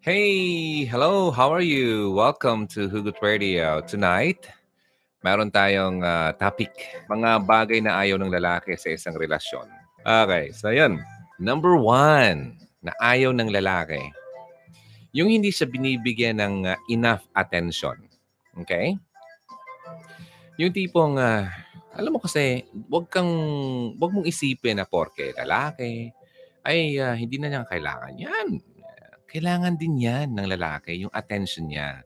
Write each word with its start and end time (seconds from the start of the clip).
Hey, 0.00 0.88
hello, 0.88 1.28
how 1.28 1.52
are 1.52 1.60
you? 1.60 2.08
Welcome 2.16 2.64
to 2.72 2.88
Hugot 2.88 3.20
Radio. 3.20 3.84
Tonight, 3.84 4.48
meron 5.20 5.52
tayong 5.52 6.00
uh, 6.00 6.32
topic, 6.40 6.72
mga 7.04 7.44
bagay 7.44 7.84
na 7.84 8.00
ayaw 8.00 8.16
ng 8.16 8.32
lalaki 8.32 8.80
sa 8.80 8.96
isang 8.96 9.12
relasyon. 9.12 9.68
Okay, 10.00 10.56
so 10.56 10.72
yun. 10.72 11.04
Number 11.36 11.76
one, 11.76 12.56
na 12.80 12.96
ayaw 12.96 13.36
ng 13.36 13.52
lalaki, 13.52 14.00
yung 15.12 15.28
hindi 15.28 15.52
siya 15.52 15.68
binibigyan 15.68 16.40
ng 16.40 16.72
uh, 16.72 16.80
enough 16.88 17.28
attention. 17.36 18.00
Okay? 18.56 18.96
Yung 20.56 20.72
tipong, 20.72 21.20
uh, 21.20 21.44
alam 21.92 22.16
mo 22.16 22.24
kasi, 22.24 22.64
wag 22.88 23.04
kang, 23.12 23.28
wag 24.00 24.16
mong 24.16 24.24
isipin 24.24 24.80
na 24.80 24.88
porke 24.88 25.36
lalaki, 25.36 26.08
ay 26.64 26.96
uh, 26.96 27.12
hindi 27.12 27.36
na 27.36 27.52
niya 27.52 27.68
kailangan 27.68 28.16
yan 28.16 28.48
kailangan 29.30 29.78
din 29.78 30.02
yan 30.02 30.34
ng 30.34 30.50
lalaki, 30.50 31.06
yung 31.06 31.14
attention 31.14 31.70
niya. 31.70 32.02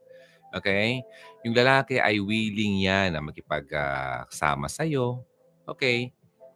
Okay? 0.52 1.00
Yung 1.42 1.56
lalaki 1.56 1.96
ay 1.96 2.20
willing 2.20 2.84
yan 2.84 3.16
na 3.16 3.24
makipagkasama 3.24 4.68
uh, 4.68 4.72
sa'yo. 4.72 5.24
Okay? 5.64 6.12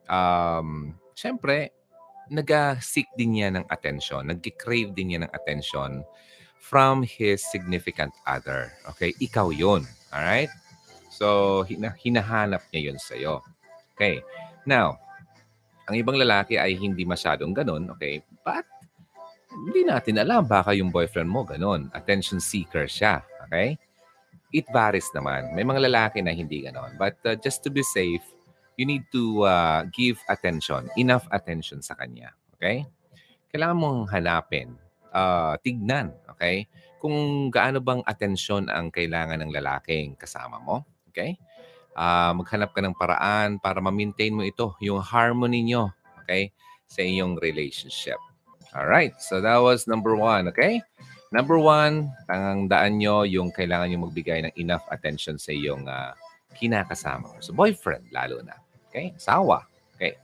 Um, 0.07 0.95
Siyempre, 1.19 1.75
nag-seek 2.31 3.11
din 3.19 3.35
niya 3.35 3.51
ng 3.51 3.67
attention. 3.75 4.31
Nag-crave 4.31 4.95
din 4.95 5.11
niya 5.11 5.21
ng 5.27 5.33
attention 5.35 6.07
from 6.63 7.03
his 7.03 7.43
significant 7.51 8.15
other. 8.23 8.71
Okay? 8.95 9.11
Ikaw 9.19 9.51
yon 9.51 9.83
Alright? 10.15 10.53
So, 11.11 11.67
hina- 11.67 11.99
hinahanap 11.99 12.63
niya 12.71 12.95
yun 12.95 12.99
sa'yo. 13.03 13.43
Okay? 13.99 14.23
Now, 14.63 15.03
ang 15.91 15.99
ibang 15.99 16.15
lalaki 16.15 16.55
ay 16.55 16.79
hindi 16.79 17.03
masyadong 17.03 17.51
ganun. 17.51 17.91
Okay? 17.99 18.23
But, 18.47 18.63
hindi 19.67 19.83
natin 19.83 20.23
alam. 20.23 20.47
Baka 20.47 20.77
yung 20.77 20.95
boyfriend 20.95 21.27
mo, 21.27 21.43
ganun. 21.43 21.91
Attention 21.97 22.39
seeker 22.39 22.87
siya. 22.87 23.25
Okay? 23.49 23.75
It 24.55 24.69
varies 24.71 25.09
naman. 25.13 25.53
May 25.53 25.67
mga 25.67 25.91
lalaki 25.91 26.23
na 26.23 26.33
hindi 26.33 26.65
ganon. 26.65 26.95
But 26.97 27.19
uh, 27.27 27.37
just 27.37 27.65
to 27.67 27.71
be 27.73 27.83
safe, 27.83 28.25
you 28.79 28.87
need 28.87 29.05
to 29.11 29.43
uh, 29.45 29.85
give 29.91 30.23
attention, 30.31 30.87
enough 30.95 31.27
attention 31.35 31.83
sa 31.83 31.99
kanya. 31.99 32.33
Okay? 32.57 32.87
Kailangan 33.51 33.77
mong 33.77 34.01
hanapin, 34.15 34.79
uh, 35.11 35.59
tignan, 35.61 36.15
okay? 36.31 36.71
Kung 37.03 37.49
gaano 37.51 37.83
bang 37.83 38.05
atensyon 38.07 38.71
ang 38.71 38.95
kailangan 38.95 39.43
ng 39.43 39.51
lalaking 39.51 40.15
kasama 40.15 40.63
mo. 40.63 40.87
Okay? 41.11 41.35
Uh, 41.99 42.31
maghanap 42.39 42.71
ka 42.71 42.79
ng 42.79 42.95
paraan 42.95 43.59
para 43.59 43.83
ma-maintain 43.83 44.31
mo 44.31 44.47
ito, 44.47 44.79
yung 44.79 45.03
harmony 45.03 45.67
nyo, 45.67 45.91
okay? 46.23 46.55
Sa 46.87 47.03
iyong 47.03 47.35
relationship. 47.43 48.21
All 48.77 48.87
right. 48.87 49.17
So 49.21 49.41
that 49.41 49.57
was 49.59 49.89
number 49.89 50.17
one. 50.17 50.49
Okay? 50.53 50.83
Number 51.33 51.61
one, 51.61 52.09
tangang 52.25 52.73
daan 52.73 53.01
nyo 53.01 53.25
yung 53.25 53.53
kailangan 53.53 53.93
nyo 53.93 54.09
magbigay 54.09 54.49
ng 54.49 54.55
enough 54.57 54.85
attention 54.89 55.37
sa 55.37 55.53
iyong 55.53 55.85
uh, 55.85 56.17
kinakasama 56.57 57.29
So 57.45 57.53
boyfriend, 57.53 58.09
lalo 58.13 58.41
na. 58.41 58.57
Okay? 58.89 59.13
Sawa. 59.21 59.65
Okay. 59.97 60.17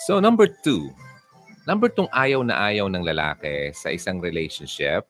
So 0.00 0.20
number 0.20 0.48
two, 0.48 0.92
number 1.68 1.92
two 1.92 2.08
ayaw 2.12 2.40
na 2.40 2.72
ayaw 2.72 2.88
ng 2.88 3.04
lalaki 3.04 3.72
sa 3.76 3.92
isang 3.92 4.20
relationship. 4.20 5.04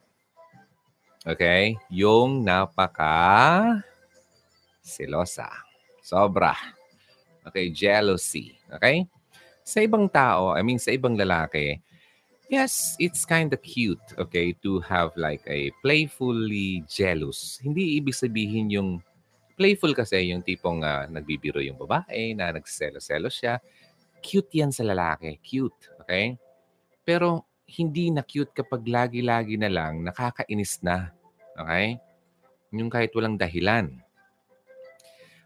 Okay? 1.23 1.79
Yung 1.91 2.43
napaka 2.43 3.79
silosa. 4.83 5.51
Sobra. 6.03 6.59
Okay? 7.47 7.71
Jealousy. 7.71 8.59
Okay? 8.71 9.07
Sa 9.63 9.81
ibang 9.81 10.11
tao, 10.11 10.53
I 10.53 10.61
mean 10.61 10.83
sa 10.83 10.93
ibang 10.93 11.17
lalaki, 11.17 11.81
Yes, 12.55 12.95
it's 13.03 13.27
kind 13.27 13.51
of 13.51 13.59
cute, 13.67 14.15
okay, 14.15 14.55
to 14.63 14.79
have 14.87 15.11
like 15.19 15.43
a 15.51 15.75
playfully 15.83 16.87
jealous. 16.87 17.59
Hindi 17.59 17.99
ibig 17.99 18.15
sabihin 18.15 18.71
yung 18.71 19.03
playful 19.59 19.91
kasi 19.91 20.31
yung 20.31 20.39
tipong 20.39 20.87
uh, 20.87 21.11
nagbibiro 21.11 21.59
yung 21.59 21.75
babae 21.75 22.31
na 22.31 22.55
nagselo-selo 22.55 23.27
siya. 23.27 23.59
Cute 24.23 24.63
yan 24.63 24.71
sa 24.71 24.87
lalaki, 24.87 25.35
cute, 25.43 25.99
okay? 25.99 26.39
Pero 27.03 27.43
hindi 27.75 28.15
na 28.15 28.23
cute 28.23 28.55
kapag 28.55 28.87
lagi-lagi 28.87 29.59
na 29.59 29.67
lang 29.67 30.07
nakakainis 30.07 30.79
na, 30.79 31.11
okay? 31.59 31.99
Yung 32.71 32.87
kahit 32.87 33.11
walang 33.19 33.35
dahilan. 33.35 33.99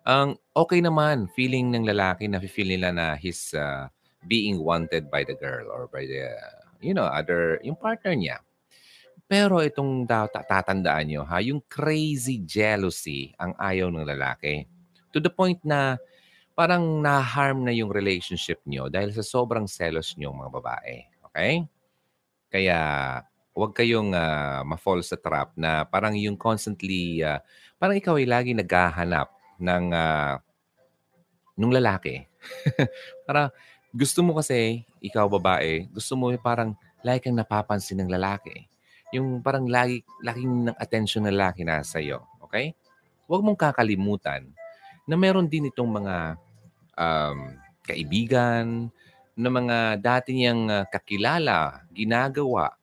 Ang 0.05 0.37
um, 0.37 0.61
okay 0.61 0.85
naman, 0.85 1.25
feeling 1.33 1.73
ng 1.73 1.89
lalaki 1.89 2.29
na 2.29 2.37
feel 2.37 2.69
nila 2.69 2.93
na 2.93 3.17
he's 3.17 3.57
uh, 3.57 3.89
being 4.29 4.61
wanted 4.61 5.09
by 5.09 5.25
the 5.25 5.37
girl 5.41 5.73
or 5.73 5.89
by 5.89 6.05
the 6.05 6.37
you 6.81 6.95
know, 6.95 7.07
other, 7.07 7.59
yung 7.63 7.77
partner 7.77 8.15
niya. 8.15 8.39
Pero 9.29 9.61
itong 9.61 10.09
tatandaan 10.09 11.05
nyo 11.05 11.23
ha, 11.29 11.45
yung 11.45 11.61
crazy 11.69 12.41
jealousy 12.49 13.37
ang 13.37 13.53
ayaw 13.61 13.93
ng 13.93 14.09
lalaki. 14.09 14.65
To 15.13 15.21
the 15.21 15.29
point 15.29 15.61
na 15.61 16.01
parang 16.57 17.05
na-harm 17.05 17.63
na 17.63 17.71
yung 17.77 17.93
relationship 17.93 18.65
nyo 18.65 18.89
dahil 18.89 19.13
sa 19.13 19.23
sobrang 19.23 19.69
selos 19.69 20.17
nyo 20.17 20.33
mga 20.33 20.51
babae. 20.51 20.97
Okay? 21.29 21.69
Kaya 22.49 22.79
huwag 23.53 23.77
kayong 23.77 24.17
uh, 24.17 24.65
ma-fall 24.65 25.05
sa 25.05 25.21
trap 25.21 25.53
na 25.61 25.85
parang 25.85 26.17
yung 26.17 26.41
constantly, 26.41 27.21
uh, 27.21 27.39
parang 27.77 28.01
ikaw 28.01 28.17
ay 28.17 28.27
lagi 28.27 28.57
naghahanap 28.57 29.29
ng 29.61 29.85
uh, 29.93 30.35
nung 31.59 31.75
lalaki. 31.75 32.25
Para 33.27 33.53
gusto 33.99 34.23
mo 34.23 34.39
kasi, 34.39 34.87
ikaw 35.03 35.27
babae, 35.27 35.91
gusto 35.91 36.15
mo 36.15 36.31
parang 36.39 36.79
lagi 37.03 37.27
kang 37.27 37.35
napapansin 37.35 37.99
ng 37.99 38.15
lalaki. 38.15 38.71
Yung 39.11 39.43
parang 39.43 39.67
lagi, 39.67 40.07
laking 40.23 40.71
ng 40.71 40.77
attention 40.79 41.27
ng 41.27 41.35
lalaki 41.35 41.67
na 41.67 41.83
sa 41.83 41.99
iyo. 41.99 42.23
Okay? 42.47 42.79
Huwag 43.27 43.43
mong 43.43 43.59
kakalimutan 43.59 44.47
na 45.03 45.19
meron 45.19 45.51
din 45.51 45.67
itong 45.67 45.91
mga 45.91 46.39
um, 46.95 47.59
kaibigan, 47.83 48.87
na 49.39 49.51
mga 49.51 49.79
dati 49.99 50.35
niyang 50.35 50.71
uh, 50.71 50.85
kakilala, 50.87 51.83
ginagawa, 51.91 52.75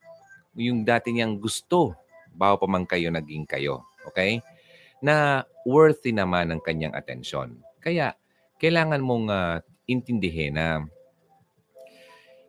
yung 0.55 0.83
dati 0.83 1.15
niyang 1.15 1.39
gusto, 1.39 1.95
bago 2.35 2.59
pa 2.59 2.67
man 2.67 2.83
kayo 2.83 3.07
naging 3.07 3.47
kayo. 3.47 3.87
Okay? 4.11 4.43
Na 4.99 5.47
worthy 5.63 6.11
naman 6.11 6.51
ng 6.51 6.59
kanyang 6.59 6.95
atensyon. 6.95 7.55
Kaya, 7.79 8.15
kailangan 8.59 9.03
mong 9.03 9.25
uh, 9.31 9.59
intindihin 9.87 10.55
na 10.55 10.83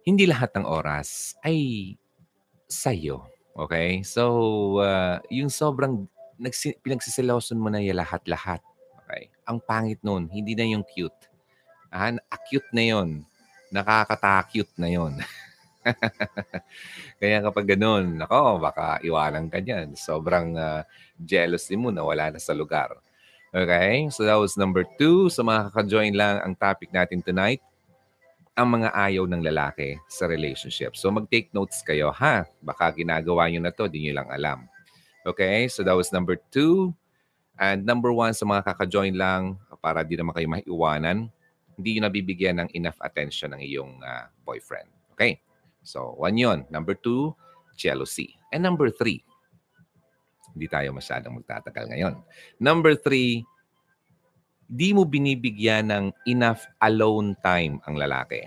hindi 0.07 0.25
lahat 0.25 0.55
ng 0.55 0.63
oras 0.63 1.35
ay 1.43 1.93
sa'yo. 2.71 3.27
Okay? 3.59 4.07
So, 4.07 4.79
uh, 4.79 5.19
yung 5.35 5.51
sobrang 5.51 6.07
nagsi- 6.39 6.79
pinagsisiloson 6.79 7.59
mo 7.59 7.67
na 7.75 7.83
yung 7.83 7.99
lahat-lahat. 7.99 8.63
Okay? 9.03 9.35
Ang 9.51 9.59
pangit 9.67 9.99
nun, 10.07 10.31
hindi 10.31 10.55
na 10.55 10.63
yung 10.63 10.87
cute. 10.87 11.27
Ah, 11.91 12.15
acute 12.31 12.71
na 12.71 12.87
yon 12.87 13.27
Nakakata-cute 13.75 14.79
na 14.79 14.89
yon 14.91 15.19
Kaya 17.23 17.43
kapag 17.47 17.75
ganun, 17.75 18.19
nako, 18.19 18.59
baka 18.59 18.99
iwanan 19.03 19.47
ka 19.51 19.63
niyan. 19.63 19.95
Sobrang 19.95 20.55
uh, 20.55 20.83
jealous 21.19 21.67
mo 21.75 21.91
na 21.95 22.03
wala 22.03 22.31
na 22.31 22.39
sa 22.43 22.55
lugar. 22.55 22.95
Okay? 23.55 24.11
So 24.11 24.27
that 24.27 24.39
was 24.39 24.59
number 24.59 24.87
two. 24.99 25.31
So, 25.31 25.43
mga 25.47 25.71
kaka-join 25.71 26.15
lang 26.15 26.43
ang 26.43 26.55
topic 26.59 26.91
natin 26.91 27.23
tonight, 27.23 27.63
ang 28.57 28.81
mga 28.81 28.89
ayaw 28.97 29.29
ng 29.29 29.45
lalaki 29.45 30.01
sa 30.09 30.25
relationship. 30.25 30.97
So 30.97 31.13
mag-take 31.13 31.53
notes 31.53 31.85
kayo 31.85 32.09
ha. 32.09 32.49
Baka 32.65 32.89
ginagawa 32.97 33.53
nyo 33.53 33.61
na 33.61 33.73
to, 33.73 33.85
di 33.85 34.09
nyo 34.09 34.25
lang 34.25 34.29
alam. 34.33 34.59
Okay, 35.29 35.69
so 35.69 35.85
that 35.85 35.93
was 35.93 36.09
number 36.09 36.41
two. 36.49 36.97
And 37.61 37.85
number 37.85 38.13
one, 38.17 38.33
sa 38.33 38.49
mga 38.49 38.65
kaka-join 38.73 39.17
lang, 39.17 39.61
para 39.85 40.01
di 40.01 40.17
naman 40.17 40.33
kayo 40.33 40.49
maiwanan, 40.49 41.29
hindi 41.77 41.89
nyo 41.97 42.09
nabibigyan 42.09 42.65
ng 42.65 42.69
enough 42.73 42.97
attention 43.05 43.53
ng 43.53 43.61
iyong 43.61 44.01
uh, 44.01 44.33
boyfriend. 44.49 44.89
Okay, 45.13 45.41
so 45.85 46.17
one 46.17 46.41
yon. 46.41 46.65
Number 46.73 46.97
two, 46.97 47.37
jealousy. 47.77 48.33
And 48.57 48.65
number 48.65 48.89
three, 48.89 49.21
hindi 50.57 50.67
tayo 50.73 50.97
masyadong 50.97 51.45
magtatagal 51.45 51.93
ngayon. 51.93 52.25
Number 52.57 52.97
three, 52.97 53.45
di 54.67 54.91
mo 54.91 55.07
binibigyan 55.07 55.91
ng 55.91 56.05
enough 56.27 56.67
alone 56.83 57.39
time 57.43 57.79
ang 57.87 57.95
lalaki. 57.95 58.47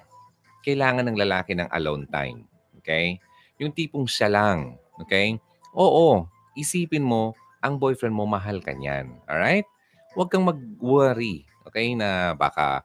Kailangan 0.68 1.07
ng 1.07 1.18
lalaki 1.18 1.56
ng 1.56 1.71
alone 1.71 2.06
time. 2.12 2.44
Okay? 2.83 3.19
Yung 3.60 3.71
tipong 3.71 4.06
siya 4.06 4.27
lang. 4.27 4.75
Okay? 5.00 5.39
Oo, 5.75 6.27
isipin 6.60 7.04
mo, 7.04 7.36
ang 7.63 7.80
boyfriend 7.80 8.16
mo, 8.16 8.27
mahal 8.27 8.60
ka 8.60 8.75
niyan. 8.75 9.16
Alright? 9.27 9.68
Huwag 10.16 10.31
kang 10.31 10.48
mag-worry. 10.48 11.48
Okay? 11.68 11.95
Na 11.95 12.36
baka 12.36 12.83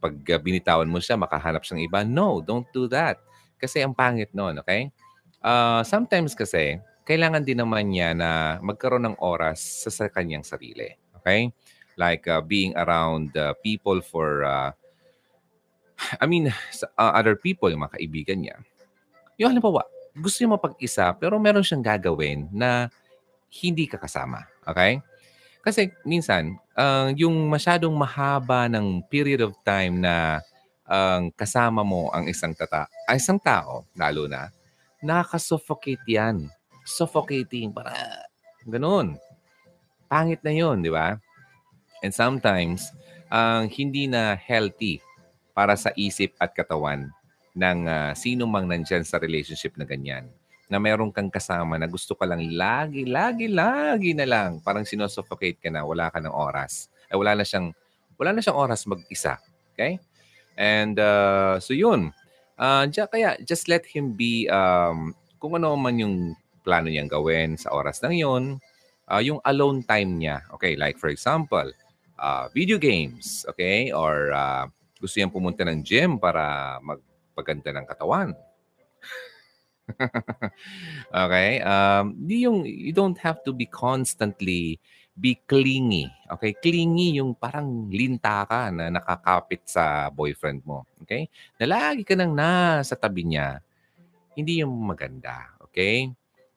pag 0.00 0.16
binitawan 0.40 0.88
mo 0.88 0.96
siya, 0.96 1.20
makahanap 1.20 1.60
siyang 1.60 1.84
iba. 1.84 2.00
No, 2.02 2.40
don't 2.40 2.66
do 2.72 2.88
that. 2.88 3.20
Kasi 3.60 3.84
ang 3.84 3.92
pangit 3.92 4.32
noon, 4.32 4.56
okay? 4.64 4.88
Uh, 5.44 5.84
sometimes 5.84 6.32
kasi, 6.32 6.80
kailangan 7.04 7.44
din 7.44 7.60
naman 7.60 7.92
niya 7.92 8.16
na 8.16 8.56
magkaroon 8.64 9.12
ng 9.12 9.16
oras 9.20 9.84
sa, 9.84 9.92
sa 9.92 10.04
kanyang 10.08 10.40
sarili. 10.40 10.96
Okay? 11.20 11.52
Like 12.00 12.24
uh, 12.24 12.40
being 12.40 12.72
around 12.80 13.36
uh, 13.36 13.52
people 13.60 14.00
for, 14.00 14.40
uh, 14.48 14.72
I 16.16 16.24
mean, 16.24 16.48
uh, 16.48 17.12
other 17.12 17.36
people, 17.36 17.68
yung 17.68 17.84
mga 17.84 18.00
kaibigan 18.00 18.40
niya. 18.40 18.56
Yung 19.36 19.52
halimbawa, 19.52 19.84
gusto 20.16 20.40
niya 20.40 20.56
mapag-isa 20.56 21.12
pero 21.12 21.36
meron 21.36 21.60
siyang 21.60 21.84
gagawin 21.84 22.48
na 22.48 22.88
hindi 23.52 23.84
ka 23.84 24.00
kasama. 24.00 24.48
Okay? 24.64 25.04
Kasi 25.60 25.92
minsan, 26.08 26.56
uh, 26.72 27.12
yung 27.12 27.52
masyadong 27.52 27.92
mahaba 27.92 28.64
ng 28.72 29.04
period 29.12 29.44
of 29.44 29.52
time 29.60 30.00
na 30.00 30.40
ang 30.88 31.28
uh, 31.30 31.36
kasama 31.36 31.84
mo 31.84 32.08
ang 32.10 32.26
isang 32.26 32.56
tata, 32.56 32.88
ay 33.06 33.20
isang 33.20 33.38
tao, 33.38 33.86
lalo 33.94 34.26
na, 34.26 34.48
nakaka-suffocate 35.04 36.02
yan. 36.08 36.48
Suffocating, 36.82 37.70
para 37.70 37.94
ganun. 38.66 39.20
Pangit 40.10 40.42
na 40.42 40.50
yon 40.50 40.82
di 40.82 40.90
ba? 40.90 41.14
And 42.00 42.12
sometimes, 42.12 42.92
ang 43.30 43.70
hindi 43.70 44.08
na 44.10 44.34
healthy 44.34 45.00
para 45.52 45.76
sa 45.76 45.92
isip 45.94 46.34
at 46.40 46.56
katawan 46.56 47.12
ng 47.54 47.78
uh, 47.86 48.12
sino 48.16 48.46
mang 48.46 48.66
nandyan 48.66 49.04
sa 49.04 49.20
relationship 49.20 49.74
na 49.76 49.84
ganyan 49.84 50.30
na 50.70 50.78
meron 50.78 51.10
kang 51.10 51.26
kasama 51.26 51.74
na 51.74 51.90
gusto 51.90 52.14
ka 52.14 52.22
lang 52.22 52.46
lagi, 52.54 53.02
lagi, 53.02 53.50
lagi 53.50 54.14
na 54.14 54.22
lang. 54.22 54.62
Parang 54.62 54.86
sinosuffocate 54.86 55.58
ka 55.58 55.66
na, 55.66 55.82
wala 55.82 56.14
ka 56.14 56.22
ng 56.22 56.30
oras. 56.30 56.86
Ay 57.10 57.18
wala 57.18 57.34
na 57.34 57.42
siyang, 57.42 57.74
wala 58.14 58.30
na 58.30 58.38
siyang 58.38 58.54
oras 58.54 58.86
mag-isa. 58.86 59.42
Okay? 59.74 59.98
And 60.54 60.94
uh, 60.94 61.58
so 61.58 61.74
yun. 61.74 62.14
Uh, 62.54 62.86
kaya 62.86 63.34
just 63.42 63.66
let 63.66 63.82
him 63.82 64.14
be, 64.14 64.46
um, 64.46 65.10
kung 65.42 65.58
ano 65.58 65.74
man 65.74 65.98
yung 65.98 66.38
plano 66.62 66.86
niyang 66.86 67.10
gawin 67.10 67.58
sa 67.58 67.74
oras 67.74 67.98
ng 68.06 68.14
yun, 68.14 68.62
uh, 69.10 69.18
yung 69.18 69.42
alone 69.42 69.82
time 69.82 70.22
niya. 70.22 70.46
Okay, 70.54 70.78
like 70.78 71.02
for 71.02 71.10
example, 71.10 71.66
uh, 72.20 72.52
video 72.52 72.76
games, 72.76 73.48
okay? 73.48 73.90
Or 73.90 74.30
uh, 74.30 74.68
gusto 75.00 75.16
niyang 75.16 75.32
pumunta 75.32 75.64
ng 75.64 75.80
gym 75.80 76.20
para 76.20 76.76
magpaganda 76.84 77.72
ng 77.72 77.86
katawan 77.88 78.36
okay? 81.24 81.60
Um, 81.62 82.14
di 82.14 82.46
yung, 82.46 82.62
you 82.66 82.92
don't 82.94 83.18
have 83.18 83.42
to 83.46 83.52
be 83.52 83.66
constantly 83.66 84.78
be 85.18 85.36
clingy. 85.44 86.08
Okay? 86.30 86.56
Clingy 86.56 87.20
yung 87.20 87.36
parang 87.36 87.90
linta 87.90 88.46
ka 88.46 88.70
na 88.72 88.88
nakakapit 88.88 89.66
sa 89.66 90.08
boyfriend 90.08 90.64
mo. 90.64 90.86
Okay? 91.04 91.28
Na 91.60 91.66
lagi 91.68 92.02
ka 92.06 92.14
nang 92.16 92.32
nasa 92.32 92.96
tabi 92.96 93.26
niya. 93.26 93.60
Hindi 94.32 94.62
yung 94.64 94.72
maganda. 94.72 95.52
Okay? 95.70 96.08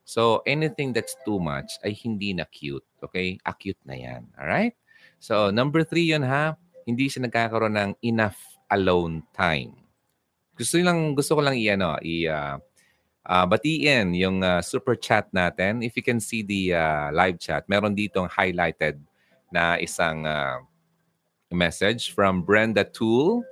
So, 0.04 0.44
anything 0.44 0.92
that's 0.92 1.16
too 1.24 1.40
much 1.40 1.80
ay 1.84 1.96
hindi 1.96 2.36
na 2.36 2.44
cute. 2.48 2.84
Okay? 3.04 3.40
Acute 3.44 3.80
na 3.84 3.96
yan. 3.96 4.22
Alright? 4.36 4.76
So, 5.18 5.50
number 5.50 5.82
three 5.82 6.12
yun 6.14 6.22
ha. 6.22 6.56
Hindi 6.84 7.08
siya 7.08 7.24
nagkakaroon 7.24 7.76
ng 7.76 7.92
enough 8.04 8.38
alone 8.68 9.24
time. 9.32 9.72
Gusto 10.54 10.78
lang 10.78 11.16
gusto 11.16 11.34
ko 11.34 11.40
lang 11.42 11.56
i-ano, 11.58 11.98
i 12.04 12.28
uh, 12.28 12.60
uh, 13.26 13.46
batiin 13.48 14.12
yung 14.14 14.44
uh, 14.44 14.60
super 14.60 14.94
chat 14.94 15.26
natin. 15.32 15.82
If 15.82 15.96
you 15.96 16.04
can 16.04 16.20
see 16.20 16.44
the 16.44 16.76
uh, 16.76 17.08
live 17.10 17.40
chat, 17.40 17.66
meron 17.66 17.96
ditong 17.96 18.28
highlighted 18.30 19.00
na 19.50 19.80
isang 19.80 20.28
uh, 20.28 20.60
message 21.50 22.12
from 22.12 22.42
Brenda 22.42 22.84
Tool. 22.84 23.42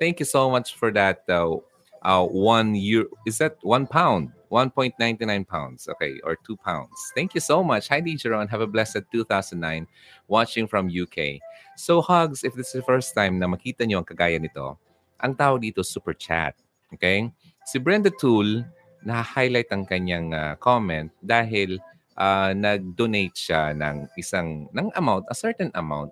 Thank 0.00 0.20
you 0.20 0.28
so 0.28 0.50
much 0.50 0.74
for 0.74 0.90
that. 0.96 1.24
Uh, 1.28 1.60
uh, 2.02 2.24
one 2.24 2.74
year 2.74 3.04
is 3.26 3.38
that 3.38 3.56
one 3.62 3.86
pound, 3.86 4.32
1.99 4.50 5.46
pounds, 5.46 5.88
okay, 5.88 6.18
or 6.24 6.34
two 6.34 6.56
pounds. 6.58 6.98
Thank 7.14 7.34
you 7.34 7.40
so 7.40 7.62
much. 7.62 7.88
Hi, 7.88 8.02
Dijeron. 8.02 8.50
Have 8.50 8.60
a 8.60 8.66
blessed 8.66 9.06
2009 9.12 9.86
watching 10.26 10.66
from 10.66 10.90
UK. 10.90 11.38
So, 11.78 12.02
hugs, 12.02 12.42
if 12.42 12.54
this 12.54 12.74
is 12.74 12.82
the 12.82 12.86
first 12.86 13.14
time 13.14 13.38
na 13.38 13.46
makita 13.46 13.86
nyo 13.86 14.02
ang 14.02 14.08
kagaya 14.10 14.42
nito, 14.42 14.76
ang 15.22 15.38
tawag 15.38 15.62
dito 15.62 15.86
super 15.86 16.12
chat. 16.12 16.58
Okay? 16.92 17.30
Si 17.64 17.78
Brenda 17.78 18.10
Tool, 18.10 18.66
na-highlight 19.06 19.70
ang 19.70 19.86
kanyang 19.86 20.34
uh, 20.34 20.58
comment 20.58 21.08
dahil 21.22 21.78
uh, 22.18 22.52
nag-donate 22.52 23.32
siya 23.32 23.72
ng 23.72 24.10
isang 24.18 24.68
ng 24.74 24.90
amount, 24.98 25.24
a 25.30 25.36
certain 25.36 25.70
amount 25.78 26.10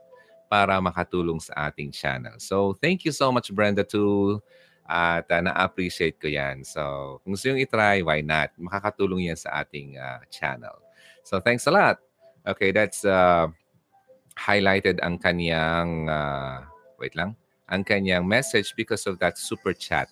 para 0.49 0.81
makatulong 0.81 1.37
sa 1.43 1.69
ating 1.69 1.93
channel. 1.93 2.33
So, 2.41 2.79
thank 2.81 3.05
you 3.05 3.13
so 3.13 3.29
much 3.29 3.53
Brenda 3.53 3.85
to 3.93 4.41
at 4.89 5.29
uh, 5.29 5.45
na-appreciate 5.45 6.17
ko 6.17 6.33
'yan. 6.33 6.65
So, 6.65 7.21
kung 7.21 7.37
gusto 7.37 7.53
yung 7.53 7.61
i-try, 7.61 8.01
why 8.01 8.25
not? 8.25 8.57
Makakatulong 8.57 9.29
'yan 9.29 9.37
sa 9.37 9.61
ating 9.61 10.01
uh, 10.01 10.25
channel. 10.33 10.81
So, 11.29 11.45
thanks 11.45 11.69
a 11.69 11.73
lot. 11.73 12.01
Okay, 12.49 12.73
that's 12.73 13.05
uh, 13.05 13.53
highlighted 14.33 14.97
ang 15.05 15.21
kanyang 15.21 16.09
uh, 16.09 16.65
wait 16.97 17.13
lang, 17.13 17.37
ang 17.69 17.85
kanyang 17.85 18.25
message 18.25 18.73
because 18.73 19.05
of 19.05 19.21
that 19.21 19.37
super 19.37 19.77
chat. 19.77 20.09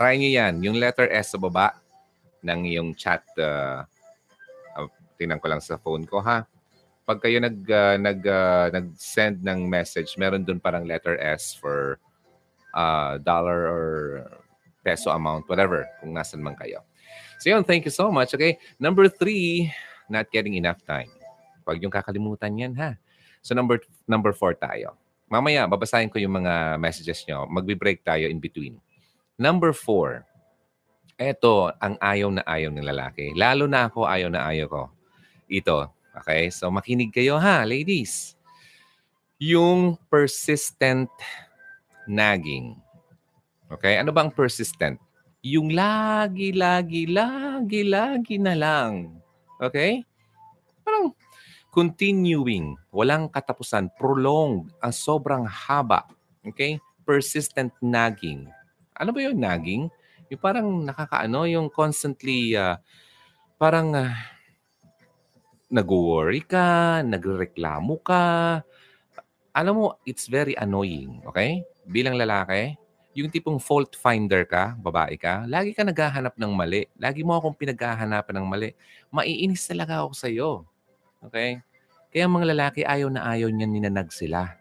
Try 0.00 0.16
niyo 0.16 0.40
'yan, 0.40 0.64
yung 0.64 0.80
letter 0.80 1.06
S 1.12 1.36
sa 1.36 1.38
baba 1.38 1.76
ng 2.40 2.60
iyong 2.64 2.96
chat. 2.96 3.20
Uh, 3.36 3.84
uh, 4.72 4.88
tingnan 5.20 5.36
ko 5.36 5.52
lang 5.52 5.60
sa 5.60 5.76
phone 5.76 6.08
ko 6.08 6.24
ha. 6.24 6.48
Pag 7.04 7.20
kayo 7.20 7.36
nag, 7.36 7.60
uh, 7.68 8.00
nag, 8.00 8.20
uh, 8.24 8.72
nag-send 8.72 9.44
ng 9.44 9.68
message, 9.68 10.16
meron 10.16 10.40
doon 10.40 10.56
parang 10.56 10.88
letter 10.88 11.20
S 11.20 11.52
for 11.52 12.00
uh, 12.74 13.16
dollar 13.22 13.70
or 13.70 13.86
peso 14.84 15.08
amount, 15.14 15.48
whatever, 15.48 15.88
kung 16.02 16.12
nasan 16.12 16.44
man 16.44 16.58
kayo. 16.58 16.84
So 17.40 17.48
yun, 17.48 17.64
thank 17.64 17.88
you 17.88 17.94
so 17.94 18.12
much. 18.12 18.34
Okay, 18.34 18.60
number 18.76 19.08
three, 19.08 19.72
not 20.10 20.28
getting 20.28 20.58
enough 20.58 20.82
time. 20.84 21.08
Huwag 21.64 21.80
yung 21.80 21.94
kakalimutan 21.94 22.60
yan, 22.60 22.76
ha? 22.76 23.00
So 23.40 23.56
number 23.56 23.80
number 24.04 24.36
four 24.36 24.52
tayo. 24.52 24.96
Mamaya, 25.28 25.64
babasahin 25.64 26.12
ko 26.12 26.20
yung 26.20 26.44
mga 26.44 26.76
messages 26.76 27.24
nyo. 27.24 27.48
Magbe-break 27.48 28.04
tayo 28.04 28.28
in 28.28 28.38
between. 28.38 28.76
Number 29.40 29.72
four, 29.72 30.22
eto 31.18 31.72
ang 31.80 31.96
ayaw 31.98 32.28
na 32.30 32.42
ayaw 32.44 32.70
ng 32.70 32.84
lalaki. 32.84 33.32
Lalo 33.34 33.64
na 33.64 33.88
ako, 33.88 34.04
ayaw 34.04 34.28
na 34.30 34.46
ayaw 34.46 34.66
ko. 34.68 34.82
Ito. 35.48 35.90
Okay? 36.22 36.52
So 36.52 36.70
makinig 36.70 37.10
kayo 37.10 37.40
ha, 37.40 37.64
ladies. 37.66 38.36
Yung 39.40 39.98
persistent 40.06 41.10
nagging. 42.08 42.76
Okay? 43.72 43.98
Ano 43.98 44.12
bang 44.14 44.30
persistent? 44.30 45.00
Yung 45.44 45.76
lagi, 45.76 46.56
lagi, 46.56 47.04
lagi, 47.04 47.84
lagi 47.84 48.36
na 48.40 48.54
lang. 48.56 49.20
Okay? 49.60 50.00
Parang 50.80 51.12
continuing, 51.68 52.78
walang 52.94 53.28
katapusan, 53.28 53.92
prolonged, 53.98 54.72
ang 54.80 54.92
sobrang 54.94 55.44
haba. 55.44 56.08
Okay? 56.46 56.80
Persistent 57.04 57.74
nagging. 57.84 58.48
Ano 58.96 59.12
ba 59.12 59.20
yung 59.20 59.36
nagging? 59.36 59.90
Yung 60.32 60.40
parang 60.40 60.68
nakakaano, 60.86 61.44
yung 61.44 61.68
constantly 61.68 62.56
uh, 62.56 62.80
parang 63.60 63.92
uh, 63.92 64.14
nag-worry 65.68 66.46
ka, 66.46 67.02
nagrereklamo 67.02 67.98
ka. 68.00 68.24
Alam 69.54 69.74
mo, 69.74 69.86
it's 70.06 70.30
very 70.30 70.54
annoying, 70.54 71.22
okay? 71.26 71.66
Bilang 71.84 72.16
lalaki, 72.16 72.76
yung 73.14 73.30
tipong 73.30 73.62
fault 73.62 73.94
finder 73.94 74.42
ka, 74.42 74.74
babae 74.74 75.14
ka, 75.14 75.46
lagi 75.46 75.70
ka 75.70 75.86
naghahanap 75.86 76.34
ng 76.34 76.52
mali. 76.52 76.90
Lagi 76.98 77.22
mo 77.22 77.38
akong 77.38 77.54
pinaghahanapan 77.54 78.42
ng 78.42 78.46
mali. 78.50 78.70
Maiinis 79.14 79.62
talaga 79.70 80.02
ako 80.02 80.12
sa 80.18 80.26
iyo. 80.26 80.66
Okay? 81.22 81.62
Kaya 82.10 82.26
mga 82.26 82.46
lalaki 82.50 82.80
ayaw 82.82 83.08
na 83.14 83.22
ayaw 83.22 83.54
niyan 83.54 83.70
ninanag 83.70 84.10
sila. 84.10 84.58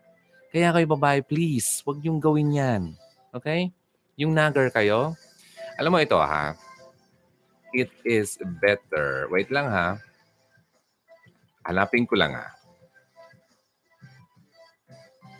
Kaya 0.53 0.69
kayo 0.69 0.85
babae, 0.85 1.25
please, 1.25 1.81
wag 1.81 1.97
niyong 1.97 2.21
gawin 2.21 2.53
yan. 2.53 2.83
Okay? 3.33 3.73
Yung 4.21 4.37
nagger 4.37 4.69
kayo, 4.69 5.17
alam 5.81 5.89
mo 5.89 5.97
ito 5.97 6.21
ha. 6.21 6.53
It 7.73 7.89
is 8.05 8.37
better. 8.61 9.25
Wait 9.33 9.49
lang 9.49 9.65
ha. 9.65 9.97
Hanapin 11.65 12.05
ko 12.05 12.13
lang 12.13 12.37
ha. 12.37 12.53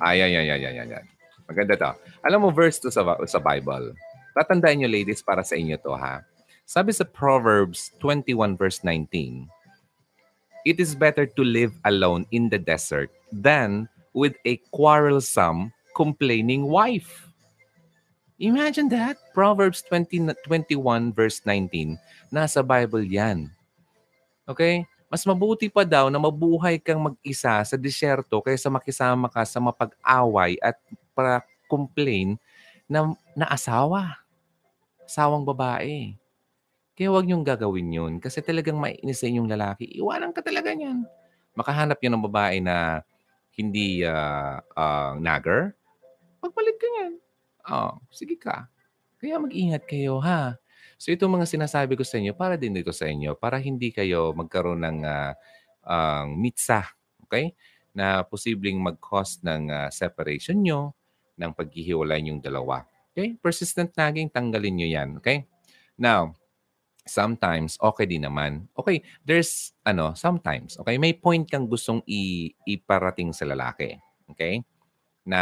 Ay, 0.02 0.26
ay, 0.26 0.34
ay, 0.34 0.50
ay, 0.50 0.66
ay, 0.66 0.90
ay. 0.98 1.13
Maganda 1.54 1.78
to. 1.78 1.92
Alam 2.26 2.44
mo, 2.46 2.50
verse 2.50 2.82
to 2.82 2.90
sa, 2.90 3.06
sa 3.30 3.38
Bible. 3.38 3.94
Tatandaan 4.34 4.82
nyo, 4.82 4.90
ladies, 4.90 5.22
para 5.22 5.46
sa 5.46 5.54
inyo 5.54 5.78
to, 5.78 5.94
ha? 5.94 6.26
Sabi 6.66 6.90
sa 6.90 7.06
Proverbs 7.06 7.94
21 8.02 8.58
verse 8.58 8.82
19, 8.82 9.46
It 10.66 10.82
is 10.82 10.98
better 10.98 11.30
to 11.30 11.44
live 11.46 11.76
alone 11.86 12.26
in 12.34 12.50
the 12.50 12.58
desert 12.58 13.14
than 13.30 13.86
with 14.16 14.34
a 14.48 14.58
quarrelsome, 14.74 15.76
complaining 15.94 16.66
wife. 16.66 17.30
Imagine 18.40 18.90
that. 18.96 19.20
Proverbs 19.36 19.84
20, 19.92 20.34
21 20.48 21.14
verse 21.14 21.44
19. 21.46 22.00
Nasa 22.34 22.66
Bible 22.66 23.06
yan. 23.06 23.52
Okay? 24.48 24.88
Mas 25.12 25.28
mabuti 25.30 25.70
pa 25.70 25.86
daw 25.86 26.10
na 26.10 26.18
mabuhay 26.18 26.82
kang 26.82 26.98
mag-isa 26.98 27.62
sa 27.62 27.78
disyerto 27.78 28.42
kaysa 28.42 28.66
makisama 28.72 29.30
ka 29.30 29.46
sa 29.46 29.62
mapag-away 29.62 30.58
at 30.58 30.74
para 31.14 31.46
complain 31.70 32.36
na, 32.90 33.14
na 33.34 33.48
asawa. 33.50 34.22
Asawang 35.06 35.46
babae. 35.46 36.18
Kaya 36.94 37.10
huwag 37.10 37.26
niyong 37.26 37.46
gagawin 37.46 37.90
yun 37.90 38.14
kasi 38.22 38.42
talagang 38.42 38.78
mainis 38.78 39.22
sa 39.22 39.26
inyong 39.26 39.50
lalaki. 39.50 39.90
Iwanan 39.98 40.30
ka 40.30 40.46
talaga 40.46 40.74
niyan. 40.74 41.06
Makahanap 41.58 41.98
yun 42.02 42.14
ng 42.18 42.26
babae 42.30 42.62
na 42.62 43.02
hindi 43.58 44.06
uh, 44.06 44.62
uh, 44.74 45.18
nagger. 45.18 45.74
Pagpalit 46.42 46.78
ka 46.78 46.88
niyan. 46.90 47.14
Oh, 47.70 47.98
sige 48.14 48.38
ka. 48.38 48.70
Kaya 49.18 49.40
mag-ingat 49.40 49.88
kayo 49.88 50.20
ha. 50.22 50.58
So 51.00 51.12
itong 51.12 51.36
mga 51.36 51.50
sinasabi 51.50 51.98
ko 51.98 52.04
sa 52.06 52.22
inyo, 52.22 52.32
para 52.38 52.56
din 52.56 52.76
dito 52.76 52.94
sa 52.94 53.10
inyo, 53.10 53.36
para 53.36 53.58
hindi 53.60 53.90
kayo 53.90 54.32
magkaroon 54.36 54.84
ng 54.84 55.00
uh, 55.04 55.32
uh, 55.84 56.26
mitsa, 56.30 56.88
okay? 57.26 57.56
Na 57.92 58.24
posibleng 58.24 58.80
mag-cause 58.80 59.42
ng 59.44 59.68
uh, 59.68 59.90
separation 59.92 60.62
nyo, 60.62 60.96
ng 61.38 61.52
paghihiwalay 61.54 62.30
yung 62.30 62.40
dalawa. 62.40 62.86
Okay? 63.14 63.38
Persistent 63.38 63.94
nagging, 63.94 64.30
tanggalin 64.30 64.74
nyo 64.74 64.88
yan. 64.88 65.10
Okay? 65.22 65.46
Now, 65.98 66.34
sometimes, 67.04 67.76
okay 67.78 68.08
din 68.08 68.24
naman. 68.24 68.66
Okay, 68.74 69.04
there's, 69.28 69.76
ano, 69.84 70.16
sometimes, 70.16 70.80
okay, 70.80 70.96
may 70.96 71.14
point 71.14 71.44
kang 71.46 71.68
gustong 71.68 72.00
i- 72.08 72.56
iparating 72.64 73.36
sa 73.36 73.44
lalaki. 73.44 74.00
Okay? 74.32 74.64
Na 75.28 75.42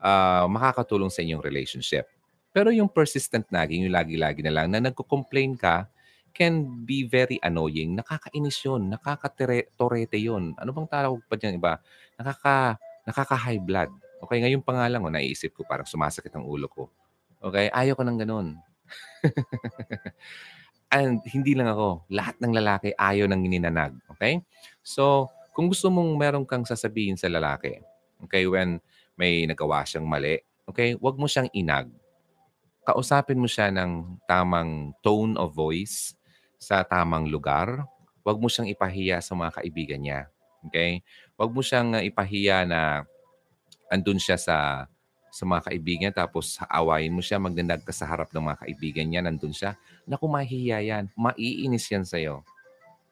uh, 0.00 0.46
makakatulong 0.46 1.10
sa 1.10 1.20
inyong 1.20 1.42
relationship. 1.42 2.06
Pero 2.50 2.74
yung 2.74 2.90
persistent 2.90 3.46
nagging, 3.50 3.86
yung 3.86 3.94
lagi-lagi 3.94 4.42
na 4.42 4.50
lang, 4.50 4.74
na 4.74 4.82
nagko-complain 4.90 5.54
ka, 5.54 5.86
can 6.30 6.86
be 6.86 7.06
very 7.06 7.38
annoying. 7.42 7.98
Nakakainis 7.98 8.62
yun. 8.62 8.90
Nakakatorete 8.90 10.18
yun. 10.18 10.54
Ano 10.58 10.70
bang 10.70 10.88
tawag 10.88 11.22
pa 11.26 11.34
dyan 11.34 11.58
iba? 11.58 11.78
Nakaka, 12.14 12.78
nakaka-high 13.06 13.62
blood. 13.62 13.90
Okay, 14.20 14.38
ngayon 14.44 14.60
pa 14.60 14.76
nga 14.76 14.86
lang, 14.86 15.00
oh, 15.02 15.12
naiisip 15.12 15.56
ko, 15.56 15.64
parang 15.64 15.88
sumasakit 15.88 16.32
ang 16.36 16.44
ulo 16.44 16.68
ko. 16.68 16.92
Okay, 17.40 17.72
ayaw 17.72 17.96
ko 17.96 18.04
ng 18.04 18.18
ganun. 18.20 18.60
And 20.94 21.22
hindi 21.24 21.56
lang 21.56 21.70
ako, 21.72 22.04
lahat 22.12 22.36
ng 22.42 22.52
lalaki 22.52 22.92
ayaw 22.98 23.30
ng 23.30 23.40
ininanag. 23.48 23.96
Okay? 24.16 24.44
So, 24.84 25.32
kung 25.56 25.72
gusto 25.72 25.88
mong 25.88 26.10
meron 26.20 26.44
kang 26.44 26.68
sasabihin 26.68 27.16
sa 27.16 27.32
lalaki, 27.32 27.80
okay, 28.20 28.44
when 28.44 28.82
may 29.16 29.48
nagawa 29.48 29.86
siyang 29.88 30.04
mali, 30.04 30.36
okay, 30.68 30.98
wag 31.00 31.16
mo 31.16 31.24
siyang 31.24 31.48
inag 31.56 31.88
kausapin 32.90 33.38
mo 33.38 33.46
siya 33.46 33.70
ng 33.70 34.18
tamang 34.26 34.90
tone 35.04 35.36
of 35.38 35.54
voice 35.54 36.18
sa 36.58 36.82
tamang 36.82 37.30
lugar. 37.30 37.86
Huwag 38.26 38.42
mo 38.42 38.50
siyang 38.50 38.68
ipahiya 38.68 39.22
sa 39.22 39.38
mga 39.38 39.62
kaibigan 39.62 40.00
niya. 40.02 40.20
Okay? 40.68 41.00
Huwag 41.38 41.54
mo 41.54 41.62
siyang 41.64 41.96
uh, 41.96 42.02
ipahiya 42.04 42.68
na 42.68 43.06
andun 43.90 44.22
siya 44.22 44.38
sa 44.38 44.86
sa 45.30 45.46
mga 45.46 45.70
kaibigan 45.70 46.12
tapos 46.14 46.58
awayin 46.66 47.14
mo 47.14 47.22
siya, 47.22 47.38
magdandag 47.38 47.86
ka 47.86 47.94
sa 47.94 48.10
harap 48.10 48.34
ng 48.34 48.42
mga 48.42 48.58
kaibigan 48.66 49.06
niya, 49.06 49.22
nandun 49.22 49.54
siya. 49.54 49.78
Naku, 50.02 50.26
mahihiya 50.26 50.82
yan. 50.82 51.04
Maiinis 51.14 51.86
yan 51.86 52.02
sa'yo. 52.02 52.42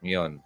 Ngayon, 0.03 0.43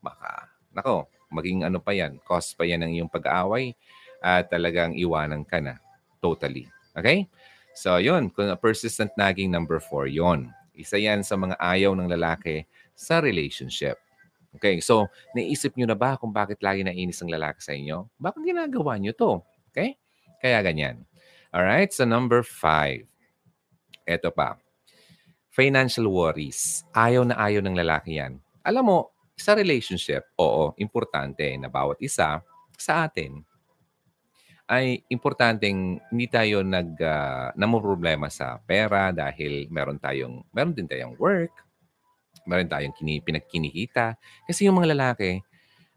baka, 0.00 0.48
nako, 0.72 1.12
maging 1.28 1.68
ano 1.68 1.76
pa 1.76 1.92
yan, 1.92 2.16
cause 2.24 2.56
pa 2.56 2.64
yan 2.64 2.88
ng 2.88 2.92
iyong 2.96 3.12
pag-aaway 3.12 3.76
at 4.24 4.48
talagang 4.48 4.96
iwanan 4.96 5.44
ka 5.44 5.60
na. 5.60 5.76
Totally. 6.24 6.68
Okay? 6.96 7.28
So, 7.76 8.00
yun. 8.00 8.32
Persistent 8.56 9.12
nagging 9.20 9.52
number 9.52 9.76
four, 9.76 10.08
yon. 10.08 10.52
Isa 10.72 10.96
yan 10.96 11.20
sa 11.20 11.36
mga 11.36 11.60
ayaw 11.60 11.92
ng 11.92 12.08
lalaki 12.08 12.64
sa 12.96 13.20
relationship. 13.20 14.00
Okay, 14.50 14.82
so 14.82 15.06
naisip 15.30 15.78
nyo 15.78 15.86
na 15.86 15.94
ba 15.94 16.18
kung 16.18 16.34
bakit 16.34 16.58
lagi 16.58 16.82
nainis 16.82 17.22
ang 17.22 17.30
lalaki 17.30 17.62
sa 17.62 17.70
inyo? 17.70 18.10
Bakit 18.18 18.42
ginagawa 18.42 18.98
nyo 18.98 19.14
to? 19.14 19.38
Okay? 19.70 19.96
Kaya 20.42 20.60
ganyan. 20.66 21.06
Alright, 21.54 21.94
so 21.94 22.06
number 22.06 22.42
five. 22.42 23.06
Ito 24.06 24.34
pa. 24.34 24.58
Financial 25.50 26.06
worries. 26.06 26.86
Ayaw 26.94 27.26
na 27.26 27.38
ayaw 27.38 27.62
ng 27.62 27.78
lalaki 27.78 28.18
yan. 28.18 28.38
Alam 28.62 28.84
mo, 28.86 28.98
sa 29.40 29.56
relationship, 29.56 30.30
oo, 30.36 30.76
importante 30.76 31.48
na 31.56 31.72
bawat 31.72 31.96
isa 32.04 32.44
sa 32.76 32.92
atin 33.08 33.40
ay 34.70 35.02
importanteng 35.10 35.98
hindi 36.14 36.30
tayo 36.30 36.62
nag 36.62 36.94
uh, 37.02 37.80
problema 37.82 38.30
sa 38.30 38.62
pera 38.62 39.10
dahil 39.10 39.66
meron 39.66 39.98
tayong 39.98 40.46
meron 40.54 40.70
din 40.70 40.86
tayong 40.86 41.18
work, 41.18 41.50
meron 42.46 42.70
tayong 42.70 42.94
kini, 42.94 43.18
pinagkinikita. 43.18 44.14
Kasi 44.46 44.70
yung 44.70 44.78
mga 44.78 44.94
lalaki, 44.94 45.42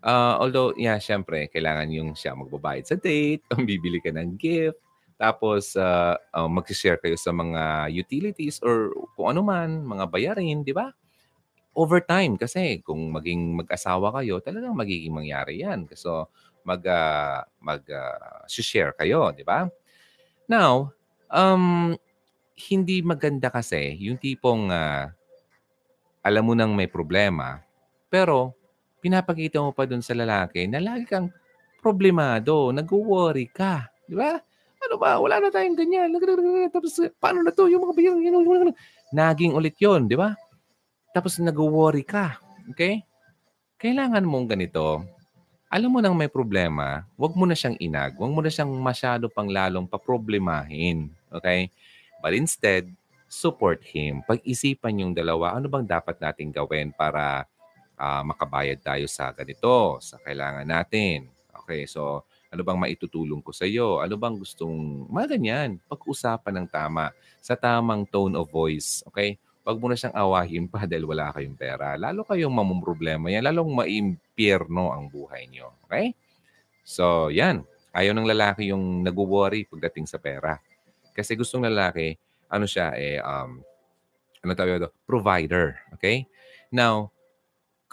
uh, 0.03 0.36
although, 0.38 0.75
yeah, 0.75 1.00
syempre, 1.00 1.48
kailangan 1.50 1.89
yung 1.89 2.13
siya 2.13 2.36
magbabayad 2.36 2.86
sa 2.86 2.95
date, 3.00 3.41
bibili 3.69 4.03
ka 4.03 4.12
ng 4.12 4.36
gift, 4.36 4.77
tapos 5.15 5.74
uh, 5.79 6.19
uh, 6.36 6.50
mag-share 6.51 7.00
kayo 7.00 7.15
sa 7.15 7.31
mga 7.31 7.89
utilities 7.95 8.60
or 8.60 8.91
kung 9.15 9.33
ano 9.33 9.41
man, 9.41 9.81
mga 9.88 10.05
bayarin, 10.12 10.62
di 10.62 10.75
ba? 10.75 10.91
Over 11.74 12.05
time, 12.05 12.38
kasi 12.38 12.86
kung 12.86 13.10
maging 13.10 13.57
mag-asawa 13.57 14.13
kayo, 14.22 14.38
talagang 14.43 14.77
magiging 14.77 15.15
mangyari 15.15 15.65
yan. 15.65 15.89
So, 15.98 16.29
mag 16.62 16.86
uh, 16.86 17.41
mag 17.60 17.81
uh, 17.89 18.45
share 18.45 18.93
kayo, 18.93 19.33
di 19.33 19.41
ba? 19.41 19.65
Now, 20.45 20.93
um 21.33 21.95
hindi 22.53 23.01
maganda 23.01 23.50
kasi 23.50 23.98
yung 23.98 24.22
tipong 24.22 24.69
uh, 24.69 25.10
alam 26.24 26.43
mo 26.45 26.53
nang 26.55 26.72
may 26.77 26.88
problema, 26.88 27.60
pero 28.07 28.55
pinapakita 29.03 29.60
mo 29.60 29.75
pa 29.75 29.83
dun 29.83 30.00
sa 30.00 30.15
lalaki 30.15 30.63
na 30.72 30.79
lagi 30.79 31.03
kang 31.03 31.27
problemado, 31.83 32.72
nag-worry 32.72 33.51
ka, 33.51 33.91
di 34.07 34.15
ba? 34.15 34.39
Ano 34.83 34.95
ba? 34.95 35.19
Wala 35.19 35.43
na 35.43 35.51
tayong 35.51 35.75
ganyan. 35.75 36.15
Tapos, 36.72 36.95
paano 37.19 37.43
na 37.43 37.51
to? 37.51 37.67
Yung 37.67 37.83
mga 37.83 37.95
bayan, 38.00 38.72
naging 39.12 39.51
ulit 39.51 39.75
yon 39.75 40.07
di 40.07 40.15
ba? 40.15 40.31
Tapos, 41.12 41.36
nag-worry 41.43 42.07
ka. 42.07 42.39
Okay? 42.72 43.03
Kailangan 43.75 44.24
mong 44.24 44.55
ganito, 44.55 45.03
alam 45.67 45.91
mo 45.91 46.00
nang 46.00 46.15
may 46.15 46.31
problema, 46.31 47.03
wag 47.19 47.36
mo 47.36 47.43
na 47.43 47.57
siyang 47.57 47.75
inag. 47.83 48.15
Wag 48.15 48.31
mo 48.31 48.39
na 48.39 48.48
siyang 48.48 48.72
masyado 48.79 49.27
pang 49.27 49.51
lalong 49.51 49.83
paproblemahin. 49.89 51.12
Okay? 51.27 51.67
But 52.24 52.31
instead, 52.31 52.88
support 53.27 53.83
him. 53.83 54.24
Pag-isipan 54.24 55.03
yung 55.03 55.12
dalawa, 55.12 55.57
ano 55.57 55.67
bang 55.67 55.83
dapat 55.83 56.22
nating 56.22 56.55
gawin 56.55 56.95
para 56.95 57.43
uh, 58.03 58.22
makabayad 58.27 58.83
tayo 58.83 59.07
sa 59.07 59.31
ganito, 59.31 60.03
sa 60.03 60.19
kailangan 60.19 60.67
natin. 60.67 61.31
Okay, 61.63 61.88
so 61.88 62.27
ano 62.53 62.62
bang 62.62 62.77
maitutulong 62.77 63.41
ko 63.41 63.50
sa 63.50 63.63
iyo? 63.65 64.03
Ano 64.03 64.19
bang 64.19 64.36
gustong, 64.38 65.07
mga 65.10 65.39
ganyan, 65.39 65.81
pag-usapan 65.89 66.62
ng 66.62 66.67
tama, 66.69 67.10
sa 67.41 67.57
tamang 67.57 68.05
tone 68.05 68.38
of 68.38 68.51
voice. 68.53 69.01
Okay? 69.10 69.41
Huwag 69.65 69.79
mo 69.81 69.89
na 69.89 69.98
siyang 69.98 70.13
awahin 70.13 70.69
pa 70.69 70.83
dahil 70.89 71.07
wala 71.10 71.33
kayong 71.33 71.57
pera. 71.57 71.98
Lalo 71.98 72.22
kayong 72.27 72.53
mamumroblema 72.53 73.33
yan. 73.33 73.48
Lalong 73.48 73.74
maimpyerno 73.74 74.93
ang 74.93 75.10
buhay 75.10 75.50
niyo. 75.50 75.74
Okay? 75.89 76.13
So, 76.86 77.33
yan. 77.33 77.65
Ayaw 77.89 78.13
ng 78.13 78.29
lalaki 78.29 78.69
yung 78.69 79.01
nag-worry 79.01 79.65
pagdating 79.65 80.05
sa 80.05 80.22
pera. 80.22 80.62
Kasi 81.13 81.33
gustong 81.33 81.65
lalaki, 81.65 82.13
ano 82.53 82.69
siya, 82.69 82.93
eh, 82.93 83.17
um, 83.17 83.65
ano 84.45 84.51
tawag 84.53 84.77
ito? 84.77 84.93
Provider. 85.10 85.81
Okay? 85.98 86.29
Now, 86.69 87.10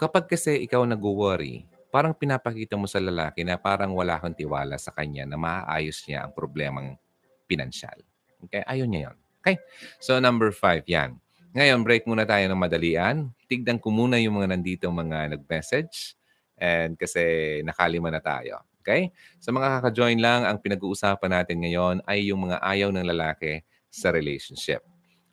kapag 0.01 0.25
kasi 0.25 0.65
ikaw 0.65 0.81
nag-worry, 0.81 1.69
parang 1.93 2.17
pinapakita 2.17 2.73
mo 2.73 2.89
sa 2.89 2.97
lalaki 2.97 3.45
na 3.45 3.61
parang 3.61 3.93
wala 3.93 4.17
kang 4.17 4.33
tiwala 4.33 4.81
sa 4.81 4.89
kanya 4.89 5.29
na 5.29 5.37
maaayos 5.37 6.01
niya 6.09 6.25
ang 6.25 6.33
problemang 6.33 6.97
pinansyal. 7.45 8.01
Okay? 8.49 8.65
Ayaw 8.65 8.89
niya 8.89 9.13
yon. 9.13 9.17
Okay? 9.45 9.61
So, 10.01 10.17
number 10.17 10.49
five, 10.49 10.81
yan. 10.89 11.21
Ngayon, 11.53 11.85
break 11.85 12.09
muna 12.09 12.25
tayo 12.25 12.47
ng 12.49 12.57
madalian. 12.57 13.29
Tignan 13.45 13.77
ko 13.77 13.93
muna 13.93 14.17
yung 14.17 14.41
mga 14.41 14.57
nandito 14.57 14.89
mga 14.89 15.37
nag-message. 15.37 16.17
And 16.57 16.97
kasi 16.97 17.59
nakalima 17.61 18.09
na 18.09 18.23
tayo. 18.23 18.63
Okay? 18.81 19.13
Sa 19.37 19.53
mga 19.53 19.77
kaka-join 19.77 20.17
lang, 20.17 20.47
ang 20.47 20.57
pinag-uusapan 20.57 21.29
natin 21.29 21.61
ngayon 21.61 21.95
ay 22.09 22.33
yung 22.33 22.49
mga 22.49 22.57
ayaw 22.65 22.89
ng 22.89 23.05
lalaki 23.05 23.61
sa 23.91 24.09
relationship. 24.09 24.81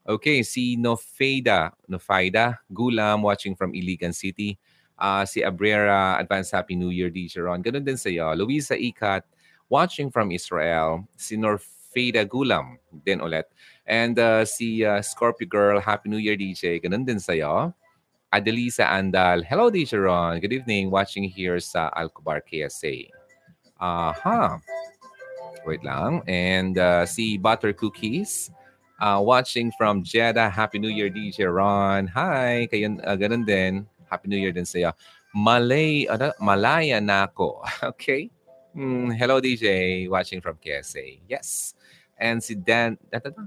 Okay, 0.08 0.40
si 0.40 0.72
Nofeda, 0.80 1.76
Nofaida 1.84 2.56
Gulam 2.72 3.20
watching 3.20 3.52
from 3.52 3.76
Iligan 3.76 4.16
City. 4.16 4.56
Uh, 4.96 5.28
si 5.28 5.44
Abrera, 5.44 6.16
Advance 6.18 6.50
Happy 6.50 6.74
New 6.74 6.88
Year, 6.88 7.12
DJ 7.12 7.44
Ron. 7.44 7.60
Ganun 7.60 7.84
din 7.84 8.00
sa 8.00 8.08
iyo. 8.08 8.32
Luisa 8.32 8.72
Ikat, 8.72 9.28
watching 9.68 10.08
from 10.08 10.32
Israel. 10.32 11.04
Si 11.20 11.36
Norfeda 11.36 12.24
Gulam, 12.24 12.80
din 13.04 13.20
ulit. 13.20 13.52
And 13.84 14.16
uh, 14.16 14.48
si 14.48 14.80
uh, 14.80 15.04
Scorpio 15.04 15.44
Girl, 15.44 15.76
Happy 15.76 16.08
New 16.08 16.16
Year 16.16 16.40
DJ. 16.40 16.80
Ganun 16.80 17.04
din 17.04 17.20
sa'yo. 17.20 17.76
Adelisa 18.32 18.88
Andal, 18.88 19.44
hello 19.44 19.68
DJ 19.68 20.00
Ron. 20.00 20.40
Good 20.40 20.56
evening. 20.56 20.88
Watching 20.88 21.28
here 21.28 21.60
sa 21.60 21.92
Alcobar 21.92 22.40
KSA. 22.40 23.12
Aha. 23.76 24.56
Wait 25.68 25.84
lang. 25.84 26.24
And 26.24 26.80
uh, 26.80 27.04
si 27.04 27.36
Butter 27.36 27.76
Cookies, 27.76 28.48
uh, 29.00 29.20
watching 29.22 29.72
from 29.78 30.02
Jeddah. 30.02 30.50
Happy 30.50 30.78
New 30.78 30.90
Year 30.90 31.10
DJ 31.10 31.46
Ron. 31.48 32.06
Hi. 32.12 32.68
Kayo, 32.70 32.98
uh, 33.02 33.16
ganun 33.16 33.46
din. 33.46 33.86
Happy 34.10 34.28
New 34.28 34.38
Year 34.38 34.52
din 34.52 34.64
sa'yo. 34.66 34.92
Malay, 35.34 36.06
ano, 36.06 36.32
Malaya 36.40 37.00
na 37.00 37.26
ako. 37.26 37.62
okay. 37.94 38.30
Mm, 38.76 39.16
hello 39.16 39.40
DJ, 39.40 40.06
watching 40.08 40.40
from 40.40 40.56
KSA. 40.60 41.20
Yes 41.26 41.78
and 42.18 42.42
si 42.42 42.54
Dan, 42.54 42.98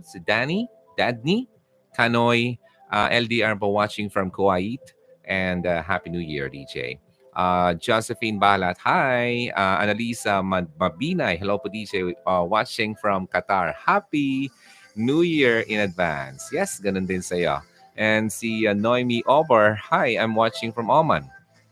si 0.03 0.19
Danny, 0.19 0.67
Dadney, 0.97 1.47
Kanoy, 1.95 2.57
uh, 2.91 3.09
LDR 3.11 3.59
po 3.59 3.69
watching 3.69 4.09
from 4.09 4.31
Kuwait, 4.31 4.81
and 5.25 5.67
uh, 5.67 5.83
Happy 5.83 6.09
New 6.09 6.23
Year, 6.23 6.49
DJ. 6.49 6.97
Uh, 7.35 7.73
Josephine 7.75 8.39
Balat, 8.39 8.75
hi. 8.79 9.51
Uh, 9.55 9.83
Annalisa 9.83 10.39
Mabinay, 10.79 11.37
hello 11.37 11.59
po 11.59 11.69
DJ, 11.69 12.15
uh, 12.25 12.43
watching 12.43 12.95
from 12.95 13.27
Qatar. 13.27 13.75
Happy 13.75 14.49
New 14.95 15.21
Year 15.21 15.61
in 15.67 15.81
advance. 15.81 16.49
Yes, 16.51 16.79
ganun 16.79 17.07
din 17.07 17.23
sa 17.23 17.35
iyo. 17.35 17.55
And 17.95 18.31
si 18.31 18.65
uh, 18.67 18.73
Noemi 18.73 19.23
Obar, 19.27 19.75
Hi, 19.91 20.15
I'm 20.15 20.35
watching 20.35 20.71
from 20.71 20.89
Oman. 20.89 21.27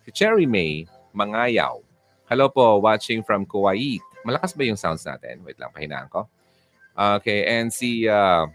Si 0.06 0.12
Cherry 0.12 0.46
May 0.46 0.88
Mangayaw. 1.16 1.82
Hello 2.30 2.46
po, 2.48 2.78
watching 2.78 3.24
from 3.26 3.46
Kuwait. 3.46 4.04
Malakas 4.22 4.54
ba 4.54 4.62
yung 4.68 4.78
sounds 4.78 5.02
natin? 5.08 5.42
Wait 5.42 5.58
lang, 5.58 5.74
pahinaan 5.74 6.12
ko. 6.12 6.30
Okay, 6.94 7.48
and 7.48 7.72
si 7.72 8.06
uh, 8.06 8.46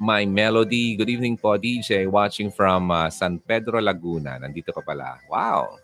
My 0.00 0.24
Melody, 0.24 0.96
good 0.96 1.12
evening 1.12 1.36
po, 1.36 1.60
DJ, 1.60 2.08
watching 2.08 2.48
from 2.48 2.88
uh, 2.88 3.10
San 3.12 3.36
Pedro, 3.36 3.84
Laguna. 3.84 4.40
Nandito 4.40 4.72
ka 4.72 4.80
pala. 4.80 5.20
Wow. 5.28 5.76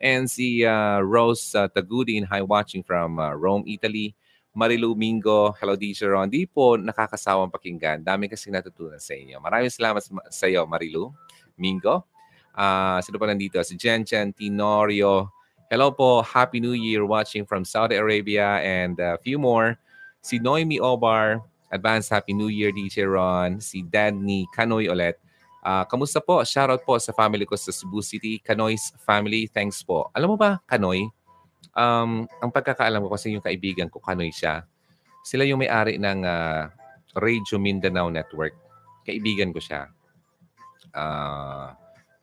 And 0.00 0.30
si 0.30 0.64
uh, 0.64 1.04
Rose 1.04 1.52
uh, 1.52 1.68
Tagudin, 1.68 2.24
hi, 2.24 2.40
watching 2.40 2.80
from 2.80 3.18
uh, 3.18 3.34
Rome, 3.34 3.68
Italy. 3.68 4.14
Marilu 4.56 4.96
Mingo, 4.96 5.52
hello 5.60 5.76
DJ 5.76 6.08
Ron. 6.08 6.28
Di 6.30 6.48
po 6.48 6.74
nakakasawang 6.80 7.52
pakinggan. 7.52 8.00
Dami 8.02 8.26
kasi 8.26 8.48
natutunan 8.48 8.98
sa 8.98 9.14
inyo. 9.14 9.38
Maraming 9.38 9.70
salamat 9.70 10.02
sa 10.32 10.46
iyo, 10.48 10.64
Marilu 10.64 11.12
Mingo. 11.58 12.04
Uh, 12.58 12.98
sino 13.04 13.22
pa 13.22 13.30
nandito? 13.30 13.60
Si 13.62 13.78
Jen 13.78 14.02
Jen 14.02 14.34
Tinorio. 14.34 15.30
Hello 15.70 15.92
po. 15.92 16.24
Happy 16.24 16.58
New 16.58 16.74
Year 16.74 17.04
watching 17.04 17.44
from 17.44 17.62
Saudi 17.62 17.94
Arabia 17.94 18.58
and 18.64 18.98
a 18.98 19.20
few 19.20 19.38
more. 19.38 19.76
Si 20.24 20.40
Noemi 20.40 20.80
Obar. 20.80 21.44
Advance 21.68 22.08
Happy 22.08 22.32
New 22.32 22.48
Year, 22.48 22.72
DJ 22.72 23.04
Ron. 23.04 23.60
Si 23.60 23.84
Danny 23.84 24.48
Kanoy 24.56 24.88
ulit. 24.88 25.20
Uh, 25.60 25.84
kamusta 25.84 26.16
po? 26.24 26.40
Shoutout 26.40 26.80
po 26.88 26.96
sa 26.96 27.12
family 27.12 27.44
ko 27.44 27.52
sa 27.60 27.68
Cebu 27.68 28.00
City. 28.00 28.40
Kanoy's 28.40 28.96
family, 29.04 29.44
thanks 29.52 29.84
po. 29.84 30.08
Alam 30.16 30.34
mo 30.34 30.36
ba, 30.40 30.64
Kanoy, 30.64 31.12
um, 31.74 32.24
ang 32.40 32.50
pagkakaalam 32.52 33.02
ko 33.04 33.10
kasi 33.12 33.34
yung 33.34 33.44
kaibigan 33.44 33.88
ko, 33.92 34.00
Kanoy 34.00 34.32
siya. 34.32 34.64
Sila 35.24 35.44
yung 35.44 35.60
may-ari 35.60 36.00
ng 36.00 36.24
uh, 36.24 36.70
Radio 37.18 37.58
Mindanao 37.58 38.08
Network. 38.08 38.54
Kaibigan 39.04 39.52
ko 39.52 39.60
siya. 39.60 39.90
Uh, 40.94 41.72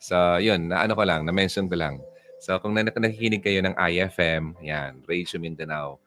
so, 0.01 0.41
yun, 0.41 0.69
na 0.69 0.85
ano 0.85 0.93
ko 0.97 1.03
lang, 1.05 1.25
na-mention 1.25 1.69
ko 1.69 1.77
lang. 1.77 2.01
So, 2.41 2.57
kung 2.61 2.77
nakikinig 2.77 3.41
kayo 3.41 3.61
ng 3.65 3.73
IFM, 3.73 4.57
yan, 4.61 5.01
Radio 5.09 5.37
Mindanao, 5.41 5.97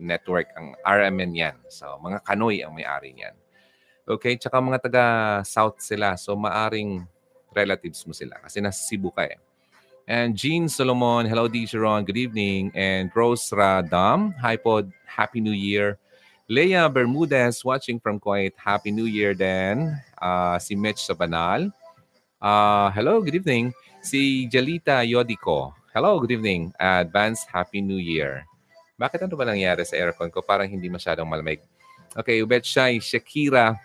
network. 0.00 0.48
Ang 0.56 0.74
RMN 0.82 1.32
yan. 1.36 1.56
So, 1.68 2.00
mga 2.00 2.24
Kanoy 2.24 2.64
ang 2.64 2.72
may-ari 2.74 3.12
niyan. 3.12 3.36
Okay? 4.08 4.40
Tsaka 4.40 4.58
mga 4.58 4.80
taga-South 4.80 5.78
sila. 5.84 6.16
So, 6.16 6.34
maaring 6.34 7.04
relatives 7.52 8.02
mo 8.08 8.16
sila. 8.16 8.40
Kasi 8.40 8.58
nasa 8.64 8.80
Cebu 8.80 9.12
ka 9.12 9.28
eh. 9.28 9.38
And 10.10 10.34
Jean 10.34 10.66
Solomon, 10.66 11.22
hello 11.22 11.46
DJ 11.46 11.78
Ron, 11.78 12.02
good 12.02 12.18
evening. 12.18 12.74
And 12.74 13.14
Rose 13.14 13.46
Radam, 13.54 14.34
hi 14.42 14.58
pod, 14.58 14.90
Happy 15.06 15.38
New 15.38 15.54
Year. 15.54 16.02
Leia 16.50 16.90
Bermudez, 16.90 17.62
watching 17.62 18.02
from 18.02 18.18
Kuwait, 18.18 18.58
Happy 18.58 18.90
New 18.90 19.06
Year 19.06 19.38
then. 19.38 20.02
Uh, 20.18 20.58
si 20.58 20.74
Mitch 20.74 21.06
Sabanal, 21.06 21.70
uh, 22.42 22.90
hello, 22.90 23.22
good 23.22 23.38
evening. 23.38 23.70
Si 24.02 24.50
Jalita 24.50 25.06
Yodico, 25.06 25.78
hello, 25.94 26.18
good 26.18 26.34
evening. 26.34 26.74
Advance 26.80 27.46
Happy 27.46 27.78
New 27.78 28.02
Year. 28.02 28.42
Bakit 28.98 29.30
ano 29.30 29.38
ba 29.38 29.46
nangyari 29.46 29.86
sa 29.86 29.94
aircon 29.94 30.26
ko? 30.34 30.42
Parang 30.42 30.66
hindi 30.66 30.90
masyadong 30.90 31.30
malamig. 31.30 31.62
Okay, 32.18 32.42
Ubetshai, 32.42 32.98
Shakira. 32.98 33.78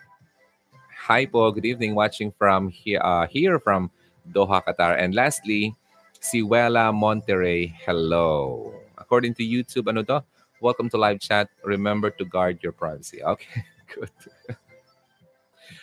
Hi 1.06 1.22
po, 1.22 1.54
good 1.54 1.70
evening. 1.70 1.94
Watching 1.94 2.34
from 2.34 2.66
here, 2.66 2.98
uh, 2.98 3.30
here 3.30 3.62
from 3.62 3.94
Doha, 4.26 4.58
Qatar. 4.58 4.98
And 4.98 5.14
lastly, 5.14 5.78
si 6.20 6.42
Wella 6.42 6.92
Monterey. 6.94 7.72
Hello. 7.84 8.72
According 8.96 9.34
to 9.38 9.44
YouTube, 9.44 9.88
ano 9.88 10.02
to? 10.04 10.24
Welcome 10.60 10.88
to 10.90 10.98
live 10.98 11.20
chat. 11.20 11.52
Remember 11.62 12.08
to 12.14 12.24
guard 12.24 12.62
your 12.64 12.72
privacy. 12.72 13.22
Okay, 13.22 13.64
good. 13.92 14.12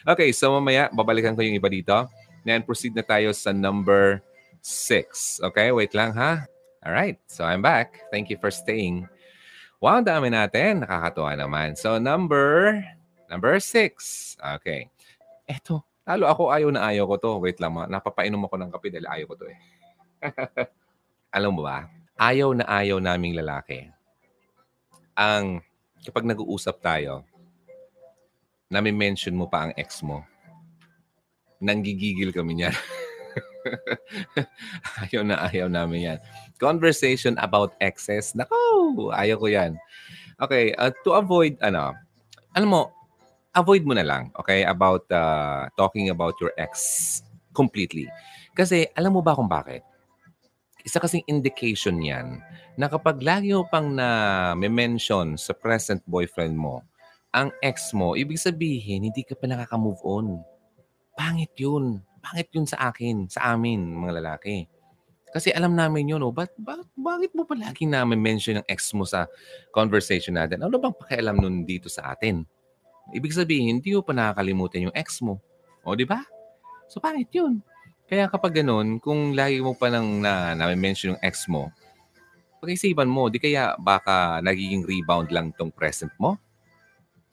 okay, 0.07 0.33
so 0.33 0.51
mamaya, 0.57 0.89
babalikan 0.89 1.37
ko 1.37 1.45
yung 1.45 1.57
iba 1.57 1.69
dito. 1.69 2.09
Then 2.43 2.65
proceed 2.65 2.97
na 2.97 3.05
tayo 3.05 3.31
sa 3.31 3.53
number 3.53 4.19
six. 4.59 5.37
Okay, 5.39 5.71
wait 5.71 5.93
lang 5.93 6.11
ha. 6.17 6.43
All 6.83 6.91
right, 6.91 7.15
so 7.31 7.47
I'm 7.47 7.63
back. 7.63 8.03
Thank 8.11 8.27
you 8.27 8.35
for 8.35 8.51
staying. 8.51 9.07
Wow, 9.83 9.99
dami 9.99 10.31
natin. 10.31 10.83
Nakakatuwa 10.83 11.31
naman. 11.35 11.75
So, 11.75 11.99
number, 11.99 12.79
number 13.27 13.59
six. 13.59 14.31
Okay. 14.39 14.87
Eto, 15.43 15.83
lalo 16.07 16.27
ako 16.27 16.55
ayaw 16.55 16.71
na 16.71 16.87
ayaw 16.87 17.03
ko 17.03 17.15
to. 17.19 17.31
Wait 17.43 17.59
lang, 17.59 17.75
napapainom 17.91 18.47
ako 18.47 18.55
ng 18.63 18.71
kape 18.71 18.87
dahil 18.95 19.07
ayaw 19.11 19.25
ko 19.31 19.35
to 19.43 19.45
eh. 19.51 19.59
Alam 21.35 21.57
mo 21.57 21.61
ba, 21.65 21.89
ayaw 22.17 22.53
na 22.53 22.65
ayaw 22.67 22.97
naming 23.01 23.37
lalaki. 23.37 23.89
Ang, 25.17 25.61
kapag 26.01 26.25
nag-uusap 26.25 26.81
tayo, 26.81 27.21
nami-mention 28.73 29.37
mo 29.37 29.45
pa 29.45 29.69
ang 29.69 29.71
ex 29.77 30.01
mo. 30.01 30.25
Nanggigigil 31.61 32.33
kami 32.33 32.57
niyan. 32.57 32.73
ayaw 35.05 35.21
na 35.23 35.47
ayaw 35.47 35.69
namin 35.69 36.13
yan. 36.13 36.19
Conversation 36.57 37.37
about 37.39 37.77
exes. 37.79 38.33
Nako, 38.33 39.13
ayaw 39.13 39.37
ko 39.39 39.47
yan. 39.47 39.77
Okay, 40.41 40.73
uh, 40.75 40.89
to 41.05 41.13
avoid, 41.13 41.55
ano, 41.61 41.93
alam 42.57 42.69
mo, 42.69 42.81
avoid 43.53 43.85
mo 43.85 43.93
na 43.93 44.03
lang, 44.03 44.33
okay, 44.33 44.65
about 44.65 45.05
uh, 45.13 45.69
talking 45.77 46.09
about 46.09 46.33
your 46.41 46.51
ex 46.57 47.21
completely. 47.53 48.09
Kasi 48.57 48.89
alam 48.97 49.13
mo 49.13 49.21
ba 49.21 49.37
kung 49.37 49.49
bakit? 49.49 49.85
Isa 50.83 50.99
kasing 50.99 51.23
indication 51.31 52.03
yan 52.03 52.43
na 52.75 52.91
kapag 52.91 53.23
lagi 53.23 53.55
mo 53.55 53.63
pang 53.71 53.95
na 53.95 54.51
mention 54.55 55.39
sa 55.39 55.55
present 55.55 56.03
boyfriend 56.03 56.59
mo, 56.59 56.83
ang 57.33 57.49
ex 57.63 57.95
mo, 57.95 58.13
ibig 58.13 58.37
sabihin, 58.37 59.09
hindi 59.09 59.25
ka 59.25 59.33
pa 59.33 59.49
nakaka-move 59.49 60.03
on. 60.05 60.43
Pangit 61.17 61.55
yun. 61.57 62.03
Pangit 62.21 62.51
yun 62.53 62.69
sa 62.69 62.93
akin, 62.93 63.31
sa 63.31 63.55
amin, 63.55 63.79
mga 63.95 64.21
lalaki. 64.21 64.69
Kasi 65.33 65.49
alam 65.49 65.73
namin 65.73 66.13
yun, 66.13 66.21
oh, 66.21 66.29
but, 66.29 66.53
but, 66.61 66.85
bakit 66.93 67.33
mo 67.33 67.41
pa 67.41 67.57
laging 67.57 67.89
namin 67.89 68.21
mention 68.21 68.61
ang 68.61 68.67
ex 68.69 68.93
mo 68.93 69.01
sa 69.01 69.25
conversation 69.73 70.37
natin? 70.37 70.61
Ano 70.61 70.77
bang 70.77 70.93
pakialam 70.93 71.41
nun 71.41 71.65
dito 71.65 71.89
sa 71.89 72.13
atin? 72.13 72.45
Ibig 73.17 73.33
sabihin, 73.33 73.81
hindi 73.81 73.97
mo 73.97 74.05
pa 74.05 74.13
nakakalimutan 74.13 74.87
yung 74.87 74.95
ex 74.95 75.17
mo. 75.25 75.41
O, 75.81 75.97
di 75.97 76.05
ba? 76.05 76.21
So, 76.85 77.01
pangit 77.01 77.33
yun. 77.33 77.65
Kaya 78.07 78.27
kapag 78.27 78.61
ganun, 78.61 78.99
kung 78.99 79.31
lagi 79.31 79.63
mo 79.63 79.73
pa 79.73 79.87
nang 79.87 80.19
na, 80.19 80.53
na-mention 80.53 81.15
yung 81.15 81.21
ex 81.23 81.47
mo, 81.47 81.71
pag-isipan 82.63 83.07
mo, 83.07 83.27
di 83.27 83.43
kaya 83.43 83.75
baka 83.75 84.39
nagiging 84.39 84.87
rebound 84.87 85.31
lang 85.31 85.51
tong 85.55 85.71
present 85.71 86.11
mo? 86.15 86.39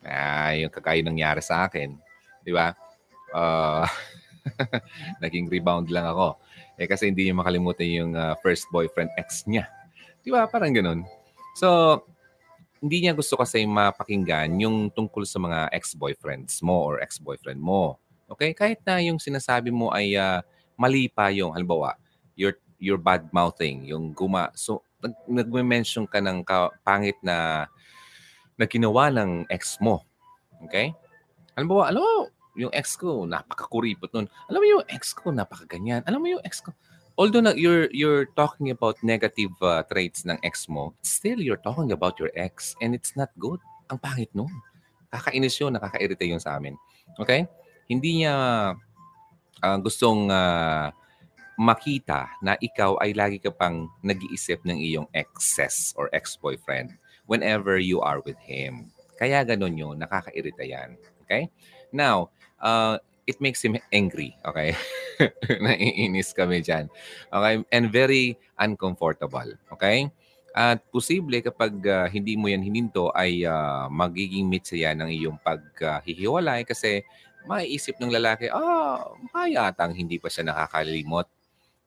Ah, 0.02 0.56
yung 0.56 0.72
kakayo 0.72 1.06
nangyari 1.06 1.38
sa 1.38 1.70
akin. 1.70 1.94
Di 2.42 2.50
ba? 2.50 2.74
Uh, 3.30 3.86
naging 5.22 5.46
rebound 5.46 5.86
lang 5.92 6.08
ako. 6.08 6.34
Eh 6.80 6.88
kasi 6.88 7.12
hindi 7.12 7.28
niya 7.28 7.36
makalimutan 7.36 7.86
yung 7.86 8.12
uh, 8.16 8.34
first 8.40 8.66
boyfriend 8.72 9.12
ex 9.20 9.44
niya. 9.46 9.68
Di 10.24 10.32
ba? 10.32 10.48
Parang 10.48 10.72
ganun. 10.72 11.04
So, 11.54 12.00
hindi 12.80 13.04
niya 13.04 13.12
gusto 13.12 13.36
kasi 13.36 13.68
mapakinggan 13.68 14.56
yung 14.56 14.88
tungkol 14.88 15.28
sa 15.28 15.36
mga 15.36 15.68
ex-boyfriends 15.76 16.64
mo 16.64 16.80
or 16.80 17.04
ex-boyfriend 17.04 17.60
mo. 17.60 18.00
Okay? 18.32 18.56
Kahit 18.56 18.80
na 18.88 18.98
yung 19.04 19.20
sinasabi 19.20 19.68
mo 19.68 19.92
ay 19.92 20.16
uh, 20.16 20.40
mali 20.80 21.12
pa 21.12 21.28
yung, 21.28 21.52
halimbawa, 21.52 22.00
your, 22.40 22.56
your 22.80 22.96
bad 22.96 23.28
mouthing, 23.36 23.84
yung 23.84 24.16
guma. 24.16 24.48
So, 24.56 24.80
nag, 25.04 25.12
nag-mention 25.28 26.08
ka 26.08 26.24
ng 26.24 26.40
pangit 26.80 27.20
na 27.20 27.68
na 28.56 28.68
ng 28.68 29.44
ex 29.52 29.76
mo. 29.80 30.04
Okay? 30.64 30.96
Halimbawa, 31.56 31.92
alam 31.92 32.00
mo, 32.00 32.12
yung 32.56 32.72
ex 32.72 32.96
ko, 32.96 33.24
napakakuripot 33.24 34.12
nun. 34.12 34.28
Alam 34.48 34.60
mo 34.60 34.66
yung 34.68 34.84
ex 34.88 35.12
ko, 35.16 35.32
napakaganyan. 35.32 36.04
Alam 36.04 36.20
mo 36.24 36.28
yung 36.36 36.44
ex 36.44 36.60
ko. 36.60 36.72
Although 37.20 37.44
na, 37.44 37.52
you're, 37.52 37.88
you're 37.92 38.32
talking 38.32 38.72
about 38.72 38.96
negative 39.04 39.52
uh, 39.60 39.84
traits 39.88 40.24
ng 40.24 40.40
ex 40.40 40.68
mo, 40.68 40.96
still 41.04 41.40
you're 41.40 41.60
talking 41.60 41.92
about 41.92 42.16
your 42.16 42.32
ex 42.36 42.72
and 42.80 42.96
it's 42.96 43.12
not 43.16 43.28
good. 43.36 43.60
Ang 43.92 44.00
pangit 44.00 44.32
nun. 44.32 44.52
Kakainis 45.12 45.58
yun, 45.60 45.74
nakaka-irrita 45.76 46.24
yun 46.24 46.40
sa 46.40 46.56
amin. 46.56 46.76
Okay? 47.18 47.44
Hindi 47.88 48.24
niya 48.24 48.34
uh, 49.62 49.78
gustong 49.80 50.28
uh, 50.28 50.90
makita 51.60 52.32
na 52.40 52.56
ikaw 52.56 52.96
ay 53.04 53.12
lagi 53.12 53.36
ka 53.36 53.52
pang 53.52 53.84
nag-iisip 54.00 54.64
ng 54.64 54.80
iyong 54.80 55.08
exes 55.12 55.92
or 56.00 56.08
ex-boyfriend 56.16 56.96
whenever 57.28 57.76
you 57.76 58.00
are 58.00 58.24
with 58.24 58.40
him. 58.40 58.88
Kaya 59.20 59.44
ganun 59.44 59.76
yun, 59.76 60.00
nakaka-irrita 60.00 60.64
yan. 60.64 60.96
Okay? 61.28 61.52
Now, 61.92 62.32
uh, 62.64 62.96
it 63.28 63.36
makes 63.44 63.60
him 63.60 63.76
angry. 63.92 64.32
Okay? 64.42 64.72
Naiinis 65.64 66.32
kami 66.32 66.64
dyan. 66.64 66.88
Okay? 67.28 67.60
And 67.68 67.92
very 67.92 68.40
uncomfortable. 68.56 69.52
Okay? 69.76 70.08
At 70.50 70.82
posible 70.90 71.38
kapag 71.44 71.78
uh, 71.86 72.10
hindi 72.10 72.34
mo 72.34 72.50
yan 72.50 72.64
hininto 72.64 73.14
ay 73.14 73.46
uh, 73.46 73.86
magiging 73.86 74.50
mitsa 74.50 74.74
yan 74.74 74.98
ng 74.98 75.10
iyong 75.14 75.38
paghihiwalay 75.44 76.64
uh, 76.64 76.66
kasi 76.66 77.06
maiisip 77.48 77.96
ng 78.00 78.12
lalaki, 78.12 78.48
ah, 78.52 79.12
mayatang 79.32 79.96
hindi 79.96 80.20
pa 80.20 80.28
siya 80.28 80.48
nakakalimot. 80.48 81.28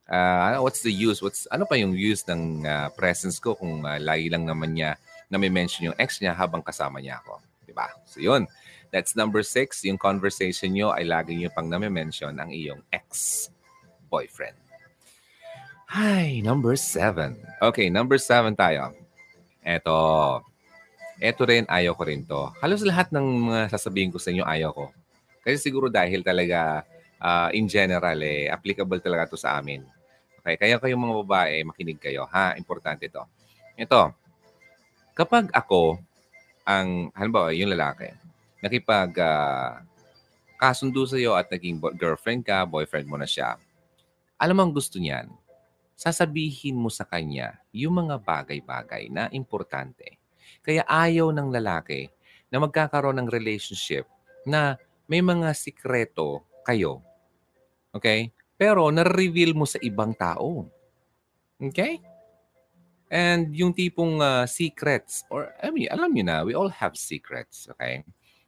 Uh, 0.04 0.60
what's 0.60 0.84
the 0.84 0.92
use? 0.92 1.24
What's, 1.24 1.48
ano 1.48 1.63
pa 1.63 1.80
yung 1.80 1.96
use 1.96 2.28
ng 2.28 2.68
uh, 2.68 2.88
presence 2.94 3.39
ko 3.39 3.56
kung 3.56 3.88
uh, 3.88 3.98
lagi 3.98 4.28
lang 4.28 4.44
naman 4.44 4.76
niya 4.76 5.00
na 5.32 5.39
may 5.39 5.48
mention 5.50 5.89
yung 5.89 5.98
ex 5.98 6.20
niya 6.20 6.36
habang 6.36 6.60
kasama 6.60 7.00
niya 7.00 7.24
ako? 7.24 7.39
Diba? 7.63 7.88
So 8.06 8.20
yun. 8.20 8.46
That's 8.94 9.18
number 9.18 9.42
six. 9.42 9.82
Yung 9.89 9.98
conversation 9.98 10.70
nyo 10.70 10.94
ay 10.94 11.10
lagi 11.10 11.34
nyo 11.34 11.50
pang 11.50 11.66
nami-mention 11.66 12.38
ang 12.38 12.54
iyong 12.54 12.86
ex-boyfriend. 12.94 14.54
Hi, 15.89 16.46
number 16.46 16.78
seven. 16.78 17.42
Okay, 17.58 17.89
number 17.89 18.22
seven 18.22 18.54
tayo. 18.54 18.94
Eto. 19.66 20.42
Eto 21.18 21.42
rin, 21.50 21.66
ayaw 21.66 21.98
ko 21.98 22.04
rin 22.06 22.22
to. 22.22 22.54
Halos 22.62 22.86
lahat 22.86 23.10
ng 23.10 23.50
mga 23.50 23.62
sasabihin 23.74 24.13
ko 24.13 24.22
sa 24.22 24.30
inyo, 24.30 24.46
ayaw 24.46 24.70
ko. 24.78 24.86
Kasi 25.43 25.60
siguro 25.60 25.91
dahil 25.91 26.23
talaga, 26.23 26.88
uh, 27.19 27.51
in 27.51 27.67
general, 27.67 28.15
eh, 28.23 28.47
applicable 28.47 29.03
talaga 29.03 29.36
to 29.36 29.38
sa 29.38 29.60
amin. 29.60 29.84
Okay, 30.39 30.56
kaya 30.56 30.79
kayong 30.79 31.03
mga 31.03 31.15
babae, 31.23 31.56
makinig 31.67 31.99
kayo. 31.99 32.23
Ha, 32.32 32.56
importante 32.56 33.12
to. 33.12 33.23
Ito, 33.75 34.15
kapag 35.15 35.51
ako, 35.51 35.99
ang, 36.63 37.12
halimbawa, 37.12 37.51
yung 37.51 37.75
lalaki, 37.75 38.12
nakipag 38.63 39.12
uh, 39.19 39.84
kasundo 40.56 41.03
sa 41.03 41.19
iyo 41.19 41.36
at 41.36 41.51
naging 41.51 41.79
girlfriend 41.99 42.47
ka, 42.47 42.63
boyfriend 42.63 43.08
mo 43.08 43.19
na 43.19 43.27
siya, 43.27 43.60
alam 44.39 44.56
mo 44.56 44.63
ang 44.63 44.71
gusto 44.71 44.95
niyan, 44.95 45.27
sasabihin 45.95 46.79
mo 46.79 46.88
sa 46.88 47.03
kanya 47.03 47.60
yung 47.75 48.03
mga 48.03 48.19
bagay-bagay 48.23 49.12
na 49.12 49.27
importante. 49.32 50.19
Kaya 50.63 50.84
ayaw 50.88 51.32
ng 51.32 51.51
lalaki 51.51 52.08
na 52.47 52.60
magkakaroon 52.60 53.19
ng 53.23 53.29
relationship 53.32 54.08
na 54.43 54.79
may 55.13 55.21
mga 55.21 55.54
sikreto 55.54 56.41
kayo. 56.65 57.06
Okay? 57.93 58.34
Pero 58.58 58.89
na-reveal 58.89 59.54
mo 59.54 59.69
sa 59.69 59.78
ibang 59.86 60.17
tao. 60.17 60.65
Okay? 61.62 62.02
And 63.13 63.54
yung 63.54 63.78
tipong 63.78 64.17
uh, 64.17 64.49
secrets, 64.49 65.21
or 65.30 65.54
I 65.62 65.69
mean, 65.69 65.86
alam 65.93 66.10
niyo 66.10 66.26
na, 66.26 66.41
we 66.41 66.58
all 66.58 66.73
have 66.73 66.97
secrets. 66.97 67.69
Okay? 67.78 68.02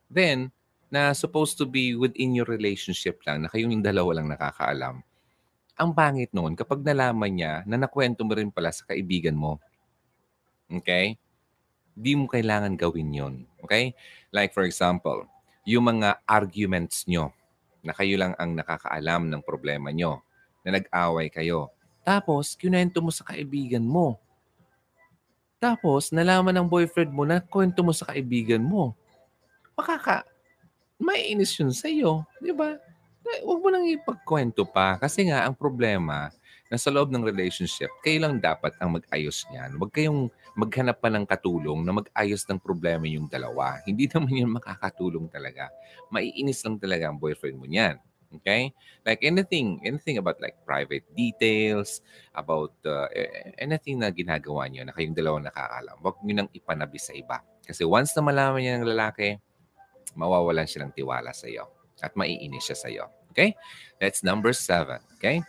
Then, 0.10 0.50
na 0.90 1.14
supposed 1.14 1.62
to 1.62 1.70
be 1.70 1.94
within 1.94 2.34
your 2.34 2.50
relationship 2.50 3.22
lang, 3.30 3.46
na 3.46 3.50
kayong 3.54 3.86
dalawa 3.86 4.18
lang 4.18 4.34
nakakaalam. 4.34 5.06
Ang 5.78 5.92
pangit 5.94 6.34
noon, 6.34 6.58
kapag 6.58 6.82
nalaman 6.82 7.30
niya 7.30 7.54
na 7.70 7.78
nakwento 7.78 8.26
mo 8.26 8.34
rin 8.34 8.50
pala 8.50 8.74
sa 8.74 8.90
kaibigan 8.90 9.38
mo. 9.38 9.62
Okay? 10.66 11.14
Di 11.94 12.18
mo 12.18 12.26
kailangan 12.26 12.74
gawin 12.74 13.14
yon 13.14 13.36
Okay? 13.62 13.94
Like 14.34 14.50
for 14.50 14.66
example, 14.66 15.30
yung 15.66 15.90
mga 15.90 16.22
arguments 16.30 17.04
nyo 17.10 17.34
na 17.82 17.94
kayo 17.94 18.18
lang 18.18 18.34
ang 18.38 18.54
nakakaalam 18.54 19.30
ng 19.30 19.42
problema 19.46 19.94
nyo, 19.94 20.22
na 20.66 20.82
nag-away 20.82 21.30
kayo. 21.30 21.70
Tapos, 22.02 22.58
kinento 22.58 23.02
mo 23.02 23.14
sa 23.14 23.26
kaibigan 23.26 23.86
mo. 23.86 24.18
Tapos, 25.62 26.10
nalaman 26.10 26.54
ng 26.54 26.68
boyfriend 26.70 27.14
mo 27.14 27.26
na 27.26 27.42
kwento 27.42 27.86
mo 27.86 27.94
sa 27.94 28.10
kaibigan 28.10 28.62
mo 28.62 28.98
makaka, 29.76 30.24
maiinis 30.98 31.54
yun 31.60 31.76
sa 31.76 31.92
iyo. 31.92 32.24
Di 32.40 32.56
ba? 32.56 32.80
Huwag 33.44 33.60
mo 33.60 33.70
nang 33.70 33.86
ipagkwento 33.86 34.64
pa. 34.64 34.96
Kasi 34.98 35.28
nga, 35.28 35.44
ang 35.44 35.54
problema, 35.54 36.32
na 36.70 36.78
sa 36.82 36.90
loob 36.90 37.14
ng 37.14 37.22
relationship, 37.22 37.94
kayo 38.02 38.26
lang 38.26 38.42
dapat 38.42 38.74
ang 38.82 38.98
mag-ayos 38.98 39.46
niyan. 39.54 39.78
Huwag 39.78 39.92
kayong 39.94 40.34
maghanap 40.58 40.98
pa 40.98 41.14
ng 41.14 41.26
katulong 41.30 41.86
na 41.86 41.94
mag-ayos 41.94 42.42
ng 42.50 42.58
problema 42.58 43.06
yung 43.06 43.30
dalawa. 43.30 43.78
Hindi 43.88 44.10
naman 44.10 44.34
yun 44.34 44.52
makakatulong 44.58 45.30
talaga. 45.30 45.70
Maiinis 46.10 46.66
lang 46.66 46.82
talaga 46.82 47.12
ang 47.12 47.22
boyfriend 47.22 47.58
mo 47.62 47.70
niyan. 47.70 48.02
Okay? 48.42 48.74
Like 49.06 49.22
anything, 49.22 49.80
anything 49.86 50.18
about 50.18 50.42
like 50.42 50.58
private 50.66 51.06
details, 51.14 52.02
about 52.34 52.74
uh, 52.84 53.08
anything 53.62 54.02
na 54.02 54.10
ginagawa 54.12 54.68
niyo 54.68 54.84
na 54.84 54.92
kayong 54.92 55.16
dalawa 55.16 55.46
nakakalam, 55.46 55.96
huwag 56.02 56.18
niyo 56.26 56.36
nang 56.44 56.52
ipanabi 56.52 57.00
sa 57.00 57.14
iba. 57.14 57.40
Kasi 57.64 57.86
once 57.86 58.12
na 58.18 58.26
malaman 58.26 58.60
niya 58.60 58.74
ng 58.82 58.90
lalaki, 58.90 59.38
mawawalan 60.18 60.66
siya 60.66 60.88
ng 60.88 60.94
tiwala 60.96 61.32
sa 61.32 61.46
iyo 61.46 61.70
at 62.02 62.12
maiinis 62.18 62.66
siya 62.66 62.78
sa 62.78 62.88
iyo. 62.90 63.06
Okay? 63.32 63.54
That's 64.02 64.26
number 64.26 64.52
seven. 64.52 65.00
Okay? 65.20 65.44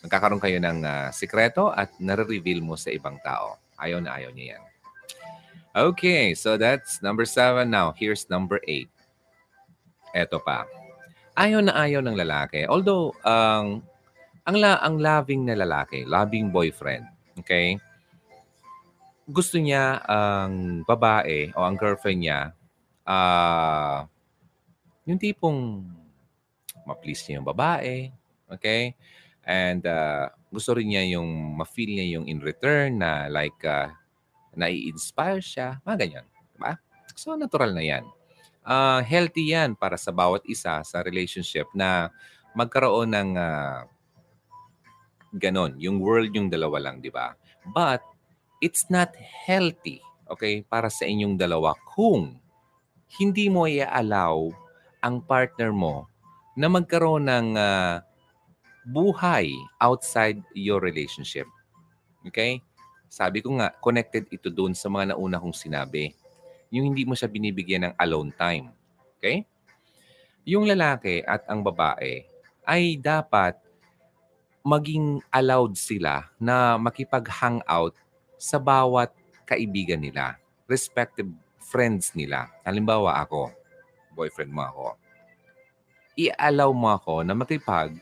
Magkakaroon 0.00 0.40
kayo 0.40 0.56
ng 0.60 0.80
uh, 0.84 1.08
sikreto 1.12 1.68
at 1.68 1.92
nare-reveal 2.00 2.64
mo 2.64 2.76
sa 2.76 2.88
ibang 2.88 3.20
tao. 3.20 3.60
Ayaw 3.76 4.00
na 4.00 4.16
ayaw 4.16 4.32
niya 4.32 4.56
yan. 4.56 4.62
Okay, 5.70 6.34
so 6.34 6.58
that's 6.58 6.98
number 6.98 7.22
seven. 7.22 7.70
Now, 7.70 7.94
here's 7.94 8.26
number 8.26 8.58
eight. 8.66 8.90
Eto 10.10 10.42
pa. 10.42 10.66
Ayaw 11.38 11.62
na 11.62 11.78
ayaw 11.78 12.02
ng 12.02 12.18
lalaki. 12.18 12.66
Although, 12.66 13.14
ang 13.22 13.84
um, 13.84 13.88
ang, 14.48 14.56
la, 14.56 14.80
ang 14.82 14.98
loving 14.98 15.46
na 15.46 15.54
lalaki, 15.54 16.02
loving 16.08 16.50
boyfriend, 16.50 17.06
okay? 17.38 17.78
Gusto 19.30 19.62
niya 19.62 20.02
ang 20.10 20.82
babae 20.82 21.54
o 21.54 21.62
ang 21.62 21.78
girlfriend 21.78 22.26
niya 22.26 22.50
uh, 23.06 24.02
yung 25.06 25.20
tipong 25.22 25.86
ma-please 26.82 27.22
niya 27.26 27.38
yung 27.38 27.46
babae, 27.46 28.10
okay? 28.50 28.98
And 29.50 29.82
uh, 29.82 30.30
gusto 30.54 30.78
rin 30.78 30.94
niya 30.94 31.18
yung 31.18 31.58
ma-feel 31.58 31.98
niya 31.98 32.06
yung 32.14 32.30
in 32.30 32.38
return 32.38 33.02
na 33.02 33.26
like 33.26 33.58
uh, 33.66 33.90
nai-inspire 34.54 35.42
siya, 35.42 35.82
mga 35.82 36.06
ganyan. 36.06 36.26
Diba? 36.54 36.78
So, 37.18 37.34
natural 37.34 37.74
na 37.74 37.82
yan. 37.82 38.06
Uh, 38.62 39.02
healthy 39.02 39.50
yan 39.50 39.74
para 39.74 39.98
sa 39.98 40.14
bawat 40.14 40.46
isa 40.46 40.86
sa 40.86 41.02
relationship 41.02 41.66
na 41.74 42.14
magkaroon 42.54 43.10
ng 43.10 43.30
uh, 43.34 43.82
ganon. 45.34 45.74
Yung 45.82 45.98
world 45.98 46.30
yung 46.30 46.46
dalawa 46.46 46.78
lang, 46.78 47.02
di 47.02 47.10
ba? 47.10 47.34
But, 47.74 48.06
it's 48.62 48.86
not 48.86 49.16
healthy, 49.18 49.98
okay, 50.30 50.62
para 50.62 50.92
sa 50.92 51.08
inyong 51.08 51.34
dalawa 51.40 51.74
kung 51.96 52.38
hindi 53.18 53.50
mo 53.50 53.66
i-allow 53.66 54.54
ang 55.02 55.24
partner 55.24 55.74
mo 55.74 56.06
na 56.54 56.68
magkaroon 56.68 57.26
ng 57.26 57.48
uh, 57.56 58.04
buhay 58.86 59.52
outside 59.80 60.40
your 60.56 60.80
relationship. 60.80 61.46
Okay? 62.24 62.64
Sabi 63.10 63.42
ko 63.42 63.58
nga, 63.58 63.74
connected 63.82 64.30
ito 64.30 64.48
doon 64.48 64.72
sa 64.72 64.86
mga 64.86 65.14
nauna 65.14 65.42
kong 65.42 65.56
sinabi. 65.56 66.14
Yung 66.70 66.94
hindi 66.94 67.02
mo 67.02 67.18
siya 67.18 67.26
binibigyan 67.26 67.90
ng 67.90 67.94
alone 67.98 68.30
time. 68.38 68.70
Okay? 69.18 69.42
Yung 70.46 70.64
lalaki 70.64 71.20
at 71.26 71.44
ang 71.50 71.60
babae 71.60 72.24
ay 72.64 72.96
dapat 72.96 73.58
maging 74.60 75.24
allowed 75.32 75.74
sila 75.74 76.28
na 76.36 76.76
makipag-hangout 76.76 77.96
sa 78.40 78.60
bawat 78.60 79.12
kaibigan 79.48 80.00
nila, 80.00 80.36
respective 80.70 81.28
friends 81.58 82.12
nila, 82.14 82.48
halimbawa 82.62 83.18
ako, 83.24 83.50
boyfriend 84.14 84.52
mo 84.52 84.62
ako, 84.64 84.86
i-allow 86.14 86.70
mo 86.70 86.94
ako 86.94 87.24
na 87.24 87.32
makipag, 87.34 87.96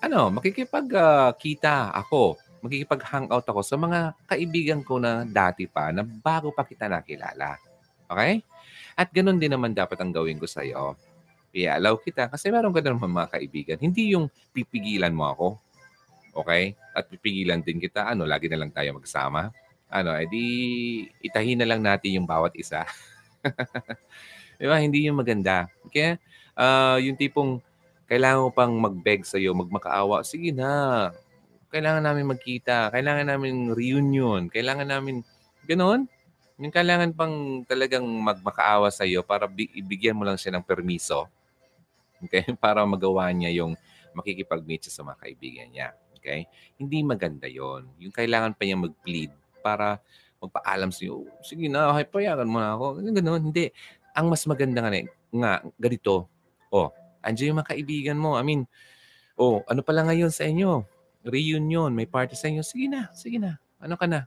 ano, 0.00 0.32
makikipag-kita 0.32 1.92
uh, 1.92 2.00
ako, 2.00 2.40
makikipag-hangout 2.64 3.46
ako 3.46 3.60
sa 3.60 3.76
mga 3.76 4.16
kaibigan 4.24 4.80
ko 4.84 5.00
na 5.00 5.24
dati 5.24 5.68
pa 5.68 5.92
na 5.92 6.04
bago 6.04 6.52
pa 6.52 6.64
kita 6.64 6.88
nakilala. 6.88 7.56
Okay? 8.10 8.42
At 8.96 9.12
ganun 9.12 9.40
din 9.40 9.52
naman 9.52 9.72
dapat 9.72 9.96
ang 10.00 10.12
gawin 10.12 10.40
ko 10.40 10.48
sa 10.48 10.64
iyo. 10.64 10.96
I-allow 11.50 11.98
kita 11.98 12.30
kasi 12.30 12.48
meron 12.48 12.74
ka 12.74 12.82
naman 12.82 13.10
mga 13.10 13.38
kaibigan. 13.38 13.78
Hindi 13.78 14.14
yung 14.14 14.30
pipigilan 14.52 15.12
mo 15.14 15.30
ako. 15.30 15.48
Okay? 16.44 16.74
At 16.96 17.10
pipigilan 17.10 17.62
din 17.62 17.82
kita. 17.82 18.06
Ano, 18.06 18.26
lagi 18.26 18.46
na 18.46 18.60
lang 18.60 18.70
tayo 18.70 18.96
magsama 18.98 19.50
ano, 19.90 20.14
edi 20.14 20.46
eh, 21.10 21.26
itahin 21.26 21.58
na 21.58 21.66
lang 21.66 21.82
natin 21.82 22.22
yung 22.22 22.26
bawat 22.30 22.54
isa. 22.54 22.86
Di 24.60 24.66
ba? 24.70 24.78
Hindi 24.78 25.10
yung 25.10 25.18
maganda. 25.18 25.66
Kaya, 25.90 26.16
uh, 26.54 26.96
yung 27.02 27.18
tipong 27.18 27.58
kailangan 28.10 28.42
mo 28.42 28.50
pang 28.50 28.74
mag-beg 28.74 29.22
sa'yo, 29.22 29.54
magmakaawa, 29.54 30.26
sige 30.26 30.50
na. 30.50 31.14
Kailangan 31.70 32.02
namin 32.02 32.26
magkita. 32.26 32.90
Kailangan 32.90 33.30
namin 33.30 33.70
reunion. 33.70 34.50
Kailangan 34.50 34.90
namin, 34.90 35.22
ganoon. 35.70 36.10
Yung 36.58 36.74
kailangan 36.74 37.14
pang 37.14 37.62
talagang 37.70 38.02
magmakaawa 38.02 38.90
sa'yo 38.90 39.22
para 39.22 39.46
ibigyan 39.54 40.18
mo 40.18 40.26
lang 40.26 40.34
siya 40.34 40.58
ng 40.58 40.66
permiso. 40.66 41.30
Okay? 42.26 42.50
Para 42.60 42.84
magawa 42.84 43.30
niya 43.32 43.48
yung 43.62 43.78
makikipag-meet 44.12 44.90
siya 44.90 45.00
sa 45.00 45.06
mga 45.06 45.18
kaibigan 45.24 45.68
niya. 45.70 45.94
Okay? 46.18 46.50
Hindi 46.76 47.06
maganda 47.06 47.46
yon 47.46 47.88
Yung 47.96 48.12
kailangan 48.12 48.58
pa 48.58 48.66
niya 48.66 48.76
mag-plead 48.76 49.32
para 49.62 50.02
magpaalam 50.42 50.90
sa 50.90 51.06
iyo, 51.06 51.24
sige 51.40 51.70
na, 51.70 51.94
hay, 51.96 52.04
payagan 52.04 52.50
mo 52.50 52.58
na 52.58 52.74
ako. 52.76 53.00
Ganun, 53.08 53.54
hindi. 53.54 53.72
Ang 54.12 54.26
mas 54.28 54.44
maganda 54.44 54.84
nga, 54.84 54.90
nga 55.32 55.52
ganito, 55.78 56.28
oh, 56.74 56.92
andiyan 57.24 57.54
yung 57.54 57.60
mga 57.60 57.70
kaibigan 57.76 58.18
mo. 58.18 58.36
I 58.36 58.44
mean, 58.44 58.64
oh, 59.36 59.64
ano 59.68 59.80
pala 59.80 60.04
ngayon 60.04 60.32
sa 60.32 60.44
inyo? 60.44 60.84
Reunion, 61.24 61.92
may 61.92 62.08
party 62.08 62.36
sa 62.36 62.48
inyo. 62.48 62.64
Sige 62.64 62.88
na, 62.88 63.12
sige 63.12 63.36
na. 63.36 63.60
Ano 63.80 63.96
ka 63.96 64.08
na? 64.08 64.24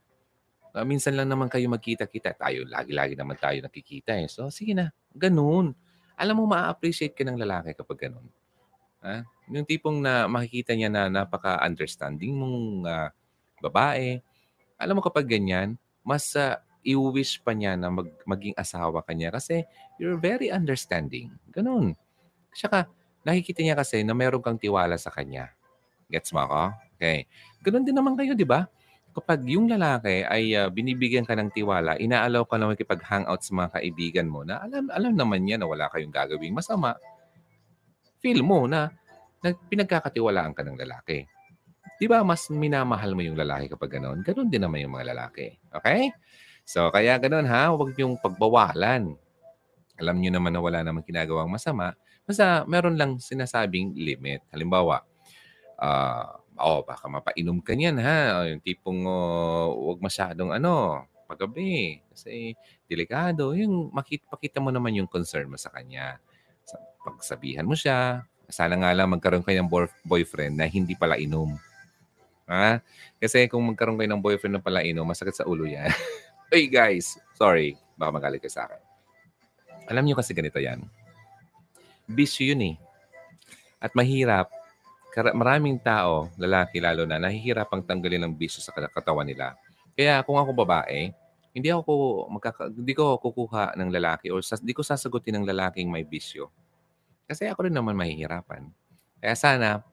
Uh, 0.73 0.85
minsan 0.85 1.13
lang 1.13 1.29
naman 1.29 1.49
kayo 1.49 1.69
magkita-kita. 1.69 2.33
Tayo, 2.33 2.65
lagi-lagi 2.65 3.13
naman 3.13 3.37
tayo 3.37 3.61
nakikita 3.61 4.17
eh. 4.17 4.25
So, 4.25 4.49
sige 4.49 4.73
na. 4.73 4.89
Ganun. 5.13 5.77
Alam 6.17 6.35
mo, 6.41 6.43
ma-appreciate 6.49 7.13
ka 7.13 7.21
ng 7.25 7.37
lalaki 7.37 7.77
kapag 7.77 8.09
ganun. 8.09 8.25
Ha? 9.05 9.21
Yung 9.53 9.67
tipong 9.69 10.01
na 10.01 10.25
makikita 10.25 10.73
niya 10.73 10.89
na 10.89 11.09
napaka-understanding 11.11 12.33
mong 12.33 12.89
uh, 12.89 13.09
babae, 13.61 14.17
alam 14.81 14.97
mo 14.97 15.01
kapag 15.05 15.29
ganyan, 15.29 15.77
mas 16.01 16.33
uh, 16.33 16.57
i-wish 16.83 17.39
pa 17.39 17.55
niya 17.55 17.79
na 17.79 17.87
mag, 17.89 18.11
maging 18.27 18.55
asawa 18.59 18.99
ka 19.01 19.15
niya 19.15 19.31
kasi 19.31 19.63
you're 19.97 20.19
very 20.19 20.51
understanding. 20.51 21.31
Ganun. 21.51 21.95
Tsaka, 22.53 22.87
nakikita 23.25 23.59
niya 23.61 23.75
kasi 23.75 24.01
na 24.05 24.13
meron 24.13 24.41
kang 24.41 24.57
tiwala 24.57 24.95
sa 24.95 25.09
kanya. 25.09 25.51
Gets 26.07 26.31
mo 26.31 26.45
ako? 26.45 26.61
Okay. 26.95 27.25
Ganun 27.65 27.83
din 27.83 27.97
naman 27.97 28.13
kayo, 28.13 28.37
di 28.37 28.45
ba? 28.45 28.69
Kapag 29.13 29.45
yung 29.45 29.69
lalaki 29.69 30.25
ay 30.25 30.57
uh, 30.57 30.73
binibigyan 30.73 31.25
ka 31.25 31.37
ng 31.37 31.53
tiwala, 31.53 31.97
inaalaw 32.01 32.49
ka 32.49 32.57
na 32.57 32.73
makipag-hangout 32.73 33.41
sa 33.45 33.51
mga 33.53 33.69
kaibigan 33.77 34.25
mo 34.25 34.41
na 34.41 34.57
alam, 34.65 34.89
alam 34.89 35.13
naman 35.13 35.45
niya 35.45 35.61
na 35.61 35.69
wala 35.69 35.85
kayong 35.93 36.09
gagawing 36.09 36.53
masama. 36.53 36.97
Feel 38.25 38.41
mo 38.41 38.65
na, 38.65 38.89
na 39.45 39.53
pinagkakatiwalaan 39.53 40.57
ka 40.57 40.65
ng 40.65 40.81
lalaki. 40.81 41.29
Di 42.01 42.09
ba 42.09 42.25
mas 42.25 42.49
minamahal 42.49 43.13
mo 43.13 43.21
yung 43.21 43.37
lalaki 43.37 43.69
kapag 43.69 44.01
gano'n? 44.01 44.25
Gano'n 44.25 44.49
din 44.49 44.65
naman 44.65 44.81
yung 44.81 44.97
mga 44.97 45.13
lalaki. 45.13 45.61
Okay? 45.69 46.09
So, 46.65 46.89
kaya 46.89 47.19
gano'n 47.21 47.45
ha, 47.45 47.69
huwag 47.69 47.93
yung 47.99 48.17
pagbawalan. 48.17 49.13
Alam 50.01 50.15
niyo 50.17 50.31
naman 50.33 50.57
na 50.57 50.61
wala 50.63 50.81
namang 50.81 51.05
ginagawang 51.05 51.53
masama. 51.53 51.93
Basta 52.23 52.63
meron 52.65 52.95
lang 52.95 53.19
sinasabing 53.19 53.95
limit. 53.95 54.43
Halimbawa, 54.51 55.03
uh, 55.79 56.39
oh, 56.59 56.81
baka 56.87 57.11
mapainom 57.11 57.59
ka 57.59 57.75
niyan 57.75 57.99
ha. 57.99 58.47
Yung 58.47 58.63
tipong 58.63 59.03
uh, 59.03 59.67
huwag 59.71 59.99
masyadong 59.99 60.55
ano, 60.55 61.03
paggabi. 61.27 61.99
Kasi 62.11 62.55
delikado. 62.87 63.51
Yung 63.57 63.91
makita, 63.91 64.29
pakita 64.31 64.63
mo 64.63 64.71
naman 64.71 64.95
yung 64.95 65.09
concern 65.09 65.51
mo 65.51 65.59
sa 65.59 65.73
kanya. 65.73 66.19
Pagsabihan 67.03 67.67
mo 67.67 67.75
siya, 67.75 68.23
sana 68.47 68.79
nga 68.79 68.95
lang 68.95 69.11
magkaroon 69.11 69.43
kayo 69.43 69.59
ng 69.59 69.71
boyfriend 70.07 70.55
na 70.55 70.69
hindi 70.71 70.95
pala 70.95 71.19
inom. 71.19 71.59
Ha? 72.47 72.79
Kasi 73.19 73.51
kung 73.51 73.67
magkaroon 73.67 73.99
kayo 73.99 74.09
ng 74.15 74.23
boyfriend 74.23 74.59
na 74.59 74.63
pala 74.63 74.83
inom, 74.83 75.03
masakit 75.03 75.35
sa 75.35 75.43
ulo 75.43 75.67
yan. 75.67 75.91
hey 76.53 76.71
guys, 76.71 77.19
sorry. 77.35 77.75
Baka 77.99 78.15
magalit 78.15 78.39
kayo 78.39 78.55
sa 78.55 78.71
akin. 78.71 78.79
Alam 79.91 80.07
niyo 80.07 80.15
kasi 80.15 80.31
ganito 80.31 80.63
yan. 80.63 80.87
Bisyo 82.07 82.53
yun 82.53 82.73
eh. 82.73 82.75
At 83.79 83.95
mahirap. 83.95 84.51
Maraming 85.13 85.77
tao, 85.77 86.31
lalaki 86.41 86.81
lalo 86.81 87.05
na, 87.05 87.21
nahihirapang 87.21 87.85
tanggalin 87.85 88.25
ng 88.25 88.33
bisyo 88.33 88.65
sa 88.65 88.73
katawan 88.73 89.29
nila. 89.29 89.53
Kaya 89.93 90.25
kung 90.25 90.41
ako 90.41 90.57
babae, 90.57 91.13
hindi 91.53 91.69
ako 91.69 92.25
magkaka, 92.33 92.73
hindi 92.73 92.97
ko 92.97 93.21
kukuha 93.21 93.77
ng 93.77 93.89
lalaki 93.93 94.33
or 94.33 94.41
sa, 94.41 94.57
hindi 94.57 94.73
ko 94.73 94.81
sasagutin 94.81 95.37
ng 95.37 95.45
lalaking 95.45 95.85
may 95.85 96.01
bisyo. 96.01 96.49
Kasi 97.29 97.45
ako 97.45 97.69
rin 97.69 97.77
naman 97.77 97.93
mahihirapan. 97.93 98.73
Kaya 99.21 99.35
sana, 99.37 99.85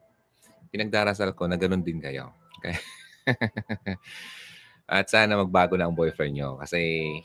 pinagdarasal 0.72 1.36
ko 1.36 1.44
na 1.44 1.60
ganun 1.60 1.84
din 1.84 2.00
kayo. 2.00 2.32
Okay? 2.58 2.80
At 4.90 5.06
sana 5.06 5.38
magbago 5.38 5.78
na 5.78 5.86
ang 5.86 5.94
boyfriend 5.94 6.34
nyo 6.34 6.58
kasi 6.58 6.80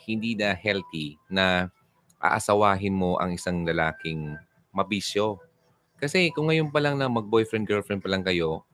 hindi 0.05 0.37
na 0.37 0.53
healthy 0.53 1.17
na 1.33 1.73
aasawahin 2.21 2.93
mo 2.93 3.17
ang 3.17 3.33
isang 3.33 3.65
lalaking 3.65 4.37
mabisyo. 4.75 5.39
Kasi 5.95 6.27
kung 6.35 6.51
ngayon 6.51 6.67
pa 6.69 6.83
lang 6.83 6.99
na 6.99 7.07
mag-boyfriend, 7.07 7.63
girlfriend 7.63 8.03
pa 8.03 8.11
lang 8.11 8.27
kayo, 8.27 8.67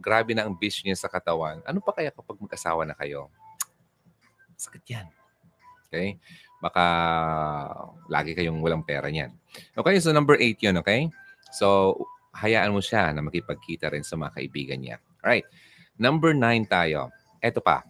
grabe 0.00 0.32
na 0.32 0.48
ang 0.48 0.56
bisyo 0.56 0.88
niya 0.88 0.96
sa 0.96 1.12
katawan, 1.12 1.60
ano 1.68 1.84
pa 1.84 1.92
kaya 1.92 2.08
kapag 2.08 2.40
mag-asawa 2.40 2.88
na 2.88 2.96
kayo? 2.96 3.28
Sakit 4.56 4.84
yan. 4.88 5.06
Okay? 5.92 6.16
Baka 6.64 6.84
lagi 8.08 8.32
kayong 8.32 8.64
walang 8.64 8.80
pera 8.80 9.12
niyan. 9.12 9.36
Okay, 9.76 10.00
so 10.00 10.08
number 10.16 10.40
eight 10.40 10.56
yun, 10.64 10.80
okay? 10.80 11.12
So, 11.52 11.94
hayaan 12.32 12.72
mo 12.72 12.80
siya 12.80 13.12
na 13.12 13.20
makipagkita 13.20 13.92
rin 13.92 14.02
sa 14.02 14.16
mga 14.16 14.40
kaibigan 14.40 14.80
niya. 14.80 14.96
Alright. 15.20 15.44
Number 16.00 16.32
nine 16.32 16.66
tayo. 16.66 17.12
Ito 17.38 17.60
pa. 17.60 17.84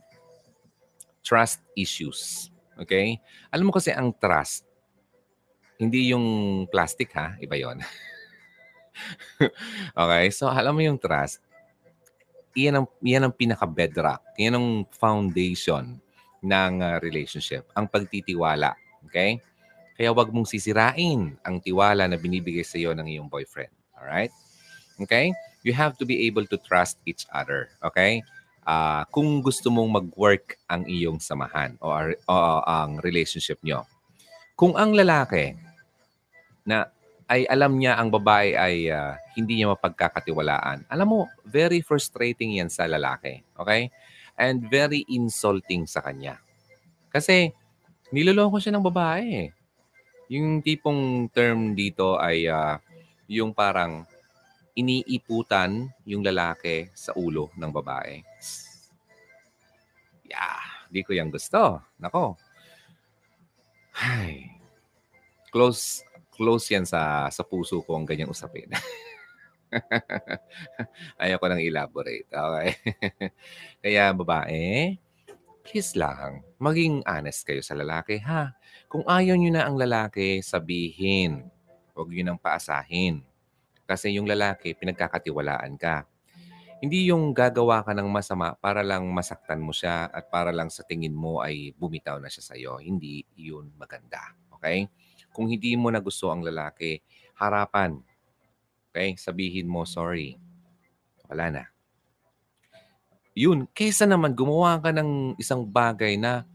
Trust 1.25 1.63
issues. 1.79 2.51
Okay? 2.77 3.23
Alam 3.55 3.71
mo 3.71 3.73
kasi 3.73 3.95
ang 3.95 4.13
trust, 4.19 4.67
hindi 5.79 6.15
yung 6.15 6.27
plastic 6.71 7.11
ha, 7.19 7.35
iba 7.43 7.59
yon. 7.59 7.83
okay? 10.03 10.25
So 10.31 10.47
alam 10.47 10.75
mo 10.75 10.83
yung 10.83 10.99
trust, 11.01 11.43
iyan 12.55 12.83
ang, 12.83 12.87
iyan 13.03 13.27
ang 13.27 13.35
pinaka-bedrock. 13.35 14.23
Iyan 14.39 14.55
ang 14.57 14.69
foundation 14.95 15.99
ng 16.45 16.73
uh, 16.81 16.97
relationship. 17.03 17.67
Ang 17.75 17.91
pagtitiwala. 17.91 18.79
Okay? 19.11 19.43
Kaya 19.95 20.11
wag 20.11 20.31
mong 20.31 20.47
sisirain 20.47 21.39
ang 21.43 21.57
tiwala 21.59 22.07
na 22.07 22.19
binibigay 22.19 22.67
sa 22.67 22.79
iyo 22.79 22.95
ng 22.95 23.07
iyong 23.07 23.31
boyfriend. 23.31 23.71
Alright? 23.99 24.31
Okay? 25.03 25.35
You 25.67 25.73
have 25.75 25.99
to 25.99 26.05
be 26.05 26.27
able 26.29 26.47
to 26.51 26.59
trust 26.61 27.03
each 27.07 27.27
other. 27.35 27.71
Okay? 27.83 28.23
Uh, 28.65 29.05
kung 29.13 29.45
gusto 29.45 29.69
mong 29.69 30.03
mag-work 30.03 30.57
ang 30.73 30.89
iyong 30.89 31.21
samahan 31.21 31.77
o, 31.85 31.93
o 31.93 32.35
ang 32.65 32.97
relationship 33.05 33.61
nyo. 33.61 33.85
Kung 34.55 34.79
ang 34.79 34.95
lalaki 34.95 35.59
na 36.65 36.89
ay 37.25 37.49
alam 37.49 37.77
niya 37.81 37.97
ang 37.97 38.13
babae 38.13 38.53
ay 38.53 38.93
uh, 38.93 39.17
hindi 39.33 39.61
niya 39.61 39.73
mapagkakatiwalaan. 39.73 40.85
Alam 40.93 41.09
mo, 41.09 41.21
very 41.45 41.81
frustrating 41.81 42.61
yan 42.61 42.69
sa 42.69 42.85
lalaki. 42.85 43.41
Okay? 43.57 43.89
And 44.37 44.67
very 44.69 45.09
insulting 45.09 45.89
sa 45.89 46.05
kanya. 46.05 46.37
Kasi 47.09 47.55
niloloko 48.13 48.61
siya 48.61 48.77
ng 48.77 48.85
babae. 48.85 49.49
Yung 50.29 50.61
tipong 50.61 51.31
term 51.33 51.73
dito 51.73 52.21
ay 52.21 52.49
uh, 52.49 52.77
yung 53.29 53.57
parang 53.57 54.05
iniiputan 54.75 55.87
yung 56.05 56.27
lalaki 56.27 56.91
sa 56.93 57.15
ulo 57.15 57.55
ng 57.55 57.71
babae. 57.71 58.21
Yeah, 60.27 60.61
di 60.91 61.01
ko 61.07 61.15
yung 61.15 61.31
gusto. 61.31 61.81
Nako. 62.03 62.37
Ay. 63.95 64.51
Close 65.55 66.03
close 66.35 66.75
yan 66.75 66.83
sa 66.83 67.31
sa 67.31 67.47
puso 67.47 67.79
ko 67.87 67.95
ang 67.95 68.05
ganyang 68.05 68.35
usapin. 68.35 68.69
Ayaw 71.23 71.39
ko 71.39 71.47
nang 71.47 71.63
elaborate. 71.63 72.27
Okay? 72.27 72.71
Kaya 73.83 74.11
babae, 74.11 74.99
please 75.65 75.97
lang, 75.97 76.45
maging 76.61 77.01
honest 77.09 77.43
kayo 77.49 77.65
sa 77.65 77.73
lalaki, 77.73 78.21
ha? 78.21 78.53
Kung 78.87 79.03
ayaw 79.09 79.35
nyo 79.35 79.51
na 79.51 79.65
ang 79.65 79.81
lalaki, 79.81 80.45
sabihin. 80.45 81.49
Huwag 81.97 82.13
nyo 82.13 82.23
nang 82.23 82.41
paasahin. 82.43 83.25
Kasi 83.89 84.13
yung 84.13 84.29
lalaki, 84.29 84.77
pinagkakatiwalaan 84.77 85.81
ka. 85.81 86.05
Hindi 86.85 87.09
yung 87.09 87.33
gagawa 87.33 87.81
ka 87.81 87.97
ng 87.97 88.13
masama 88.13 88.53
para 88.61 88.85
lang 88.85 89.09
masaktan 89.09 89.65
mo 89.65 89.73
siya 89.73 90.05
at 90.13 90.29
para 90.29 90.53
lang 90.53 90.69
sa 90.69 90.85
tingin 90.85 91.17
mo 91.17 91.41
ay 91.41 91.73
bumitaw 91.81 92.21
na 92.21 92.29
siya 92.29 92.45
sa'yo. 92.45 92.73
Hindi 92.85 93.25
yun 93.33 93.73
maganda. 93.81 94.37
Okay? 94.61 94.85
Kung 95.35 95.51
hindi 95.51 95.75
mo 95.75 95.91
na 95.91 95.99
gusto 95.99 96.31
ang 96.31 96.47
lalaki, 96.47 97.03
harapan. 97.35 97.99
Okay? 98.95 99.19
Sabihin 99.19 99.67
mo, 99.67 99.83
sorry. 99.83 100.39
Wala 101.27 101.51
na. 101.51 101.65
Yun, 103.35 103.67
kaysa 103.75 104.07
naman 104.07 104.31
gumawa 104.31 104.79
ka 104.79 104.95
ng 104.95 105.35
isang 105.43 105.67
bagay 105.67 106.15
na 106.15 106.47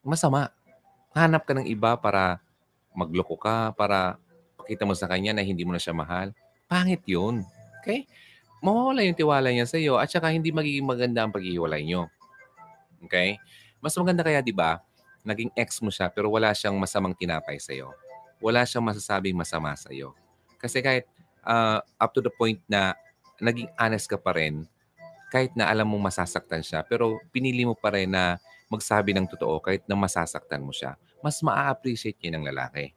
masama. 0.00 0.48
Hanap 1.12 1.44
ka 1.44 1.52
ng 1.52 1.68
iba 1.68 1.92
para 2.00 2.40
magloko 2.96 3.36
ka, 3.36 3.76
para 3.76 4.16
pakita 4.56 4.88
mo 4.88 4.96
sa 4.96 5.04
kanya 5.04 5.36
na 5.36 5.44
hindi 5.44 5.68
mo 5.68 5.76
na 5.76 5.80
siya 5.80 5.92
mahal, 5.92 6.32
pangit 6.64 7.04
yun. 7.04 7.44
Okay? 7.84 8.08
Mawawala 8.64 9.04
yung 9.04 9.14
tiwala 9.14 9.52
niya 9.52 9.68
sa 9.68 9.76
iyo 9.76 10.00
at 10.00 10.08
saka 10.08 10.32
hindi 10.32 10.48
magiging 10.48 10.88
maganda 10.88 11.22
ang 11.22 11.30
paghihiwalay 11.30 11.84
niyo. 11.84 12.08
Okay? 13.04 13.36
Mas 13.84 13.92
maganda 14.00 14.24
kaya, 14.24 14.40
di 14.40 14.56
ba, 14.56 14.80
naging 15.26 15.50
ex 15.58 15.82
mo 15.82 15.90
siya 15.90 16.06
pero 16.06 16.30
wala 16.30 16.54
siyang 16.54 16.78
masamang 16.78 17.12
tinapay 17.12 17.58
sa 17.58 17.74
iyo. 17.74 17.90
Wala 18.38 18.62
siyang 18.62 18.86
masasabing 18.86 19.34
masama 19.34 19.74
sa 19.74 19.90
iyo. 19.90 20.14
Kasi 20.62 20.78
kahit 20.78 21.10
uh, 21.42 21.82
up 21.98 22.14
to 22.14 22.22
the 22.22 22.30
point 22.30 22.62
na 22.70 22.94
naging 23.42 23.66
honest 23.74 24.06
ka 24.06 24.16
pa 24.16 24.32
rin, 24.38 24.64
kahit 25.34 25.52
na 25.58 25.66
alam 25.66 25.90
mong 25.90 26.14
masasaktan 26.14 26.62
siya, 26.62 26.86
pero 26.86 27.18
pinili 27.34 27.66
mo 27.66 27.74
pa 27.74 27.90
rin 27.90 28.14
na 28.14 28.38
magsabi 28.70 29.14
ng 29.14 29.26
totoo 29.26 29.58
kahit 29.62 29.82
na 29.90 29.98
masasaktan 29.98 30.62
mo 30.62 30.70
siya, 30.70 30.94
mas 31.22 31.42
maa-appreciate 31.42 32.18
niya 32.22 32.38
ng 32.38 32.46
lalaki. 32.46 32.94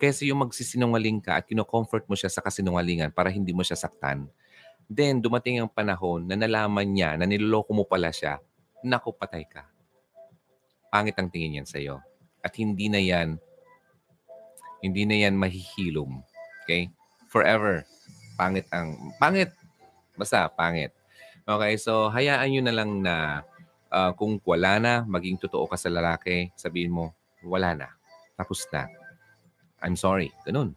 Kaysa 0.00 0.24
yung 0.24 0.44
magsisinungaling 0.44 1.20
ka 1.20 1.40
at 1.40 1.44
kino-comfort 1.44 2.08
mo 2.08 2.16
siya 2.16 2.32
sa 2.32 2.40
kasinungalingan 2.40 3.12
para 3.12 3.28
hindi 3.28 3.52
mo 3.52 3.60
siya 3.60 3.76
saktan. 3.76 4.28
Then, 4.90 5.22
dumating 5.22 5.62
ang 5.62 5.70
panahon 5.70 6.26
na 6.26 6.34
nalaman 6.34 6.88
niya 6.88 7.14
na 7.14 7.28
niloloko 7.28 7.70
mo 7.70 7.84
pala 7.86 8.10
siya, 8.10 8.42
naku, 8.82 9.14
patay 9.14 9.46
ka. 9.46 9.69
Pangit 10.90 11.14
ang 11.16 11.30
tingin 11.30 11.62
yan 11.62 11.68
sa'yo. 11.70 12.02
At 12.42 12.58
hindi 12.58 12.90
na 12.90 12.98
yan, 12.98 13.38
hindi 14.82 15.06
na 15.06 15.16
yan 15.22 15.38
mahihilom. 15.38 16.18
Okay? 16.66 16.90
Forever. 17.30 17.86
Pangit 18.34 18.66
ang, 18.74 18.98
pangit. 19.22 19.54
Basta, 20.18 20.50
pangit. 20.50 20.90
Okay, 21.46 21.78
so 21.78 22.10
hayaan 22.10 22.50
nyo 22.52 22.62
na 22.62 22.74
lang 22.74 22.90
na 23.02 23.14
uh, 23.90 24.10
kung 24.14 24.42
wala 24.42 24.78
na, 24.82 24.94
maging 25.06 25.38
totoo 25.38 25.70
ka 25.70 25.78
sa 25.78 25.90
lalaki, 25.90 26.50
sabihin 26.58 26.94
mo, 26.94 27.14
wala 27.42 27.74
na. 27.74 27.88
Tapos 28.34 28.66
na. 28.70 28.86
I'm 29.82 29.96
sorry. 29.96 30.30
Ganun. 30.46 30.76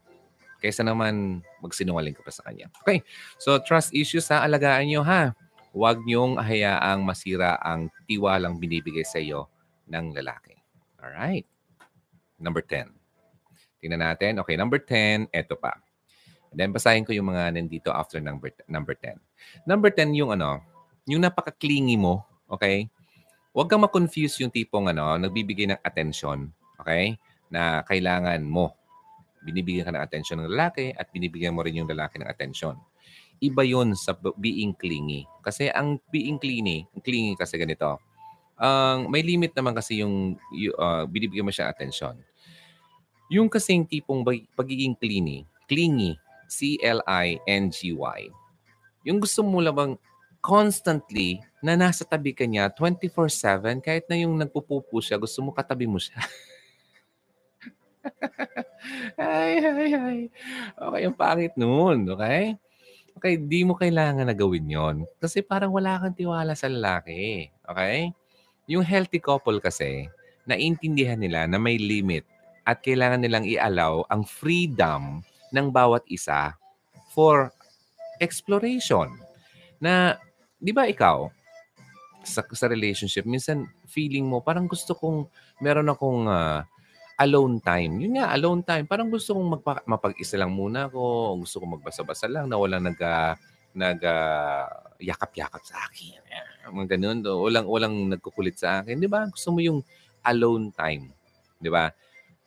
Kaysa 0.63 0.81
naman 0.81 1.43
magsinungaling 1.59 2.15
ka 2.15 2.23
pa 2.23 2.31
sa 2.31 2.47
kanya. 2.47 2.71
Okay. 2.83 3.03
So, 3.35 3.59
trust 3.59 3.91
issues 3.91 4.31
ha. 4.31 4.43
Alagaan 4.43 4.87
nyo 4.87 5.03
ha. 5.03 5.35
Huwag 5.75 6.05
nyong 6.05 6.39
hayaang 6.39 7.01
masira 7.03 7.59
ang 7.59 7.89
tiwalang 8.07 8.61
binibigay 8.61 9.03
sa 9.03 9.19
iyo 9.19 9.52
ng 9.89 10.05
lalaki. 10.15 10.55
Alright. 10.99 11.47
Number 12.39 12.63
10. 12.63 12.91
Tingnan 13.83 13.99
natin. 13.99 14.39
Okay, 14.39 14.55
number 14.55 14.79
10, 14.79 15.27
eto 15.35 15.59
pa. 15.59 15.75
And 16.53 16.57
then 16.61 16.71
basahin 16.71 17.03
ko 17.03 17.11
yung 17.11 17.33
mga 17.33 17.57
nandito 17.57 17.89
after 17.89 18.21
number 18.21 18.53
number 18.69 18.93
10. 18.95 19.17
Number 19.65 19.89
10 19.89 20.13
yung 20.13 20.31
ano, 20.37 20.61
yung 21.09 21.25
napaka-clingy 21.25 21.97
mo, 21.97 22.23
okay? 22.47 22.87
Huwag 23.51 23.67
kang 23.67 23.83
ma-confuse 23.83 24.39
yung 24.39 24.53
tipong 24.53 24.87
ano, 24.93 25.17
nagbibigay 25.19 25.73
ng 25.73 25.81
attention, 25.81 26.53
okay? 26.79 27.17
Na 27.49 27.83
kailangan 27.83 28.39
mo. 28.45 28.77
Binibigyan 29.43 29.89
ka 29.89 29.91
ng 29.91 30.03
attention 30.05 30.37
ng 30.39 30.49
lalaki 30.53 30.95
at 30.95 31.11
binibigyan 31.11 31.51
mo 31.51 31.65
rin 31.65 31.81
yung 31.81 31.89
lalaki 31.89 32.21
ng 32.21 32.29
attention. 32.29 32.79
Iba 33.43 33.67
yun 33.67 33.91
sa 33.97 34.15
being 34.39 34.71
clingy. 34.77 35.27
Kasi 35.43 35.67
ang 35.73 35.99
being 36.13 36.39
clingy, 36.39 36.87
clingy 37.03 37.35
kasi 37.35 37.59
ganito, 37.59 37.99
ang 38.57 39.09
may 39.09 39.25
limit 39.25 39.51
naman 39.57 39.73
kasi 39.73 40.01
yung, 40.05 40.37
uh, 40.77 41.03
binibigyan 41.09 41.45
mo 41.45 41.53
siya 41.53 41.69
attention. 41.69 42.17
Yung 43.33 43.49
kasing 43.49 43.87
tipong 43.89 44.21
pagiging 44.53 44.93
clingy, 44.97 45.47
clingy, 45.65 46.13
C-L-I-N-G-Y. 46.45 48.19
Yung 49.09 49.19
gusto 49.19 49.41
mo 49.41 49.57
labang 49.59 49.97
constantly 50.43 51.41
na 51.63 51.79
nasa 51.79 52.03
tabi 52.03 52.35
ka 52.35 52.43
niya 52.43 52.69
24-7, 52.69 53.79
kahit 53.79 54.05
na 54.11 54.19
yung 54.19 54.35
nagpupupo 54.35 54.99
siya, 54.99 55.15
gusto 55.17 55.39
mo 55.39 55.55
katabi 55.55 55.87
mo 55.87 55.97
siya. 55.97 56.19
ay, 59.17 59.63
ay, 59.63 59.91
ay. 59.95 60.19
Okay, 60.75 61.01
ang 61.07 61.15
pangit 61.15 61.55
nun, 61.55 62.03
okay? 62.11 62.59
Okay, 63.15 63.39
di 63.39 63.63
mo 63.63 63.77
kailangan 63.79 64.27
na 64.27 64.35
gawin 64.35 64.67
yon 64.67 64.95
Kasi 65.21 65.39
parang 65.39 65.71
wala 65.71 65.95
kang 66.01 66.17
tiwala 66.17 66.57
sa 66.57 66.67
lalaki. 66.67 67.47
Okay? 67.63 68.11
Yung 68.67 68.83
healthy 68.83 69.19
couple 69.19 69.59
kasi, 69.59 70.07
naintindihan 70.47 71.19
nila 71.19 71.47
na 71.47 71.59
may 71.59 71.79
limit 71.79 72.23
at 72.63 72.79
kailangan 72.79 73.23
nilang 73.23 73.43
i-allow 73.43 74.07
ang 74.07 74.23
freedom 74.23 75.19
ng 75.51 75.67
bawat 75.71 76.03
isa 76.07 76.55
for 77.11 77.51
exploration. 78.23 79.11
Na, 79.83 80.15
di 80.63 80.71
ba 80.71 80.87
ikaw, 80.87 81.27
sa, 82.23 82.39
sa 82.55 82.71
relationship, 82.71 83.27
minsan 83.27 83.67
feeling 83.83 84.23
mo, 84.23 84.39
parang 84.39 84.63
gusto 84.63 84.95
kong, 84.95 85.27
meron 85.59 85.91
akong 85.91 86.31
uh, 86.31 86.63
alone 87.19 87.59
time. 87.59 87.99
Yun 87.99 88.17
nga, 88.17 88.31
alone 88.31 88.63
time. 88.63 88.87
Parang 88.87 89.11
gusto 89.11 89.35
kong 89.35 89.59
magpa, 89.59 89.83
mapag-isa 89.83 90.39
lang 90.39 90.55
muna 90.55 90.87
ako. 90.87 91.35
Gusto 91.43 91.59
kong 91.59 91.79
magbasa-basa 91.79 92.31
lang 92.31 92.47
na 92.47 92.55
walang 92.55 92.87
nag, 92.87 92.97
uh, 92.97 93.35
nag 93.75 93.99
uh, 94.01 94.65
yakap-yakap 95.03 95.61
sa 95.67 95.83
akin. 95.83 96.23
Mga 96.69 96.95
ganun. 96.95 97.19
Walang 97.43 97.95
nagkukulit 98.15 98.55
sa 98.55 98.81
akin. 98.81 98.99
Di 98.99 99.09
ba? 99.09 99.27
Gusto 99.27 99.51
mo 99.51 99.59
yung 99.59 99.83
alone 100.23 100.71
time. 100.71 101.11
Di 101.59 101.67
ba? 101.67 101.91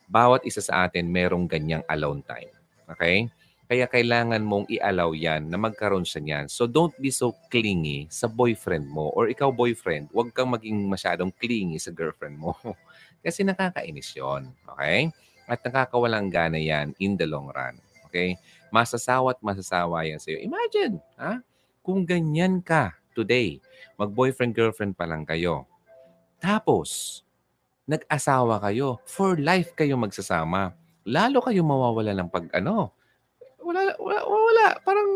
Bawat 0.07 0.47
isa 0.47 0.63
sa 0.63 0.87
atin 0.87 1.11
merong 1.11 1.45
ganyang 1.45 1.83
alone 1.91 2.23
time. 2.25 2.51
Okay? 2.89 3.29
Kaya 3.67 3.83
kailangan 3.83 4.39
mong 4.47 4.71
i-allow 4.71 5.11
yan 5.11 5.51
na 5.51 5.59
magkaroon 5.59 6.07
siya 6.07 6.23
niyan. 6.23 6.45
So 6.47 6.71
don't 6.71 6.95
be 6.95 7.11
so 7.11 7.35
clingy 7.51 8.07
sa 8.07 8.31
boyfriend 8.31 8.87
mo 8.87 9.11
or 9.11 9.27
ikaw 9.27 9.51
boyfriend, 9.51 10.07
huwag 10.15 10.31
kang 10.31 10.55
maging 10.55 10.87
masyadong 10.87 11.35
clingy 11.35 11.75
sa 11.75 11.91
girlfriend 11.91 12.39
mo. 12.39 12.55
Kasi 13.25 13.43
nakakainis 13.43 14.15
yon 14.15 14.47
Okay? 14.71 15.11
At 15.51 15.59
nakakawalang 15.67 16.31
gana 16.31 16.55
yan 16.55 16.95
in 17.03 17.19
the 17.19 17.27
long 17.27 17.51
run. 17.51 17.75
Okay? 18.07 18.39
Masasawa 18.71 19.35
at 19.35 19.43
masasawa 19.43 20.07
yan 20.07 20.19
sa'yo. 20.23 20.39
Imagine, 20.39 21.03
ha? 21.19 21.43
Kung 21.83 22.07
ganyan 22.07 22.63
ka 22.63 22.95
today, 23.11 23.59
mag-boyfriend-girlfriend 23.99 24.93
pa 24.93 25.05
lang 25.09 25.25
kayo. 25.25 25.65
Tapos, 26.37 27.21
nag-asawa 27.87 28.59
kayo. 28.61 28.99
For 29.07 29.39
life 29.39 29.73
kayo 29.73 29.95
magsasama. 29.95 30.75
Lalo 31.07 31.39
kayo 31.39 31.63
mawawala 31.63 32.11
ng 32.11 32.29
pag 32.29 32.51
ano, 32.51 32.91
wala, 33.63 33.95
wala, 33.99 34.19
wala. 34.27 34.67
Parang, 34.83 35.09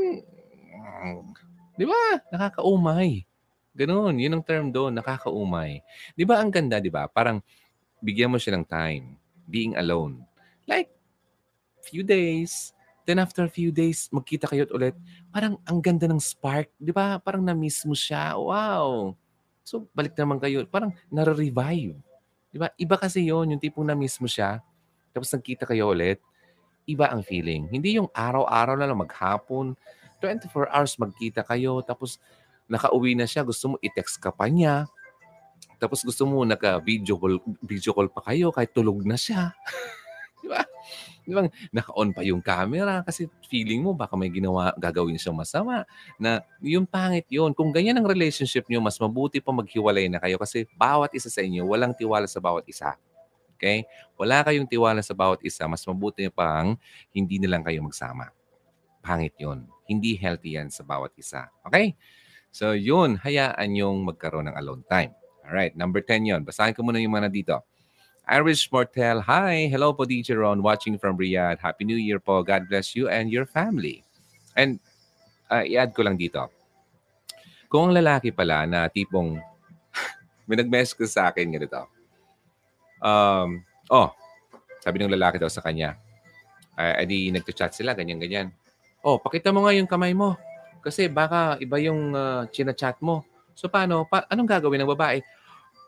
di 1.75 1.85
ba? 1.85 2.01
Nakakaumay. 2.31 3.27
Ganun, 3.71 4.19
yun 4.19 4.35
ang 4.35 4.43
term 4.43 4.67
doon, 4.71 4.91
nakakaumay. 4.91 5.79
Di 6.15 6.27
ba 6.27 6.43
ang 6.43 6.51
ganda, 6.51 6.79
di 6.83 6.91
ba? 6.91 7.07
Parang 7.07 7.39
bigyan 8.03 8.31
mo 8.31 8.39
siya 8.39 8.59
ng 8.59 8.67
time. 8.67 9.15
Being 9.47 9.75
alone. 9.79 10.23
Like, 10.67 10.91
few 11.83 12.03
days. 12.03 12.75
Then 13.05 13.17
after 13.17 13.45
a 13.45 13.51
few 13.51 13.73
days, 13.73 14.09
magkita 14.13 14.45
kayo 14.45 14.69
ulit. 14.71 14.93
Parang 15.33 15.57
ang 15.65 15.79
ganda 15.81 16.05
ng 16.05 16.21
spark. 16.21 16.69
Di 16.77 16.93
ba? 16.93 17.17
Parang 17.17 17.41
na-miss 17.41 17.81
mo 17.85 17.97
siya. 17.97 18.37
Wow. 18.37 19.17
So, 19.65 19.89
balik 19.93 20.13
naman 20.17 20.37
kayo. 20.37 20.63
Parang 20.69 20.93
nare-revive. 21.09 21.97
Di 22.51 22.57
ba? 22.57 22.69
Iba 22.77 22.95
kasi 22.99 23.25
yon 23.25 23.55
yung 23.55 23.61
tipong 23.61 23.87
na-miss 23.87 24.21
mo 24.21 24.29
siya. 24.29 24.61
Tapos 25.11 25.31
nagkita 25.33 25.65
kayo 25.65 25.91
ulit 25.91 26.21
iba 26.89 27.09
ang 27.09 27.21
feeling. 27.21 27.69
Hindi 27.69 27.97
yung 27.97 28.09
araw-araw 28.11 28.75
na 28.77 28.87
lang 28.89 28.99
maghapon, 29.01 29.77
24 30.21 30.69
hours 30.69 30.93
magkita 30.97 31.45
kayo, 31.45 31.81
tapos 31.85 32.17
nakauwi 32.67 33.17
na 33.17 33.27
siya, 33.27 33.45
gusto 33.45 33.73
mo 33.73 33.75
i-text 33.81 34.21
ka 34.21 34.31
pa 34.31 34.47
niya, 34.47 34.87
tapos 35.81 36.05
gusto 36.05 36.29
mo 36.29 36.45
naka-video 36.45 37.17
call, 37.17 37.41
video 37.65 37.91
call 37.93 38.09
pa 38.09 38.21
kayo 38.31 38.53
kahit 38.53 38.69
tulog 38.73 39.01
na 39.01 39.17
siya. 39.17 39.53
Di 40.41 40.47
ba? 40.49 40.61
Di 41.31 41.35
ba? 41.39 41.47
Naka-on 41.71 42.11
pa 42.11 42.27
yung 42.27 42.43
camera 42.43 42.99
kasi 43.07 43.31
feeling 43.47 43.79
mo 43.79 43.95
baka 43.95 44.19
may 44.19 44.27
ginawa, 44.27 44.75
gagawin 44.75 45.15
siyang 45.15 45.39
masama. 45.39 45.87
Na 46.19 46.43
yung 46.59 46.83
pangit 46.83 47.23
yun. 47.31 47.55
Kung 47.55 47.71
ganyan 47.71 47.95
ang 47.95 48.03
relationship 48.03 48.67
niyo, 48.67 48.83
mas 48.83 48.99
mabuti 48.99 49.39
pa 49.39 49.55
maghiwalay 49.55 50.11
na 50.11 50.19
kayo 50.19 50.35
kasi 50.35 50.67
bawat 50.75 51.15
isa 51.15 51.31
sa 51.31 51.39
inyo, 51.39 51.63
walang 51.63 51.95
tiwala 51.95 52.27
sa 52.27 52.43
bawat 52.43 52.67
isa. 52.67 52.99
Okay? 53.55 53.87
Wala 54.19 54.43
kayong 54.43 54.67
tiwala 54.67 54.99
sa 54.99 55.15
bawat 55.15 55.39
isa, 55.47 55.63
mas 55.71 55.87
mabuti 55.87 56.27
pang 56.27 56.75
hindi 57.15 57.39
na 57.39 57.55
lang 57.55 57.63
kayo 57.63 57.79
magsama. 57.79 58.27
Pangit 58.99 59.39
yun. 59.39 59.71
Hindi 59.87 60.19
healthy 60.19 60.59
yan 60.59 60.67
sa 60.67 60.83
bawat 60.83 61.15
isa. 61.15 61.47
Okay? 61.63 61.95
So 62.51 62.75
yun, 62.75 63.15
hayaan 63.23 63.71
yung 63.79 64.03
magkaroon 64.03 64.51
ng 64.51 64.57
alone 64.59 64.83
time. 64.83 65.15
Alright, 65.47 65.79
number 65.79 66.03
10 66.03 66.27
yun. 66.27 66.41
Basahin 66.43 66.75
ko 66.75 66.83
muna 66.83 66.99
yung 66.99 67.15
mga 67.15 67.31
dito. 67.31 67.55
Irish 68.27 68.69
Mortel, 68.69 69.21
hi. 69.25 69.65
Hello 69.69 69.93
po 69.93 70.05
DJ 70.05 70.37
Ron, 70.37 70.61
watching 70.61 70.97
from 70.97 71.17
Riyadh. 71.17 71.57
Happy 71.57 71.85
New 71.85 71.97
Year 71.97 72.21
po. 72.21 72.43
God 72.45 72.69
bless 72.69 72.93
you 72.93 73.09
and 73.09 73.33
your 73.33 73.49
family. 73.49 74.05
And 74.53 74.77
uh, 75.49 75.65
i-add 75.65 75.95
ko 75.97 76.05
lang 76.05 76.19
dito. 76.19 76.49
Kung 77.71 77.89
ang 77.89 77.95
lalaki 77.97 78.29
pala 78.29 78.67
na 78.69 78.91
tipong 78.91 79.39
may 80.47 80.55
nag-message 80.59 81.09
sa 81.09 81.33
akin 81.33 81.49
ganito 81.55 81.87
um, 83.01 83.59
oh, 83.89 84.09
sabi 84.79 85.01
ng 85.01 85.11
lalaki 85.11 85.41
daw 85.41 85.49
sa 85.49 85.65
kanya, 85.65 85.97
uh, 86.77 86.93
edi 87.01 87.33
nagchat 87.33 87.73
sila, 87.73 87.97
ganyan-ganyan. 87.97 88.53
Oh, 89.01 89.17
pakita 89.17 89.49
mo 89.49 89.65
nga 89.65 89.73
yung 89.73 89.89
kamay 89.89 90.13
mo. 90.13 90.37
Kasi 90.85 91.09
baka 91.09 91.57
iba 91.61 91.77
yung 91.81 92.13
uh, 92.13 92.45
chinachat 92.49 93.01
mo. 93.01 93.25
So 93.57 93.69
paano? 93.69 94.05
Pa- 94.05 94.25
anong 94.29 94.49
gagawin 94.49 94.81
ng 94.81 94.93
babae? 94.93 95.21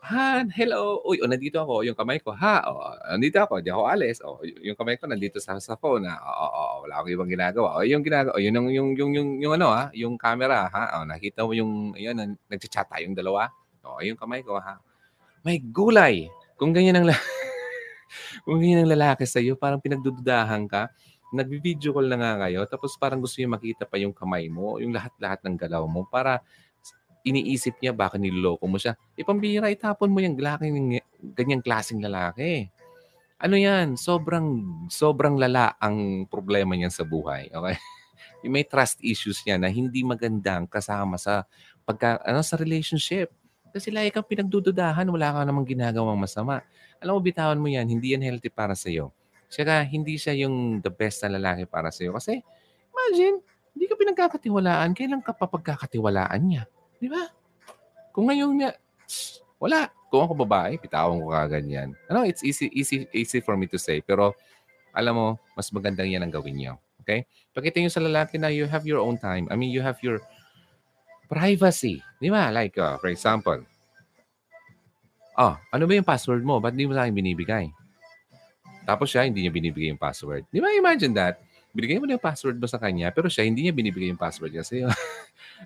Han, 0.04 0.52
hello. 0.52 1.00
Uy, 1.08 1.16
oh, 1.24 1.28
nandito 1.32 1.64
ako. 1.64 1.80
Yung 1.80 1.96
kamay 1.96 2.20
ko, 2.20 2.36
ha? 2.36 2.60
Oh, 2.68 2.92
nandito 3.16 3.40
ako. 3.40 3.64
Di 3.64 3.72
ako 3.72 3.82
alis. 3.88 4.20
Oh, 4.20 4.36
yung 4.44 4.76
kamay 4.76 5.00
ko 5.00 5.08
nandito 5.08 5.40
sa, 5.40 5.56
sa 5.56 5.80
phone. 5.80 6.04
Ha? 6.04 6.20
Oh, 6.20 6.36
oh, 6.44 6.52
oh, 6.52 6.74
wala 6.84 7.00
akong 7.00 7.12
ibang 7.16 7.30
ginagawa. 7.32 7.80
Oh, 7.80 7.84
yung 7.88 8.04
ginagawa, 8.04 8.36
oh, 8.36 8.42
yun 8.44 8.52
yung, 8.52 8.68
yung, 8.68 8.88
yung, 9.00 9.12
yung, 9.16 9.28
yung, 9.40 9.52
ano, 9.56 9.72
ha? 9.72 9.88
Yung 9.96 10.20
camera, 10.20 10.68
ha? 10.68 11.00
Oh, 11.00 11.08
nakita 11.08 11.48
mo 11.48 11.56
yung, 11.56 11.96
ayun, 11.96 12.36
nagchat 12.52 12.84
tayong 12.92 13.16
dalawa. 13.16 13.48
Oh, 13.80 14.04
yung 14.04 14.20
kamay 14.20 14.44
ko, 14.44 14.60
ha? 14.60 14.76
May 15.40 15.64
gulay. 15.64 16.28
Kung 16.60 16.76
ganyan 16.76 17.00
ang, 17.00 17.08
kung 18.44 18.60
ganyan 18.60 18.84
ang 18.84 18.92
lalaki 18.92 19.24
sa 19.24 19.40
iyo, 19.40 19.56
parang 19.56 19.80
pinagdududahan 19.80 20.68
ka, 20.68 20.92
nagbi-video 21.32 21.96
call 21.96 22.12
na 22.12 22.20
nga 22.20 22.44
kayo, 22.44 22.60
tapos 22.68 22.92
parang 23.00 23.24
gusto 23.24 23.40
niya 23.40 23.50
makita 23.50 23.88
pa 23.88 23.96
yung 23.96 24.12
kamay 24.12 24.52
mo, 24.52 24.76
yung 24.78 24.92
lahat-lahat 24.92 25.40
ng 25.48 25.56
galaw 25.56 25.88
mo, 25.88 26.04
para 26.06 26.44
iniisip 27.24 27.80
niya 27.80 27.96
baka 27.96 28.20
niloloko 28.20 28.68
mo 28.68 28.76
siya. 28.76 28.94
Ipambira, 29.16 29.72
itapon 29.72 30.12
mo 30.12 30.20
yung 30.20 30.36
lalaking, 30.36 31.00
ganyang 31.32 31.64
klaseng 31.64 32.04
lalaki. 32.04 32.68
Ano 33.40 33.56
yan? 33.56 33.96
Sobrang, 33.96 34.60
sobrang 34.92 35.40
lala 35.40 35.74
ang 35.80 36.28
problema 36.28 36.76
niyan 36.76 36.92
sa 36.92 37.02
buhay. 37.02 37.48
Okay? 37.48 37.76
May 38.54 38.68
trust 38.68 39.00
issues 39.00 39.40
niya 39.48 39.56
na 39.56 39.72
hindi 39.72 40.04
magandang 40.04 40.68
kasama 40.68 41.16
sa 41.16 41.48
pagka, 41.88 42.20
ano, 42.28 42.44
sa 42.44 42.60
relationship. 42.60 43.32
Kasi 43.72 43.90
lagi 43.90 44.12
kang 44.12 44.28
pinagdududahan, 44.28 45.08
wala 45.08 45.34
ka 45.34 45.40
namang 45.48 45.66
ginagawang 45.66 46.20
masama. 46.20 46.62
Alam 47.00 47.18
mo, 47.18 47.20
bitawan 47.24 47.58
mo 47.58 47.66
yan, 47.66 47.88
hindi 47.88 48.14
yan 48.14 48.22
healthy 48.22 48.52
para 48.52 48.76
sa 48.76 48.92
iyo. 48.92 49.10
Saka, 49.48 49.82
hindi 49.82 50.14
siya 50.14 50.36
yung 50.46 50.78
the 50.84 50.92
best 50.92 51.24
na 51.24 51.40
lalaki 51.40 51.66
para 51.66 51.88
sa 51.90 52.04
iyo. 52.06 52.14
Kasi, 52.14 52.38
imagine, 52.92 53.42
hindi 53.74 53.84
ka 53.90 53.94
pinagkakatiwalaan, 53.98 54.94
kailan 54.94 55.24
ka 55.24 55.34
pa 55.34 55.50
pagkakatiwalaan 55.50 56.42
niya? 56.44 56.64
Di 56.98 57.08
ba? 57.10 57.28
Kung 58.14 58.30
ngayon 58.30 58.50
niya, 58.54 58.70
wala. 59.58 59.90
Kung 60.10 60.22
ako 60.22 60.46
babae, 60.46 60.78
bitawan 60.78 61.18
ko 61.18 61.34
kagad 61.34 61.66
yan. 61.66 61.90
Ano, 62.06 62.22
it's 62.22 62.46
easy, 62.46 62.70
easy, 62.70 63.10
easy 63.10 63.42
for 63.42 63.58
me 63.58 63.66
to 63.66 63.78
say. 63.80 63.98
Pero, 63.98 64.34
alam 64.94 65.14
mo, 65.14 65.28
mas 65.58 65.70
magandang 65.74 66.06
yan 66.06 66.22
ang 66.22 66.30
gawin 66.30 66.54
niyo. 66.54 66.72
Okay? 67.02 67.26
Pakita 67.50 67.82
niyo 67.82 67.90
sa 67.90 68.02
lalaki 68.02 68.38
na 68.38 68.48
you 68.54 68.70
have 68.70 68.86
your 68.86 69.02
own 69.02 69.18
time. 69.18 69.50
I 69.50 69.58
mean, 69.58 69.74
you 69.74 69.82
have 69.82 69.98
your 70.00 70.22
privacy. 71.26 71.98
Di 72.22 72.30
ba? 72.30 72.54
Like, 72.54 72.78
uh, 72.78 72.94
for 73.02 73.10
example, 73.10 73.66
Ah, 75.34 75.58
ano 75.74 75.90
ba 75.90 75.98
yung 75.98 76.06
password 76.06 76.46
mo? 76.46 76.62
Ba't 76.62 76.78
di 76.78 76.86
mo 76.86 76.94
sa 76.94 77.02
akin 77.02 77.14
binibigay? 77.14 77.66
Tapos 78.86 79.10
siya, 79.10 79.26
hindi 79.26 79.42
niya 79.42 79.50
binibigay 79.50 79.90
yung 79.90 79.98
password. 79.98 80.46
Di 80.46 80.62
ba 80.62 80.70
imagine 80.70 81.10
that? 81.10 81.42
Binigay 81.74 81.98
mo 81.98 82.06
na 82.06 82.14
yung 82.14 82.22
password 82.22 82.54
mo 82.54 82.70
sa 82.70 82.78
kanya, 82.78 83.10
pero 83.10 83.26
siya, 83.26 83.42
hindi 83.42 83.66
niya 83.66 83.74
binibigay 83.74 84.14
yung 84.14 84.20
password 84.20 84.54
niya 84.54 84.62
sa'yo. 84.62 84.86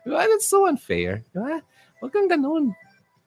di 0.04 0.08
ba? 0.10 0.24
That's 0.24 0.48
so 0.48 0.68
unfair. 0.68 1.24
Di 1.32 1.38
ba? 1.38 1.60
Huwag 1.98 2.12
kang 2.14 2.28
ganun. 2.30 2.74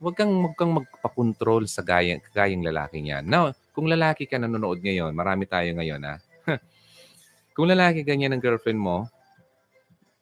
Huwag 0.01 0.17
kang, 0.17 0.33
huwag 0.41 0.55
kang 0.57 0.73
magpakontrol 0.73 1.69
sa 1.69 1.85
gayang, 1.85 2.23
gayang 2.33 2.65
lalaki 2.65 3.05
niya. 3.05 3.21
Now, 3.21 3.53
kung 3.71 3.85
lalaki 3.85 4.25
ka 4.25 4.41
nanonood 4.41 4.81
ngayon, 4.81 5.13
marami 5.13 5.45
tayo 5.45 5.69
ngayon, 5.77 6.01
ha? 6.01 6.15
kung 7.55 7.69
lalaki 7.69 8.01
ganyan 8.01 8.33
ng 8.33 8.41
girlfriend 8.41 8.81
mo, 8.81 9.05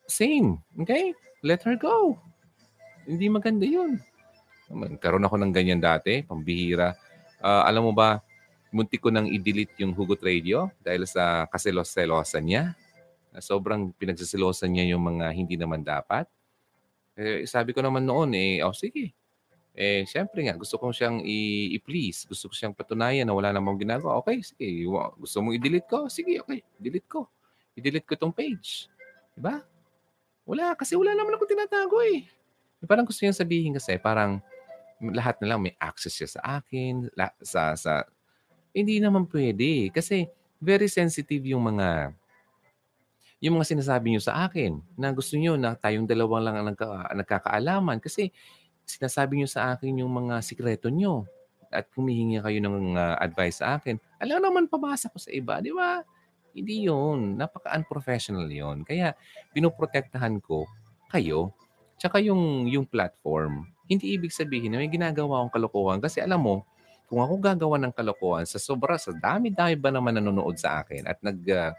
same. 0.10 0.60
Okay? 0.84 1.16
Let 1.46 1.64
her 1.64 1.80
go. 1.80 2.20
Hindi 3.08 3.32
maganda 3.32 3.64
yun. 3.64 4.04
Karoon 5.00 5.26
ako 5.26 5.40
ng 5.40 5.54
ganyan 5.56 5.80
dati, 5.80 6.22
pambihira. 6.22 6.94
Uh, 7.40 7.64
alam 7.64 7.88
mo 7.88 7.94
ba, 7.96 8.20
muntik 8.70 9.02
ko 9.02 9.10
nang 9.10 9.26
i-delete 9.26 9.80
yung 9.82 9.96
Hugot 9.96 10.22
Radio 10.22 10.70
dahil 10.84 11.08
sa 11.10 11.50
kaselos-selosan 11.50 12.44
niya. 12.46 12.64
Sobrang 13.40 13.92
pinagsasilosan 13.96 14.72
niya 14.72 14.96
yung 14.96 15.04
mga 15.04 15.32
hindi 15.34 15.56
naman 15.56 15.84
dapat. 15.84 16.30
Eh, 17.20 17.44
sabi 17.44 17.76
ko 17.76 17.84
naman 17.84 18.08
noon, 18.08 18.32
eh, 18.36 18.64
oh 18.64 18.72
sige. 18.72 19.12
Eh, 19.80 20.04
syempre 20.04 20.44
nga, 20.44 20.56
gusto 20.60 20.76
kong 20.76 20.92
siyang 20.92 21.18
i-please. 21.24 22.28
Gusto 22.28 22.52
ko 22.52 22.54
siyang 22.56 22.76
patunayan 22.76 23.24
na 23.24 23.36
wala 23.36 23.56
namang 23.56 23.80
ginagawa. 23.80 24.20
Okay, 24.20 24.44
sige. 24.44 24.88
Gusto 25.16 25.40
mong 25.40 25.56
i-delete 25.56 25.88
ko? 25.88 26.12
Sige, 26.12 26.44
okay. 26.44 26.64
Delete 26.76 27.08
ko. 27.08 27.32
I-delete 27.80 28.04
ko 28.04 28.20
tong 28.20 28.36
page. 28.36 28.92
Diba? 29.36 29.64
Wala, 30.44 30.76
kasi 30.76 31.00
wala 31.00 31.16
naman 31.16 31.32
ako 31.36 31.48
tinatago 31.48 32.04
eh. 32.04 32.28
Parang 32.84 33.08
gusto 33.08 33.24
niyang 33.24 33.40
sabihin 33.40 33.72
kasi, 33.76 33.96
parang 34.00 34.44
lahat 35.00 35.40
na 35.40 35.56
lang 35.56 35.64
may 35.64 35.76
access 35.80 36.12
siya 36.12 36.28
sa 36.28 36.60
akin, 36.60 37.08
sa, 37.40 37.76
sa 37.80 38.04
hindi 38.76 39.00
naman 39.00 39.28
pwede. 39.32 39.96
Kasi 39.96 40.28
very 40.60 40.92
sensitive 40.92 41.44
yung 41.48 41.64
mga 41.64 42.12
yung 43.40 43.56
mga 43.56 43.72
sinasabi 43.76 44.12
niyo 44.12 44.22
sa 44.24 44.48
akin 44.48 44.84
na 45.00 45.16
gusto 45.16 45.40
niyo 45.40 45.56
na 45.56 45.76
tayong 45.76 46.04
dalawang 46.04 46.44
lang 46.44 46.56
ang 46.60 46.68
nagka, 46.76 46.88
nagkakaalaman 47.16 48.04
kasi 48.04 48.36
sinasabi 48.84 49.40
niyo 49.40 49.48
sa 49.48 49.76
akin 49.76 50.04
yung 50.04 50.12
mga 50.12 50.44
sikreto 50.44 50.92
niyo 50.92 51.24
at 51.72 51.88
humihingi 51.96 52.44
kayo 52.44 52.60
ng 52.60 52.98
uh, 53.00 53.16
advice 53.22 53.64
sa 53.64 53.80
akin. 53.80 53.96
Alam 54.20 54.44
naman 54.44 54.64
pabasa 54.68 55.08
ko 55.08 55.22
sa 55.22 55.32
iba, 55.32 55.64
di 55.64 55.72
ba? 55.72 56.04
Hindi 56.52 56.90
yun. 56.90 57.38
Napaka-unprofessional 57.38 58.50
yun. 58.50 58.82
Kaya 58.84 59.14
pinoprotektahan 59.54 60.42
ko 60.42 60.66
kayo 61.14 61.54
tsaka 62.02 62.20
yung, 62.20 62.68
yung 62.68 62.90
platform. 62.90 63.70
Hindi 63.86 64.18
ibig 64.18 64.34
sabihin 64.34 64.74
na 64.74 64.82
may 64.82 64.92
ginagawa 64.92 65.40
akong 65.40 65.54
kalokohan 65.56 66.00
kasi 66.02 66.20
alam 66.20 66.42
mo, 66.42 66.66
kung 67.10 67.26
ako 67.26 67.42
gagawa 67.42 67.82
ng 67.82 67.94
kalokohan 67.94 68.46
sa 68.46 68.62
sobra, 68.62 68.98
sa 69.02 69.10
dami-dami 69.10 69.74
ba 69.80 69.90
naman 69.90 70.18
nanonood 70.22 70.58
sa 70.62 70.86
akin 70.86 71.10
at 71.10 71.18
nag 71.26 71.42
uh, 71.50 71.74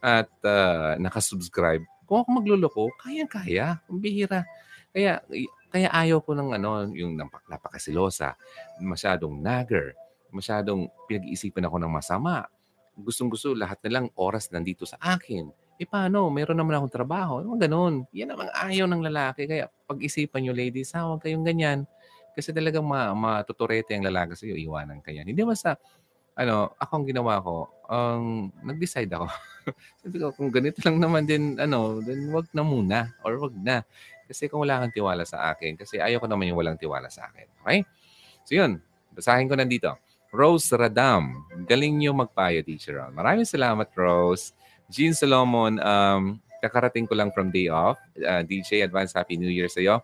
at 0.00 0.32
uh, 0.44 0.96
nakasubscribe, 0.96 1.84
kung 2.08 2.26
ako 2.26 2.28
magluloko, 2.42 2.84
kayang-kaya. 2.98 3.78
Ang 3.86 4.02
bihira. 4.02 4.42
Kaya 4.90 5.22
kaya 5.70 5.86
ayaw 5.94 6.18
ko 6.18 6.34
ng 6.34 6.58
ano, 6.58 6.90
yung 6.90 7.14
napakasilosa, 7.46 8.34
masyadong 8.82 9.38
nagger, 9.38 9.94
masyadong 10.34 10.90
pinag-iisipan 11.06 11.62
ako 11.70 11.78
ng 11.78 11.92
masama. 11.94 12.50
Gustong-gusto 12.98 13.54
lahat 13.54 13.78
na 13.86 13.90
lang 13.94 14.06
oras 14.18 14.50
nandito 14.50 14.82
sa 14.82 14.98
akin. 14.98 15.46
E 15.78 15.86
paano? 15.86 16.26
Meron 16.28 16.58
naman 16.58 16.76
akong 16.76 16.92
trabaho. 16.92 17.40
Ano 17.40 17.54
ganun? 17.54 18.04
Yan 18.10 18.34
ang 18.34 18.50
ayaw 18.50 18.90
ng 18.90 19.02
lalaki. 19.06 19.46
Kaya 19.46 19.70
pag-isipan 19.86 20.42
nyo, 20.44 20.52
ladies, 20.52 20.90
ha, 20.92 21.06
huwag 21.06 21.22
kayong 21.22 21.46
ganyan. 21.46 21.86
Kasi 22.34 22.50
talagang 22.50 22.84
ma 22.84 23.14
matuturete 23.14 23.94
ang 23.94 24.04
lalaki 24.04 24.34
sa'yo, 24.34 24.58
iwanan 24.58 24.98
ka 25.00 25.14
yan. 25.14 25.30
Hindi 25.30 25.46
basta, 25.46 25.78
ano, 26.34 26.74
ako 26.82 26.92
ang 26.98 27.06
ginawa 27.06 27.38
ko, 27.40 27.70
um, 27.90 28.48
nag-decide 28.62 29.10
ako. 29.10 29.26
Sabi 30.00 30.16
ko, 30.22 30.30
kung 30.30 30.54
ganito 30.54 30.78
lang 30.86 31.02
naman 31.02 31.26
din, 31.26 31.58
ano, 31.58 31.98
then 31.98 32.30
wag 32.30 32.46
na 32.54 32.62
muna 32.62 33.10
or 33.26 33.36
wag 33.42 33.54
na. 33.58 33.82
Kasi 34.30 34.46
kung 34.46 34.62
wala 34.62 34.78
kang 34.78 34.94
tiwala 34.94 35.26
sa 35.26 35.50
akin, 35.50 35.74
kasi 35.74 35.98
ayaw 35.98 36.22
ko 36.22 36.30
naman 36.30 36.46
yung 36.46 36.58
walang 36.62 36.78
tiwala 36.78 37.10
sa 37.10 37.26
akin. 37.26 37.50
Okay? 37.66 37.82
So 38.46 38.54
yun, 38.54 38.78
basahin 39.10 39.50
ko 39.50 39.58
nandito. 39.58 39.90
Rose 40.30 40.70
Radam, 40.70 41.42
galing 41.66 41.98
niyo 41.98 42.14
magpayo, 42.14 42.62
Teacher 42.62 43.02
Ron. 43.02 43.10
Maraming 43.10 43.42
salamat, 43.42 43.90
Rose. 43.98 44.54
Jean 44.86 45.10
Solomon, 45.10 45.82
um, 45.82 46.38
kakarating 46.62 47.10
ko 47.10 47.18
lang 47.18 47.34
from 47.34 47.50
day 47.50 47.66
off. 47.66 47.98
Uh, 48.14 48.46
DJ, 48.46 48.86
advance 48.86 49.10
Happy 49.10 49.34
New 49.34 49.50
Year 49.50 49.66
sa'yo 49.66 49.98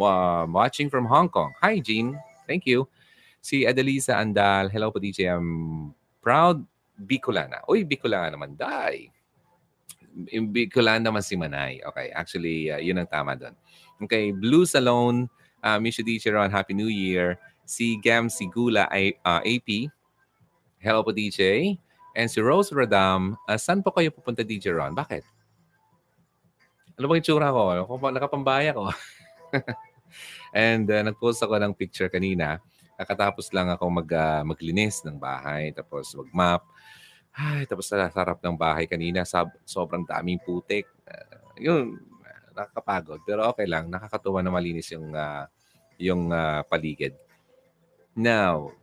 uh, 0.00 0.44
watching 0.48 0.88
from 0.88 1.04
Hong 1.04 1.28
Kong. 1.28 1.52
Hi, 1.60 1.78
Jean. 1.78 2.16
Thank 2.48 2.64
you. 2.64 2.88
Si 3.42 3.66
Adelisa 3.66 4.16
Andal. 4.16 4.70
Hello 4.70 4.88
po, 4.88 5.02
DJ. 5.02 5.28
I'm 5.28 5.92
proud 6.22 6.62
Bicolana. 7.02 7.66
Uy, 7.66 7.82
Bicolana 7.82 8.30
naman. 8.30 8.54
Die. 8.54 9.10
Bicolana 10.54 11.10
naman 11.10 11.24
si 11.24 11.34
Manay. 11.34 11.82
Okay, 11.82 12.14
actually, 12.14 12.70
uh, 12.70 12.78
yun 12.78 13.02
ang 13.02 13.10
tama 13.10 13.34
doon. 13.34 13.54
Okay, 14.06 14.30
Blue 14.30 14.62
Salon. 14.62 15.26
Uh, 15.62 15.78
miss 15.78 15.98
you, 15.98 16.06
DJ 16.06 16.34
Ron. 16.34 16.50
Happy 16.50 16.74
New 16.74 16.90
Year. 16.90 17.38
Si 17.62 17.98
Gam 18.02 18.26
Sigula 18.26 18.90
I, 18.90 19.14
uh, 19.22 19.42
AP. 19.42 19.90
Hello 20.82 21.06
po, 21.06 21.14
DJ. 21.14 21.74
And 22.18 22.26
si 22.26 22.42
Rose 22.42 22.74
Radam. 22.74 23.38
Uh, 23.46 23.58
saan 23.58 23.80
po 23.80 23.94
kayo 23.94 24.10
pupunta, 24.10 24.42
DJ 24.42 24.74
Ron? 24.74 24.92
Bakit? 24.92 25.22
Ano 26.98 27.06
bang 27.08 27.22
itsura 27.22 27.54
ko? 27.54 27.72
Nakapambaya 28.10 28.74
ko. 28.76 28.90
And 30.52 30.84
uh, 30.90 31.02
nag-post 31.08 31.40
ako 31.40 31.56
ng 31.56 31.72
picture 31.72 32.12
kanina. 32.12 32.60
Kakatapos 33.00 33.48
lang 33.56 33.72
ako 33.72 33.88
mag, 33.88 34.08
uh, 34.12 34.42
maglinis 34.44 35.00
ng 35.06 35.16
bahay, 35.16 35.72
tapos 35.72 36.12
mag-map. 36.12 36.66
Ay, 37.32 37.64
tapos 37.64 37.88
sa 37.88 38.08
sarap 38.12 38.44
ng 38.44 38.56
bahay 38.56 38.84
kanina, 38.84 39.24
sab- 39.24 39.56
sobrang 39.64 40.04
daming 40.04 40.36
putik. 40.40 40.84
Uh, 41.08 41.40
yun, 41.56 41.96
nakakapagod. 42.52 43.20
Pero 43.24 43.48
okay 43.48 43.64
lang, 43.64 43.88
nakakatuwa 43.88 44.44
na 44.44 44.52
malinis 44.52 44.92
yung, 44.92 45.16
uh, 45.16 45.48
yung 45.96 46.28
uh, 46.28 46.60
paligid. 46.68 47.16
Now, 48.12 48.76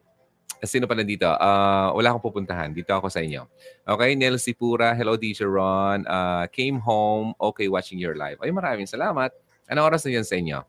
sino 0.66 0.90
pa 0.90 0.98
nandito? 0.98 1.30
Uh, 1.30 1.94
wala 1.94 2.10
akong 2.10 2.26
pupuntahan. 2.26 2.74
Dito 2.74 2.90
ako 2.92 3.08
sa 3.08 3.22
inyo. 3.22 3.46
Okay, 3.86 4.18
Nelsie 4.18 4.58
Pura. 4.58 4.98
Hello, 4.98 5.14
DJ 5.14 5.46
Ron. 5.46 6.04
Uh, 6.10 6.50
came 6.50 6.82
home. 6.82 7.38
Okay, 7.38 7.70
watching 7.70 8.02
your 8.02 8.18
live. 8.18 8.42
Ay, 8.42 8.50
maraming 8.50 8.90
salamat. 8.90 9.30
Ano 9.70 9.86
oras 9.86 10.02
na 10.04 10.18
yan 10.18 10.26
sa 10.26 10.36
inyo? 10.36 10.60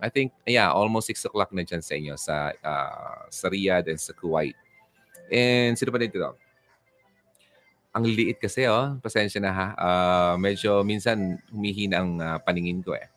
I 0.00 0.08
think, 0.08 0.32
yeah, 0.48 0.72
almost 0.72 1.12
6 1.12 1.28
o'clock 1.28 1.52
na 1.52 1.64
dyan 1.64 1.84
sa 1.84 1.92
inyo 1.96 2.14
sa, 2.16 2.52
uh, 2.56 3.28
sa 3.28 3.46
Riyadh 3.48 3.88
and 3.88 4.00
sa 4.00 4.12
Kuwait. 4.16 4.56
And 5.28 5.76
sino 5.76 5.92
pa 5.92 6.00
dito? 6.00 6.36
Ang 7.90 8.06
liit 8.06 8.38
kasi, 8.38 8.70
oh. 8.70 8.94
Pasensya 9.02 9.42
na 9.42 9.50
ha. 9.50 9.68
Uh, 9.74 10.34
medyo 10.38 10.86
minsan 10.86 11.42
humihina 11.50 12.02
ang 12.02 12.22
uh, 12.22 12.38
paningin 12.38 12.86
ko 12.86 12.94
eh. 12.94 13.10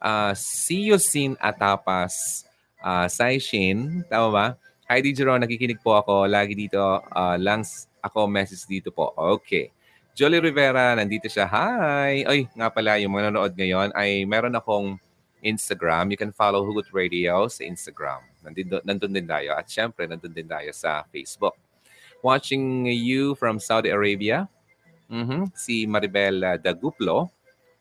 Uh, 0.00 0.32
see 0.32 0.88
you 0.88 0.96
sin 0.96 1.36
Atapas 1.36 2.48
uh, 2.80 3.04
Saishin. 3.04 4.00
Tama 4.08 4.28
ba? 4.32 4.46
Hi, 4.88 5.04
DJ 5.04 5.28
Ron. 5.28 5.44
Nakikinig 5.44 5.84
po 5.84 6.00
ako. 6.00 6.24
Lagi 6.24 6.56
dito. 6.56 6.80
Uh, 7.12 7.36
lang 7.36 7.60
ako 8.00 8.24
message 8.24 8.64
dito 8.64 8.88
po. 8.88 9.12
Okay. 9.36 9.68
Jolly 10.16 10.40
Rivera, 10.42 10.96
nandito 10.96 11.30
siya. 11.30 11.46
Hi! 11.46 12.26
Ay, 12.26 12.50
nga 12.56 12.68
pala, 12.68 12.98
yung 12.98 13.14
mga 13.14 13.30
nanonood 13.30 13.54
ngayon 13.54 13.88
ay 13.94 14.26
meron 14.26 14.56
akong 14.56 14.98
Instagram. 15.40 16.10
You 16.12 16.18
can 16.18 16.34
follow 16.34 16.66
Hugot 16.66 16.90
Radio 16.92 17.46
sa 17.46 17.62
Instagram. 17.64 18.24
Nandito, 18.42 18.80
nandun 18.82 19.12
din 19.14 19.28
tayo. 19.28 19.56
At 19.56 19.68
syempre, 19.70 20.08
nandun 20.08 20.32
din 20.34 20.48
tayo 20.48 20.68
sa 20.74 21.04
Facebook. 21.08 21.56
Watching 22.22 22.86
you 22.86 23.34
from 23.36 23.58
Saudi 23.58 23.88
Arabia. 23.88 24.48
Mm-hmm. 25.10 25.56
Si 25.56 25.86
Maribel 25.86 26.44
uh, 26.44 26.56
Daguplo. 26.60 27.30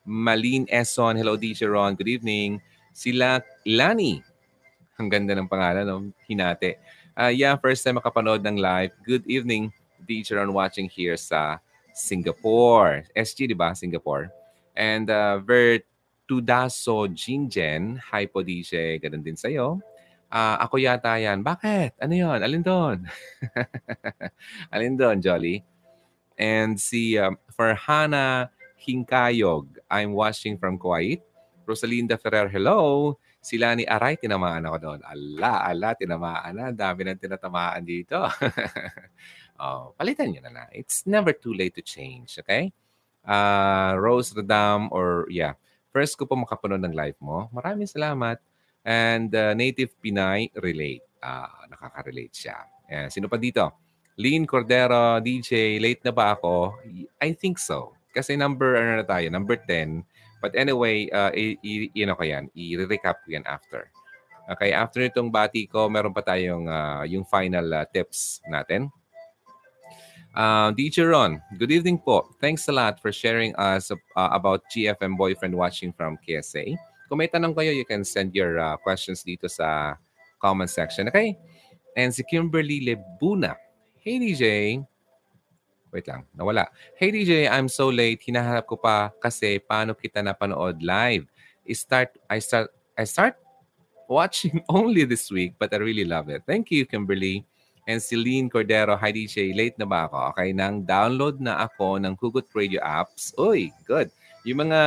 Malin 0.06 0.66
Eson. 0.68 1.18
Hello, 1.18 1.38
DJ 1.38 1.70
Ron. 1.72 1.96
Good 1.96 2.08
evening. 2.08 2.62
Sila 2.94 3.44
Lani. 3.68 4.24
Ang 4.98 5.08
ganda 5.08 5.38
ng 5.38 5.48
pangalan, 5.48 5.86
no? 5.86 6.12
Hinate. 6.28 6.80
Uh, 7.20 7.32
yeah, 7.32 7.56
first 7.60 7.84
time 7.84 8.00
makapanood 8.00 8.40
ng 8.48 8.58
live. 8.58 8.96
Good 9.04 9.28
evening, 9.28 9.76
DJ 10.08 10.40
Ron 10.40 10.56
watching 10.56 10.88
here 10.88 11.20
sa 11.20 11.60
Singapore. 11.92 13.04
SG, 13.12 13.52
di 13.52 13.56
ba? 13.56 13.76
Singapore. 13.76 14.32
And 14.72 15.12
uh, 15.12 15.44
Vertudaso 15.44 17.12
Jinjen, 17.12 18.00
hi 18.00 18.24
po 18.24 18.40
DJ, 18.40 19.04
ganun 19.04 19.20
din 19.20 19.36
sa'yo. 19.36 19.84
Uh, 20.30 20.62
ako 20.62 20.78
yata 20.78 21.18
yan. 21.18 21.42
Bakit? 21.42 21.98
Ano 21.98 22.14
yon? 22.14 22.40
Alin 22.46 22.62
doon? 22.62 22.98
Alin 24.74 24.94
doon, 24.94 25.18
Jolly? 25.18 25.66
And 26.38 26.78
si 26.78 27.18
um, 27.18 27.36
Farhana 27.50 28.54
Hinkayog, 28.78 29.82
I'm 29.90 30.14
watching 30.14 30.62
from 30.62 30.78
Kuwait. 30.78 31.26
Rosalinda 31.66 32.16
Ferrer, 32.22 32.50
hello. 32.50 33.18
Sila 33.42 33.74
ni 33.74 33.90
Aray, 33.90 34.22
tinamaan 34.22 34.66
ako 34.70 34.78
doon. 34.78 35.00
Ala, 35.02 35.66
ala, 35.66 35.98
tinamaan 35.98 36.54
na. 36.54 36.66
Dami 36.74 37.10
nang 37.10 37.20
tinatamaan 37.20 37.84
dito. 37.84 38.22
Oh, 39.60 39.92
palitan 40.00 40.32
nyo 40.32 40.40
na 40.40 40.56
lang. 40.56 40.68
It's 40.72 41.04
never 41.04 41.36
too 41.36 41.52
late 41.52 41.76
to 41.76 41.84
change, 41.84 42.40
okay? 42.40 42.72
Uh, 43.28 43.92
Rose 44.00 44.32
Radam 44.32 44.88
or 44.96 45.28
yeah, 45.28 45.60
first 45.92 46.16
ko 46.16 46.24
po 46.24 46.40
makapanood 46.40 46.80
ng 46.80 46.96
live 46.96 47.20
mo. 47.20 47.52
Maraming 47.52 47.92
salamat. 47.92 48.40
And 48.84 49.34
uh, 49.36 49.54
Native 49.54 49.94
Pinay, 50.00 50.50
relate. 50.62 51.04
uh, 51.20 51.68
nakaka-relate 51.68 52.32
siya. 52.32 52.58
Eh, 52.88 53.08
sino 53.12 53.28
pa 53.28 53.36
dito? 53.36 53.68
Lean 54.20 54.48
Cordero, 54.48 55.20
DJ, 55.20 55.80
late 55.80 56.00
na 56.04 56.12
ba 56.12 56.36
ako? 56.36 56.76
I 57.20 57.32
think 57.36 57.60
so. 57.60 57.92
Kasi 58.16 58.36
number, 58.40 58.76
ano 58.80 59.00
na 59.00 59.06
tayo, 59.06 59.28
number 59.32 59.60
10. 59.68 60.04
But 60.40 60.56
anyway, 60.56 61.12
uh, 61.12 61.32
i- 61.36 61.60
i- 61.60 61.92
you 61.92 62.08
know 62.08 62.16
ko 62.16 62.24
yan. 62.24 62.48
I-recap 62.56 63.24
ko 63.24 63.28
yan 63.36 63.44
after. 63.44 63.92
Okay, 64.50 64.72
after 64.74 65.04
itong 65.06 65.30
bati 65.30 65.68
ko, 65.70 65.92
meron 65.92 66.16
pa 66.16 66.24
tayong 66.26 66.66
uh, 66.72 67.04
yung 67.06 67.22
final 67.28 67.68
uh, 67.70 67.86
tips 67.86 68.42
natin. 68.50 68.90
Uh, 70.34 70.72
DJ 70.72 71.04
Ron, 71.06 71.42
good 71.58 71.70
evening 71.70 72.00
po. 72.00 72.32
Thanks 72.40 72.66
a 72.70 72.74
lot 72.74 72.98
for 73.04 73.12
sharing 73.12 73.52
us 73.60 73.92
uh, 73.92 73.98
about 74.32 74.64
GFM 74.72 75.18
Boyfriend 75.20 75.54
watching 75.54 75.92
from 75.92 76.18
KSA. 76.24 76.80
Kung 77.10 77.18
may 77.18 77.28
tanong 77.28 77.58
kayo, 77.58 77.74
you 77.74 77.90
can 77.90 78.06
send 78.06 78.38
your 78.38 78.62
uh, 78.62 78.78
questions 78.78 79.26
dito 79.26 79.50
sa 79.50 79.98
comment 80.38 80.70
section. 80.70 81.10
Okay? 81.10 81.34
And 81.98 82.14
si 82.14 82.22
Kimberly 82.22 82.86
Lebuna. 82.86 83.58
Hey 83.98 84.22
DJ. 84.22 84.78
Wait 85.90 86.06
lang, 86.06 86.22
nawala. 86.38 86.70
Hey 86.94 87.10
DJ, 87.10 87.50
I'm 87.50 87.66
so 87.66 87.90
late. 87.90 88.22
Hinahanap 88.22 88.70
ko 88.70 88.78
pa 88.78 89.10
kasi 89.18 89.58
paano 89.58 89.98
kita 89.98 90.22
napanood 90.22 90.86
live. 90.86 91.26
I 91.66 91.74
start 91.74 92.14
I 92.30 92.38
start 92.38 92.70
I 92.94 93.10
start 93.10 93.42
watching 94.06 94.62
only 94.70 95.02
this 95.10 95.34
week 95.34 95.58
but 95.58 95.74
I 95.74 95.82
really 95.82 96.06
love 96.06 96.30
it. 96.30 96.46
Thank 96.46 96.70
you 96.70 96.86
Kimberly. 96.86 97.42
And 97.90 97.98
Celine 97.98 98.54
Cordero, 98.54 98.94
hi 99.02 99.10
DJ, 99.10 99.58
late 99.58 99.74
na 99.82 99.90
ba 99.90 100.06
ako? 100.06 100.38
Okay, 100.38 100.54
nang 100.54 100.86
download 100.86 101.42
na 101.42 101.66
ako 101.66 101.98
ng 101.98 102.14
Hugot 102.22 102.46
Radio 102.54 102.78
apps. 102.86 103.34
Uy, 103.34 103.74
good. 103.90 104.14
Yung 104.48 104.64
mga 104.64 104.82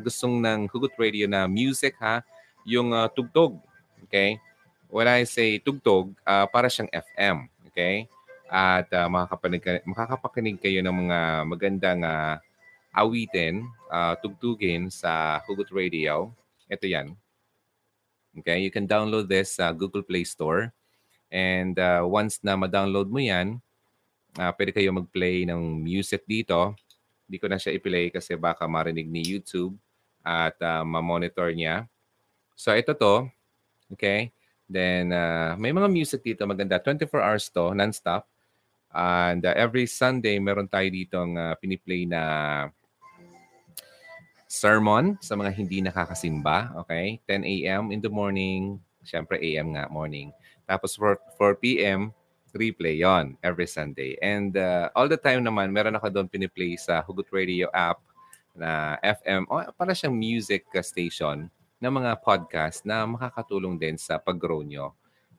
gustong 0.00 0.40
ng 0.40 0.64
Hugot 0.72 0.96
Radio 0.96 1.28
na 1.28 1.44
music 1.44 1.92
ha, 2.00 2.24
yung 2.64 2.96
uh, 2.96 3.04
tugtog. 3.12 3.60
Okay? 4.08 4.40
When 4.88 5.04
I 5.04 5.28
say 5.28 5.60
tugtog, 5.60 6.16
uh, 6.24 6.48
para 6.48 6.72
siyang 6.72 6.88
FM. 6.88 7.52
Okay? 7.68 8.08
At 8.48 8.88
uh, 8.96 9.08
makakapanig, 9.12 9.84
makakapakinig 9.84 10.56
kayo 10.56 10.80
ng 10.80 10.96
mga 11.04 11.18
magandang 11.44 12.00
uh, 12.00 12.40
awitin, 12.96 13.68
uh, 13.92 14.16
tugtugin 14.24 14.88
sa 14.88 15.44
Hugot 15.44 15.68
Radio. 15.68 16.32
Ito 16.72 16.88
yan. 16.88 17.12
Okay? 18.40 18.64
You 18.64 18.72
can 18.72 18.88
download 18.88 19.28
this 19.28 19.60
sa 19.60 19.68
uh, 19.68 19.76
Google 19.76 20.00
Play 20.00 20.24
Store. 20.24 20.72
And 21.28 21.76
uh, 21.76 22.08
once 22.08 22.40
na 22.40 22.56
ma-download 22.56 23.12
mo 23.12 23.20
yan, 23.20 23.60
uh, 24.40 24.52
pwede 24.56 24.72
kayo 24.72 24.96
mag-play 24.96 25.44
ng 25.44 25.84
music 25.84 26.24
dito. 26.24 26.72
Hindi 27.28 27.36
ko 27.36 27.46
na 27.52 27.60
siya 27.60 27.76
i-play 27.76 28.08
kasi 28.08 28.32
baka 28.40 28.64
marinig 28.64 29.04
ni 29.04 29.20
YouTube 29.20 29.76
at 30.24 30.56
uh, 30.64 30.80
ma-monitor 30.80 31.52
niya. 31.52 31.84
So 32.56 32.72
ito 32.72 32.96
to. 32.96 33.28
Okay? 33.92 34.32
Then 34.64 35.12
uh, 35.12 35.52
may 35.60 35.76
mga 35.76 35.92
music 35.92 36.24
dito 36.24 36.48
maganda. 36.48 36.80
24 36.80 37.04
hours 37.20 37.46
to, 37.52 37.76
non-stop. 37.76 38.24
And 38.88 39.44
uh, 39.44 39.52
every 39.52 39.84
Sunday, 39.84 40.40
meron 40.40 40.72
tayo 40.72 40.88
dito 40.88 41.20
ang 41.20 41.36
uh, 41.36 41.52
piniplay 41.60 42.08
na 42.08 42.22
sermon 44.48 45.20
sa 45.20 45.36
mga 45.36 45.52
hindi 45.52 45.84
nakakasimba. 45.84 46.72
Okay? 46.84 47.20
10 47.28 47.44
a.m. 47.44 47.84
in 47.92 48.00
the 48.00 48.08
morning. 48.08 48.80
Siyempre, 49.04 49.36
a.m. 49.40 49.76
nga, 49.76 49.84
morning. 49.92 50.32
Tapos 50.64 50.96
4, 50.96 51.20
4 51.36 51.62
p.m., 51.64 52.12
replay 52.58 52.98
yon 52.98 53.38
every 53.40 53.70
Sunday. 53.70 54.18
And 54.18 54.58
uh, 54.58 54.90
all 54.98 55.06
the 55.06 55.16
time 55.16 55.46
naman, 55.46 55.70
meron 55.70 55.94
ako 55.94 56.10
doon 56.10 56.26
piniplay 56.26 56.74
sa 56.74 57.00
Hugot 57.06 57.30
Radio 57.30 57.70
app 57.70 58.02
na 58.58 58.98
FM. 59.00 59.46
O, 59.46 59.62
para 59.78 59.94
siyang 59.94 60.18
music 60.18 60.66
station 60.82 61.46
ng 61.78 61.92
mga 61.94 62.18
podcast 62.18 62.82
na 62.82 63.06
makakatulong 63.06 63.78
din 63.78 63.94
sa 63.94 64.18
pag-grow 64.18 64.66
nyo 64.66 64.90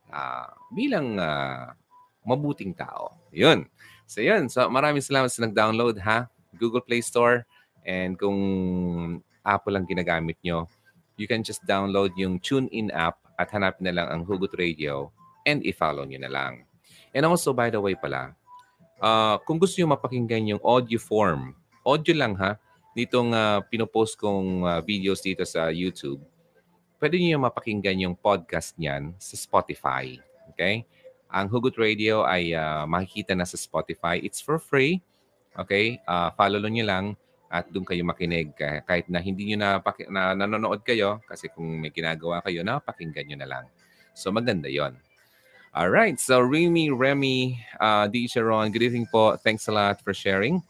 uh, 0.07 0.47
bilang 0.71 1.19
uh, 1.19 1.75
mabuting 2.23 2.71
tao. 2.71 3.15
Yun. 3.35 3.67
So 4.07 4.23
yun. 4.23 4.47
So 4.47 4.65
maraming 4.71 5.03
salamat 5.03 5.29
sa 5.29 5.43
nag-download 5.45 5.99
ha. 6.01 6.31
Google 6.57 6.81
Play 6.81 7.03
Store. 7.03 7.45
And 7.83 8.15
kung 8.15 8.39
Apple 9.43 9.75
ang 9.75 9.85
ginagamit 9.87 10.39
nyo, 10.43 10.67
you 11.19 11.27
can 11.27 11.43
just 11.43 11.63
download 11.67 12.15
yung 12.15 12.39
TuneIn 12.39 12.91
app 12.95 13.19
at 13.39 13.51
hanapin 13.51 13.87
na 13.87 13.95
lang 13.95 14.07
ang 14.07 14.21
Hugot 14.23 14.55
Radio 14.55 15.11
and 15.47 15.63
i-follow 15.63 16.03
nyo 16.03 16.19
na 16.19 16.31
lang. 16.31 16.68
And 17.13 17.25
also, 17.25 17.51
by 17.51 17.73
the 17.73 17.81
way 17.81 17.97
pala, 17.97 18.37
uh, 19.01 19.41
kung 19.47 19.57
gusto 19.57 19.81
nyo 19.81 19.97
mapakinggan 19.97 20.55
yung 20.55 20.61
audio 20.61 21.01
form, 21.01 21.57
audio 21.81 22.13
lang 22.13 22.37
ha, 22.37 22.59
ditong 22.93 23.33
uh, 23.33 23.63
pinopost 23.65 24.19
kong 24.19 24.65
uh, 24.65 24.79
videos 24.83 25.23
dito 25.23 25.41
sa 25.47 25.73
YouTube, 25.73 26.21
pwede 26.99 27.17
nyo 27.17 27.41
mapakinggan 27.41 27.97
yung 28.03 28.15
podcast 28.15 28.75
niyan 28.77 29.15
sa 29.17 29.39
Spotify. 29.39 30.19
Okay? 30.53 30.85
Ang 31.29 31.47
Hugot 31.49 31.77
Radio 31.77 32.25
ay 32.25 32.53
uh, 32.53 32.83
makikita 32.85 33.33
na 33.33 33.47
sa 33.47 33.55
Spotify. 33.55 34.19
It's 34.21 34.43
for 34.43 34.59
free. 34.59 35.01
Okay? 35.55 36.01
Uh, 36.05 36.29
follow 36.35 36.61
nyo 36.61 36.85
lang 36.85 37.05
at 37.49 37.65
doon 37.73 37.85
kayo 37.85 38.05
makinig. 38.05 38.53
Kahit 38.85 39.09
na 39.09 39.17
hindi 39.17 39.49
nyo 39.49 39.57
na, 39.57 39.69
na 40.13 40.21
nanonood 40.37 40.85
kayo, 40.85 41.17
kasi 41.25 41.49
kung 41.49 41.81
may 41.81 41.89
ginagawa 41.89 42.45
kayo, 42.45 42.61
napakinggan 42.61 43.25
nyo 43.25 43.37
na 43.41 43.49
lang. 43.49 43.65
So 44.13 44.29
maganda 44.29 44.69
yon. 44.69 44.93
All 45.69 45.93
right. 45.93 46.17
So 46.17 46.41
Remy, 46.41 46.89
Remy, 46.89 47.61
uh, 47.77 48.09
D. 48.09 48.25
Sharon, 48.25 48.73
good 48.73 48.81
evening 48.81 49.05
po. 49.05 49.37
Thanks 49.37 49.69
a 49.69 49.73
lot 49.73 50.01
for 50.01 50.17
sharing. 50.17 50.65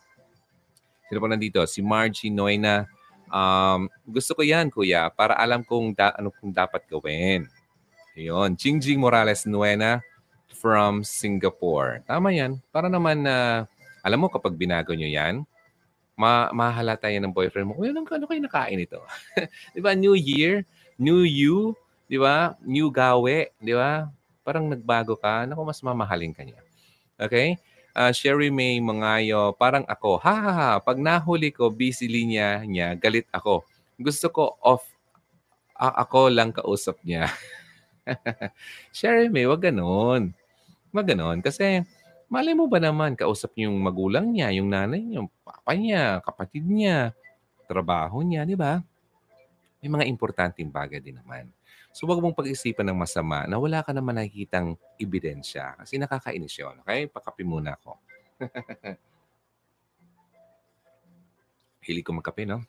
Sino 1.08 1.24
po 1.24 1.32
nandito? 1.32 1.64
Si 1.64 1.80
Margie 1.80 2.28
Noyna. 2.28 2.84
Um, 3.32 3.88
gusto 4.04 4.36
ko 4.36 4.44
yan, 4.44 4.68
kuya, 4.68 5.08
para 5.08 5.40
alam 5.40 5.64
kong 5.64 5.96
da- 5.96 6.20
ano 6.20 6.36
kung 6.36 6.52
dapat 6.52 6.84
gawin. 6.92 7.48
Ayun. 8.12 8.60
Jingjing 8.60 9.00
Morales 9.00 9.48
Nuena 9.48 10.04
from 10.52 11.08
Singapore. 11.08 12.04
Tama 12.04 12.36
yan. 12.36 12.60
Para 12.68 12.92
naman 12.92 13.24
na, 13.24 13.64
uh, 13.64 14.04
alam 14.04 14.20
mo, 14.20 14.28
kapag 14.28 14.52
binago 14.60 14.92
nyo 14.92 15.08
yan, 15.08 15.48
ma 16.20 16.52
mahalata 16.52 17.08
yan 17.08 17.24
ng 17.24 17.32
boyfriend 17.32 17.72
mo. 17.72 17.80
Kuya, 17.80 17.96
ano, 17.96 18.04
ano 18.04 18.28
kayo 18.28 18.42
nakain 18.44 18.84
ito? 18.84 19.00
di 19.76 19.80
ba? 19.80 19.96
New 19.96 20.20
Year, 20.20 20.68
New 21.00 21.24
You, 21.24 21.72
di 22.12 22.20
ba? 22.20 22.60
New 22.68 22.92
Gawe, 22.92 23.48
di 23.64 23.72
ba? 23.72 24.19
Parang 24.50 24.66
nagbago 24.66 25.14
ka, 25.14 25.46
naku, 25.46 25.62
mas 25.62 25.78
mamahalin 25.86 26.34
ka 26.34 26.42
niya. 26.42 26.58
Okay? 27.22 27.62
Uh, 27.94 28.10
Sherry 28.10 28.50
May 28.50 28.82
Mangayo, 28.82 29.54
parang 29.54 29.86
ako, 29.86 30.18
ha 30.18 30.34
ha 30.34 30.52
ha, 30.58 30.70
pag 30.82 30.98
nahuli 30.98 31.54
ko, 31.54 31.70
busy 31.70 32.10
linya 32.10 32.66
niya, 32.66 32.98
galit 32.98 33.30
ako. 33.30 33.62
Gusto 34.02 34.26
ko 34.34 34.58
off, 34.58 34.90
uh, 35.78 35.94
ako 36.02 36.34
lang 36.34 36.50
kausap 36.50 36.98
niya. 37.06 37.30
Sherry 38.98 39.30
May, 39.30 39.46
wag 39.46 39.62
ganon. 39.62 40.34
Wag 40.90 41.06
ganon. 41.14 41.46
Kasi, 41.46 41.86
malay 42.26 42.58
mo 42.58 42.66
ba 42.66 42.82
naman, 42.82 43.14
kausap 43.14 43.54
niyo 43.54 43.70
yung 43.70 43.86
magulang 43.86 44.34
niya, 44.34 44.50
yung 44.50 44.74
nanay 44.74 45.06
niya, 45.06 45.22
yung 45.22 45.30
papa 45.46 45.78
niya, 45.78 46.26
kapatid 46.26 46.66
niya, 46.66 47.14
trabaho 47.70 48.26
niya, 48.26 48.50
di 48.50 48.58
ba? 48.58 48.82
May 49.86 49.94
mga 49.94 50.10
importanteng 50.10 50.74
bagay 50.74 51.06
din 51.06 51.22
naman. 51.22 51.54
So 51.90 52.06
wag 52.06 52.22
mong 52.22 52.38
pag-isipan 52.38 52.86
ng 52.90 52.98
masama 52.98 53.50
na 53.50 53.58
wala 53.58 53.82
ka 53.82 53.90
naman 53.90 54.18
nakikitang 54.22 54.78
ebidensya 55.02 55.74
kasi 55.78 55.98
nakakainis 55.98 56.54
yun. 56.54 56.78
Okay? 56.86 57.10
Pakapi 57.10 57.42
muna 57.42 57.74
ako. 57.76 57.98
Hili 61.90 62.06
ko 62.06 62.14
magkape, 62.14 62.46
no? 62.46 62.62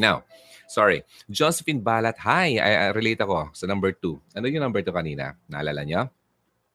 Now, 0.00 0.24
sorry. 0.64 1.04
Josephine 1.28 1.84
Balat, 1.84 2.16
hi. 2.24 2.56
I, 2.56 2.88
I 2.88 2.96
relate 2.96 3.20
ako 3.20 3.52
sa 3.52 3.68
number 3.68 3.92
two. 3.92 4.16
Ano 4.32 4.48
yung 4.48 4.64
number 4.64 4.80
two 4.80 4.96
kanina? 4.96 5.36
Naalala 5.44 5.84
niyo? 5.84 6.08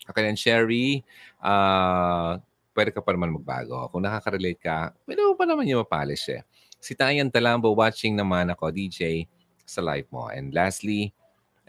Okay, 0.06 0.22
then 0.22 0.38
Sherry, 0.38 1.02
uh, 1.42 2.38
pwede 2.78 2.94
ka 2.94 3.02
pa 3.02 3.18
naman 3.18 3.34
magbago. 3.34 3.90
Kung 3.90 4.06
nakaka-relate 4.06 4.62
ka, 4.62 4.94
pwede 5.10 5.26
mo 5.26 5.34
pa 5.34 5.50
naman 5.50 5.66
yung 5.66 5.82
mapolish 5.82 6.30
eh. 6.30 6.46
Si 6.78 6.94
Tayan 6.94 7.34
Talambo, 7.34 7.74
watching 7.74 8.14
naman 8.14 8.54
ako, 8.54 8.70
DJ, 8.70 9.26
sa 9.66 9.82
live 9.82 10.06
mo. 10.14 10.30
And 10.30 10.54
lastly, 10.54 11.10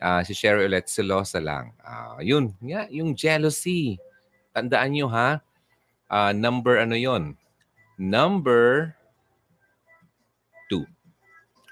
uh, 0.01 0.21
si 0.25 0.33
Sherry 0.33 0.67
ulit, 0.67 0.89
selosa 0.89 1.41
lang. 1.41 1.73
Uh, 1.81 2.21
yun, 2.21 2.53
nga, 2.61 2.89
yung 2.93 3.17
jealousy. 3.17 3.97
Tandaan 4.57 4.97
nyo 4.97 5.07
ha, 5.13 5.41
uh, 6.11 6.33
number 6.33 6.81
ano 6.81 6.97
yon 6.97 7.37
Number 7.97 8.93
two. 10.69 10.85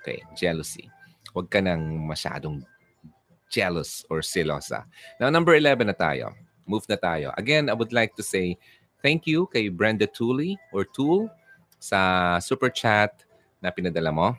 Okay, 0.01 0.25
jealousy. 0.33 0.89
Huwag 1.37 1.53
ka 1.53 1.61
nang 1.61 2.09
masyadong 2.09 2.65
jealous 3.53 4.03
or 4.09 4.25
selosa. 4.25 4.89
Now, 5.21 5.29
number 5.29 5.55
11 5.55 5.87
na 5.87 5.97
tayo. 5.97 6.33
Move 6.65 6.89
na 6.89 6.97
tayo. 6.97 7.31
Again, 7.37 7.69
I 7.69 7.77
would 7.77 7.93
like 7.93 8.17
to 8.17 8.25
say 8.25 8.57
thank 9.05 9.29
you 9.29 9.47
kay 9.53 9.69
Brenda 9.69 10.09
Tooley 10.09 10.57
or 10.73 10.89
Tool 10.89 11.29
sa 11.77 12.41
super 12.41 12.73
chat 12.73 13.13
na 13.61 13.69
pinadala 13.69 14.09
mo. 14.09 14.33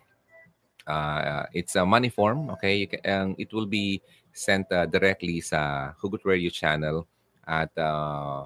Uh, 0.85 1.45
it's 1.53 1.75
a 1.75 1.85
money 1.85 2.09
form, 2.09 2.49
okay? 2.53 2.85
Can, 2.85 3.35
it 3.37 3.53
will 3.53 3.65
be 3.65 4.01
sent 4.33 4.71
uh, 4.71 4.85
directly 4.85 5.41
sa 5.41 5.91
Hugot 5.97 6.21
Radio 6.25 6.49
channel 6.49 7.07
at 7.47 7.73
uh, 7.77 8.45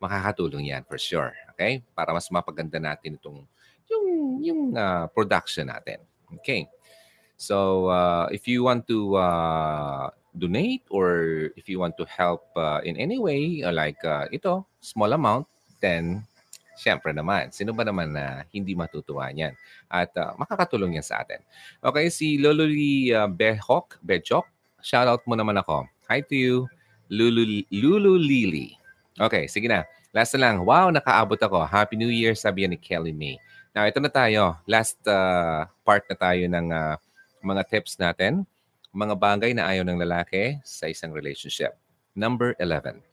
makakatulong 0.00 0.68
yan 0.68 0.84
for 0.88 0.96
sure, 0.96 1.32
okay? 1.52 1.84
Para 1.92 2.12
mas 2.12 2.28
mapaganda 2.32 2.80
natin 2.80 3.20
itong 3.20 3.44
yung 3.86 4.06
yung 4.42 4.60
uh, 4.76 5.06
production 5.12 5.68
natin. 5.68 6.00
Okay. 6.40 6.66
So, 7.36 7.88
uh, 7.92 8.26
if 8.32 8.48
you 8.48 8.64
want 8.64 8.88
to 8.88 9.14
uh, 9.20 10.08
donate 10.32 10.82
or 10.88 11.52
if 11.56 11.68
you 11.68 11.78
want 11.78 11.96
to 12.00 12.04
help 12.08 12.48
uh, 12.56 12.80
in 12.82 12.96
any 12.96 13.20
way, 13.20 13.62
uh, 13.62 13.72
like 13.72 14.00
uh, 14.04 14.24
ito, 14.32 14.64
small 14.80 15.12
amount, 15.12 15.46
then 15.80 16.24
syempre 16.76 17.10
naman, 17.10 17.50
sino 17.50 17.72
ba 17.72 17.82
naman 17.82 18.12
na 18.12 18.44
hindi 18.52 18.76
matutuwa 18.76 19.26
niyan? 19.32 19.56
At 19.88 20.12
uh, 20.14 20.36
makakatulong 20.36 21.00
yan 21.00 21.06
sa 21.06 21.24
atin. 21.24 21.40
Okay, 21.80 22.12
si 22.12 22.36
Loluli 22.36 23.10
uh, 23.10 23.26
Behok, 23.26 23.98
Bechok, 24.04 24.46
shout 24.84 25.08
out 25.08 25.24
mo 25.24 25.34
naman 25.34 25.56
ako. 25.56 25.88
Hi 26.06 26.22
to 26.22 26.36
you, 26.36 26.56
Lulu, 27.08 27.64
Lulu. 27.72 28.66
Okay, 29.16 29.48
sige 29.48 29.66
na. 29.66 29.88
Last 30.12 30.36
na 30.36 30.48
lang. 30.48 30.64
Wow, 30.64 30.92
nakaabot 30.92 31.40
ako. 31.40 31.64
Happy 31.64 31.96
New 31.96 32.12
Year, 32.12 32.36
sabi 32.36 32.68
ni 32.68 32.76
Kelly 32.76 33.12
May. 33.12 33.40
Now, 33.76 33.84
ito 33.84 34.00
na 34.00 34.12
tayo. 34.12 34.56
Last 34.64 35.00
uh, 35.04 35.68
part 35.84 36.04
na 36.08 36.16
tayo 36.16 36.44
ng 36.48 36.66
uh, 36.72 36.96
mga 37.44 37.62
tips 37.68 38.00
natin. 38.00 38.44
Mga 38.96 39.14
bagay 39.16 39.50
na 39.52 39.68
ayaw 39.68 39.84
ng 39.84 40.00
lalaki 40.00 40.56
sa 40.64 40.88
isang 40.88 41.12
relationship. 41.12 41.76
Number 42.16 42.56
11. 42.56 43.04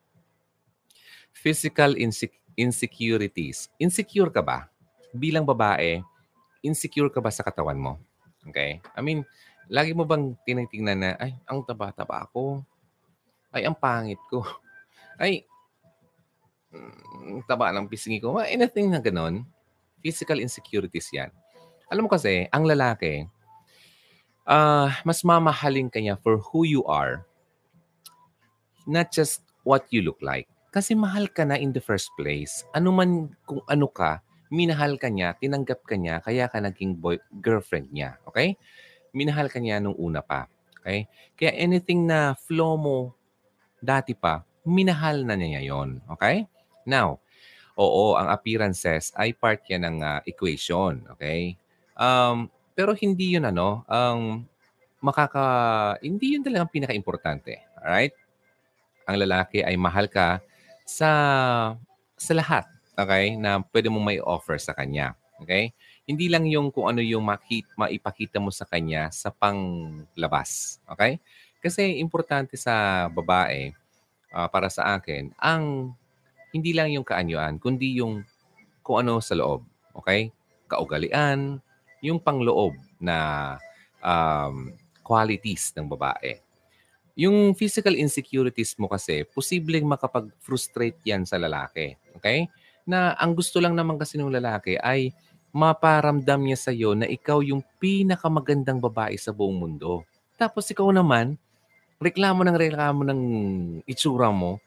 Physical 1.35 1.99
insec- 1.99 2.42
insecurities. 2.55 3.69
Insecure 3.81 4.29
ka 4.29 4.41
ba? 4.41 4.69
Bilang 5.13 5.45
babae, 5.45 6.01
insecure 6.65 7.09
ka 7.09 7.19
ba 7.21 7.29
sa 7.29 7.45
katawan 7.45 7.77
mo? 7.77 7.93
Okay? 8.49 8.81
I 8.95 9.01
mean, 9.01 9.25
lagi 9.71 9.91
mo 9.95 10.03
bang 10.03 10.35
tinitingnan 10.43 10.99
na, 10.99 11.11
ay, 11.19 11.35
ang 11.47 11.63
taba-taba 11.63 12.25
ako. 12.27 12.63
Ay, 13.53 13.65
ang 13.69 13.77
pangit 13.77 14.19
ko. 14.27 14.41
Ay, 15.21 15.45
mm, 16.73 17.45
taba 17.45 17.69
ng 17.69 17.85
pisngi 17.85 18.17
ko. 18.17 18.41
Anything 18.41 18.89
na 18.89 18.97
ganon. 18.97 19.45
Physical 20.01 20.41
insecurities 20.41 21.13
yan. 21.13 21.29
Alam 21.87 22.09
mo 22.09 22.09
kasi, 22.09 22.49
ang 22.49 22.65
lalaki, 22.65 23.29
uh, 24.49 24.89
mas 25.05 25.21
mamahalin 25.21 25.87
ka 25.87 26.01
niya 26.01 26.17
for 26.19 26.41
who 26.51 26.65
you 26.65 26.83
are, 26.89 27.23
not 28.83 29.13
just 29.13 29.45
what 29.63 29.87
you 29.93 30.03
look 30.03 30.19
like. 30.19 30.49
Kasi 30.73 30.97
mahal 30.97 31.29
ka 31.29 31.45
na 31.45 31.61
in 31.61 31.69
the 31.69 31.77
first 31.77 32.09
place. 32.17 32.65
Ano 32.73 32.89
man 32.89 33.29
kung 33.45 33.61
ano 33.69 33.85
ka, 33.85 34.25
minahal 34.49 34.97
ka 34.97 35.05
niya, 35.05 35.37
tinanggap 35.37 35.85
ka 35.85 35.93
niya, 35.93 36.17
kaya 36.25 36.49
ka 36.49 36.57
naging 36.57 36.97
boy, 36.97 37.21
girlfriend 37.45 37.93
niya. 37.93 38.17
Okay? 38.25 38.57
Minahal 39.13 39.53
ka 39.53 39.61
niya 39.61 39.77
nung 39.77 39.93
una 40.01 40.25
pa. 40.25 40.49
Okay? 40.81 41.05
Kaya 41.37 41.53
anything 41.53 42.09
na 42.09 42.33
flow 42.33 42.73
mo 42.73 43.13
dati 43.77 44.17
pa, 44.17 44.41
minahal 44.65 45.21
na 45.21 45.37
niya 45.37 45.61
yon. 45.61 46.01
Okay? 46.17 46.49
Now, 46.89 47.21
oo, 47.77 48.17
ang 48.17 48.33
appearances 48.33 49.13
ay 49.13 49.37
part 49.37 49.61
yan 49.69 49.85
ng 49.85 49.97
uh, 50.01 50.19
equation. 50.25 51.05
Okay? 51.13 51.53
Um, 51.93 52.49
pero 52.73 52.97
hindi 52.97 53.37
yun 53.37 53.45
ano, 53.45 53.85
ang 53.85 54.41
um, 54.41 55.05
makaka, 55.05 55.45
hindi 56.01 56.33
yun 56.33 56.41
talagang 56.41 56.73
pinaka-importante. 56.73 57.61
Alright? 57.77 58.17
Ang 59.05 59.21
lalaki 59.21 59.61
ay 59.61 59.77
mahal 59.77 60.09
ka 60.09 60.41
sa 60.83 61.09
sa 62.15 62.33
lahat, 62.35 62.65
okay, 62.95 63.35
na 63.35 63.59
pwede 63.71 63.91
mong 63.91 64.05
may 64.05 64.19
offer 64.21 64.55
sa 64.59 64.71
kanya. 64.71 65.15
Okay? 65.43 65.75
Hindi 66.07 66.27
lang 66.27 66.47
yung 66.47 66.71
kung 66.71 66.91
ano 66.91 66.99
yung 67.03 67.23
makit, 67.23 67.67
maipakita 67.75 68.39
mo 68.39 68.51
sa 68.51 68.67
kanya 68.67 69.11
sa 69.11 69.31
panglabas. 69.31 70.79
Okay? 70.87 71.19
Kasi 71.63 71.99
importante 71.99 72.59
sa 72.59 73.07
babae, 73.07 73.71
uh, 74.35 74.47
para 74.51 74.67
sa 74.67 74.99
akin, 74.99 75.31
ang 75.39 75.95
hindi 76.51 76.75
lang 76.75 76.91
yung 76.91 77.07
kaanyuan, 77.07 77.57
kundi 77.57 77.99
yung 77.99 78.23
kung 78.83 79.03
ano 79.03 79.23
sa 79.23 79.35
loob. 79.35 79.63
Okay? 79.95 80.31
Kaugalian, 80.67 81.59
yung 82.03 82.19
pangloob 82.19 82.75
na 82.99 83.17
um, 84.03 84.75
qualities 85.03 85.71
ng 85.75 85.87
babae. 85.87 86.39
Yung 87.13 87.53
physical 87.53 87.93
insecurities 87.93 88.73
mo 88.81 88.89
kasi, 88.89 89.21
posibleng 89.29 89.85
makapag-frustrate 89.85 90.97
yan 91.05 91.29
sa 91.29 91.37
lalaki. 91.37 91.93
Okay? 92.17 92.49
Na 92.89 93.13
ang 93.21 93.37
gusto 93.37 93.61
lang 93.61 93.77
naman 93.77 94.01
kasi 94.01 94.17
ng 94.17 94.33
lalaki 94.33 94.81
ay 94.81 95.13
maparamdam 95.53 96.41
niya 96.41 96.57
sa 96.57 96.71
iyo 96.73 96.97
na 96.97 97.05
ikaw 97.05 97.45
yung 97.45 97.61
pinakamagandang 97.77 98.81
babae 98.81 99.13
sa 99.21 99.29
buong 99.29 99.53
mundo. 99.53 100.01
Tapos 100.33 100.65
ikaw 100.73 100.89
naman, 100.89 101.37
reklamo 102.01 102.41
ng 102.41 102.57
reklamo 102.57 103.05
ng 103.05 103.21
itsura 103.85 104.33
mo, 104.33 104.57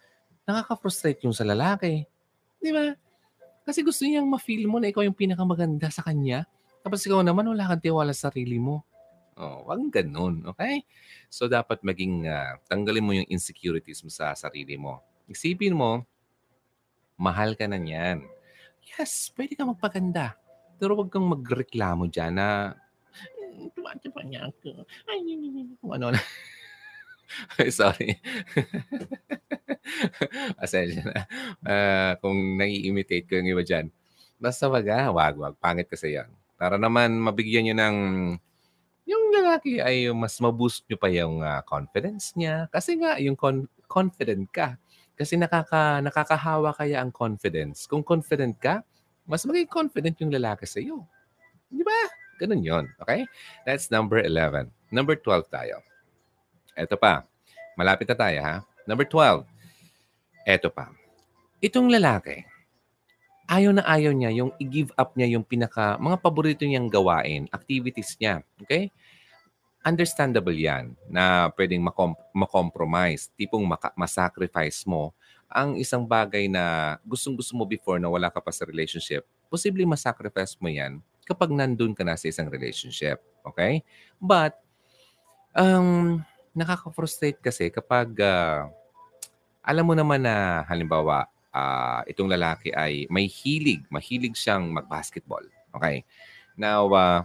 nakaka-frustrate 0.46 1.26
yung 1.26 1.34
sa 1.34 1.42
lalaki. 1.42 2.06
Di 2.62 2.70
ba? 2.70 2.94
Kasi 3.66 3.82
gusto 3.82 4.06
niyang 4.06 4.30
ma-feel 4.30 4.70
mo 4.70 4.78
na 4.78 4.94
ikaw 4.94 5.02
yung 5.02 5.18
pinakamaganda 5.18 5.90
sa 5.90 6.06
kanya. 6.06 6.46
Tapos 6.86 7.02
ikaw 7.02 7.18
naman, 7.26 7.50
wala 7.50 7.66
kang 7.66 7.82
tiwala 7.82 8.14
sa 8.14 8.30
sarili 8.30 8.62
mo. 8.62 8.86
Oh, 9.36 9.68
wag 9.68 9.84
ganun, 9.92 10.48
okay? 10.48 10.80
So 11.28 11.44
dapat 11.44 11.84
maging 11.84 12.24
uh, 12.24 12.56
tanggalin 12.72 13.04
mo 13.04 13.12
yung 13.12 13.28
insecurities 13.28 14.00
mo 14.00 14.08
sa 14.08 14.32
sarili 14.32 14.80
mo. 14.80 15.04
Isipin 15.28 15.76
mo, 15.76 16.08
mahal 17.20 17.52
ka 17.52 17.68
na 17.68 17.76
niyan. 17.76 18.24
Yes, 18.96 19.28
pwede 19.36 19.52
ka 19.52 19.68
magpaganda. 19.68 20.40
Pero 20.80 20.96
wag 20.96 21.12
kang 21.12 21.28
magreklamo 21.28 22.08
diyan 22.08 22.32
na 22.32 22.48
tumatipa 23.72 24.20
niya 24.22 24.48
ako. 24.50 24.84
Ay, 25.08 25.20
ano 25.80 26.06
na. 26.12 26.20
Sorry. 27.78 28.20
Asensya 30.62 31.02
na. 31.06 31.20
Uh, 31.64 32.12
kung 32.20 32.36
nai-imitate 32.60 33.26
ko 33.26 33.40
yung 33.40 33.50
iba 33.56 33.62
dyan. 33.64 33.90
Basta 34.36 34.68
wag 34.68 34.86
ah, 34.92 35.08
wag, 35.10 35.34
wag. 35.40 35.54
Pangit 35.58 35.88
kasi 35.88 36.14
yan. 36.14 36.28
Para 36.60 36.76
naman 36.76 37.16
mabigyan 37.16 37.72
nyo 37.72 37.76
ng 37.76 37.96
yung 39.06 39.30
lalaki 39.30 39.78
ay 39.78 40.10
mas 40.10 40.34
ma-boost 40.42 40.82
nyo 40.90 40.98
pa 40.98 41.08
yung 41.08 41.38
uh, 41.40 41.62
confidence 41.62 42.34
niya. 42.34 42.66
Kasi 42.74 42.98
nga, 42.98 43.16
yung 43.22 43.38
con- 43.38 43.70
confident 43.86 44.50
ka. 44.50 44.74
Kasi 45.14 45.38
nakaka, 45.38 46.02
nakakahawa 46.02 46.74
kaya 46.74 47.00
ang 47.00 47.14
confidence. 47.14 47.86
Kung 47.86 48.02
confident 48.02 48.58
ka, 48.58 48.82
mas 49.24 49.46
maging 49.46 49.70
confident 49.70 50.18
yung 50.20 50.34
lalaki 50.34 50.66
sa 50.66 50.82
iyo. 50.82 51.06
Di 51.70 51.86
ba? 51.86 51.94
Ganun 52.36 52.60
yon 52.60 52.84
Okay? 53.00 53.24
That's 53.64 53.88
number 53.88 54.20
11. 54.20 54.68
Number 54.90 55.14
12 55.16 55.48
tayo. 55.48 55.80
Ito 56.76 56.98
pa. 56.98 57.24
Malapit 57.78 58.10
na 58.10 58.16
tayo, 58.18 58.38
ha? 58.42 58.56
Number 58.84 59.06
12. 59.08 59.46
Ito 60.44 60.68
pa. 60.68 60.90
Itong 61.62 61.88
lalaki, 61.88 62.44
ayaw 63.46 63.72
na 63.74 63.82
ayaw 63.86 64.10
niya 64.10 64.30
yung 64.34 64.50
i-give 64.58 64.90
up 64.98 65.14
niya 65.14 65.38
yung 65.38 65.46
pinaka, 65.46 65.94
mga 66.02 66.18
paborito 66.18 66.62
niyang 66.66 66.90
gawain, 66.90 67.46
activities 67.54 68.18
niya. 68.18 68.42
Okay? 68.62 68.90
Understandable 69.86 70.54
yan 70.54 70.98
na 71.06 71.50
pwedeng 71.54 71.82
makom- 71.82 72.18
makompromise, 72.34 73.30
tipong 73.38 73.62
maka- 73.62 73.94
masacrifice 73.94 74.82
mo 74.82 75.14
ang 75.46 75.78
isang 75.78 76.02
bagay 76.02 76.50
na 76.50 76.96
gustong-gusto 77.06 77.54
mo 77.54 77.62
before 77.62 78.02
na 78.02 78.10
wala 78.10 78.26
ka 78.34 78.42
pa 78.42 78.50
sa 78.50 78.66
relationship. 78.66 79.22
Posibleng 79.46 79.86
masacrifice 79.86 80.58
mo 80.58 80.66
yan 80.66 80.98
kapag 81.22 81.54
nandun 81.54 81.94
ka 81.94 82.02
na 82.02 82.18
sa 82.18 82.26
isang 82.26 82.50
relationship. 82.50 83.22
Okay? 83.46 83.86
But, 84.18 84.58
um, 85.54 86.18
nakaka-frustrate 86.50 87.38
kasi 87.38 87.70
kapag 87.70 88.10
uh, 88.18 88.66
alam 89.62 89.84
mo 89.84 89.94
naman 89.94 90.24
na 90.24 90.66
halimbawa 90.66 91.28
uh, 91.56 92.00
itong 92.04 92.28
lalaki 92.28 92.68
ay 92.76 93.08
may 93.08 93.24
hilig, 93.24 93.80
mahilig 93.88 94.36
siyang 94.36 94.68
mag-basketball. 94.68 95.42
Okay? 95.72 96.04
Now, 96.56 96.92
uh, 96.92 97.20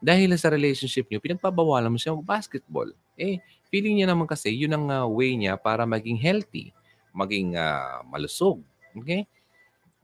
dahil 0.00 0.32
sa 0.40 0.48
relationship 0.52 1.08
niyo, 1.08 1.20
pinagpabawalan 1.20 1.92
mo 1.92 2.00
siya 2.00 2.16
mag-basketball. 2.16 2.92
Eh, 3.20 3.40
feeling 3.68 4.00
niya 4.00 4.08
naman 4.08 4.24
kasi 4.24 4.52
yun 4.52 4.72
ang 4.72 4.86
uh, 4.88 5.06
way 5.08 5.36
niya 5.36 5.60
para 5.60 5.84
maging 5.84 6.16
healthy, 6.16 6.72
maging 7.12 7.56
uh, 7.56 8.00
malusog. 8.08 8.64
Okay? 8.96 9.28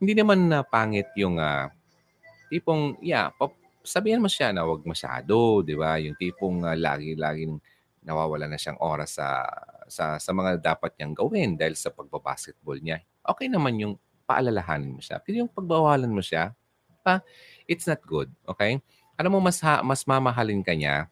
Hindi 0.01 0.13
naman 0.17 0.49
na 0.49 0.61
uh, 0.61 0.65
pangit 0.65 1.09
yung 1.17 1.41
uh, 1.41 1.69
tipong, 2.49 3.01
yeah, 3.01 3.29
pop, 3.33 3.53
sabihan 3.81 4.21
mo 4.21 4.29
siya 4.29 4.53
na 4.53 4.65
wag 4.65 4.85
masyado, 4.85 5.61
di 5.65 5.73
ba? 5.73 5.97
Yung 5.97 6.17
tipong 6.17 6.65
uh, 6.65 6.77
lagi-laging 6.77 7.57
nawawala 8.01 8.49
na 8.49 8.57
siyang 8.57 8.81
oras 8.81 9.21
sa 9.21 9.45
sa 9.91 10.15
sa 10.15 10.31
mga 10.31 10.63
dapat 10.63 10.95
niyang 10.95 11.13
gawin 11.13 11.59
dahil 11.59 11.75
sa 11.75 11.91
pagbabasketball 11.91 12.79
niya 12.79 13.03
okay 13.27 13.51
naman 13.51 13.77
yung 13.77 13.93
paalalahanin 14.25 14.95
mo 14.95 15.01
siya. 15.03 15.19
Pero 15.21 15.43
yung 15.45 15.51
pagbawalan 15.51 16.07
mo 16.07 16.23
siya, 16.23 16.55
pa, 17.01 17.19
it's 17.67 17.89
not 17.89 17.99
good. 18.05 18.29
Okay? 18.47 18.79
Alam 19.17 19.37
mo, 19.37 19.39
mas, 19.43 19.59
ha, 19.61 19.83
mas 19.83 20.05
mamahalin 20.07 20.63
ka 20.63 20.71
niya 20.71 21.11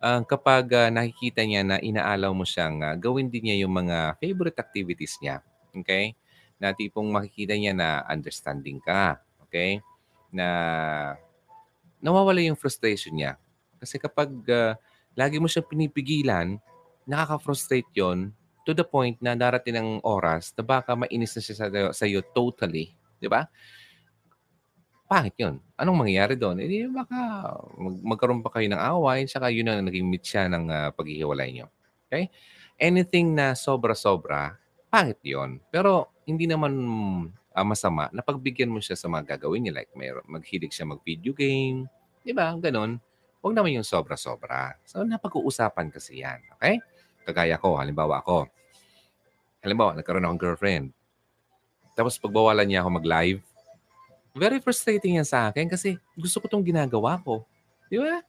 uh, 0.00 0.22
kapag 0.24 0.64
uh, 0.72 0.88
nakikita 0.88 1.44
niya 1.44 1.62
na 1.66 1.76
inaalaw 1.78 2.32
mo 2.32 2.46
siyang 2.46 2.80
uh, 2.80 2.94
gawin 2.96 3.28
din 3.28 3.50
niya 3.50 3.66
yung 3.66 3.74
mga 3.74 4.16
favorite 4.16 4.58
activities 4.58 5.20
niya. 5.20 5.44
Okay? 5.74 6.16
Na 6.56 6.72
tipong 6.72 7.10
makikita 7.10 7.52
niya 7.58 7.76
na 7.76 8.02
understanding 8.08 8.80
ka. 8.80 9.20
Okay? 9.46 9.84
Na 10.32 10.48
nawawala 12.00 12.40
yung 12.40 12.58
frustration 12.58 13.16
niya. 13.16 13.36
Kasi 13.76 14.00
kapag 14.00 14.30
uh, 14.48 14.72
lagi 15.12 15.36
mo 15.36 15.50
siya 15.50 15.66
pinipigilan, 15.66 16.56
nakaka-frustrate 17.04 17.88
yon 17.94 18.32
to 18.64 18.72
the 18.72 18.84
point 18.84 19.20
na 19.20 19.36
darating 19.36 19.76
ng 19.76 19.90
oras 20.00 20.56
na 20.56 20.64
baka 20.64 20.96
mainis 20.96 21.36
na 21.36 21.42
siya 21.44 21.56
sa, 21.56 21.66
sa 21.92 22.04
iyo 22.08 22.24
totally. 22.24 22.96
Di 23.20 23.28
ba? 23.28 23.44
Pangit 25.04 25.36
yun. 25.36 25.60
Anong 25.76 26.00
mangyayari 26.00 26.34
doon? 26.34 26.64
Eh, 26.64 26.88
baka 26.88 27.16
mag- 27.76 28.16
magkaroon 28.16 28.40
pa 28.40 28.48
kayo 28.56 28.72
ng 28.72 28.80
away, 28.80 29.28
saka 29.28 29.52
yun 29.52 29.68
ang 29.68 29.84
naging 29.84 30.08
mitya 30.08 30.48
ng 30.48 30.64
uh, 30.72 30.88
paghihiwalay 30.96 31.52
nyo. 31.52 31.68
Okay? 32.08 32.32
Anything 32.80 33.36
na 33.36 33.52
sobra-sobra, 33.52 34.56
pangit 34.88 35.20
yon. 35.20 35.60
Pero 35.68 36.08
hindi 36.24 36.48
naman 36.48 36.72
uh, 37.52 37.66
masama 37.68 38.08
na 38.16 38.24
pagbigyan 38.24 38.72
mo 38.72 38.80
siya 38.80 38.96
sa 38.96 39.12
mga 39.12 39.36
gagawin 39.36 39.68
niya. 39.68 39.84
Like, 39.84 39.92
may, 39.92 40.08
maghilig 40.24 40.72
siya 40.72 40.88
mag-video 40.88 41.36
game. 41.36 41.84
Di 42.24 42.32
ba? 42.32 42.56
Ganon. 42.56 42.96
Huwag 43.44 43.52
naman 43.52 43.76
yung 43.76 43.84
sobra-sobra. 43.84 44.80
So, 44.88 45.04
napag-uusapan 45.04 45.92
kasi 45.92 46.24
yan. 46.24 46.40
Okay? 46.56 46.80
Kagaya 47.24 47.56
ko, 47.56 47.80
halimbawa 47.80 48.20
ako. 48.20 48.46
Halimbawa, 49.64 49.96
nagkaroon 49.96 50.24
akong 50.28 50.42
girlfriend. 50.44 50.92
Tapos 51.96 52.20
pagbawalan 52.20 52.68
niya 52.68 52.84
ako 52.84 53.00
mag-live, 53.00 53.40
very 54.34 54.58
frustrating 54.58 55.16
yan 55.16 55.26
sa 55.26 55.48
akin 55.48 55.70
kasi 55.70 55.96
gusto 56.18 56.42
ko 56.42 56.50
itong 56.50 56.66
ginagawa 56.66 57.16
ko. 57.22 57.46
Di 57.88 57.96
ba? 57.96 58.20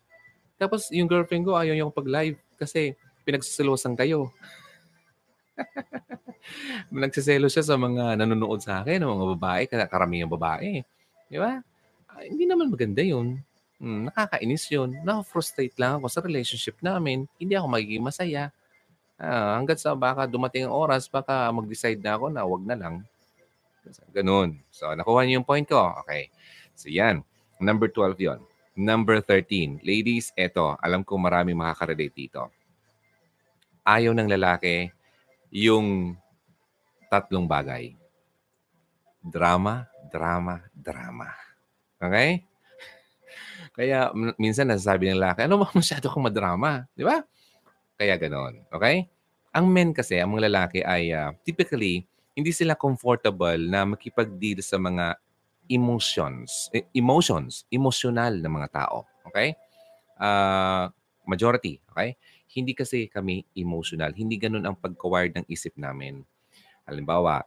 Tapos 0.55 0.87
yung 0.93 1.09
girlfriend 1.09 1.43
ko 1.43 1.57
ayaw 1.57 1.75
niya 1.75 1.89
pag-live 1.91 2.37
kasi 2.55 2.95
pinagsiselosan 3.25 3.97
kayo. 3.97 4.31
Nagsiselo 6.93 7.49
siya 7.49 7.65
sa 7.65 7.75
mga 7.75 8.21
nanonood 8.21 8.61
sa 8.61 8.85
akin, 8.85 9.01
ng 9.01 9.11
mga 9.11 9.27
babae, 9.35 9.61
karaming 9.67 10.29
babae. 10.29 10.85
Di 11.27 11.37
ba? 11.41 11.59
Ah, 12.05 12.23
hindi 12.23 12.45
naman 12.45 12.69
maganda 12.69 13.01
yun. 13.01 13.41
Hmm, 13.81 14.07
nakakainis 14.07 14.71
yun. 14.71 14.95
Na-frustrate 15.03 15.75
lang 15.75 15.99
ako 15.99 16.07
sa 16.07 16.23
relationship 16.23 16.79
namin. 16.79 17.27
Hindi 17.35 17.59
ako 17.59 17.67
magiging 17.67 18.05
masaya. 18.05 18.53
Ah, 19.15 19.55
hanggat 19.55 19.79
sa 19.79 19.95
baka 19.95 20.27
dumating 20.27 20.67
ang 20.67 20.75
oras, 20.75 21.07
baka 21.07 21.47
mag-decide 21.55 22.03
na 22.03 22.19
ako 22.19 22.25
na 22.27 22.43
wag 22.43 22.63
na 22.67 22.75
lang. 22.75 22.95
Ganun. 24.11 24.59
So, 24.73 24.91
nakuha 24.91 25.23
niyo 25.23 25.39
yung 25.39 25.47
point 25.47 25.63
ko. 25.63 25.79
Okay. 26.03 26.27
So, 26.75 26.91
yan. 26.91 27.23
Number 27.61 27.87
12 27.87 28.19
yon. 28.19 28.39
Number 28.75 29.23
13. 29.23 29.79
Ladies, 29.87 30.35
eto. 30.35 30.75
Alam 30.83 31.07
ko 31.07 31.15
marami 31.15 31.55
makaka-relate 31.55 32.15
dito. 32.15 32.51
Ayaw 33.87 34.11
ng 34.11 34.27
lalaki 34.27 34.91
yung 35.53 36.17
tatlong 37.07 37.47
bagay. 37.47 37.95
Drama, 39.23 39.87
drama, 40.11 40.59
drama. 40.75 41.31
Okay? 42.01 42.43
Kaya 43.77 44.11
minsan 44.35 44.67
nasasabi 44.67 45.13
ng 45.13 45.21
lalaki, 45.23 45.47
ano 45.47 45.55
ba 45.61 45.71
masyado 45.71 46.11
kang 46.11 46.25
madrama? 46.25 46.83
Di 46.91 47.07
ba? 47.07 47.23
Kaya 47.95 48.19
ganon. 48.19 48.63
Okay? 48.71 49.07
Ang 49.55 49.71
men 49.71 49.95
kasi, 49.95 50.19
ang 50.19 50.35
mga 50.35 50.51
lalaki 50.51 50.83
ay 50.83 51.15
uh, 51.15 51.31
typically, 51.47 52.03
hindi 52.35 52.51
sila 52.51 52.75
comfortable 52.75 53.59
na 53.59 53.87
makipag-deal 53.87 54.59
sa 54.59 54.75
mga 54.75 55.15
emotions, 55.71 56.69
eh, 56.75 56.85
emotions, 56.93 57.63
emotional 57.71 58.35
na 58.37 58.51
mga 58.51 58.69
tao. 58.69 59.07
Okay? 59.31 59.55
Uh, 60.19 60.91
majority, 61.25 61.81
okay? 61.91 62.19
Hindi 62.51 62.77
kasi 62.77 63.09
kami 63.09 63.43
emotional. 63.57 64.13
Hindi 64.13 64.37
ganun 64.37 64.63
ang 64.63 64.77
pagka-wired 64.77 65.35
ng 65.35 65.47
isip 65.49 65.75
namin. 65.75 66.21
Halimbawa, 66.85 67.43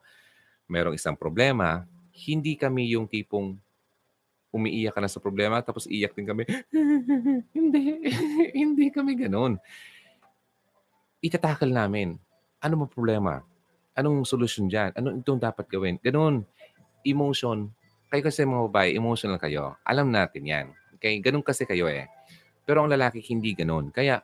merong 0.68 0.98
isang 0.98 1.16
problema, 1.16 1.86
hindi 2.26 2.58
kami 2.58 2.92
yung 2.92 3.06
tipong 3.06 3.56
umiiyak 4.48 4.96
ka 4.96 5.00
na 5.00 5.12
sa 5.12 5.20
problema 5.20 5.60
tapos 5.60 5.86
iyak 5.86 6.12
din 6.16 6.26
kami. 6.26 6.44
hindi, 7.56 7.82
hindi 8.64 8.86
kami 8.90 9.12
ganun. 9.14 9.56
Itatakal 11.18 11.74
namin. 11.74 12.14
Ano 12.62 12.74
mo 12.78 12.84
problema? 12.86 13.42
Anong 13.98 14.22
solusyon 14.22 14.70
dyan? 14.70 14.94
Ano 14.94 15.18
itong 15.18 15.42
dapat 15.42 15.66
gawin? 15.66 15.98
Ganun. 15.98 16.46
Emotion. 17.02 17.74
Kayo 18.06 18.22
kasi 18.22 18.46
mga 18.46 18.70
babae, 18.70 18.94
emotional 18.94 19.34
kayo. 19.42 19.74
Alam 19.82 20.14
natin 20.14 20.46
yan. 20.46 20.66
Okay? 20.94 21.18
Ganun 21.18 21.42
kasi 21.42 21.66
kayo 21.66 21.90
eh. 21.90 22.06
Pero 22.62 22.86
ang 22.86 22.90
lalaki 22.90 23.18
hindi 23.26 23.50
ganun. 23.50 23.90
Kaya 23.90 24.22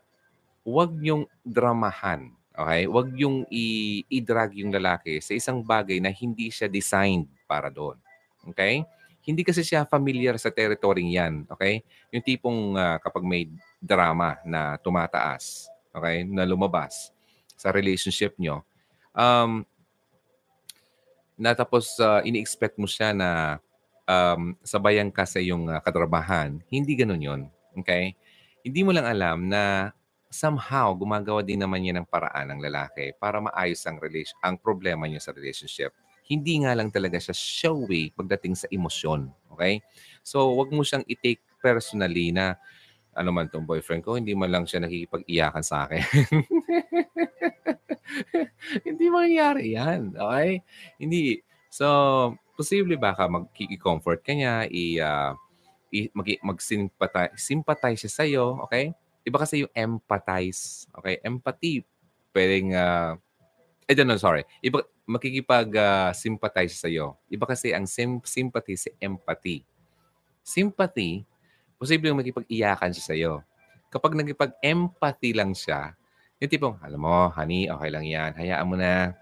huwag 0.63 0.95
yung 1.03 1.27
dramahan. 1.43 2.31
Okay? 2.55 2.87
Huwag 2.87 3.11
yung 3.19 3.43
i- 3.51 4.07
i-drag 4.07 4.55
yung 4.55 4.71
lalaki 4.71 5.19
sa 5.19 5.35
isang 5.35 5.67
bagay 5.67 5.99
na 5.99 6.15
hindi 6.15 6.47
siya 6.55 6.71
designed 6.71 7.27
para 7.51 7.75
doon. 7.75 7.99
Okay? 8.55 8.87
Hindi 9.27 9.43
kasi 9.43 9.67
siya 9.67 9.83
familiar 9.83 10.39
sa 10.39 10.55
territory 10.55 11.19
yan. 11.19 11.43
Okay? 11.51 11.83
Yung 12.15 12.23
tipong 12.23 12.79
uh, 12.79 13.03
kapag 13.03 13.27
may 13.27 13.51
drama 13.83 14.39
na 14.47 14.79
tumataas, 14.79 15.74
okay, 15.95 16.27
na 16.27 16.43
lumabas 16.43 17.15
sa 17.55 17.71
relationship 17.71 18.35
nyo, 18.37 18.67
um, 19.15 19.63
na 21.39 21.55
tapos 21.55 21.95
uh, 22.03 22.23
ini-expect 22.27 22.79
mo 22.79 22.87
siya 22.87 23.15
na 23.15 23.59
um, 24.07 24.55
sabayan 24.63 25.11
ka 25.11 25.27
sa 25.27 25.39
iyong 25.39 25.71
uh, 25.71 25.81
katrabahan, 25.83 26.61
hindi 26.71 26.95
ganun 26.95 27.23
yon 27.23 27.43
Okay? 27.75 28.15
Hindi 28.63 28.81
mo 28.87 28.95
lang 28.95 29.05
alam 29.05 29.51
na 29.51 29.93
somehow 30.31 30.91
gumagawa 30.95 31.47
din 31.47 31.63
naman 31.63 31.83
niya 31.83 31.95
ng 31.99 32.11
paraan 32.11 32.51
ng 32.55 32.61
lalaki 32.63 33.15
para 33.19 33.39
maayos 33.39 33.83
ang 33.87 34.03
relation 34.03 34.35
ang 34.43 34.59
problema 34.59 35.07
niya 35.07 35.23
sa 35.23 35.31
relationship. 35.35 35.95
Hindi 36.25 36.65
nga 36.65 36.73
lang 36.73 36.89
talaga 36.89 37.21
siya 37.21 37.37
showy 37.37 38.11
pagdating 38.17 38.57
sa 38.57 38.67
emosyon. 38.73 39.29
Okay? 39.55 39.85
So, 40.25 40.57
wag 40.57 40.73
mo 40.73 40.83
siyang 40.83 41.05
i-take 41.07 41.45
personally 41.61 42.33
na 42.33 42.57
ano 43.15 43.31
man 43.31 43.49
tong 43.49 43.67
boyfriend 43.67 44.03
ko, 44.03 44.19
hindi 44.19 44.35
man 44.35 44.51
lang 44.51 44.65
siya 44.67 44.83
nakikipag-iyakan 44.83 45.65
sa 45.65 45.87
akin. 45.87 46.03
hindi 48.87 49.05
mangyayari 49.09 49.75
yan. 49.75 50.15
Okay? 50.15 50.63
Hindi. 50.99 51.43
So, 51.71 51.87
posible 52.55 52.99
baka 52.99 53.27
mag-comfort 53.27 54.23
ka 54.23 54.33
niya, 54.35 54.67
i, 54.71 54.99
uh, 55.03 55.35
i 55.91 56.11
mag, 56.15 56.27
mag-sympathize 56.43 57.35
sympathize 57.39 57.99
siya 58.07 58.13
sa'yo, 58.23 58.45
okay? 58.67 58.95
Iba 59.27 59.43
kasi 59.43 59.67
yung 59.67 59.73
empathize. 59.75 60.87
Okay? 60.95 61.19
Empathy, 61.23 61.83
pwedeng, 62.35 62.75
uh, 62.75 63.19
I 63.85 63.93
don't 63.93 64.07
know, 64.07 64.21
sorry. 64.21 64.47
Iba, 64.63 64.87
makikipag-sympathize 65.05 66.75
uh, 66.79 66.81
sa'yo. 66.89 67.07
Iba 67.29 67.45
kasi 67.45 67.75
ang 67.75 67.85
sim- 67.85 68.25
sympathy 68.25 68.79
si 68.79 68.89
empathy. 69.03 69.67
Sympathy, 70.45 71.25
posible 71.79 72.11
yung 72.11 72.21
makipag-iyakan 72.21 72.91
siya 72.95 73.05
sa'yo. 73.15 73.33
Kapag 73.91 74.19
nagipag-empathy 74.19 75.31
lang 75.37 75.55
siya, 75.55 75.95
yung 76.43 76.51
tipong, 76.51 76.77
alam 76.83 77.01
mo, 77.01 77.31
honey, 77.33 77.71
okay 77.71 77.91
lang 77.91 78.05
yan. 78.05 78.31
Hayaan 78.35 78.67
mo 78.67 78.75
na. 78.75 79.15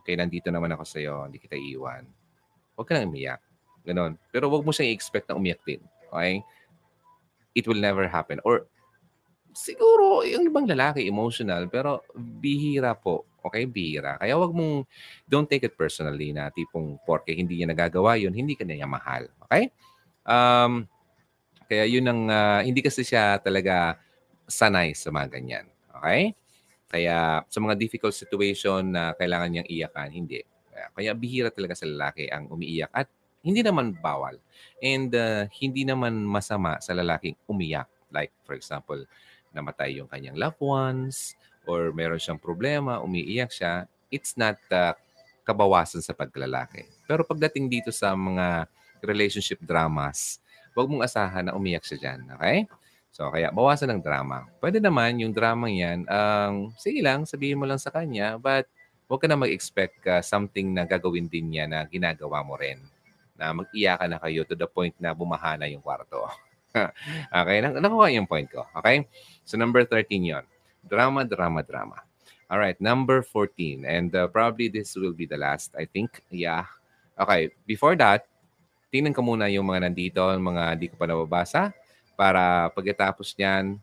Okay, 0.00 0.14
nandito 0.16 0.48
naman 0.48 0.70
ako 0.72 0.84
sa'yo. 0.86 1.26
Hindi 1.26 1.42
kita 1.42 1.58
iiwan. 1.58 2.06
Huwag 2.78 2.86
ka 2.86 2.96
nang 2.96 3.10
umiyak. 3.12 3.42
Ganon. 3.84 4.16
Pero 4.30 4.48
huwag 4.48 4.64
mo 4.64 4.70
siyang 4.70 4.94
i-expect 4.94 5.28
na 5.28 5.36
umiyak 5.36 5.60
din. 5.66 5.82
Okay? 6.08 6.40
It 7.52 7.66
will 7.66 7.80
never 7.80 8.06
happen. 8.06 8.38
Or 8.46 8.70
siguro 9.50 10.22
yung 10.22 10.46
ibang 10.46 10.66
lalaki 10.70 11.06
emotional 11.10 11.66
pero 11.66 12.06
bihira 12.14 12.94
po. 12.94 13.26
Okay, 13.40 13.64
bihira. 13.64 14.20
Kaya 14.20 14.36
wag 14.36 14.52
mong 14.52 14.84
don't 15.24 15.48
take 15.48 15.64
it 15.64 15.72
personally 15.72 16.30
na 16.30 16.52
tipong 16.52 17.00
porke 17.08 17.32
hindi 17.32 17.56
niya 17.56 17.72
nagagawa 17.72 18.20
yun, 18.20 18.36
hindi 18.36 18.52
ka 18.52 18.68
niya 18.68 18.84
mahal. 18.84 19.32
Okay? 19.48 19.72
Um, 20.28 20.84
kaya 21.70 21.86
yun 21.86 22.02
ang 22.10 22.26
uh, 22.26 22.60
hindi 22.66 22.82
kasi 22.82 23.06
siya 23.06 23.38
talaga 23.38 23.94
sanay 24.50 24.90
sa 24.98 25.14
mga 25.14 25.38
ganyan. 25.38 25.66
Okay? 25.94 26.34
Kaya 26.90 27.46
sa 27.46 27.58
mga 27.62 27.78
difficult 27.78 28.10
situation 28.10 28.90
na 28.90 29.14
kailangan 29.14 29.54
niyang 29.54 29.70
iyakan, 29.70 30.10
hindi. 30.10 30.42
Kaya 30.98 31.14
bihira 31.14 31.54
talaga 31.54 31.78
sa 31.78 31.86
lalaki 31.86 32.26
ang 32.26 32.50
umiiyak 32.50 32.90
at 32.90 33.06
hindi 33.46 33.62
naman 33.62 33.94
bawal. 34.02 34.42
And 34.82 35.14
uh, 35.14 35.46
hindi 35.62 35.86
naman 35.86 36.26
masama 36.26 36.82
sa 36.82 36.90
lalaking 36.90 37.38
umiyak. 37.46 37.86
Like 38.10 38.34
for 38.42 38.58
example, 38.58 38.98
namatay 39.54 40.02
yung 40.02 40.10
kanyang 40.10 40.34
loved 40.34 40.58
ones 40.58 41.38
or 41.70 41.94
meron 41.94 42.18
siyang 42.18 42.42
problema, 42.42 42.98
umiiyak 42.98 43.54
siya, 43.54 43.86
it's 44.10 44.34
not 44.34 44.58
uh, 44.74 44.90
kabawasan 45.46 46.02
sa 46.02 46.18
paglalaki. 46.18 46.82
Pero 47.06 47.22
pagdating 47.22 47.70
dito 47.70 47.94
sa 47.94 48.18
mga 48.18 48.66
relationship 49.06 49.62
dramas, 49.62 50.42
huwag 50.74 50.88
mong 50.88 51.04
asahan 51.04 51.50
na 51.50 51.56
umiyak 51.56 51.84
siya 51.86 51.98
dyan. 51.98 52.20
Okay? 52.38 52.66
So, 53.10 53.26
kaya 53.28 53.50
bawasan 53.50 53.90
ng 53.98 54.02
drama. 54.06 54.46
Pwede 54.62 54.78
naman 54.78 55.18
yung 55.18 55.34
drama 55.34 55.66
yan, 55.66 56.06
um, 56.06 56.70
sige 56.78 57.02
lang, 57.02 57.26
sabihin 57.26 57.58
mo 57.58 57.66
lang 57.66 57.82
sa 57.82 57.90
kanya, 57.90 58.38
but 58.38 58.70
huwag 59.10 59.20
ka 59.20 59.26
na 59.26 59.34
mag-expect 59.34 60.06
uh, 60.06 60.22
something 60.22 60.70
na 60.70 60.86
gagawin 60.86 61.26
din 61.26 61.50
niya 61.50 61.66
na 61.66 61.82
ginagawa 61.90 62.46
mo 62.46 62.54
rin. 62.54 62.78
Na 63.34 63.50
mag-iyakan 63.50 64.14
na 64.14 64.18
kayo 64.22 64.46
to 64.46 64.54
the 64.54 64.70
point 64.70 64.94
na 65.02 65.10
bumahana 65.10 65.66
yung 65.66 65.82
kwarto. 65.82 66.30
okay, 67.42 67.58
nakuha 67.58 68.14
yung 68.14 68.30
point 68.30 68.46
ko. 68.46 68.62
Okay? 68.78 69.10
So 69.42 69.58
number 69.58 69.82
13 69.82 70.06
yon. 70.22 70.44
Drama, 70.86 71.26
drama, 71.26 71.66
drama. 71.66 71.98
All 72.50 72.58
right, 72.58 72.78
number 72.78 73.22
14. 73.22 73.86
And 73.86 74.10
uh, 74.14 74.26
probably 74.26 74.70
this 74.70 74.94
will 74.94 75.14
be 75.14 75.26
the 75.26 75.38
last, 75.38 75.74
I 75.74 75.86
think. 75.86 76.22
Yeah. 76.30 76.66
Okay, 77.18 77.50
before 77.66 77.94
that, 77.98 78.29
tingnan 78.90 79.14
ko 79.14 79.22
muna 79.22 79.46
yung 79.46 79.64
mga 79.70 79.86
nandito, 79.88 80.20
mga 80.20 80.64
di 80.76 80.86
ko 80.90 80.98
pa 80.98 81.06
nababasa, 81.06 81.62
para 82.18 82.68
pagkatapos 82.74 83.32
niyan, 83.38 83.78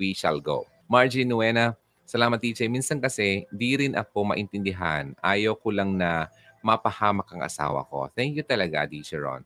we 0.00 0.14
shall 0.16 0.38
go. 0.40 0.64
Margie 0.88 1.26
Nuena, 1.26 1.76
salamat 2.06 2.40
DJ. 2.40 2.70
Minsan 2.70 3.02
kasi, 3.02 3.44
di 3.52 3.76
rin 3.76 3.92
ako 3.98 4.32
maintindihan. 4.32 5.12
Ayaw 5.20 5.58
ko 5.58 5.74
lang 5.74 5.98
na 5.98 6.30
mapahamak 6.62 7.28
ang 7.34 7.42
asawa 7.42 7.84
ko. 7.90 8.08
Thank 8.14 8.38
you 8.38 8.46
talaga, 8.46 8.86
DJ 8.86 9.18
Ron. 9.18 9.42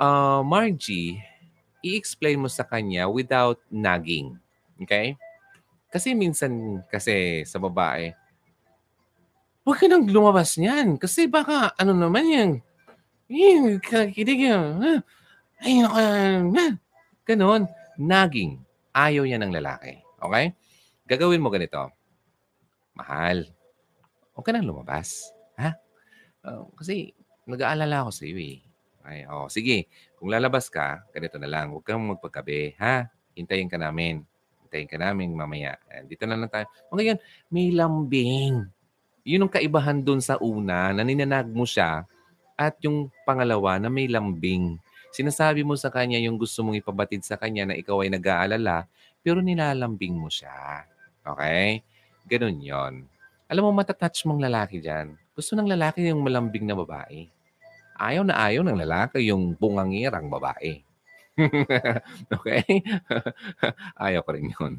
Uh, 0.00 0.40
Margie, 0.40 1.20
i-explain 1.84 2.40
mo 2.40 2.48
sa 2.48 2.64
kanya 2.64 3.06
without 3.06 3.60
nagging. 3.68 4.40
Okay? 4.80 5.14
Kasi 5.92 6.16
minsan 6.16 6.80
kasi 6.88 7.44
sa 7.44 7.60
babae, 7.60 8.14
huwag 9.66 9.76
ka 9.76 9.86
nang 9.90 10.08
lumabas 10.08 10.56
niyan. 10.56 10.96
Kasi 10.96 11.26
baka 11.26 11.74
ano 11.76 11.92
naman 11.92 12.24
yan. 12.30 12.50
Yan. 13.30 13.78
Ah, 13.94 15.00
Ay, 15.62 15.78
ganon. 17.22 17.70
Naging. 17.94 18.58
Ayaw 18.90 19.22
yan 19.22 19.46
ng 19.46 19.54
lalaki. 19.54 20.02
Okay? 20.18 20.50
Gagawin 21.06 21.38
mo 21.38 21.46
ganito. 21.46 21.94
Mahal, 22.98 23.46
huwag 24.34 24.44
ka 24.44 24.50
nang 24.50 24.66
lumabas. 24.66 25.30
Ha? 25.54 25.78
Uh, 26.42 26.66
kasi 26.74 27.14
nag-aalala 27.46 28.02
ako 28.02 28.10
sa 28.10 28.24
iyo 28.26 28.38
eh. 28.42 28.58
Ay, 29.06 29.24
oh, 29.30 29.46
sige. 29.46 29.86
Kung 30.18 30.28
lalabas 30.28 30.66
ka, 30.66 31.06
ganito 31.14 31.38
na 31.38 31.46
lang. 31.46 31.70
Huwag 31.70 31.86
kang 31.86 32.02
magpagkabi. 32.02 32.76
Ha? 32.82 33.06
Hintayin 33.38 33.70
ka 33.70 33.78
namin. 33.78 34.26
Hintayin 34.66 34.90
ka 34.90 34.98
namin 34.98 35.32
mamaya. 35.32 35.78
Dito 36.04 36.26
na 36.26 36.34
lang 36.34 36.50
tayo. 36.50 36.66
O 36.90 36.98
ngayon, 36.98 37.16
may 37.48 37.70
lambing. 37.70 38.66
Yun 39.22 39.46
ang 39.46 39.52
kaibahan 39.54 40.02
dun 40.02 40.18
sa 40.18 40.34
una, 40.42 40.90
na 40.90 41.06
ninanag 41.06 41.46
mo 41.46 41.62
siya. 41.62 42.04
At 42.60 42.76
yung 42.84 43.08
pangalawa, 43.24 43.80
na 43.80 43.88
may 43.88 44.04
lambing. 44.04 44.76
Sinasabi 45.16 45.64
mo 45.64 45.80
sa 45.80 45.88
kanya 45.88 46.20
yung 46.20 46.36
gusto 46.36 46.60
mong 46.60 46.76
ipabatid 46.76 47.24
sa 47.24 47.40
kanya 47.40 47.72
na 47.72 47.74
ikaw 47.80 48.04
ay 48.04 48.12
nag-aalala, 48.12 48.84
pero 49.24 49.40
nilalambing 49.40 50.12
mo 50.12 50.28
siya. 50.28 50.84
Okay? 51.24 51.80
Ganun 52.28 52.60
yon. 52.60 52.94
Alam 53.48 53.64
mo, 53.64 53.80
matatouch 53.80 54.28
mong 54.28 54.44
lalaki 54.44 54.76
dyan. 54.76 55.16
Gusto 55.32 55.56
ng 55.56 55.72
lalaki 55.72 56.04
yung 56.04 56.20
malambing 56.20 56.68
na 56.68 56.76
babae. 56.76 57.32
Ayaw 57.96 58.28
na 58.28 58.36
ayaw 58.36 58.60
ng 58.60 58.76
lalaki 58.76 59.24
yung 59.24 59.56
bungangirang 59.56 60.28
babae. 60.28 60.84
okay? 62.36 62.64
ayaw 64.04 64.20
ko 64.20 64.30
rin 64.36 64.52
yun. 64.52 64.74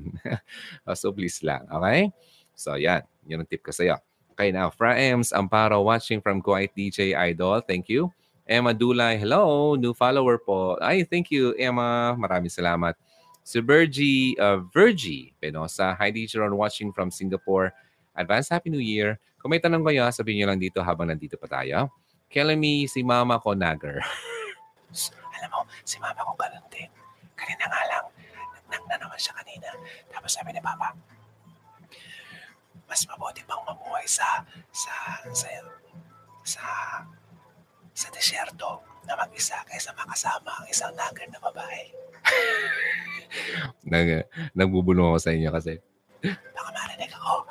so 1.02 1.10
please 1.10 1.42
lang. 1.42 1.66
Okay? 1.66 2.14
So 2.54 2.78
yan. 2.78 3.02
Yun 3.26 3.42
ang 3.42 3.50
tip 3.50 3.66
ko 3.66 3.74
sa'yo. 3.74 3.98
Okay, 4.42 4.50
now, 4.50 4.74
Fraems 4.74 5.30
Amparo 5.38 5.86
watching 5.86 6.18
from 6.18 6.42
Kuwait 6.42 6.74
DJ 6.74 7.14
Idol. 7.14 7.62
Thank 7.62 7.94
you. 7.94 8.10
Emma 8.50 8.74
Dulay, 8.74 9.14
hello. 9.22 9.78
New 9.78 9.94
follower 9.94 10.42
po. 10.42 10.82
Ay, 10.82 11.06
thank 11.06 11.30
you, 11.30 11.54
Emma. 11.62 12.18
Maraming 12.18 12.50
salamat. 12.50 12.98
Si 13.46 13.62
Virgie, 13.62 14.34
uh, 14.42 14.66
Virgie 14.74 15.30
Penosa. 15.38 15.94
Hi, 15.94 16.10
DJ 16.10 16.42
Ron 16.42 16.58
watching 16.58 16.90
from 16.90 17.14
Singapore. 17.14 17.70
Advance 18.18 18.50
Happy 18.50 18.74
New 18.74 18.82
Year. 18.82 19.22
Kung 19.38 19.54
may 19.54 19.62
tanong 19.62 19.86
kayo, 19.86 20.10
sabihin 20.10 20.42
nyo 20.42 20.48
lang 20.50 20.58
dito 20.58 20.82
habang 20.82 21.14
nandito 21.14 21.38
pa 21.38 21.46
tayo. 21.46 21.94
Kelly, 22.26 22.90
si 22.90 23.06
mama 23.06 23.38
ko 23.38 23.54
nagger. 23.54 24.02
Alam 25.38 25.50
mo, 25.54 25.70
si 25.86 26.02
mama 26.02 26.18
ko 26.18 26.34
ganun. 26.34 26.66
Kanina 27.38 27.70
nga 27.70 27.82
lang, 27.94 28.06
nang 28.74 28.90
na 28.90 28.98
naman 29.06 29.22
siya 29.22 29.38
kanina. 29.38 29.70
Tapos 30.10 30.34
sabi 30.34 30.50
ni 30.50 30.62
Papa, 30.66 30.98
mas 32.92 33.08
mabuti 33.08 33.40
pang 33.48 33.64
mamuhay 33.64 34.04
sa 34.04 34.44
sa 34.76 34.92
sa 35.32 35.48
sa 36.44 36.64
sa 37.96 38.08
desierto 38.12 38.84
na 39.08 39.16
mag-isa 39.16 39.56
kaysa 39.64 39.96
makasama 39.96 40.52
ang 40.52 40.68
isang 40.68 40.92
nagger 41.00 41.24
na 41.32 41.40
babae. 41.40 41.88
Nag, 43.88 44.28
nagbubulong 44.52 45.16
ako 45.16 45.20
sa 45.24 45.32
inyo 45.32 45.56
kasi 45.56 45.80
baka 46.52 46.70
marinig 46.76 47.12
ako. 47.16 47.48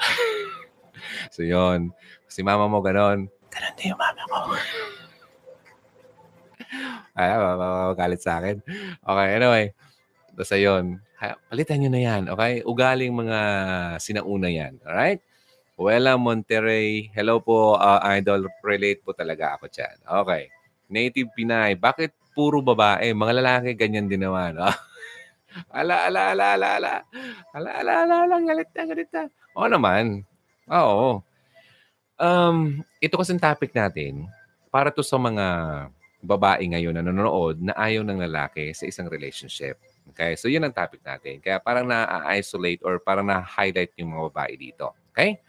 so 1.35 1.41
yon 1.41 1.89
si 2.29 2.45
mama 2.45 2.69
mo 2.69 2.85
ganon. 2.85 3.25
Ganon 3.49 3.75
din 3.81 3.97
yung 3.97 4.01
mama 4.01 4.21
ko. 4.29 4.39
Ay, 7.17 7.33
magalit 7.33 8.21
sa 8.21 8.45
akin. 8.45 8.61
Okay, 9.03 9.29
anyway. 9.41 9.73
Basta 10.37 10.61
yun. 10.61 11.01
Palitan 11.49 11.81
nyo 11.81 11.91
na 11.91 12.01
yan, 12.01 12.23
okay? 12.29 12.61
Ugaling 12.63 13.13
mga 13.17 13.39
sinauna 13.99 14.49
yan, 14.53 14.77
alright? 14.85 15.25
Wela 15.81 16.21
Monterrey. 16.21 17.09
Hello 17.17 17.41
po, 17.41 17.73
uh, 17.81 18.05
idol. 18.13 18.53
Relate 18.61 19.01
po 19.01 19.17
talaga 19.17 19.57
ako 19.57 19.73
dyan. 19.73 19.97
Okay. 20.05 20.53
Native 20.93 21.33
Pinay. 21.33 21.73
Bakit 21.81 22.37
puro 22.37 22.61
babae? 22.61 23.17
Mga 23.17 23.33
lalaki 23.41 23.73
ganyan 23.73 24.05
din 24.05 24.21
naman. 24.21 24.61
Oh. 24.61 24.77
ala, 25.81 26.05
ala, 26.05 26.37
ala, 26.37 26.47
ala, 26.53 26.69
ala. 26.77 26.95
Ala, 27.57 27.71
ala, 27.81 27.93
ala, 28.05 28.15
ala. 28.29 28.37
Galit 28.45 28.69
na, 28.77 28.83
galit 28.93 29.09
na. 29.09 29.25
Oo 29.57 29.69
naman. 29.73 30.21
Oo. 30.69 31.25
Um, 32.21 32.85
ito 33.01 33.17
kasi 33.17 33.33
topic 33.41 33.73
natin 33.73 34.29
para 34.69 34.93
to 34.93 35.01
sa 35.01 35.17
mga 35.17 35.47
babae 36.21 36.61
ngayon 36.77 36.93
na 36.93 37.09
nanonood 37.09 37.57
na 37.57 37.73
ayaw 37.81 38.05
ng 38.05 38.21
lalaki 38.29 38.77
sa 38.77 38.85
isang 38.85 39.09
relationship. 39.09 39.81
Okay? 40.13 40.37
So, 40.37 40.53
yun 40.53 40.61
ang 40.61 40.77
topic 40.77 41.01
natin. 41.01 41.41
Kaya 41.41 41.57
parang 41.57 41.89
na-isolate 41.89 42.85
or 42.85 43.01
parang 43.01 43.25
na-highlight 43.25 43.97
yung 43.97 44.13
mga 44.13 44.29
babae 44.29 44.61
dito. 44.61 44.93
Okay? 45.17 45.41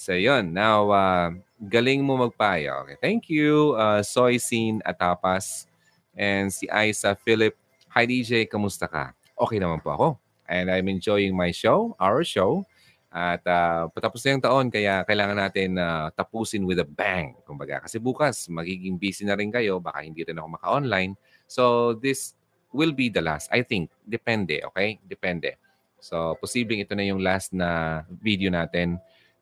So, 0.00 0.16
yun. 0.16 0.56
Now, 0.56 0.88
uh, 0.96 1.28
galing 1.60 2.00
mo 2.00 2.16
magpayo. 2.16 2.88
Okay? 2.88 2.96
Thank 3.04 3.28
you, 3.28 3.76
uh, 3.76 4.00
Soy 4.00 4.40
Scene 4.40 4.80
Atapas 4.88 5.68
and 6.16 6.48
si 6.48 6.64
Isa 6.72 7.12
Philip. 7.12 7.52
Hi, 7.92 8.08
DJ. 8.08 8.48
Kamusta 8.48 8.88
ka? 8.88 9.12
Okay 9.36 9.60
naman 9.60 9.84
po 9.84 9.92
ako. 9.92 10.08
And 10.48 10.72
I'm 10.72 10.88
enjoying 10.88 11.36
my 11.36 11.52
show, 11.52 12.00
our 12.00 12.24
show. 12.24 12.64
At 13.12 13.44
uh, 13.44 13.92
patapos 13.92 14.24
na 14.24 14.40
yung 14.40 14.44
taon, 14.48 14.66
kaya 14.72 15.04
kailangan 15.04 15.36
natin 15.36 15.76
uh, 15.76 16.08
tapusin 16.16 16.64
with 16.64 16.80
a 16.80 16.88
bang. 16.88 17.36
Kumbaga, 17.44 17.84
kasi 17.84 18.00
bukas, 18.00 18.48
magiging 18.48 18.96
busy 18.96 19.28
na 19.28 19.36
rin 19.36 19.52
kayo. 19.52 19.84
Baka 19.84 20.00
hindi 20.00 20.24
rin 20.24 20.40
ako 20.40 20.56
maka-online. 20.56 21.12
So, 21.44 21.92
this 21.92 22.32
will 22.72 22.96
be 22.96 23.12
the 23.12 23.20
last. 23.20 23.52
I 23.52 23.60
think. 23.60 23.92
Depende, 24.08 24.64
okay? 24.64 24.96
Depende. 25.04 25.60
So, 26.00 26.40
posibleng 26.40 26.88
ito 26.88 26.96
na 26.96 27.04
yung 27.04 27.20
last 27.20 27.52
na 27.52 28.00
video 28.08 28.48
natin 28.48 28.96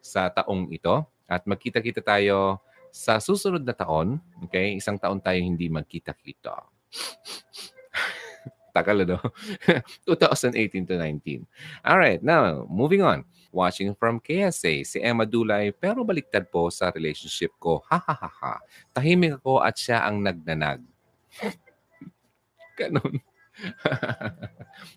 sa 0.08 0.32
taong 0.32 0.72
ito. 0.72 1.04
At 1.28 1.44
magkita-kita 1.44 2.00
tayo 2.00 2.56
sa 2.88 3.20
susunod 3.20 3.60
na 3.60 3.76
taon. 3.76 4.16
Okay? 4.48 4.80
Isang 4.80 4.96
taon 4.96 5.20
tayo 5.20 5.36
hindi 5.36 5.68
magkita-kita. 5.68 6.56
Tagal, 8.78 9.04
ano? 9.04 9.18
2018 10.08 10.88
to 10.88 10.94
19. 10.96 11.44
All 11.84 11.98
right, 11.98 12.22
now, 12.22 12.64
moving 12.70 13.02
on. 13.02 13.26
Watching 13.48 13.96
from 13.96 14.20
KSA, 14.20 14.84
si 14.84 15.00
Emma 15.00 15.24
Dulay, 15.24 15.72
pero 15.72 16.04
baliktad 16.04 16.46
po 16.52 16.68
sa 16.68 16.92
relationship 16.92 17.56
ko. 17.56 17.80
Ha 17.88 17.96
ha 17.96 18.14
ha 18.14 18.28
ha. 18.28 18.54
Tahimik 18.92 19.40
ako 19.40 19.64
at 19.64 19.72
siya 19.72 20.04
ang 20.04 20.20
nagnanag. 20.20 20.84
Ganon. 22.78 23.18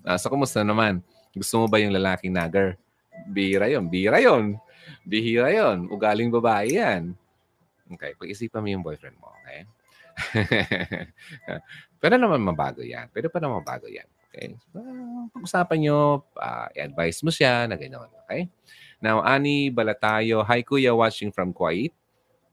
ah, 0.05 0.19
so, 0.19 0.27
kumusta 0.27 0.61
naman? 0.61 0.99
Gusto 1.31 1.63
mo 1.63 1.65
ba 1.71 1.79
yung 1.79 1.95
lalaking 1.95 2.35
nagar? 2.35 2.75
Bira 3.31 3.71
yon, 3.71 3.87
bira 3.87 4.19
yon. 4.19 4.59
Bihira 5.03 5.49
yon. 5.51 5.89
Ugaling 5.89 6.29
babae 6.29 6.77
yan. 6.77 7.13
Okay, 7.91 8.15
pag-isipan 8.15 8.63
mo 8.63 8.69
yung 8.71 8.85
boyfriend 8.85 9.19
mo, 9.19 9.31
okay? 9.43 9.67
Pero 12.01 12.15
naman 12.15 12.39
mabago 12.39 12.81
yan. 12.83 13.11
Pero 13.11 13.27
pa 13.27 13.43
naman 13.43 13.63
mabago 13.63 13.87
yan. 13.91 14.07
Okay? 14.31 14.55
Uh, 14.71 15.27
pag-usapan 15.35 15.77
nyo, 15.83 16.23
uh, 16.39 16.67
i-advise 16.71 17.19
mo 17.19 17.31
siya 17.33 17.67
na 17.67 17.75
gano'n. 17.75 18.07
Okay? 18.25 18.47
Now, 19.03 19.19
Ani 19.25 19.67
Balatayo, 19.67 20.39
Hi 20.47 20.63
Kuya, 20.63 20.95
watching 20.95 21.35
from 21.35 21.51
Kuwait. 21.51 21.91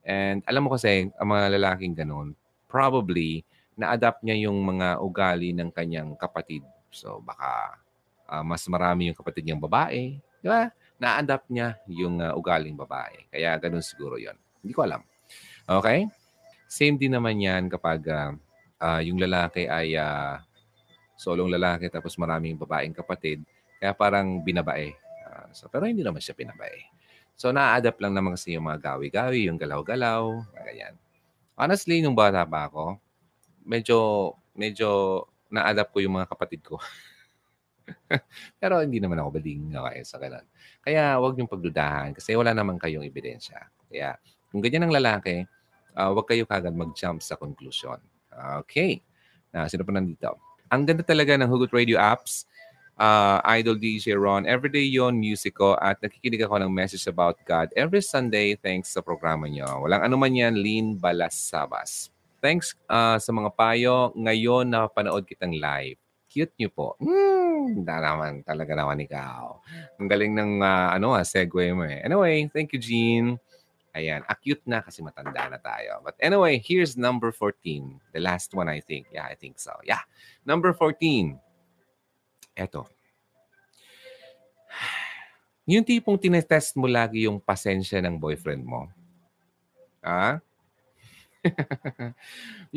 And 0.03 0.43
alam 0.49 0.67
mo 0.67 0.75
kasi, 0.75 1.13
ang 1.15 1.29
mga 1.31 1.55
lalaking 1.55 1.95
gano'n, 1.95 2.35
probably, 2.67 3.47
na-adapt 3.79 4.27
niya 4.27 4.51
yung 4.51 4.59
mga 4.67 4.99
ugali 4.99 5.55
ng 5.55 5.71
kanyang 5.71 6.19
kapatid. 6.19 6.67
So, 6.91 7.23
baka 7.23 7.79
uh, 8.27 8.43
mas 8.43 8.67
marami 8.67 9.13
yung 9.13 9.19
kapatid 9.19 9.47
niyang 9.47 9.63
babae. 9.63 10.19
Di 10.43 10.49
ba? 10.51 10.67
Na-adapt 10.99 11.47
niya 11.51 11.79
yung 11.87 12.19
uh, 12.19 12.35
ugaling 12.35 12.75
babae. 12.75 13.31
Kaya 13.31 13.55
ganun 13.63 13.83
siguro 13.83 14.19
yon 14.19 14.35
Hindi 14.61 14.75
ko 14.75 14.83
alam. 14.83 15.03
Okay? 15.65 16.11
Same 16.67 16.99
din 16.99 17.15
naman 17.15 17.39
yan 17.39 17.71
kapag 17.71 18.03
uh, 18.11 18.35
uh, 18.83 19.01
yung 19.01 19.19
lalaki 19.23 19.71
ay 19.71 19.95
uh, 19.95 20.43
solong 21.19 21.51
lalaki 21.51 21.91
tapos 21.91 22.19
maraming 22.19 22.59
babaeng 22.59 22.95
kapatid. 22.95 23.43
Kaya 23.79 23.95
parang 23.95 24.43
binabae. 24.43 24.95
Uh, 25.27 25.47
so, 25.55 25.71
pero 25.71 25.87
hindi 25.87 26.03
naman 26.03 26.23
siya 26.23 26.35
binabae. 26.35 26.79
So, 27.39 27.55
na-adapt 27.55 28.03
lang 28.03 28.19
naman 28.19 28.35
kasi 28.35 28.59
yung 28.59 28.67
mga 28.67 28.83
gawi-gawi, 28.83 29.47
yung 29.47 29.59
galaw-galaw, 29.59 30.43
ganyan. 30.67 30.99
Honestly, 31.55 32.03
nung 32.03 32.19
bata 32.19 32.43
pa 32.43 32.67
ako, 32.67 32.99
medyo, 33.63 33.99
medyo 34.59 35.23
na-adapt 35.47 35.95
ko 35.95 36.03
yung 36.03 36.19
mga 36.19 36.31
kapatid 36.31 36.63
ko. 36.67 36.83
pero 38.61 38.81
hindi 38.81 39.01
naman 39.01 39.21
ako 39.21 39.41
baling 39.41 39.73
okay 39.73 40.03
sa 40.05 40.17
ganun. 40.21 40.45
Kaya 40.85 41.17
huwag 41.21 41.37
niyong 41.37 41.51
pagdudahan 41.51 42.11
kasi 42.17 42.37
wala 42.37 42.53
naman 42.53 42.77
kayong 42.77 43.05
ebidensya. 43.05 43.69
Kaya 43.89 44.17
kung 44.53 44.61
ganyan 44.65 44.89
ang 44.89 44.95
lalaki, 44.97 45.45
uh, 45.97 46.09
huwag 46.13 46.29
kayo 46.29 46.45
kagad 46.49 46.73
mag-jump 46.73 47.21
sa 47.21 47.37
conclusion. 47.37 47.99
Okay. 48.63 49.03
Na, 49.51 49.67
sino 49.67 49.83
pa 49.83 49.93
nandito? 49.93 50.39
Ang 50.69 50.85
ganda 50.85 51.03
talaga 51.03 51.35
ng 51.35 51.49
Hugot 51.49 51.73
Radio 51.73 51.97
apps. 51.97 52.45
Uh, 52.99 53.39
Idol 53.55 53.79
DJ 53.79 54.19
Ron. 54.19 54.43
Everyday 54.43 54.83
yon 54.83 55.23
music 55.23 55.55
ko 55.55 55.79
at 55.79 56.03
nakikinig 56.03 56.43
ako 56.43 56.59
ng 56.59 56.71
message 56.75 57.07
about 57.07 57.39
God 57.47 57.71
every 57.79 58.03
Sunday 58.03 58.59
thanks 58.59 58.91
sa 58.91 59.07
programa 59.07 59.47
nyo. 59.47 59.87
Walang 59.87 60.03
anuman 60.03 60.35
yan, 60.35 60.59
Lynn 60.59 60.99
Balasabas. 60.99 62.11
Thanks 62.43 62.75
uh, 62.91 63.15
sa 63.23 63.31
mga 63.31 63.55
payo. 63.55 64.11
Ngayon 64.19 64.67
na 64.67 64.91
panood 64.91 65.31
kitang 65.31 65.55
live. 65.55 66.08
Cute 66.29 66.53
niyo 66.61 66.71
po. 66.71 66.95
Hmm, 67.01 67.83
na 67.83 67.99
naman, 67.99 68.45
talaga 68.45 68.77
naman 68.77 69.01
ikaw. 69.01 69.59
Ang 69.97 70.09
galing 70.09 70.37
ng 70.37 70.53
uh, 70.61 70.95
ano, 70.95 71.17
ah, 71.17 71.25
segue 71.25 71.73
mo 71.73 71.89
eh. 71.89 72.05
Anyway, 72.05 72.47
thank 72.53 72.77
you, 72.77 72.81
Jean. 72.81 73.41
Ayan, 73.97 74.23
acute 74.29 74.63
na 74.69 74.85
kasi 74.85 75.01
matanda 75.03 75.49
na 75.49 75.59
tayo. 75.59 75.99
But 76.05 76.15
anyway, 76.21 76.61
here's 76.61 76.95
number 76.95 77.33
14. 77.33 77.99
The 78.15 78.21
last 78.21 78.53
one, 78.53 78.69
I 78.69 78.79
think. 78.85 79.09
Yeah, 79.11 79.27
I 79.27 79.35
think 79.35 79.59
so. 79.59 79.75
Yeah. 79.83 80.05
Number 80.45 80.71
14. 80.77 81.35
Eto. 82.55 82.87
Yung 85.69 85.85
tipong 85.85 86.21
tinetest 86.21 86.77
mo 86.79 86.87
lagi 86.87 87.27
yung 87.27 87.41
pasensya 87.41 87.99
ng 88.05 88.21
boyfriend 88.21 88.63
mo. 88.63 88.89
Ah? 90.05 90.39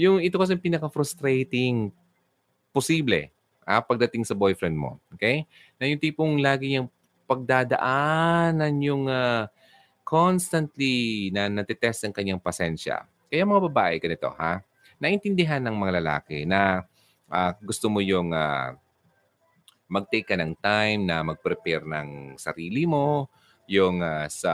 yung 0.01 0.19
ito 0.23 0.39
kasi 0.39 0.55
pinaka-frustrating 0.57 1.91
posible 2.71 3.31
ah, 3.77 3.83
pagdating 3.83 4.27
sa 4.27 4.35
boyfriend 4.35 4.75
mo. 4.75 4.99
Okay? 5.15 5.47
Na 5.79 5.87
yung 5.87 6.01
tipong 6.01 6.43
lagi 6.43 6.75
yung 6.75 6.91
pagdadaanan 7.31 8.75
yung 8.83 9.07
uh, 9.07 9.47
constantly 10.03 11.31
na 11.31 11.47
natitest 11.47 12.03
ang 12.03 12.11
kanyang 12.11 12.43
pasensya. 12.43 13.07
Kaya 13.31 13.47
mga 13.47 13.71
babae, 13.71 13.95
ganito 14.03 14.27
ha, 14.35 14.59
naintindihan 14.99 15.63
ng 15.63 15.75
mga 15.79 16.03
lalaki 16.03 16.43
na 16.43 16.83
uh, 17.31 17.51
gusto 17.63 17.87
mo 17.87 18.03
yung 18.03 18.35
uh, 18.35 18.75
mag-take 19.87 20.27
ka 20.27 20.35
ng 20.35 20.59
time 20.59 21.07
na 21.07 21.23
mag-prepare 21.23 21.87
ng 21.87 22.35
sarili 22.35 22.83
mo, 22.83 23.31
yung 23.71 24.03
uh, 24.03 24.27
sa 24.27 24.53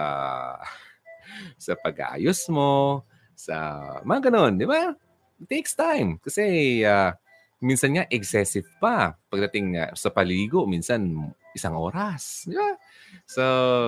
sa 1.65 1.74
pag-aayos 1.74 2.45
mo, 2.53 3.01
sa 3.34 3.82
mga 4.05 4.30
ganun, 4.30 4.61
di 4.61 4.70
ba? 4.70 4.93
It 5.38 5.49
takes 5.49 5.74
time 5.78 6.18
kasi 6.22 6.82
uh, 6.86 7.13
minsan 7.62 7.97
nga 7.97 8.05
excessive 8.10 8.68
pa. 8.78 9.18
Pagdating 9.30 9.78
uh, 9.78 9.91
sa 9.97 10.14
paligo, 10.14 10.66
minsan 10.70 11.32
isang 11.58 11.74
oras. 11.78 12.45
Di 12.45 12.53
ba? 12.53 12.78
So, 13.26 13.43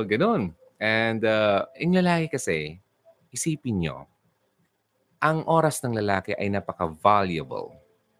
ganun. 0.09 0.53
And 0.79 1.21
uh, 1.27 1.67
yung 1.77 1.99
lalaki 1.99 2.33
kasi, 2.33 2.79
isipin 3.29 3.83
nyo, 3.83 4.07
ang 5.19 5.43
oras 5.45 5.83
ng 5.83 5.93
lalaki 5.99 6.33
ay 6.33 6.47
napaka-valuable. 6.47 7.75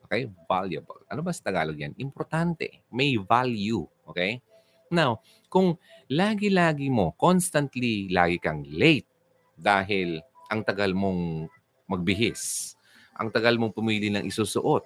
Okay? 0.06 0.28
Valuable. 0.46 1.02
Ano 1.08 1.24
ba 1.24 1.32
sa 1.32 1.48
Tagalog 1.48 1.80
yan? 1.80 1.96
Importante. 1.98 2.84
May 2.92 3.16
value. 3.16 3.88
Okay? 4.12 4.44
Now, 4.92 5.22
kung 5.48 5.78
lagi-lagi 6.10 6.90
mo, 6.90 7.14
constantly 7.16 8.10
lagi 8.10 8.42
kang 8.42 8.66
late 8.66 9.08
dahil 9.54 10.20
ang 10.50 10.66
tagal 10.66 10.98
mong 10.98 11.46
magbihis, 11.86 12.74
ang 13.14 13.30
tagal 13.30 13.56
mong 13.62 13.74
pumili 13.74 14.10
ng 14.10 14.26
isusuot, 14.26 14.82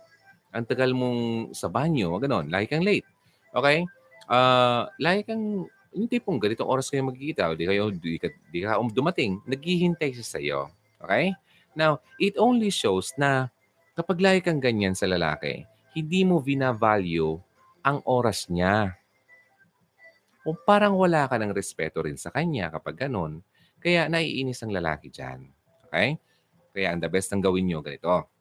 ang 0.53 0.65
tagal 0.69 0.93
mong 0.93 1.51
sa 1.57 1.67
banyo, 1.67 2.13
gano'n, 2.21 2.47
lagi 2.53 2.69
kang 2.69 2.85
late. 2.85 3.09
Okay? 3.51 3.83
Uh, 4.29 4.85
lagi 5.01 5.25
kang 5.25 5.65
yung 5.93 6.09
tipong 6.09 6.41
ganitong 6.41 6.69
oras 6.69 6.89
kayo 6.89 7.05
magkikita, 7.05 7.53
di 7.57 7.65
kayo, 7.65 7.89
di 7.93 8.17
ka, 8.17 8.29
di 8.49 8.65
ka 8.65 8.77
um, 8.77 8.89
dumating, 8.89 9.41
naghihintay 9.49 10.13
siya 10.13 10.25
sa 10.25 10.39
iyo. 10.41 10.69
Okay? 11.01 11.33
Now, 11.73 12.01
it 12.21 12.37
only 12.37 12.69
shows 12.69 13.13
na 13.17 13.49
kapag 13.97 14.21
lagi 14.21 14.45
kang 14.45 14.61
ganyan 14.61 14.93
sa 14.93 15.09
lalaki, 15.09 15.65
hindi 15.97 16.25
mo 16.25 16.41
vina-value 16.41 17.37
ang 17.85 18.01
oras 18.05 18.49
niya. 18.49 18.97
O 20.43 20.53
parang 20.53 20.97
wala 20.97 21.29
ka 21.29 21.37
ng 21.37 21.53
respeto 21.53 22.01
rin 22.03 22.17
sa 22.17 22.33
kanya 22.33 22.73
kapag 22.73 23.07
ganun. 23.07 23.41
Kaya 23.81 24.09
naiinis 24.09 24.61
ang 24.61 24.73
lalaki 24.73 25.09
dyan. 25.13 25.49
Okay? 25.87 26.17
Kaya 26.73 26.87
ang 26.93 26.99
the 27.01 27.09
best 27.09 27.29
ang 27.31 27.41
gawin 27.41 27.69
nyo, 27.69 27.85
ganito. 27.85 28.32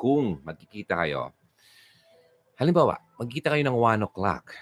Kung 0.00 0.40
magkikita 0.40 0.96
kayo, 1.04 1.36
halimbawa, 2.56 2.96
magkita 3.20 3.52
kayo 3.52 3.60
ng 3.68 3.76
1 3.76 4.08
o'clock, 4.08 4.56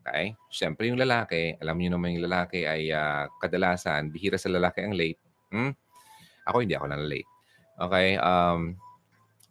Okay? 0.00 0.32
Siyempre 0.48 0.88
yung 0.88 0.98
lalaki, 0.98 1.54
alam 1.60 1.76
niyo 1.76 1.94
naman 1.94 2.16
yung 2.16 2.24
lalaki 2.24 2.64
ay 2.64 2.88
uh, 2.90 3.28
kadalasan, 3.38 4.08
bihira 4.08 4.40
sa 4.40 4.48
lalaki 4.48 4.80
ang 4.80 4.96
late. 4.96 5.20
Hmm? 5.52 5.76
Ako 6.48 6.64
hindi 6.64 6.74
ako 6.74 6.88
na 6.88 6.98
late. 6.98 7.30
Okay? 7.76 8.16
Um, 8.16 8.80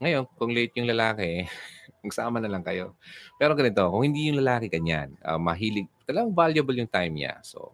ngayon, 0.02 0.26
kung 0.36 0.52
late 0.52 0.74
yung 0.76 0.90
lalaki, 0.90 1.46
magsama 2.04 2.42
na 2.42 2.50
lang 2.50 2.66
kayo. 2.66 2.98
Pero 3.38 3.54
ganito, 3.54 3.86
kung 3.94 4.04
hindi 4.04 4.34
yung 4.34 4.42
lalaki 4.42 4.68
ganyan, 4.74 5.14
uh, 5.22 5.38
mahilig, 5.38 5.86
talagang 6.10 6.34
valuable 6.34 6.76
yung 6.76 6.90
time 6.90 7.14
niya. 7.14 7.38
So, 7.46 7.72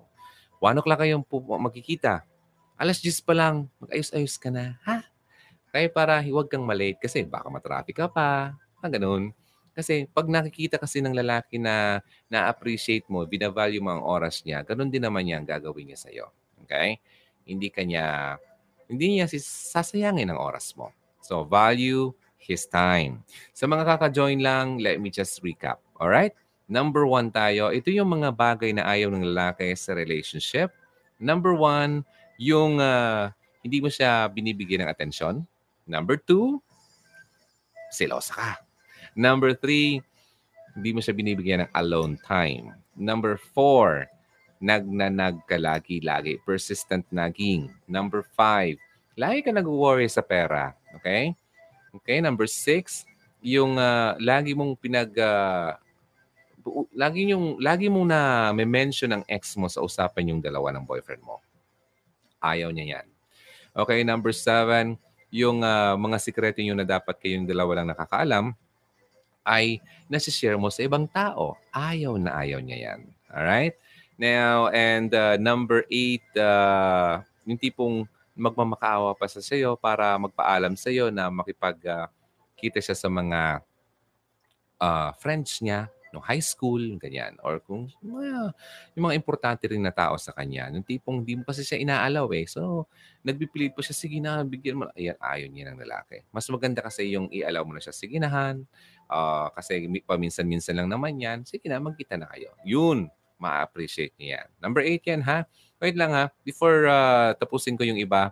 1 0.59 0.75
o'clock 0.77 0.99
kayong 0.99 1.23
magkikita. 1.63 2.27
Alas 2.75 2.99
10 2.99 3.23
pa 3.23 3.31
lang, 3.31 3.71
mag-ayos-ayos 3.79 4.35
ka 4.35 4.51
na. 4.51 4.75
Ha? 4.83 5.14
Kaya 5.75 5.91
para 5.91 6.23
huwag 6.23 6.47
kang 6.47 6.63
malate 6.63 6.95
kasi 7.03 7.27
baka 7.27 7.51
matraffic 7.51 7.99
ka 7.99 8.07
pa. 8.07 8.55
Ah, 8.79 8.87
ganun. 8.87 9.35
Kasi 9.75 10.07
pag 10.07 10.23
nakikita 10.31 10.79
kasi 10.79 11.03
ng 11.03 11.11
lalaki 11.11 11.59
na 11.59 11.99
na-appreciate 12.31 13.03
mo, 13.11 13.27
binavalue 13.27 13.83
mo 13.83 13.91
ang 13.91 14.07
oras 14.07 14.39
niya, 14.47 14.63
ganun 14.63 14.87
din 14.87 15.03
naman 15.03 15.27
niya 15.27 15.43
ang 15.43 15.43
gagawin 15.43 15.91
niya 15.91 15.99
sa'yo. 15.99 16.31
Okay? 16.63 16.95
Hindi 17.43 17.67
kanya, 17.67 18.39
hindi 18.87 19.19
niya 19.19 19.27
sasayangin 19.43 20.31
ang 20.31 20.39
oras 20.39 20.71
mo. 20.79 20.95
So, 21.19 21.43
value 21.43 22.15
his 22.39 22.63
time. 22.71 23.19
Sa 23.51 23.67
mga 23.67 23.83
kaka-join 23.83 24.39
lang, 24.39 24.79
let 24.79 24.95
me 25.03 25.11
just 25.11 25.43
recap. 25.43 25.83
Alright? 25.99 26.31
Number 26.71 27.03
one 27.03 27.35
tayo, 27.35 27.75
ito 27.75 27.91
yung 27.91 28.15
mga 28.15 28.31
bagay 28.31 28.71
na 28.71 28.87
ayaw 28.87 29.11
ng 29.11 29.27
lalaki 29.27 29.75
sa 29.75 29.91
relationship. 29.91 30.71
Number 31.19 31.51
one, 31.51 32.07
yung 32.39 32.79
uh, 32.79 33.27
hindi 33.59 33.83
mo 33.83 33.91
siya 33.91 34.31
binibigyan 34.31 34.87
ng 34.87 34.91
atensyon. 34.95 35.43
Number 35.85 36.17
two, 36.17 36.61
silosa 37.93 38.33
ka. 38.33 38.51
Number 39.13 39.53
three, 39.53 40.01
hindi 40.75 40.89
mo 40.91 40.99
siya 40.99 41.15
binibigyan 41.15 41.63
ng 41.65 41.71
alone 41.77 42.19
time. 42.25 42.75
Number 42.97 43.37
four, 43.37 44.09
nagnanag 44.59 45.39
ka 45.47 45.55
lagi-lagi. 45.55 46.41
Persistent 46.43 47.07
naging. 47.13 47.71
Number 47.87 48.25
five, 48.35 48.75
lagi 49.15 49.45
ka 49.45 49.55
nag-worry 49.55 50.09
sa 50.11 50.25
pera. 50.25 50.75
Okay? 50.99 51.31
Okay, 51.95 52.19
number 52.19 52.43
six, 52.49 53.07
yung 53.39 53.79
uh, 53.79 54.19
lagi 54.19 54.51
mong 54.51 54.75
pinag... 54.75 55.15
Uh, 55.15 55.79
lagi 56.97 57.29
yung 57.29 57.61
lagi 57.61 57.85
mong 57.93 58.09
na 58.09 58.49
mention 58.65 59.13
ng 59.13 59.23
ex 59.29 59.53
mo 59.53 59.69
sa 59.69 59.85
usapan 59.85 60.33
yung 60.33 60.41
dalawa 60.41 60.73
ng 60.73 60.81
boyfriend 60.81 61.21
mo. 61.21 61.37
Ayaw 62.41 62.73
niya 62.73 62.99
yan. 62.99 63.07
Okay, 63.77 64.01
number 64.01 64.33
seven, 64.33 64.97
yung 65.35 65.59
uh, 65.67 65.99
mga 65.99 66.17
sikreto 66.23 66.63
nyo 66.63 66.79
na 66.79 66.87
dapat 66.87 67.19
kayong 67.19 67.43
dalawa 67.43 67.83
lang 67.83 67.91
nakakaalam, 67.91 68.55
ay 69.43 69.83
nasishare 70.07 70.55
mo 70.55 70.71
sa 70.71 70.87
ibang 70.87 71.03
tao. 71.11 71.59
Ayaw 71.75 72.15
na 72.15 72.39
ayaw 72.39 72.63
niya 72.63 72.91
yan. 72.91 72.99
Alright? 73.27 73.75
Now, 74.15 74.71
and 74.71 75.11
uh, 75.11 75.35
number 75.35 75.83
eight, 75.91 76.23
uh, 76.39 77.19
yung 77.43 77.59
tipong 77.59 78.07
magmamakaawa 78.31 79.11
pa 79.11 79.27
sa 79.27 79.43
sa'yo 79.43 79.75
para 79.75 80.15
magpaalam 80.15 80.79
sa'yo 80.79 81.11
na 81.11 81.27
makipag-kita 81.27 82.79
uh, 82.79 82.83
siya 82.83 82.95
sa 82.95 83.11
mga 83.11 83.59
uh, 84.79 85.11
friends 85.19 85.59
niya 85.59 85.91
no 86.15 86.23
high 86.23 86.39
school, 86.39 86.79
ganyan. 86.95 87.35
Or 87.43 87.59
kung 87.59 87.91
mga, 87.99 88.55
yung 88.95 89.03
mga 89.11 89.15
importante 89.19 89.67
rin 89.67 89.83
na 89.83 89.91
tao 89.91 90.15
sa 90.15 90.31
kanya. 90.31 90.71
Yung 90.71 90.87
tipong 90.87 91.19
hindi 91.19 91.35
mo 91.35 91.43
kasi 91.43 91.67
siya 91.67 91.83
inaalaw 91.83 92.31
eh. 92.31 92.47
So, 92.47 92.87
nagbipilit 93.27 93.75
po 93.75 93.83
siya, 93.83 93.91
sige 93.91 94.23
na, 94.23 94.47
bigyan 94.47 94.79
mo. 94.79 94.87
Ayan, 94.95 95.19
ayaw 95.19 95.47
niya 95.51 95.75
ng 95.75 95.79
lalaki. 95.83 96.23
Mas 96.31 96.47
maganda 96.47 96.79
kasi 96.79 97.11
yung 97.11 97.27
ialaw 97.27 97.67
mo 97.67 97.75
na 97.75 97.83
siya, 97.83 97.91
sige 97.91 98.15
nahan. 98.15 98.63
Uh, 99.11 99.51
kasi 99.51 99.91
paminsan-minsan 100.07 100.79
lang 100.79 100.87
naman 100.87 101.19
yan. 101.19 101.43
Sige 101.43 101.67
na, 101.67 101.83
magkita 101.83 102.15
na 102.15 102.31
kayo. 102.31 102.55
Yun, 102.63 103.11
ma-appreciate 103.35 104.15
niya 104.15 104.39
yan. 104.39 104.47
Number 104.63 104.81
eight 104.81 105.03
yan, 105.03 105.19
ha? 105.27 105.43
Wait 105.83 105.99
lang, 105.99 106.15
ha? 106.15 106.31
Before 106.47 106.87
uh, 106.87 107.35
tapusin 107.35 107.75
ko 107.75 107.83
yung 107.83 107.99
iba, 107.99 108.31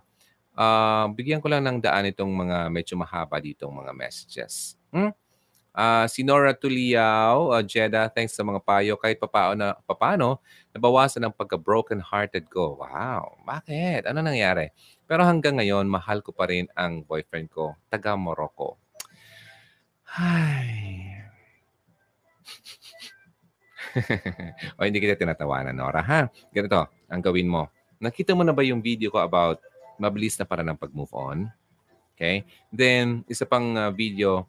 uh, 0.56 1.06
bigyan 1.12 1.42
ko 1.42 1.52
lang 1.52 1.62
ng 1.66 1.78
daan 1.82 2.08
itong 2.08 2.32
mga 2.32 2.72
medyo 2.72 2.94
mahaba 2.96 3.36
ditong 3.42 3.70
mga 3.70 3.92
messages. 3.92 4.78
Hmm? 4.94 5.12
Uh, 5.74 6.06
si 6.06 6.22
Nora 6.22 6.54
Tuliao, 6.54 7.50
uh, 7.50 7.58
Jeddah, 7.58 8.06
thanks 8.06 8.38
sa 8.38 8.46
mga 8.46 8.62
payo. 8.62 8.94
Kahit 8.94 9.18
papaano, 9.18 9.58
na, 9.58 9.74
papaano 9.82 10.38
nabawasan 10.70 11.26
ang 11.26 11.34
pagka-broken-hearted 11.34 12.46
ko. 12.46 12.78
Wow, 12.78 13.42
bakit? 13.42 14.06
Ano 14.06 14.22
nangyari? 14.22 14.70
Pero 15.10 15.26
hanggang 15.26 15.58
ngayon, 15.58 15.90
mahal 15.90 16.22
ko 16.22 16.30
pa 16.30 16.46
rin 16.46 16.70
ang 16.78 17.02
boyfriend 17.02 17.50
ko, 17.50 17.74
taga 17.90 18.14
Morocco. 18.14 18.78
Ay. 20.14 21.10
o 24.78 24.86
hindi 24.86 25.02
kita 25.02 25.18
tinatawanan, 25.18 25.74
Nora, 25.74 26.06
ha? 26.06 26.30
Ganito, 26.54 26.86
ang 27.10 27.18
gawin 27.18 27.50
mo. 27.50 27.66
Nakita 27.98 28.30
mo 28.38 28.46
na 28.46 28.54
ba 28.54 28.62
yung 28.62 28.78
video 28.78 29.10
ko 29.10 29.18
about 29.18 29.58
mabilis 29.98 30.38
na 30.38 30.46
para 30.46 30.62
ng 30.62 30.78
pag-move 30.78 31.10
on? 31.10 31.50
Okay? 32.14 32.46
Then, 32.70 33.26
isa 33.26 33.42
pang 33.42 33.74
uh, 33.74 33.90
video, 33.90 34.46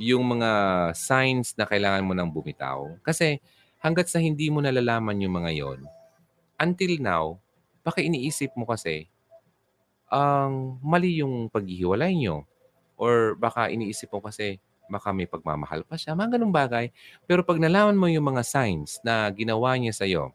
yung 0.00 0.24
mga 0.26 0.50
signs 0.96 1.54
na 1.54 1.68
kailangan 1.68 2.04
mo 2.04 2.12
nang 2.12 2.30
bumitaw. 2.30 2.98
Kasi 3.06 3.38
hanggat 3.78 4.10
sa 4.10 4.18
hindi 4.18 4.50
mo 4.50 4.58
nalalaman 4.58 5.20
yung 5.22 5.34
mga 5.38 5.50
yon, 5.54 5.80
until 6.58 6.92
now, 6.98 7.24
baka 7.84 8.00
iniisip 8.00 8.54
mo 8.58 8.66
kasi 8.66 9.06
ang 10.08 10.78
um, 10.78 10.84
mali 10.84 11.18
yung 11.20 11.50
paghihiwalay 11.50 12.14
nyo. 12.14 12.46
Or 12.94 13.34
baka 13.34 13.68
iniisip 13.72 14.14
mo 14.14 14.22
kasi 14.22 14.62
Baka 14.84 15.16
may 15.16 15.24
pagmamahal 15.24 15.84
pa 15.88 15.96
siya, 15.96 16.12
mga 16.12 16.36
ganung 16.36 16.52
bagay. 16.52 16.92
Pero 17.24 17.40
pag 17.40 17.56
nalaman 17.56 17.96
mo 17.96 18.04
yung 18.08 18.28
mga 18.28 18.44
signs 18.44 19.00
na 19.00 19.32
ginawa 19.32 19.72
niya 19.80 19.96
sa'yo, 19.96 20.28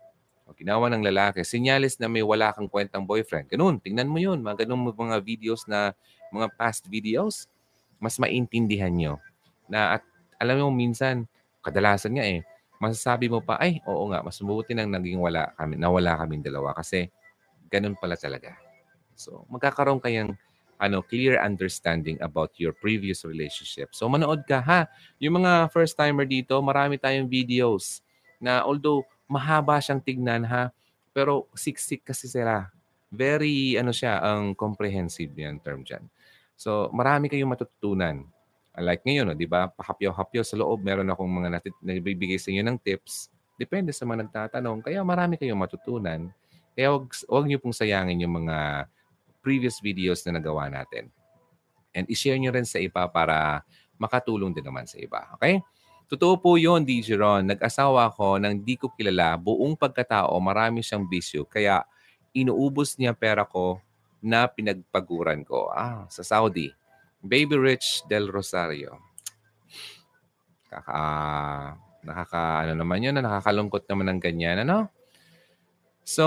o 0.49 0.53
ginawa 0.57 0.89
ng 0.89 1.05
lalaki, 1.05 1.45
sinyalis 1.45 2.01
na 2.01 2.09
may 2.09 2.25
wala 2.25 2.49
kang 2.49 2.65
kwentang 2.65 3.05
boyfriend. 3.05 3.45
Ganun, 3.53 3.77
tingnan 3.77 4.09
mo 4.09 4.17
yun. 4.17 4.41
Mga 4.41 4.65
ganun 4.65 4.89
mga 4.89 5.21
videos 5.21 5.69
na, 5.69 5.93
mga 6.33 6.49
past 6.57 6.89
videos, 6.89 7.45
mas 8.01 8.17
maintindihan 8.17 8.89
nyo. 8.89 9.21
Na 9.69 9.97
at 9.97 10.03
alam 10.41 10.59
mo 10.65 10.73
minsan, 10.73 11.29
kadalasan 11.63 12.17
nga 12.17 12.25
eh, 12.25 12.41
masasabi 12.81 13.29
mo 13.29 13.43
pa, 13.43 13.59
ay, 13.59 13.83
oo 13.85 14.09
nga, 14.09 14.23
mas 14.23 14.39
mabuti 14.41 14.73
nang 14.73 14.89
naging 14.89 15.19
wala 15.19 15.51
kami, 15.59 15.75
nawala 15.75 16.15
kaming 16.19 16.41
dalawa 16.41 16.73
kasi 16.73 17.11
ganun 17.69 17.93
pala 17.99 18.15
talaga. 18.15 18.55
So, 19.19 19.45
magkakaroon 19.51 19.99
kayang 20.01 20.33
ano, 20.79 21.03
clear 21.03 21.35
understanding 21.43 22.15
about 22.23 22.55
your 22.55 22.71
previous 22.71 23.27
relationship. 23.27 23.91
So, 23.91 24.07
manood 24.07 24.47
ka 24.47 24.63
ha. 24.63 24.87
Yung 25.19 25.43
mga 25.43 25.67
first 25.75 25.99
timer 25.99 26.23
dito, 26.23 26.55
marami 26.63 26.95
tayong 26.95 27.27
videos 27.27 27.99
na 28.39 28.63
although 28.63 29.03
mahaba 29.27 29.83
siyang 29.83 29.99
tignan 29.99 30.47
ha, 30.47 30.71
pero 31.11 31.51
siksik 31.51 32.07
kasi 32.07 32.31
sila. 32.31 32.71
Very, 33.11 33.75
ano 33.75 33.91
siya, 33.91 34.23
ang 34.23 34.53
um, 34.53 34.57
comprehensive 34.57 35.35
yan 35.35 35.59
term 35.59 35.83
dyan. 35.83 36.07
So, 36.55 36.87
marami 36.95 37.27
kayong 37.27 37.51
matututunan. 37.51 38.23
Like 38.79 39.03
ngayon, 39.03 39.31
no, 39.31 39.35
di 39.35 39.45
ba? 39.45 39.67
Pahapyaw-hapyaw 39.69 40.43
sa 40.43 40.55
loob. 40.55 40.81
Meron 40.81 41.07
akong 41.11 41.29
mga 41.29 41.49
natit- 41.59 41.83
nagbibigay 41.83 42.39
sa 42.39 42.49
inyo 42.49 42.63
ng 42.63 42.77
tips. 42.79 43.29
Depende 43.59 43.91
sa 43.91 44.07
mga 44.07 44.25
nagtatanong. 44.27 44.79
Kaya 44.81 45.03
marami 45.03 45.35
kayong 45.35 45.59
matutunan. 45.59 46.31
Kaya 46.73 46.95
wag, 46.95 47.11
wag 47.27 47.45
niyo 47.45 47.59
pong 47.59 47.75
sayangin 47.75 48.23
yung 48.23 48.45
mga 48.45 48.87
previous 49.43 49.83
videos 49.83 50.23
na 50.23 50.39
nagawa 50.39 50.71
natin. 50.71 51.11
And 51.91 52.07
i-share 52.07 52.39
nyo 52.39 52.55
rin 52.55 52.63
sa 52.63 52.79
iba 52.79 53.03
para 53.11 53.67
makatulong 53.99 54.55
din 54.55 54.63
naman 54.63 54.87
sa 54.87 54.95
iba. 54.95 55.27
Okay? 55.35 55.59
Totoo 56.09 56.41
po 56.41 56.57
yun, 56.57 56.81
DJ 56.87 57.19
Ron. 57.19 57.53
Nag-asawa 57.53 58.09
ko 58.15 58.41
nang 58.41 58.57
di 58.57 58.79
ko 58.79 58.89
kilala. 58.95 59.37
Buong 59.37 59.77
pagkatao, 59.77 60.33
marami 60.41 60.81
siyang 60.81 61.05
bisyo. 61.05 61.45
Kaya 61.45 61.85
inuubos 62.33 62.97
niya 62.97 63.13
pera 63.13 63.45
ko 63.45 63.77
na 64.23 64.47
pinagpaguran 64.49 65.45
ko. 65.45 65.69
Ah, 65.69 66.09
sa 66.09 66.23
Saudi. 66.25 66.71
Baby 67.19 67.59
Rich 67.59 68.07
Del 68.07 68.31
Rosario. 68.31 68.95
Kaka, 70.69 71.01
nakaka, 72.05 72.63
ano 72.63 72.73
naman 72.79 73.03
yun, 73.03 73.17
nakakalungkot 73.19 73.83
naman 73.89 74.15
ng 74.15 74.19
ganyan, 74.21 74.57
ano? 74.63 74.87
So, 76.05 76.25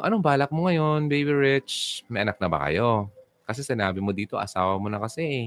anong 0.00 0.24
balak 0.24 0.48
mo 0.54 0.70
ngayon, 0.70 1.10
Baby 1.10 1.34
Rich? 1.34 2.04
May 2.08 2.24
anak 2.24 2.40
na 2.40 2.48
ba 2.48 2.68
kayo? 2.68 3.12
Kasi 3.48 3.64
sinabi 3.64 4.00
mo 4.00 4.12
dito, 4.12 4.36
asawa 4.36 4.76
mo 4.76 4.88
na 4.92 5.00
kasi 5.00 5.22
eh. 5.24 5.46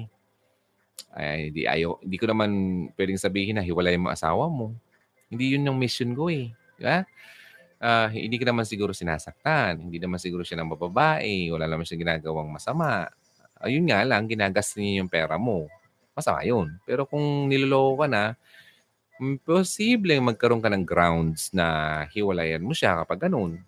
Ay, 1.13 1.49
hindi, 1.49 1.65
ayaw, 1.65 2.01
hindi 2.01 2.17
ko 2.17 2.25
naman 2.29 2.49
pwedeng 2.93 3.19
sabihin 3.19 3.57
na 3.57 3.65
hiwalay 3.65 3.97
mo 3.97 4.09
asawa 4.09 4.47
mo. 4.47 4.73
Hindi 5.31 5.55
yun 5.55 5.65
yung 5.65 5.79
mission 5.79 6.11
ko 6.13 6.27
eh. 6.27 6.51
Di 6.77 6.83
ba? 6.83 7.05
Uh, 7.81 8.07
hindi 8.13 8.37
ka 8.37 8.45
naman 8.45 8.69
siguro 8.69 8.93
sinasaktan. 8.93 9.81
Hindi 9.81 9.97
naman 9.97 10.21
siguro 10.21 10.45
siya 10.45 10.61
ng 10.61 10.71
bababae. 10.77 11.49
Wala 11.49 11.65
naman 11.65 11.81
siya 11.81 11.97
ginagawang 11.97 12.53
masama. 12.53 13.09
Ayun 13.61 13.87
nga 13.87 14.01
lang, 14.03 14.25
ginagastos 14.25 14.81
niya 14.81 15.05
yung 15.05 15.11
pera 15.11 15.37
mo. 15.37 15.69
Masama 16.17 16.43
yun. 16.43 16.73
Pero 16.83 17.05
kung 17.05 17.47
niloloko 17.47 18.05
ka 18.05 18.07
na, 18.09 18.23
posibleng 19.45 20.25
magkaroon 20.25 20.61
ka 20.65 20.69
ng 20.73 20.85
grounds 20.85 21.53
na 21.53 21.65
hiwalayan 22.09 22.65
mo 22.65 22.73
siya 22.73 22.97
kapag 23.05 23.29
ganun. 23.29 23.61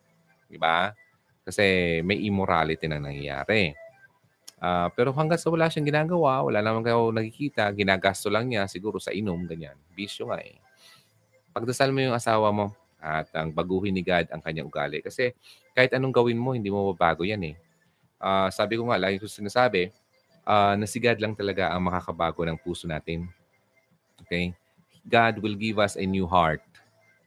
Di 0.50 0.58
ba? 0.58 0.92
Kasi 1.46 2.00
may 2.02 2.26
immorality 2.26 2.90
na 2.90 2.98
nangyayari. 2.98 3.78
Uh, 4.64 4.88
pero 4.96 5.12
hanggang 5.12 5.38
sa 5.38 5.52
wala 5.52 5.68
siyang 5.68 5.92
ginagawa, 5.92 6.40
wala 6.42 6.64
naman 6.64 6.88
kayo 6.88 7.12
nakikita, 7.12 7.68
ginagasto 7.76 8.32
lang 8.32 8.48
niya 8.48 8.64
siguro 8.66 8.96
sa 8.98 9.12
inom, 9.12 9.44
ganyan. 9.44 9.76
Bisyo 9.92 10.32
nga 10.32 10.40
eh. 10.40 10.56
Pagdasal 11.52 11.92
mo 11.92 12.00
yung 12.00 12.16
asawa 12.16 12.50
mo 12.50 12.72
at 13.04 13.28
ang 13.36 13.52
baguhin 13.52 13.92
ni 13.92 14.02
God 14.02 14.32
ang 14.32 14.40
kanyang 14.40 14.72
ugali. 14.72 15.04
Kasi 15.04 15.36
kahit 15.76 15.92
anong 15.92 16.16
gawin 16.16 16.40
mo, 16.40 16.56
hindi 16.56 16.72
mo 16.72 16.96
mabago 16.96 17.28
yan 17.28 17.44
eh. 17.44 17.56
Uh, 18.24 18.48
sabi 18.48 18.80
ko 18.80 18.88
nga, 18.88 18.96
lagi 18.96 19.20
ko 19.20 19.28
sinasabi, 19.28 19.92
uh, 20.48 20.80
na 20.80 20.88
si 20.88 21.04
God 21.04 21.20
lang 21.20 21.36
talaga 21.36 21.76
ang 21.76 21.84
makakabago 21.84 22.48
ng 22.48 22.56
puso 22.56 22.88
natin. 22.88 23.28
Okay? 24.24 24.56
God 25.04 25.44
will 25.44 25.60
give 25.60 25.84
us 25.84 26.00
a 26.00 26.06
new 26.08 26.24
heart 26.24 26.64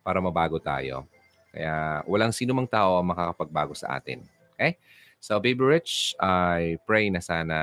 para 0.01 0.16
mabago 0.16 0.57
tayo. 0.57 1.05
Kaya 1.53 2.01
walang 2.09 2.32
sino 2.32 2.57
mang 2.57 2.68
tao 2.68 2.97
ang 2.97 3.12
makakapagbago 3.12 3.76
sa 3.76 4.01
atin. 4.01 4.24
Okay? 4.57 4.80
So, 5.20 5.36
Baby 5.36 5.64
Rich, 5.64 6.16
I 6.16 6.80
pray 6.88 7.12
na 7.12 7.20
sana, 7.20 7.57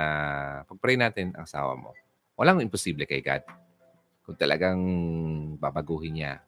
pag-pray 0.70 0.98
natin 0.98 1.34
ang 1.34 1.50
asawa 1.50 1.74
mo. 1.74 1.94
Walang 2.38 2.62
imposible 2.62 3.06
kay 3.10 3.22
God. 3.22 3.46
Kung 4.26 4.38
talagang 4.38 4.80
babaguhin 5.58 6.22
niya. 6.22 6.42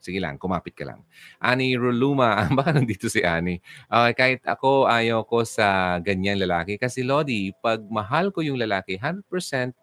Sige 0.00 0.18
lang, 0.18 0.40
kumapit 0.40 0.72
ka 0.72 0.88
lang. 0.88 1.04
Ani 1.38 1.76
Ruluma, 1.76 2.40
baka 2.58 2.72
nandito 2.72 3.06
si 3.06 3.20
Ani. 3.20 3.60
Okay, 3.86 4.12
kahit 4.16 4.42
ako 4.48 4.88
ayaw 4.88 5.22
ko 5.28 5.44
sa 5.44 6.00
ganyan 6.00 6.40
lalaki. 6.40 6.80
Kasi 6.80 7.04
Lodi, 7.04 7.52
pag 7.60 7.84
mahal 7.92 8.32
ko 8.32 8.40
yung 8.40 8.56
lalaki, 8.56 8.96
100% 8.96 9.28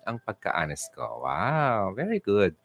ang 0.09 0.17
pagka-honest 0.25 0.89
ko. 0.97 1.23
Wow, 1.23 1.93
very 1.93 2.17
good. 2.17 2.57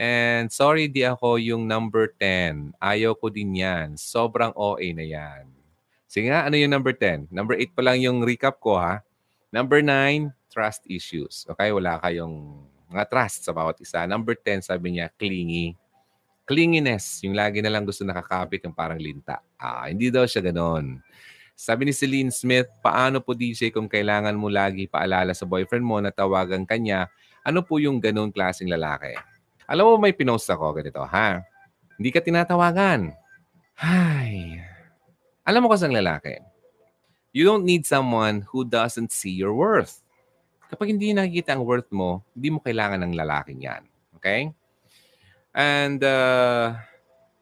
And 0.00 0.48
sorry, 0.48 0.88
di 0.88 1.04
ako 1.04 1.36
yung 1.36 1.68
number 1.68 2.12
10. 2.16 2.76
Ayaw 2.80 3.12
ko 3.16 3.28
din 3.28 3.52
yan. 3.52 4.00
Sobrang 4.00 4.52
OA 4.56 4.96
na 4.96 5.04
yan. 5.04 5.44
Sige 6.08 6.32
nga, 6.32 6.48
ano 6.48 6.56
yung 6.56 6.72
number 6.72 6.96
10? 6.96 7.28
Number 7.28 7.52
8 7.54 7.76
pa 7.76 7.82
lang 7.84 8.00
yung 8.00 8.24
recap 8.24 8.58
ko, 8.64 8.80
ha? 8.80 9.04
Number 9.52 9.84
9, 9.84 10.32
trust 10.48 10.88
issues. 10.88 11.44
Okay, 11.52 11.68
wala 11.70 12.00
kayong 12.00 12.64
mga 12.90 13.06
trust 13.06 13.46
sa 13.46 13.54
bawat 13.54 13.78
isa. 13.78 14.02
Number 14.08 14.34
10, 14.34 14.66
sabi 14.66 14.98
niya, 14.98 15.12
clingy. 15.14 15.78
Clinginess, 16.50 17.22
yung 17.22 17.38
lagi 17.38 17.62
na 17.62 17.70
lang 17.70 17.86
gusto 17.86 18.02
nakakapit 18.02 18.58
ng 18.66 18.74
parang 18.74 18.98
linta. 18.98 19.38
Ah, 19.54 19.86
hindi 19.86 20.10
daw 20.10 20.26
siya 20.26 20.42
ganon. 20.42 20.98
Sabi 21.54 21.86
ni 21.86 21.94
Celine 21.94 22.34
Smith, 22.34 22.66
paano 22.82 23.22
po 23.22 23.38
DJ 23.38 23.70
kung 23.70 23.86
kailangan 23.86 24.34
mo 24.34 24.50
lagi 24.50 24.90
paalala 24.90 25.30
sa 25.30 25.46
boyfriend 25.46 25.86
mo 25.86 26.02
na 26.02 26.10
tawagan 26.10 26.66
kanya, 26.66 27.06
ano 27.46 27.62
po 27.62 27.78
yung 27.78 28.02
ganon 28.02 28.34
klaseng 28.34 28.66
lalaki? 28.66 29.14
Alam 29.70 29.94
mo, 29.94 30.02
may 30.02 30.10
pinost 30.10 30.50
ako 30.50 30.74
ganito, 30.74 30.98
ha? 31.06 31.38
Hindi 31.94 32.10
ka 32.10 32.18
tinatawagan. 32.18 33.14
Hay. 33.78 34.58
Alam 35.46 35.62
mo 35.62 35.68
kasi 35.70 35.86
ang 35.86 35.94
lalaki, 35.94 36.34
you 37.30 37.46
don't 37.46 37.62
need 37.62 37.86
someone 37.86 38.42
who 38.50 38.66
doesn't 38.66 39.14
see 39.14 39.30
your 39.30 39.54
worth. 39.54 40.02
Kapag 40.66 40.98
hindi 40.98 41.14
nakikita 41.14 41.54
ang 41.54 41.62
worth 41.62 41.94
mo, 41.94 42.26
hindi 42.34 42.50
mo 42.50 42.58
kailangan 42.58 43.06
ng 43.06 43.14
lalaking 43.14 43.62
yan. 43.62 43.86
Okay? 44.18 44.50
And 45.54 46.02
uh, 46.06 46.78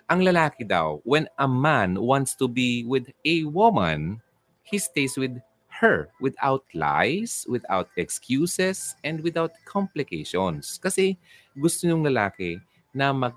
ang 0.08 0.20
lalaki 0.24 0.64
daw, 0.64 1.04
when 1.04 1.28
a 1.36 1.48
man 1.48 2.00
wants 2.00 2.32
to 2.40 2.48
be 2.48 2.84
with 2.88 3.12
a 3.28 3.44
woman, 3.44 4.24
he 4.64 4.80
stays 4.80 5.16
with 5.20 5.36
her 5.68 6.08
without 6.18 6.64
lies, 6.72 7.44
without 7.46 7.92
excuses, 8.00 8.96
and 9.04 9.20
without 9.20 9.52
complications. 9.68 10.80
Kasi 10.80 11.20
gusto 11.54 11.86
ng 11.86 12.08
lalaki 12.08 12.58
na 12.96 13.12
mag 13.12 13.36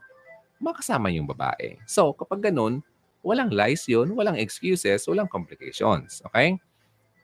makasama 0.61 1.09
yung 1.09 1.25
babae. 1.25 1.81
So, 1.89 2.13
kapag 2.13 2.53
ganun, 2.53 2.85
walang 3.25 3.49
lies 3.49 3.85
yun, 3.89 4.13
walang 4.13 4.37
excuses, 4.37 5.03
walang 5.09 5.27
complications. 5.27 6.21
Okay? 6.29 6.61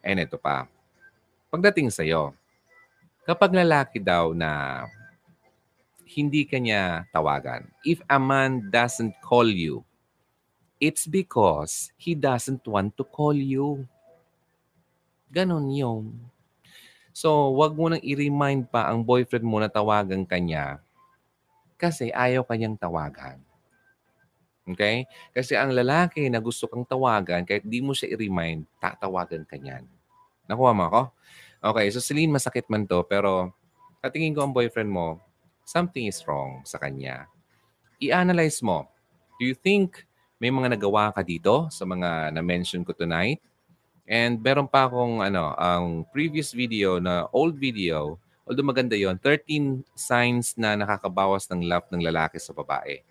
And 0.01 0.17
ito 0.17 0.41
pa. 0.41 0.65
Pagdating 1.53 1.93
sa'yo, 1.93 2.33
kapag 3.29 3.53
lalaki 3.53 4.01
daw 4.01 4.33
na 4.33 4.83
hindi 6.07 6.47
kanya 6.47 7.05
tawagan, 7.11 7.67
if 7.83 7.99
a 8.07 8.17
man 8.17 8.71
doesn't 8.71 9.13
call 9.19 9.45
you, 9.45 9.83
it's 10.79 11.05
because 11.05 11.91
he 11.99 12.15
doesn't 12.15 12.63
want 12.65 12.95
to 12.95 13.03
call 13.03 13.35
you. 13.35 13.83
Ganon 15.29 15.67
yun. 15.73 16.15
So, 17.11 17.51
wag 17.57 17.73
mo 17.73 17.89
nang 17.89 18.03
i-remind 18.05 18.69
pa 18.69 18.87
ang 18.87 19.01
boyfriend 19.01 19.43
mo 19.43 19.57
na 19.57 19.67
tawagan 19.67 20.21
kanya 20.23 20.79
kasi 21.77 22.13
ayaw 22.13 22.45
kanyang 22.45 22.77
tawagan. 22.77 23.41
Okay? 24.67 25.09
Kasi 25.33 25.57
ang 25.57 25.71
lalaki 25.73 26.27
na 26.27 26.37
gusto 26.37 26.69
kang 26.69 26.85
tawagan, 26.85 27.41
kahit 27.47 27.65
di 27.65 27.81
mo 27.81 27.97
siya 27.97 28.13
i-remind, 28.13 28.69
tatawagan 28.77 29.47
ka 29.47 29.57
niyan. 29.57 29.85
Nakuha 30.45 30.71
mo 30.77 30.83
ako? 30.89 31.01
Okay, 31.57 31.89
so 31.89 31.97
Celine, 31.97 32.29
masakit 32.29 32.69
man 32.69 32.85
to, 32.85 33.01
pero 33.09 33.49
katingin 33.99 34.37
ko 34.37 34.45
ang 34.45 34.53
boyfriend 34.53 34.93
mo, 34.93 35.17
something 35.67 36.07
is 36.07 36.23
wrong 36.23 36.63
sa 36.63 36.79
kanya. 36.79 37.27
I-analyze 37.99 38.63
mo. 38.63 38.87
Do 39.35 39.43
you 39.43 39.51
think 39.51 40.07
may 40.39 40.47
mga 40.47 40.79
nagawa 40.79 41.11
ka 41.11 41.19
dito 41.19 41.67
sa 41.67 41.83
mga 41.83 42.31
na-mention 42.31 42.87
ko 42.87 42.95
tonight? 42.95 43.43
And 44.07 44.39
meron 44.39 44.71
pa 44.71 44.87
akong 44.87 45.19
ano, 45.19 45.51
ang 45.59 46.07
previous 46.15 46.55
video 46.55 47.03
na 47.03 47.27
old 47.35 47.59
video, 47.59 48.15
although 48.47 48.63
maganda 48.63 48.95
yon 48.95 49.19
13 49.19 49.83
signs 49.91 50.55
na 50.55 50.79
nakakabawas 50.79 51.51
ng 51.51 51.67
love 51.67 51.83
ng 51.91 51.99
lalaki 51.99 52.39
sa 52.39 52.55
babae. 52.55 53.03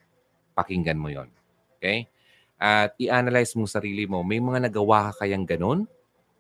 Pakinggan 0.57 0.97
mo 0.97 1.13
yon 1.13 1.29
Okay? 1.77 2.09
At 2.57 2.97
i-analyze 2.97 3.53
mo 3.53 3.69
sarili 3.69 4.09
mo, 4.09 4.25
may 4.25 4.41
mga 4.41 4.73
nagawa 4.73 5.13
ka 5.13 5.29
kayang 5.29 5.45
ganun? 5.45 5.85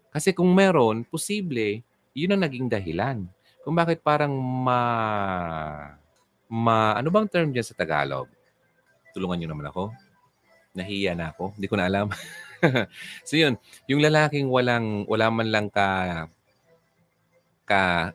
Kasi 0.09 0.33
kung 0.33 0.49
meron, 0.57 1.05
posible, 1.05 1.85
yun 2.17 2.33
ang 2.33 2.41
naging 2.41 2.73
dahilan. 2.73 3.29
kung 3.61 3.77
bakit 3.77 4.01
parang 4.01 4.33
ma... 4.33 4.81
ma 6.47 6.95
ano 6.95 7.11
bang 7.11 7.27
term 7.27 7.51
dyan 7.51 7.67
sa 7.67 7.77
Tagalog? 7.77 8.31
Tulungan 9.17 9.39
niyo 9.39 9.49
naman 9.51 9.69
ako. 9.71 9.91
Nahiya 10.77 11.17
na 11.17 11.33
ako. 11.33 11.57
Hindi 11.57 11.67
ko 11.67 11.77
na 11.81 11.89
alam. 11.89 12.13
so 13.29 13.35
yun, 13.35 13.57
yung 13.89 14.05
lalaking 14.05 14.53
walang, 14.53 15.09
wala 15.09 15.33
man 15.33 15.49
lang 15.49 15.67
ka, 15.73 15.89
ka, 17.65 18.13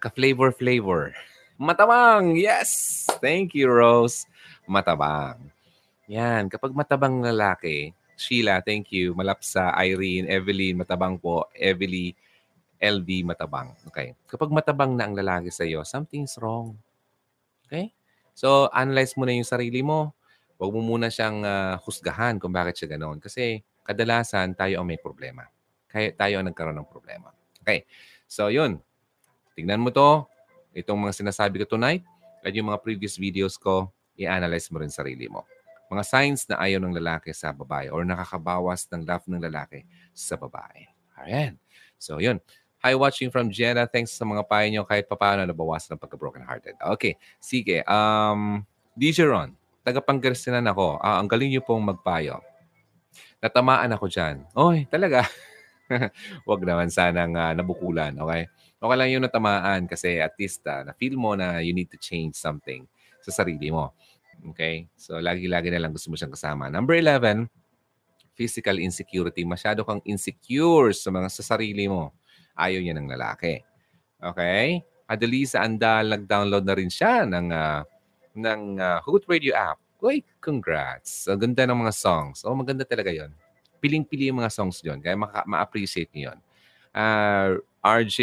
ka 0.00 0.08
flavor 0.16 0.50
flavor. 0.52 1.12
Matabang! 1.60 2.40
Yes! 2.40 3.04
Thank 3.20 3.52
you, 3.52 3.68
Rose. 3.68 4.24
Matabang. 4.64 5.52
Yan. 6.08 6.48
Kapag 6.48 6.72
matabang 6.72 7.20
lalaki, 7.20 7.92
Sheila, 8.16 8.64
thank 8.64 8.88
you. 8.96 9.12
Malapsa, 9.12 9.76
Irene, 9.76 10.24
Evelyn, 10.24 10.80
matabang 10.80 11.20
po. 11.20 11.52
Evelyn, 11.52 12.16
LV, 12.80 13.08
matabang. 13.28 13.76
Okay. 13.92 14.16
Kapag 14.24 14.48
matabang 14.48 14.96
na 14.96 15.04
ang 15.04 15.12
lalaki 15.12 15.52
sa 15.52 15.68
iyo, 15.68 15.84
something's 15.84 16.40
wrong. 16.40 16.80
Okay? 17.70 17.94
So, 18.34 18.66
analyze 18.74 19.14
mo 19.14 19.22
na 19.22 19.38
yung 19.38 19.46
sarili 19.46 19.86
mo. 19.86 20.10
Huwag 20.58 20.74
mo 20.74 20.82
muna 20.82 21.06
siyang 21.06 21.46
uh, 21.46 21.78
husgahan 21.86 22.42
kung 22.42 22.50
bakit 22.50 22.82
siya 22.82 22.98
ganoon. 22.98 23.22
Kasi 23.22 23.62
kadalasan 23.86 24.58
tayo 24.58 24.82
ang 24.82 24.90
may 24.90 24.98
problema. 24.98 25.46
Kaya 25.86 26.10
tayo 26.10 26.42
ang 26.42 26.50
nagkaroon 26.50 26.82
ng 26.82 26.90
problema. 26.90 27.30
Okay. 27.62 27.86
So, 28.26 28.50
yun. 28.50 28.82
Tingnan 29.54 29.78
mo 29.78 29.94
to. 29.94 30.26
Itong 30.74 30.98
mga 30.98 31.14
sinasabi 31.14 31.62
ko 31.62 31.78
tonight 31.78 32.02
at 32.42 32.50
yung 32.50 32.74
mga 32.74 32.82
previous 32.82 33.14
videos 33.14 33.54
ko, 33.54 33.94
i-analyze 34.18 34.66
mo 34.74 34.82
rin 34.82 34.90
sarili 34.90 35.30
mo 35.30 35.46
mga 35.90 36.06
signs 36.06 36.46
na 36.46 36.62
ayaw 36.62 36.78
ng 36.78 36.94
lalaki 37.02 37.34
sa 37.34 37.50
babae 37.50 37.90
or 37.90 38.06
nakakabawas 38.06 38.86
ng 38.94 39.02
love 39.02 39.26
ng 39.26 39.42
lalaki 39.42 39.82
sa 40.14 40.38
babae. 40.38 40.86
Ayan. 41.26 41.58
So, 41.98 42.22
yun. 42.22 42.38
Hi, 42.80 42.96
watching 42.96 43.28
from 43.28 43.52
Jenna. 43.52 43.84
Thanks 43.84 44.16
sa 44.16 44.24
mga 44.24 44.40
payo 44.48 44.64
nyo 44.72 44.88
kahit 44.88 45.04
paano 45.04 45.44
nabawasan 45.44 45.92
ng 45.92 46.00
pagka-broken 46.00 46.40
hearted. 46.40 46.80
Okay. 46.80 47.20
Sige. 47.36 47.84
Um, 47.84 48.64
DJ 48.96 49.28
Ron, 49.28 49.52
taga-Pangasinan 49.84 50.64
ako. 50.64 50.96
Ah, 50.96 51.20
ang 51.20 51.28
galing 51.28 51.52
nyo 51.52 51.60
pong 51.60 51.84
magpayo. 51.84 52.40
Natamaan 53.44 53.92
ako 53.92 54.08
dyan. 54.08 54.48
Oy, 54.56 54.88
talaga. 54.88 55.28
Huwag 56.48 56.64
naman 56.64 56.88
sanang 56.88 57.36
uh, 57.36 57.52
nabukulan. 57.52 58.16
Okay? 58.16 58.48
Okay 58.80 58.96
lang 58.96 59.12
yung 59.12 59.28
natamaan 59.28 59.84
kasi 59.84 60.16
at 60.16 60.32
least 60.40 60.64
uh, 60.64 60.80
na-feel 60.80 61.20
mo 61.20 61.36
na 61.36 61.60
you 61.60 61.76
need 61.76 61.92
to 61.92 62.00
change 62.00 62.32
something 62.32 62.88
sa 63.20 63.44
sarili 63.44 63.68
mo. 63.68 63.92
Okay? 64.56 64.88
So, 64.96 65.20
lagi-lagi 65.20 65.68
na 65.68 65.84
lang 65.84 65.92
gusto 65.92 66.08
mo 66.08 66.16
siyang 66.16 66.32
kasama. 66.32 66.72
Number 66.72 66.96
11, 66.96 67.44
physical 68.32 68.80
insecurity. 68.80 69.44
Masyado 69.44 69.84
kang 69.84 70.00
insecure 70.08 70.96
sa 70.96 71.12
mga 71.12 71.28
sa 71.28 71.44
sarili 71.44 71.84
mo. 71.84 72.16
Ayaw 72.56 72.80
niya 72.80 72.94
ng 72.96 73.08
lalaki. 73.10 73.60
Okay? 74.20 74.84
Adelisa 75.10 75.62
Andal, 75.62 76.14
nag-download 76.14 76.62
na 76.62 76.74
rin 76.78 76.90
siya 76.90 77.26
ng, 77.26 77.50
uh, 77.50 77.82
ng 78.38 78.60
uh, 78.78 78.98
Hoot 79.06 79.26
Radio 79.26 79.54
app. 79.58 79.78
Uy, 80.00 80.24
congrats. 80.40 81.28
Ang 81.28 81.50
ganda 81.50 81.68
ng 81.68 81.82
mga 81.82 81.92
songs. 81.92 82.46
Oh, 82.46 82.56
maganda 82.56 82.86
talaga 82.88 83.12
yon. 83.12 83.34
Piling-pili 83.82 84.32
yung 84.32 84.40
mga 84.40 84.52
songs 84.52 84.80
yon. 84.80 85.02
Kaya 85.02 85.18
ma- 85.18 85.44
ma-appreciate 85.44 86.08
niyo 86.14 86.32
yon. 86.32 86.38
Uh, 86.90 87.60
RJ 87.80 88.18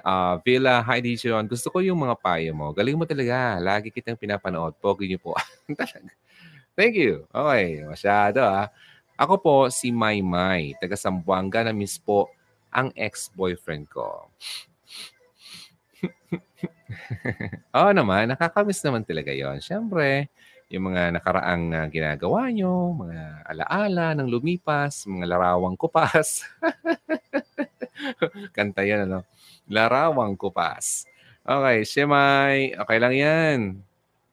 uh, 0.00 0.40
Villa, 0.40 0.80
hi 0.80 1.04
DJ 1.04 1.36
Ron. 1.36 1.44
Gusto 1.44 1.68
ko 1.68 1.84
yung 1.84 2.00
mga 2.00 2.16
payo 2.18 2.56
mo. 2.56 2.72
Galing 2.72 2.96
mo 2.96 3.04
talaga. 3.04 3.60
Lagi 3.60 3.92
kitang 3.92 4.16
pinapanood. 4.16 4.76
Pogi 4.80 5.08
niyo 5.08 5.20
po. 5.20 5.36
Thank 6.76 6.98
you. 6.98 7.28
Okay, 7.30 7.84
masyado 7.84 8.42
ah. 8.42 8.66
Ako 9.14 9.38
po 9.38 9.56
si 9.70 9.94
Maymay, 9.94 10.74
taga 10.82 10.98
Sambuanga 10.98 11.62
na 11.62 11.70
miss 11.70 12.02
po 12.02 12.26
ang 12.74 12.90
ex-boyfriend 12.98 13.86
ko. 13.86 14.28
Oo 17.78 17.90
naman, 17.94 18.28
nakakamiss 18.28 18.82
naman 18.84 19.06
talaga 19.06 19.30
yon. 19.30 19.62
Siyempre, 19.62 20.28
yung 20.68 20.90
mga 20.90 21.14
nakaraang 21.14 21.64
uh, 21.70 21.86
ginagawa 21.88 22.50
nyo, 22.50 22.98
mga 23.06 23.46
alaala 23.46 24.06
ng 24.18 24.28
lumipas, 24.28 25.06
mga 25.06 25.26
larawang 25.30 25.78
kupas. 25.78 26.42
Kanta 28.56 28.82
yan, 28.82 29.06
ano? 29.06 29.22
Larawang 29.70 30.34
kupas. 30.34 31.06
Okay, 31.44 31.84
Shemay, 31.84 32.74
okay 32.74 32.98
lang 32.98 33.14
yan. 33.14 33.58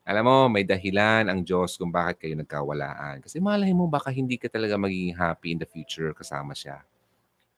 Alam 0.01 0.23
mo, 0.25 0.37
may 0.49 0.65
dahilan 0.65 1.29
ang 1.29 1.45
Diyos 1.45 1.77
kung 1.77 1.93
bakit 1.93 2.25
kayo 2.25 2.33
nagkawalaan. 2.33 3.21
Kasi 3.21 3.37
malay 3.37 3.69
mo, 3.69 3.85
baka 3.85 4.09
hindi 4.09 4.35
ka 4.39 4.49
talaga 4.49 4.73
magiging 4.79 5.13
happy 5.13 5.53
in 5.53 5.59
the 5.61 5.67
future 5.69 6.09
kasama 6.17 6.57
siya. 6.57 6.81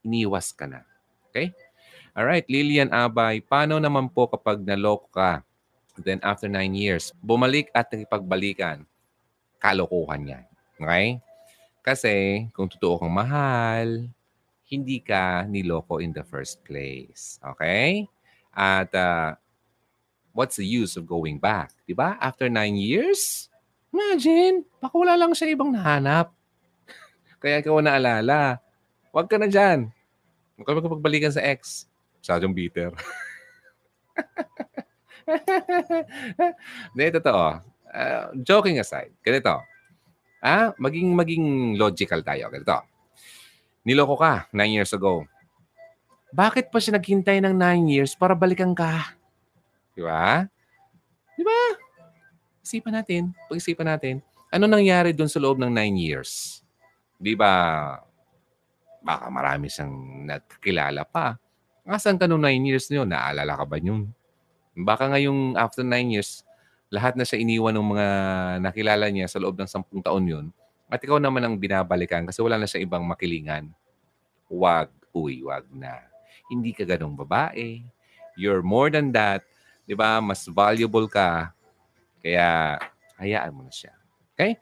Iniwas 0.03 0.51
ka 0.51 0.67
na. 0.67 0.83
Okay? 1.31 1.55
Alright, 2.13 2.45
Lilian 2.45 2.93
Abay, 2.93 3.41
paano 3.41 3.81
naman 3.81 4.05
po 4.05 4.29
kapag 4.29 4.61
naloko 4.61 5.09
ka, 5.09 5.41
then 5.97 6.21
after 6.21 6.45
nine 6.45 6.77
years, 6.77 7.09
bumalik 7.17 7.73
at 7.73 7.89
nakipagbalikan, 7.89 8.85
kalokohan 9.57 10.29
yan. 10.29 10.45
Okay? 10.77 11.17
Kasi 11.81 12.47
kung 12.53 12.69
totoo 12.69 13.01
kang 13.01 13.17
mahal, 13.17 14.05
hindi 14.69 14.97
ka 15.01 15.45
niloko 15.49 15.97
in 15.97 16.13
the 16.13 16.21
first 16.21 16.61
place. 16.61 17.41
Okay? 17.41 18.05
At 18.53 18.93
uh, 18.93 19.33
what's 20.33 20.57
the 20.57 20.65
use 20.65 20.97
of 20.97 21.09
going 21.09 21.37
back? 21.37 21.73
Di 21.85 21.97
ba? 21.97 22.17
After 22.21 22.49
nine 22.49 22.77
years, 22.77 23.49
imagine, 23.89 24.65
baka 24.77 24.95
wala 24.97 25.17
lang 25.17 25.33
siya 25.33 25.53
ibang 25.53 25.73
nahanap. 25.73 26.33
Kaya 27.41 27.61
ikaw 27.61 27.81
naalala. 27.81 28.61
Huwag 29.13 29.29
ka 29.29 29.37
na 29.37 29.45
dyan. 29.45 29.93
Huwag 30.57 30.65
ka 30.65 30.73
magpagbalikan 30.73 31.29
sa 31.29 31.45
ex. 31.45 31.85
Masyadong 32.17 32.49
bitter. 32.49 32.89
Hindi, 36.97 37.05
totoo. 37.21 37.61
Uh, 37.93 38.33
joking 38.41 38.81
aside, 38.81 39.13
ganito. 39.21 39.61
Ah, 40.41 40.73
maging 40.81 41.13
maging 41.13 41.77
logical 41.77 42.25
tayo. 42.25 42.49
Ganito. 42.49 42.81
Niloko 43.85 44.17
ka 44.17 44.49
nine 44.49 44.81
years 44.81 44.89
ago. 44.97 45.29
Bakit 46.33 46.73
pa 46.73 46.81
siya 46.81 46.97
naghintay 46.97 47.37
ng 47.37 47.53
nine 47.53 47.85
years 47.93 48.17
para 48.17 48.33
balikan 48.33 48.73
ka? 48.73 49.13
Di 49.93 50.01
ba? 50.01 50.49
Di 51.37 51.45
ba? 51.45 51.59
Isipan 52.65 52.97
natin. 52.97 53.29
Pag-isipan 53.45 53.85
natin. 53.85 54.25
Ano 54.49 54.65
nangyari 54.65 55.13
doon 55.13 55.29
sa 55.29 55.37
loob 55.37 55.61
ng 55.61 55.69
nine 55.69 55.93
years? 56.01 56.65
Di 57.21 57.37
ba? 57.37 58.01
Baka 59.03 59.27
marami 59.27 59.67
siyang 59.67 59.93
nagkilala 60.25 61.03
pa. 61.03 61.35
Asan 61.83 62.15
ka 62.15 62.25
nung 62.25 62.41
nine 62.41 62.63
years 62.63 62.87
niyo? 62.87 63.03
Naalala 63.03 63.59
ka 63.59 63.67
ba 63.67 63.75
yun? 63.75 64.07
Baka 64.73 65.11
ngayong 65.11 65.59
after 65.59 65.83
nine 65.83 66.15
years, 66.15 66.47
lahat 66.87 67.19
na 67.19 67.27
siya 67.27 67.43
iniwan 67.43 67.75
ng 67.75 67.87
mga 67.93 68.07
nakilala 68.63 69.05
niya 69.11 69.27
sa 69.27 69.37
loob 69.43 69.59
ng 69.59 69.69
sampung 69.69 69.99
taon 69.99 70.23
yun. 70.25 70.45
At 70.87 71.03
ikaw 71.03 71.19
naman 71.19 71.43
ang 71.43 71.59
binabalikan 71.59 72.23
kasi 72.23 72.39
wala 72.39 72.55
na 72.55 72.65
siya 72.65 72.81
ibang 72.81 73.03
makilingan. 73.03 73.69
Wag, 74.47 74.89
uy, 75.11 75.43
wag 75.43 75.67
na. 75.69 75.99
Hindi 76.47 76.71
ka 76.71 76.87
ganong 76.87 77.19
babae. 77.19 77.83
You're 78.39 78.63
more 78.63 78.89
than 78.89 79.11
that. 79.13 79.43
'di 79.83 79.95
ba? 79.95 80.19
Mas 80.23 80.47
valuable 80.47 81.07
ka. 81.11 81.51
Kaya 82.23 82.79
hayaan 83.19 83.51
mo 83.51 83.67
na 83.67 83.73
siya. 83.73 83.93
Okay? 84.33 84.57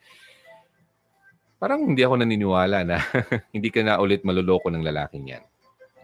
Parang 1.61 1.85
hindi 1.85 2.01
ako 2.01 2.25
naniniwala 2.25 2.81
na 2.81 2.97
hindi 3.55 3.69
ka 3.69 3.85
na 3.85 4.01
ulit 4.01 4.25
maluloko 4.25 4.73
ng 4.73 4.81
lalaking 4.81 5.37
yan. 5.37 5.45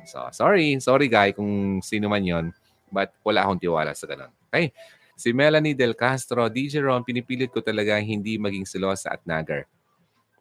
So, 0.05 0.29
sorry. 0.29 0.77
Sorry, 0.77 1.09
guy, 1.09 1.33
kung 1.33 1.81
sino 1.81 2.05
man 2.05 2.21
yon 2.21 2.45
But 2.93 3.17
wala 3.25 3.41
akong 3.41 3.57
tiwala 3.57 3.97
sa 3.97 4.05
ganun. 4.05 4.29
Okay? 4.53 4.69
Si 5.17 5.33
Melanie 5.33 5.73
Del 5.73 5.97
Castro, 5.97 6.45
DJ 6.45 6.85
Ron, 6.85 7.01
pinipilit 7.01 7.49
ko 7.49 7.65
talaga 7.65 7.97
hindi 7.97 8.37
maging 8.37 8.69
silosa 8.69 9.17
at 9.17 9.25
nagar. 9.25 9.65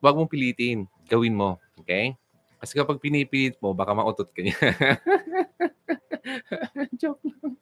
Huwag 0.04 0.20
mong 0.20 0.28
pilitin. 0.28 0.84
Gawin 1.08 1.32
mo. 1.32 1.56
Okay? 1.80 2.12
Kasi 2.60 2.76
kapag 2.76 3.00
pinipilit 3.00 3.56
mo, 3.64 3.72
baka 3.72 3.96
mautot 3.96 4.28
ka 4.36 4.44
niya. 4.44 4.52
Joke 7.00 7.24
lang. 7.24 7.56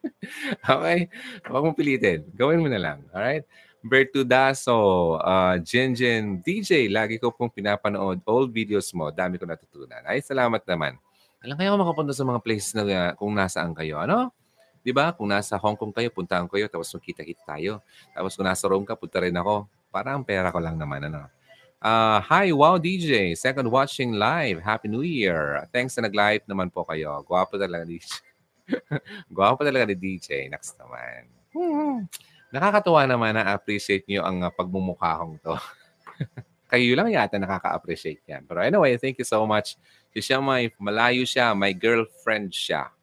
okay? 0.59 1.07
Huwag 1.47 1.65
mong 1.71 1.79
pilitin. 1.79 2.27
Gawin 2.35 2.61
mo 2.61 2.67
na 2.67 2.83
lang. 2.83 3.07
Alright? 3.15 3.47
Bertu 3.85 4.25
Daso, 4.25 5.21
uh, 5.21 5.61
Jen 5.61 5.93
Jen, 5.93 6.41
DJ, 6.41 6.89
lagi 6.89 7.21
ko 7.21 7.29
pong 7.29 7.53
pinapanood 7.53 8.25
old 8.25 8.49
videos 8.49 8.89
mo. 8.97 9.13
Dami 9.13 9.37
ko 9.37 9.45
natutunan. 9.45 10.01
Ay, 10.09 10.25
salamat 10.25 10.65
naman. 10.65 10.97
Alam 11.45 11.61
kayo 11.61 11.77
makapunta 11.77 12.17
sa 12.17 12.25
mga 12.25 12.41
places 12.41 12.73
na 12.73 12.83
uh, 12.89 13.13
kung 13.13 13.37
nasaan 13.37 13.77
kayo. 13.77 14.01
Ano? 14.01 14.33
'Di 14.81 14.93
ba? 14.97 15.13
Kung 15.13 15.29
nasa 15.29 15.61
Hong 15.61 15.77
Kong 15.77 15.93
kayo, 15.93 16.09
puntahan 16.09 16.49
kayo 16.49 16.65
tapos 16.65 16.89
magkita-kita 16.97 17.45
tayo. 17.45 17.85
Tapos 18.17 18.33
kung 18.33 18.49
nasa 18.49 18.65
Rome 18.65 18.89
ka, 18.89 18.97
punta 18.97 19.21
rin 19.21 19.37
ako. 19.37 19.69
Parang 19.93 20.25
pera 20.25 20.49
ko 20.49 20.65
lang 20.65 20.81
naman 20.81 21.05
ano. 21.05 21.29
Uh, 21.85 22.25
hi, 22.25 22.49
Wow 22.57 22.81
DJ. 22.81 23.37
Second 23.37 23.69
watching 23.69 24.17
live. 24.17 24.65
Happy 24.65 24.89
New 24.89 25.05
Year. 25.05 25.69
Thanks 25.69 25.93
na 26.01 26.09
nag-live 26.09 26.49
naman 26.49 26.73
po 26.73 26.89
kayo. 26.89 27.21
Gwapo 27.29 27.61
talaga 27.61 27.85
DJ. 27.85 28.09
Gwapo 29.37 29.61
talaga 29.61 29.93
ni 29.93 29.97
DJ. 29.97 30.49
Next 30.49 30.81
naman. 30.81 31.29
Hmm. 31.53 32.09
Nakakatuwa 32.55 33.03
naman 33.03 33.35
na 33.35 33.51
appreciate 33.51 34.07
niyo 34.07 34.23
ang 34.23 34.47
uh, 34.47 34.55
pagmumukha 34.55 35.19
kong 35.19 35.43
to. 35.43 35.59
Kayo 36.71 36.95
lang 36.95 37.11
yata 37.11 37.35
nakaka-appreciate 37.35 38.23
yan. 38.31 38.47
Pero 38.47 38.63
anyway, 38.63 38.95
thank 38.95 39.19
you 39.19 39.27
so 39.27 39.43
much. 39.43 39.75
Si 40.15 40.23
siya 40.23 40.39
may 40.39 40.71
malayo 40.79 41.27
siya, 41.27 41.51
may 41.51 41.75
girlfriend 41.75 42.55
siya. 42.55 42.95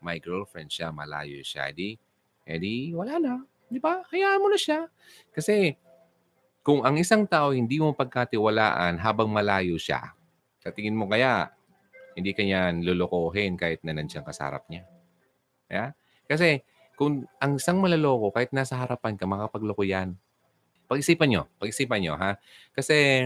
my 0.00 0.16
girlfriend 0.16 0.72
siya, 0.72 0.88
malayo 0.88 1.44
siya. 1.44 1.68
Edi, 1.68 2.00
edi 2.48 2.96
wala 2.96 3.20
na. 3.20 3.34
Di 3.68 3.76
ba? 3.76 4.00
Hayaan 4.08 4.40
mo 4.40 4.48
na 4.48 4.56
siya. 4.56 4.88
Kasi 5.30 5.76
kung 6.64 6.82
ang 6.82 6.96
isang 6.96 7.28
tao 7.28 7.52
hindi 7.52 7.76
mo 7.78 7.92
pagkatiwalaan 7.92 8.96
habang 8.96 9.28
malayo 9.28 9.76
siya, 9.76 10.16
sa 10.60 10.72
tingin 10.72 10.96
mo 10.96 11.04
kaya 11.04 11.52
hindi 12.16 12.32
kanya 12.32 12.72
lulukohin 12.74 13.60
kahit 13.60 13.84
na 13.84 13.92
nandiyan 13.92 14.24
ka 14.24 14.32
niya. 14.68 14.84
Yeah? 15.68 15.88
Kasi 16.26 16.64
kung 17.00 17.24
ang 17.40 17.56
isang 17.56 17.80
malaloko, 17.80 18.28
kahit 18.28 18.52
nasa 18.52 18.76
harapan 18.76 19.16
ka, 19.16 19.24
makapagloko 19.24 19.80
yan. 19.80 20.12
Pag-isipan 20.84 21.32
nyo. 21.32 21.42
Pag-isipan 21.56 21.96
nyo, 21.96 22.12
ha? 22.20 22.36
Kasi 22.76 23.24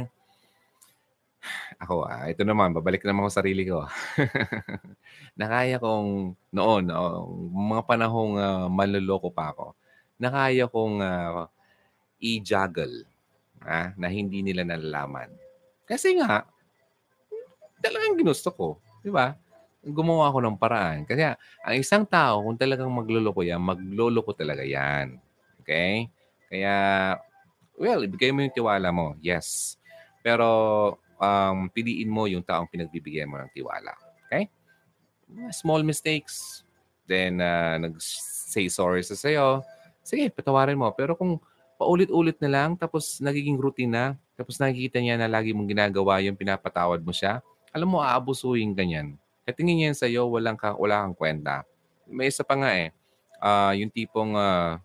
ako, 1.83 2.07
ah, 2.07 2.31
ito 2.31 2.47
naman, 2.47 2.71
babalik 2.71 3.03
naman 3.03 3.27
ako 3.27 3.35
sa 3.35 3.43
sarili 3.43 3.67
ko. 3.67 3.83
nakaya 5.43 5.83
kong 5.83 6.39
noon, 6.55 6.85
oh, 6.95 7.27
mga 7.51 7.83
panahong 7.83 8.39
uh, 8.39 8.67
manloloko 8.71 9.35
pa 9.35 9.51
ako, 9.51 9.75
nakaya 10.23 10.71
kong 10.71 11.03
uh, 11.03 11.51
i-juggle 12.23 13.03
ah, 13.67 13.91
na 13.99 14.07
hindi 14.07 14.47
nila 14.47 14.63
nalalaman. 14.63 15.35
Kasi 15.83 16.15
nga, 16.15 16.47
talagang 17.83 18.15
ginusto 18.23 18.55
ko. 18.55 18.79
Di 19.03 19.11
ba? 19.11 19.35
Gumawa 19.85 20.33
ako 20.33 20.39
ng 20.41 20.57
paraan. 20.57 21.05
Kasi 21.05 21.23
ang 21.61 21.77
isang 21.77 22.09
tao, 22.09 22.41
kung 22.41 22.57
talagang 22.57 22.89
magloloko 22.89 23.45
yan, 23.45 23.61
magloloko 23.61 24.33
talaga 24.33 24.65
yan. 24.65 25.21
Okay? 25.61 26.09
Kaya, 26.49 26.75
well, 27.77 28.01
ibigay 28.01 28.33
mo 28.33 28.41
yung 28.41 28.55
tiwala 28.57 28.89
mo. 28.89 29.13
Yes. 29.21 29.77
Pero, 30.25 30.47
um, 31.21 31.69
piliin 31.69 32.09
mo 32.09 32.25
yung 32.25 32.41
taong 32.41 32.69
pinagbibigyan 32.69 33.29
mo 33.29 33.37
ng 33.41 33.53
tiwala. 33.53 33.93
Okay? 34.27 34.49
Small 35.53 35.85
mistakes. 35.85 36.65
Then, 37.05 37.45
uh, 37.45 37.77
nag-say 37.77 38.73
sorry 38.73 39.05
sa 39.05 39.13
sayo. 39.13 39.61
Sige, 40.01 40.33
patawarin 40.33 40.81
mo. 40.81 40.89
Pero 40.97 41.13
kung 41.13 41.37
paulit-ulit 41.77 42.41
na 42.41 42.49
lang, 42.49 42.77
tapos 42.81 43.21
nagiging 43.21 43.61
routine 43.61 43.93
na, 43.93 44.05
tapos 44.37 44.57
nakikita 44.57 44.99
niya 45.01 45.21
na 45.21 45.29
lagi 45.29 45.53
mong 45.53 45.69
ginagawa 45.69 46.25
yung 46.25 46.39
pinapatawad 46.39 47.05
mo 47.05 47.13
siya, 47.13 47.45
alam 47.75 47.91
mo, 47.91 47.99
aabusuhin 48.01 48.73
ganyan. 48.73 49.19
At 49.45 49.55
tingin 49.55 49.77
niya 49.77 49.93
sa'yo, 49.93 50.29
walang 50.33 50.57
ka, 50.57 50.73
wala 50.75 51.05
kang 51.05 51.17
kwenta. 51.17 51.63
May 52.09 52.33
isa 52.33 52.45
pa 52.45 52.57
nga 52.57 52.73
eh, 52.73 52.91
uh, 53.41 53.73
yung 53.77 53.93
tipong, 53.93 54.33
uh, 54.37 54.81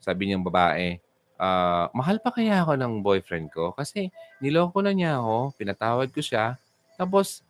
sabi 0.00 0.28
niyang 0.28 0.44
babae, 0.44 0.96
uh, 1.36 1.92
mahal 1.92 2.16
pa 2.20 2.32
kaya 2.32 2.64
ako 2.64 2.76
ng 2.76 2.92
boyfriend 3.04 3.52
ko? 3.52 3.76
Kasi 3.76 4.08
niloko 4.40 4.80
na 4.80 4.92
niya 4.96 5.20
ako, 5.20 5.52
pinatawad 5.60 6.08
ko 6.08 6.20
siya, 6.24 6.56
tapos 6.96 7.44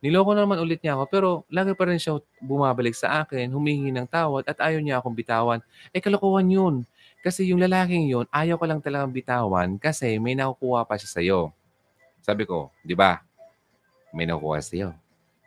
niloko 0.00 0.32
na 0.32 0.48
naman 0.48 0.60
ulit 0.64 0.80
niya 0.80 0.96
ako, 0.96 1.04
pero 1.10 1.28
lagi 1.52 1.76
pa 1.76 1.84
rin 1.88 2.00
siya 2.00 2.16
bumabalik 2.40 2.96
sa 2.96 3.24
akin, 3.24 3.52
humingi 3.52 3.92
ng 3.92 4.08
tawad 4.08 4.48
at 4.48 4.56
ayaw 4.62 4.80
niya 4.80 5.00
akong 5.00 5.16
bitawan. 5.16 5.60
Eh, 5.92 6.00
kalokohan 6.00 6.48
yun. 6.48 6.76
Kasi 7.18 7.50
yung 7.50 7.58
lalaking 7.58 8.06
yun, 8.06 8.24
ayaw 8.30 8.56
ko 8.56 8.64
lang 8.64 8.78
talagang 8.78 9.10
bitawan 9.10 9.74
kasi 9.76 10.16
may 10.22 10.38
nakukuha 10.38 10.86
pa 10.86 10.94
siya 10.94 11.10
sa'yo. 11.18 11.40
Sabi 12.22 12.46
ko, 12.46 12.70
di 12.86 12.94
ba? 12.94 13.28
may 14.12 14.24
nakuha 14.24 14.60
sa 14.64 14.74
iyo. 14.76 14.90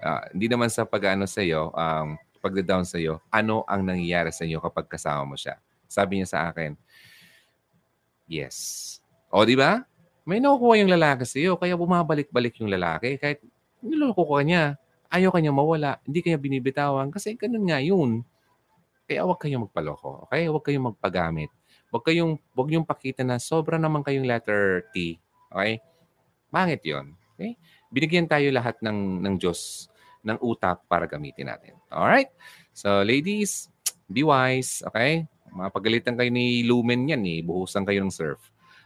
Uh, 0.01 0.25
hindi 0.33 0.49
naman 0.49 0.67
sa 0.73 0.81
pag-ano 0.81 1.29
sa 1.29 1.45
iyo, 1.45 1.69
um, 1.77 2.17
pag-down 2.41 2.81
sa 2.81 2.97
iyo, 2.97 3.21
ano 3.29 3.61
ang 3.69 3.85
nangyayari 3.85 4.33
sa 4.33 4.49
iyo 4.49 4.57
kapag 4.57 4.89
kasama 4.89 5.21
mo 5.23 5.37
siya. 5.37 5.61
Sabi 5.85 6.17
niya 6.17 6.27
sa 6.33 6.39
akin, 6.49 6.73
yes. 8.25 8.97
O, 9.29 9.45
di 9.45 9.53
ba? 9.53 9.85
May 10.25 10.41
nakukuha 10.41 10.81
yung 10.81 10.89
lalaki 10.89 11.23
sa 11.29 11.37
iyo, 11.37 11.53
kaya 11.53 11.77
bumabalik-balik 11.77 12.57
yung 12.57 12.73
lalaki. 12.73 13.21
Kahit 13.21 13.45
niloko 13.85 14.25
ka 14.25 14.41
niya, 14.41 14.63
ayaw 15.13 15.29
kanya 15.29 15.53
mawala, 15.53 16.01
hindi 16.01 16.25
kanya 16.25 16.41
binibitawan, 16.41 17.13
kasi 17.13 17.37
ganun 17.37 17.69
nga 17.69 17.77
yun. 17.77 18.25
Kaya 19.05 19.21
huwag 19.21 19.37
kayong 19.37 19.69
magpaloko, 19.69 20.25
okay? 20.25 20.49
Huwag 20.49 20.65
kayong 20.65 20.95
magpagamit. 20.95 21.53
Huwag 21.93 22.03
kayong, 22.07 22.41
huwag 22.57 22.67
niyong 22.73 22.87
pakita 22.87 23.21
na 23.21 23.37
sobra 23.37 23.77
naman 23.77 24.01
kayong 24.01 24.25
letter 24.25 24.87
T, 24.95 25.21
okay? 25.53 25.77
Bakit 26.49 26.81
yon 26.89 27.13
Okay? 27.41 27.57
binigyan 27.91 28.25
tayo 28.25 28.47
lahat 28.55 28.79
ng, 28.79 29.19
ng 29.19 29.35
Diyos 29.35 29.90
ng 30.21 30.37
utak 30.41 30.85
para 30.85 31.09
gamitin 31.09 31.49
natin. 31.49 31.73
Alright? 31.89 32.29
So, 32.71 33.01
ladies, 33.01 33.69
be 34.07 34.21
wise, 34.23 34.85
okay? 34.85 35.25
Mapagalitan 35.51 36.15
kayo 36.15 36.31
ni 36.31 36.63
Lumen 36.63 37.11
yan 37.11 37.23
eh. 37.27 37.43
Buhusan 37.43 37.83
kayo 37.83 37.99
ng 38.01 38.13
surf. 38.13 38.39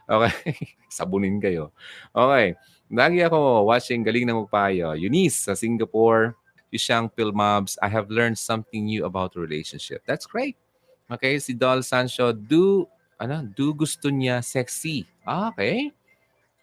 Okay? 0.06 0.54
Sabunin 0.96 1.38
kayo. 1.38 1.70
Okay. 2.10 2.58
Lagi 2.90 3.18
ako 3.22 3.70
watching 3.70 4.02
Galing 4.02 4.26
na 4.26 4.34
Magpayo. 4.34 4.94
Eunice 4.98 5.46
sa 5.46 5.54
Singapore. 5.54 6.34
Yushang 6.74 7.10
Pilmobs. 7.14 7.78
I 7.78 7.86
have 7.90 8.10
learned 8.10 8.38
something 8.38 8.86
new 8.86 9.06
about 9.06 9.38
relationship. 9.38 10.02
That's 10.06 10.26
great. 10.26 10.58
Okay. 11.06 11.38
Si 11.38 11.54
Dol 11.54 11.86
Sancho. 11.86 12.34
Do, 12.34 12.90
ano, 13.18 13.46
do 13.46 13.70
gusto 13.70 14.10
niya 14.10 14.42
sexy. 14.42 15.06
Ah, 15.22 15.54
okay. 15.54 15.94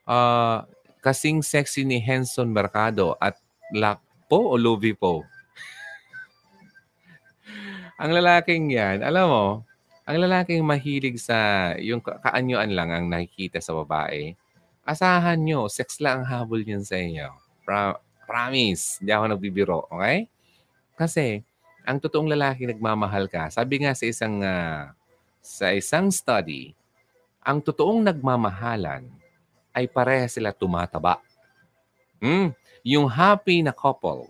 Uh, 0.04 0.68
kasing 1.00 1.40
sexy 1.40 1.88
ni 1.88 2.00
Henson 2.00 2.52
Mercado 2.52 3.16
at 3.24 3.40
Lakpo 4.34 4.50
o 4.50 4.58
Luvi 4.58 4.98
po. 4.98 5.22
ang 8.02 8.10
lalaking 8.10 8.74
yan, 8.74 9.06
alam 9.06 9.30
mo, 9.30 9.46
ang 10.10 10.18
lalaking 10.18 10.66
mahilig 10.66 11.22
sa 11.22 11.72
yung 11.78 12.02
kaanyuan 12.02 12.74
lang 12.74 12.90
ang 12.90 13.06
nakikita 13.06 13.62
sa 13.62 13.78
babae, 13.78 14.34
asahan 14.82 15.38
nyo, 15.38 15.70
sex 15.70 16.02
lang 16.02 16.26
ang 16.26 16.28
habol 16.28 16.66
niyan 16.66 16.82
sa 16.82 16.98
inyo. 16.98 17.30
Pra- 17.62 18.02
promise, 18.26 18.98
hindi 18.98 19.14
ako 19.14 19.26
nagbibiro, 19.30 19.80
okay? 19.94 20.26
Kasi, 20.98 21.46
ang 21.86 22.02
totoong 22.02 22.34
lalaki 22.34 22.66
nagmamahal 22.66 23.30
ka, 23.30 23.54
sabi 23.54 23.86
nga 23.86 23.94
sa 23.94 24.10
isang 24.10 24.42
uh, 24.42 24.90
sa 25.44 25.70
isang 25.78 26.10
study, 26.10 26.74
ang 27.46 27.62
totoong 27.62 28.02
nagmamahalan 28.02 29.06
ay 29.78 29.86
pareha 29.86 30.26
sila 30.26 30.50
tumataba. 30.50 31.22
Mm, 32.24 32.56
yung 32.84 33.08
happy 33.08 33.64
na 33.64 33.72
couple, 33.72 34.28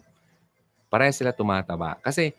pareha 0.87 1.09
sila 1.09 1.33
tumataba. 1.33 1.97
Kasi 2.05 2.31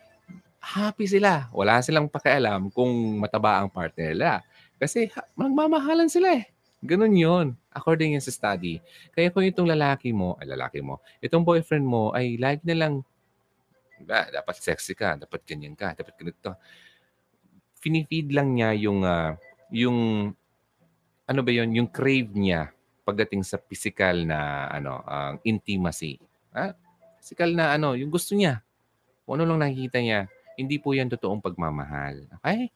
happy 0.63 1.05
sila. 1.05 1.51
Wala 1.51 1.83
silang 1.83 2.07
pakialam 2.07 2.71
kung 2.71 3.19
mataba 3.19 3.59
ang 3.59 3.69
partner 3.69 4.15
nila. 4.15 4.41
Kasi 4.79 5.11
magmamahalan 5.35 6.07
sila 6.07 6.39
eh. 6.39 6.47
Ganun 6.79 7.13
yon 7.13 7.47
according 7.75 8.15
sa 8.23 8.31
study. 8.31 8.79
Kaya 9.11 9.27
kung 9.29 9.43
itong 9.43 9.67
lalaki 9.67 10.15
mo, 10.15 10.39
ay 10.39 10.47
lalaki 10.47 10.79
mo, 10.79 11.03
itong 11.19 11.43
boyfriend 11.43 11.83
mo 11.83 12.15
ay 12.15 12.39
lagi 12.39 12.63
na 12.63 12.75
lang, 12.79 12.93
ba, 13.99 14.27
dapat 14.31 14.55
sexy 14.59 14.95
ka, 14.95 15.19
dapat 15.19 15.43
ganyan 15.43 15.75
ka, 15.75 15.91
dapat 15.95 16.15
ganito. 16.15 16.55
Finifeed 17.79 18.31
lang 18.31 18.55
niya 18.55 18.71
yung, 18.75 19.03
uh, 19.03 19.35
yung, 19.73 19.97
ano 21.25 21.39
ba 21.41 21.51
yon 21.51 21.73
yung 21.73 21.89
crave 21.89 22.31
niya 22.37 22.74
pagdating 23.05 23.45
sa 23.45 23.61
physical 23.61 24.25
na 24.25 24.65
ano, 24.73 24.99
ang 25.05 25.37
uh, 25.37 25.45
intimacy. 25.45 26.17
Ha? 26.57 26.73
Physical 27.21 27.53
na 27.53 27.77
ano, 27.77 27.93
yung 27.93 28.09
gusto 28.09 28.33
niya. 28.33 28.65
Kung 29.23 29.37
ano 29.37 29.53
lang 29.53 29.61
nakikita 29.61 30.01
niya, 30.01 30.25
hindi 30.57 30.81
po 30.81 30.97
yan 30.97 31.13
totoong 31.13 31.39
pagmamahal. 31.39 32.25
Okay? 32.41 32.73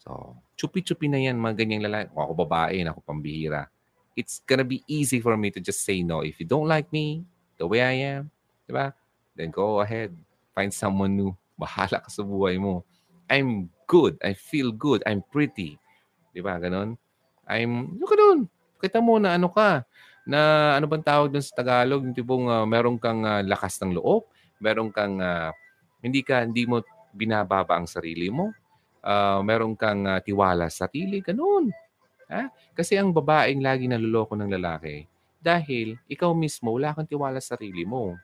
So, 0.00 0.40
chupi-chupi 0.56 1.12
na 1.12 1.20
yan, 1.20 1.36
mga 1.36 1.60
ganyang 1.60 1.84
lalaki. 1.84 2.08
O 2.16 2.24
ako 2.24 2.32
babae, 2.48 2.80
ako 2.88 3.04
pambihira. 3.04 3.68
It's 4.16 4.40
gonna 4.48 4.64
be 4.64 4.80
easy 4.88 5.20
for 5.20 5.36
me 5.36 5.52
to 5.52 5.60
just 5.60 5.84
say 5.84 6.00
no. 6.00 6.24
If 6.24 6.40
you 6.40 6.48
don't 6.48 6.68
like 6.70 6.88
me, 6.88 7.28
the 7.60 7.68
way 7.68 7.84
I 7.84 8.16
am, 8.16 8.32
di 8.64 8.72
ba? 8.72 8.96
Then 9.36 9.52
go 9.52 9.84
ahead. 9.84 10.16
Find 10.56 10.72
someone 10.72 11.20
new. 11.20 11.36
Bahala 11.60 12.02
ka 12.02 12.08
sa 12.10 12.24
buhay 12.24 12.56
mo. 12.56 12.82
I'm 13.28 13.68
good. 13.86 14.18
I 14.24 14.32
feel 14.34 14.72
good. 14.72 15.04
I'm 15.04 15.22
pretty. 15.22 15.76
Di 16.32 16.40
ba? 16.40 16.58
Ganon. 16.58 16.96
I'm, 17.44 17.94
yung 18.00 18.08
ganun 18.08 18.40
kita 18.84 19.00
mo 19.00 19.16
na 19.16 19.40
ano 19.40 19.48
ka, 19.48 19.88
na 20.28 20.72
ano 20.76 20.84
bang 20.84 21.00
tawag 21.00 21.32
dun 21.32 21.40
sa 21.40 21.56
Tagalog, 21.56 22.04
yung 22.04 22.12
tipong 22.12 22.52
uh, 22.52 22.68
meron 22.68 23.00
kang 23.00 23.24
uh, 23.24 23.40
lakas 23.40 23.80
ng 23.80 23.96
loob, 23.96 24.28
meron 24.60 24.92
kang 24.92 25.16
uh, 25.24 25.48
hindi 26.04 26.20
ka 26.20 26.44
hindi 26.44 26.68
mo 26.68 26.84
binababa 27.16 27.80
ang 27.80 27.88
sarili 27.88 28.28
mo, 28.28 28.52
uh, 29.00 29.40
meron 29.40 29.72
kang 29.72 30.04
uh, 30.04 30.20
tiwala 30.20 30.68
sa 30.68 30.84
sarili, 30.84 31.24
ganun. 31.24 31.72
Ha? 32.28 32.52
Kasi 32.76 33.00
ang 33.00 33.12
babaeng 33.12 33.64
lagi 33.64 33.88
naluloko 33.88 34.36
ng 34.36 34.52
lalaki 34.52 35.08
dahil 35.44 36.00
ikaw 36.08 36.32
mismo 36.32 36.72
wala 36.72 36.96
kang 36.96 37.08
tiwala 37.08 37.40
sa 37.40 37.56
sarili 37.56 37.84
mo. 37.84 38.16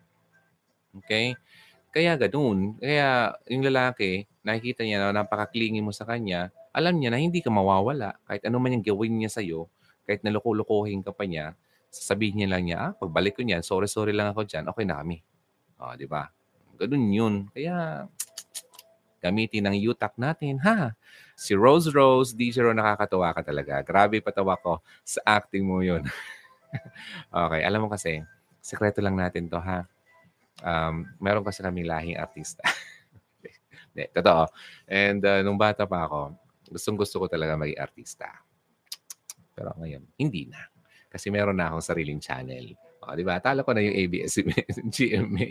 Okay? 1.05 1.37
Kaya 1.93 2.17
ganoon. 2.17 2.81
Kaya 2.81 3.37
yung 3.51 3.65
lalaki, 3.67 4.25
nakikita 4.41 4.89
niya 4.89 5.05
na 5.05 5.25
napaka-clingy 5.25 5.85
mo 5.85 5.93
sa 5.93 6.09
kanya, 6.09 6.49
alam 6.73 6.97
niya 6.97 7.13
na 7.13 7.19
hindi 7.21 7.45
ka 7.45 7.53
mawawala. 7.53 8.17
Kahit 8.25 8.47
ano 8.47 8.57
man 8.63 8.79
yung 8.79 8.87
gawin 8.87 9.21
niya 9.21 9.31
sa'yo, 9.31 9.69
kahit 10.11 10.27
naloko-lokohin 10.27 11.07
ka 11.07 11.15
pa 11.15 11.23
niya, 11.23 11.55
sasabihin 11.87 12.43
niya 12.43 12.49
lang 12.51 12.63
niya, 12.67 12.79
ah, 12.83 12.93
pagbalik 12.99 13.39
ko 13.39 13.47
niyan, 13.47 13.63
sorry, 13.63 13.87
sorry 13.87 14.11
lang 14.11 14.35
ako 14.35 14.43
dyan, 14.43 14.67
okay 14.67 14.83
na 14.83 14.99
kami. 14.99 15.23
O, 15.79 15.91
oh, 15.91 15.95
di 15.95 16.11
ba? 16.11 16.27
Ganun 16.83 17.15
yun. 17.15 17.35
Kaya, 17.55 18.11
gamitin 19.23 19.71
ang 19.71 19.79
UTAC 19.79 20.19
natin, 20.19 20.59
ha? 20.67 20.91
Si 21.39 21.55
Rose 21.55 21.95
Rose, 21.95 22.35
DJ 22.35 22.67
Ro, 22.67 22.75
nakakatawa 22.75 23.31
ka 23.31 23.47
talaga. 23.47 23.79
Grabe 23.87 24.19
patawa 24.19 24.59
ko 24.59 24.83
sa 25.07 25.23
acting 25.39 25.63
mo 25.63 25.79
yun. 25.79 26.03
okay, 27.31 27.63
alam 27.63 27.87
mo 27.87 27.89
kasi, 27.89 28.27
sekreto 28.59 28.99
lang 28.99 29.15
natin 29.15 29.47
to, 29.47 29.63
ha? 29.63 29.87
Um, 30.61 31.07
meron 31.23 31.47
kasi 31.47 31.63
kaming 31.63 31.87
lahing 31.87 32.19
artista. 32.19 32.67
Hindi, 33.95 34.05
totoo. 34.13 34.51
And 34.85 35.23
uh, 35.25 35.41
nung 35.47 35.57
bata 35.57 35.89
pa 35.89 36.05
ako, 36.05 36.37
gustong 36.71 37.01
gusto 37.01 37.25
ko 37.25 37.27
talaga 37.27 37.57
maging 37.57 37.81
artista. 37.81 38.29
Pero 39.61 39.77
ngayon, 39.77 40.09
hindi 40.17 40.49
na. 40.49 40.65
Kasi 41.13 41.29
meron 41.29 41.61
na 41.61 41.69
akong 41.69 41.85
sariling 41.85 42.17
channel. 42.17 42.73
O, 43.05 43.13
di 43.13 43.21
ba? 43.21 43.37
Talo 43.45 43.61
ko 43.61 43.77
na 43.77 43.85
yung 43.85 43.93
ABS-CBN, 43.93 44.89
GMA. 44.97 45.51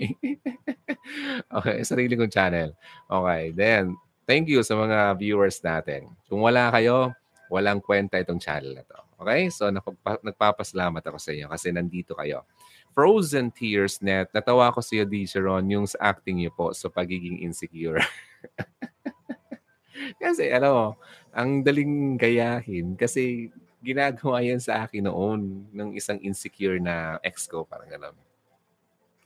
okay, 1.62 1.78
sarili 1.86 2.18
kong 2.18 2.34
channel. 2.34 2.74
Okay, 3.06 3.54
then, 3.54 3.94
thank 4.26 4.50
you 4.50 4.66
sa 4.66 4.74
mga 4.74 5.14
viewers 5.22 5.62
natin. 5.62 6.10
Kung 6.26 6.42
wala 6.42 6.74
kayo, 6.74 7.14
walang 7.54 7.86
kwenta 7.86 8.18
itong 8.18 8.42
channel 8.42 8.74
na 8.74 8.82
to. 8.82 8.98
Okay? 9.22 9.54
So, 9.54 9.70
nagpapa- 9.70 10.26
nagpapasalamat 10.26 11.06
ako 11.06 11.18
sa 11.22 11.30
inyo 11.38 11.46
kasi 11.54 11.70
nandito 11.70 12.18
kayo. 12.18 12.50
Frozen 12.98 13.54
Tears 13.54 14.02
Net, 14.02 14.34
natawa 14.34 14.74
ko 14.74 14.82
sa 14.82 14.98
iyo, 14.98 15.06
D. 15.06 15.30
Sharon, 15.30 15.70
yung 15.70 15.86
sa 15.86 16.14
acting 16.14 16.42
niyo 16.42 16.52
po 16.56 16.74
sa 16.74 16.90
pagiging 16.90 17.46
insecure. 17.46 18.02
kasi, 20.24 20.50
ano, 20.50 20.98
ang 21.30 21.62
daling 21.62 22.18
gayahin 22.18 22.98
kasi 22.98 23.54
ginagawa 23.80 24.44
yan 24.44 24.60
sa 24.60 24.84
akin 24.84 25.08
noon 25.08 25.68
ng 25.72 25.96
isang 25.96 26.20
insecure 26.20 26.80
na 26.80 27.18
ex 27.24 27.48
ko, 27.48 27.64
parang 27.64 27.88
gano'n. 27.88 28.16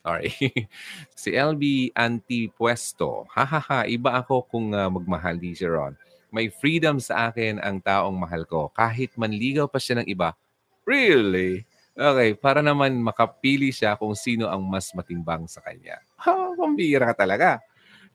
Sorry. 0.04 0.36
si 1.16 1.32
LB 1.32 1.96
Antipuesto. 1.96 3.24
Hahaha, 3.32 3.88
iba 3.88 4.20
ako 4.20 4.44
kung 4.52 4.76
uh, 4.76 4.92
magmahal 4.92 5.40
ni 5.40 5.56
Sharon. 5.56 5.96
May 6.28 6.52
freedom 6.52 7.00
sa 7.00 7.32
akin 7.32 7.62
ang 7.64 7.80
taong 7.80 8.14
mahal 8.14 8.44
ko. 8.44 8.68
Kahit 8.76 9.16
manligaw 9.16 9.70
pa 9.72 9.80
siya 9.80 10.04
ng 10.04 10.08
iba. 10.12 10.36
Really? 10.84 11.64
Okay, 11.94 12.34
para 12.36 12.60
naman 12.60 13.00
makapili 13.00 13.70
siya 13.70 13.96
kung 13.96 14.18
sino 14.18 14.50
ang 14.50 14.66
mas 14.66 14.92
matimbang 14.92 15.46
sa 15.46 15.62
kanya. 15.62 16.02
Ha, 16.20 16.58
pambira 16.58 17.08
ka 17.14 17.24
talaga. 17.24 17.62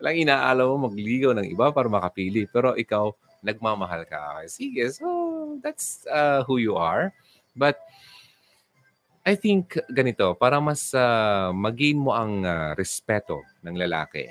Lang 0.02 0.18
inaalaw 0.18 0.76
mo 0.76 0.90
magligaw 0.90 1.32
ng 1.34 1.46
iba 1.48 1.72
para 1.72 1.88
makapili. 1.88 2.44
Pero 2.50 2.76
ikaw, 2.76 3.14
nagmamahal 3.40 4.04
ka. 4.04 4.44
Sige, 4.50 4.90
so 4.90 5.06
that's 5.64 6.04
uh, 6.04 6.44
who 6.44 6.60
you 6.60 6.76
are. 6.76 7.16
But 7.56 7.80
I 9.24 9.36
think 9.36 9.76
ganito, 9.92 10.36
para 10.36 10.60
mas 10.60 10.92
uh, 10.96 11.52
mag-gain 11.52 12.00
mo 12.00 12.16
ang 12.16 12.44
uh, 12.44 12.72
respeto 12.76 13.44
ng 13.64 13.76
lalaki, 13.76 14.28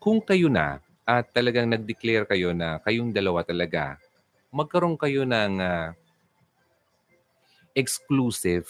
kung 0.00 0.20
kayo 0.20 0.48
na 0.48 0.80
at 1.08 1.32
talagang 1.32 1.68
nag-declare 1.72 2.28
kayo 2.28 2.52
na 2.52 2.80
kayong 2.84 3.12
dalawa 3.12 3.40
talaga, 3.42 3.96
magkaroon 4.52 5.00
kayo 5.00 5.24
ng 5.24 5.56
uh, 5.58 5.90
exclusive 7.72 8.68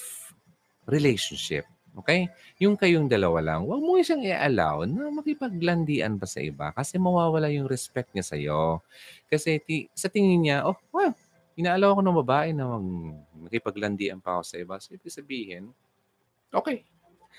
relationship. 0.86 1.66
Okay? 1.98 2.30
Yung 2.62 2.78
kayong 2.78 3.10
dalawa 3.10 3.42
lang, 3.42 3.66
huwag 3.66 3.82
mo 3.82 3.98
siyang 3.98 4.22
i-allow 4.22 4.86
na 4.86 5.10
makipaglandian 5.10 6.16
pa 6.16 6.26
sa 6.30 6.38
iba 6.38 6.70
kasi 6.70 6.96
mawawala 6.96 7.50
yung 7.50 7.66
respect 7.66 8.14
niya 8.14 8.24
sa'yo. 8.24 8.80
Kasi 9.26 9.58
ti- 9.60 9.90
sa 9.92 10.06
tingin 10.06 10.46
niya, 10.46 10.62
oh, 10.62 10.78
well, 10.94 11.12
inaalaw 11.60 11.96
ko 11.96 12.00
ng 12.00 12.20
babae 12.24 12.48
na 12.56 12.64
mag, 12.66 12.86
makipaglandian 13.48 14.18
pa 14.18 14.38
ako 14.38 14.42
sa 14.44 14.56
iba. 14.56 14.74
So, 14.80 14.96
ibig 14.96 15.12
sabihin, 15.12 15.70
okay. 16.50 16.84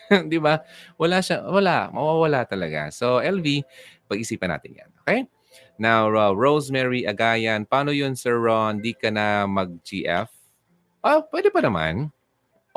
Di 0.32 0.38
ba? 0.38 0.62
Wala 0.96 1.20
siya, 1.20 1.46
wala, 1.46 1.90
mawawala 1.90 2.46
talaga. 2.46 2.94
So, 2.94 3.20
LV, 3.20 3.66
pag-isipan 4.06 4.54
natin 4.54 4.78
yan. 4.78 4.90
Okay? 5.04 5.20
Now, 5.82 6.08
uh, 6.14 6.32
Rosemary 6.32 7.10
Agayan, 7.10 7.66
paano 7.66 7.90
yun, 7.90 8.14
Sir 8.14 8.38
Ron? 8.38 8.80
Di 8.80 8.94
ka 8.94 9.10
na 9.10 9.50
mag-GF? 9.50 10.30
Oh, 11.02 11.26
pwede 11.34 11.50
pa 11.50 11.66
naman. 11.66 12.14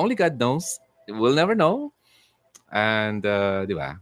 Only 0.00 0.16
God 0.16 0.40
knows. 0.40 0.80
We'll 1.06 1.36
never 1.36 1.52
know. 1.52 1.92
And, 2.72 3.20
uh, 3.22 3.68
di 3.68 3.76
ba? 3.76 4.00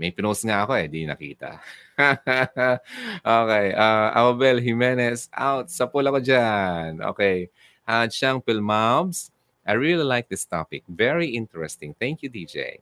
May 0.00 0.16
pinost 0.16 0.48
nga 0.48 0.64
ako 0.64 0.80
eh, 0.80 0.88
di 0.88 1.04
nakita. 1.04 1.60
okay. 3.44 3.66
Uh, 3.76 4.08
Abel 4.16 4.56
Jimenez, 4.56 5.28
out. 5.36 5.68
Sa 5.68 5.84
pula 5.84 6.08
ko 6.08 6.16
dyan. 6.16 7.04
Okay. 7.12 7.52
Uh, 7.84 8.08
Chang 8.08 8.40
Pilmobs, 8.40 9.28
I 9.68 9.76
really 9.76 10.00
like 10.08 10.32
this 10.32 10.48
topic. 10.48 10.88
Very 10.88 11.36
interesting. 11.36 11.92
Thank 12.00 12.24
you, 12.24 12.32
DJ. 12.32 12.80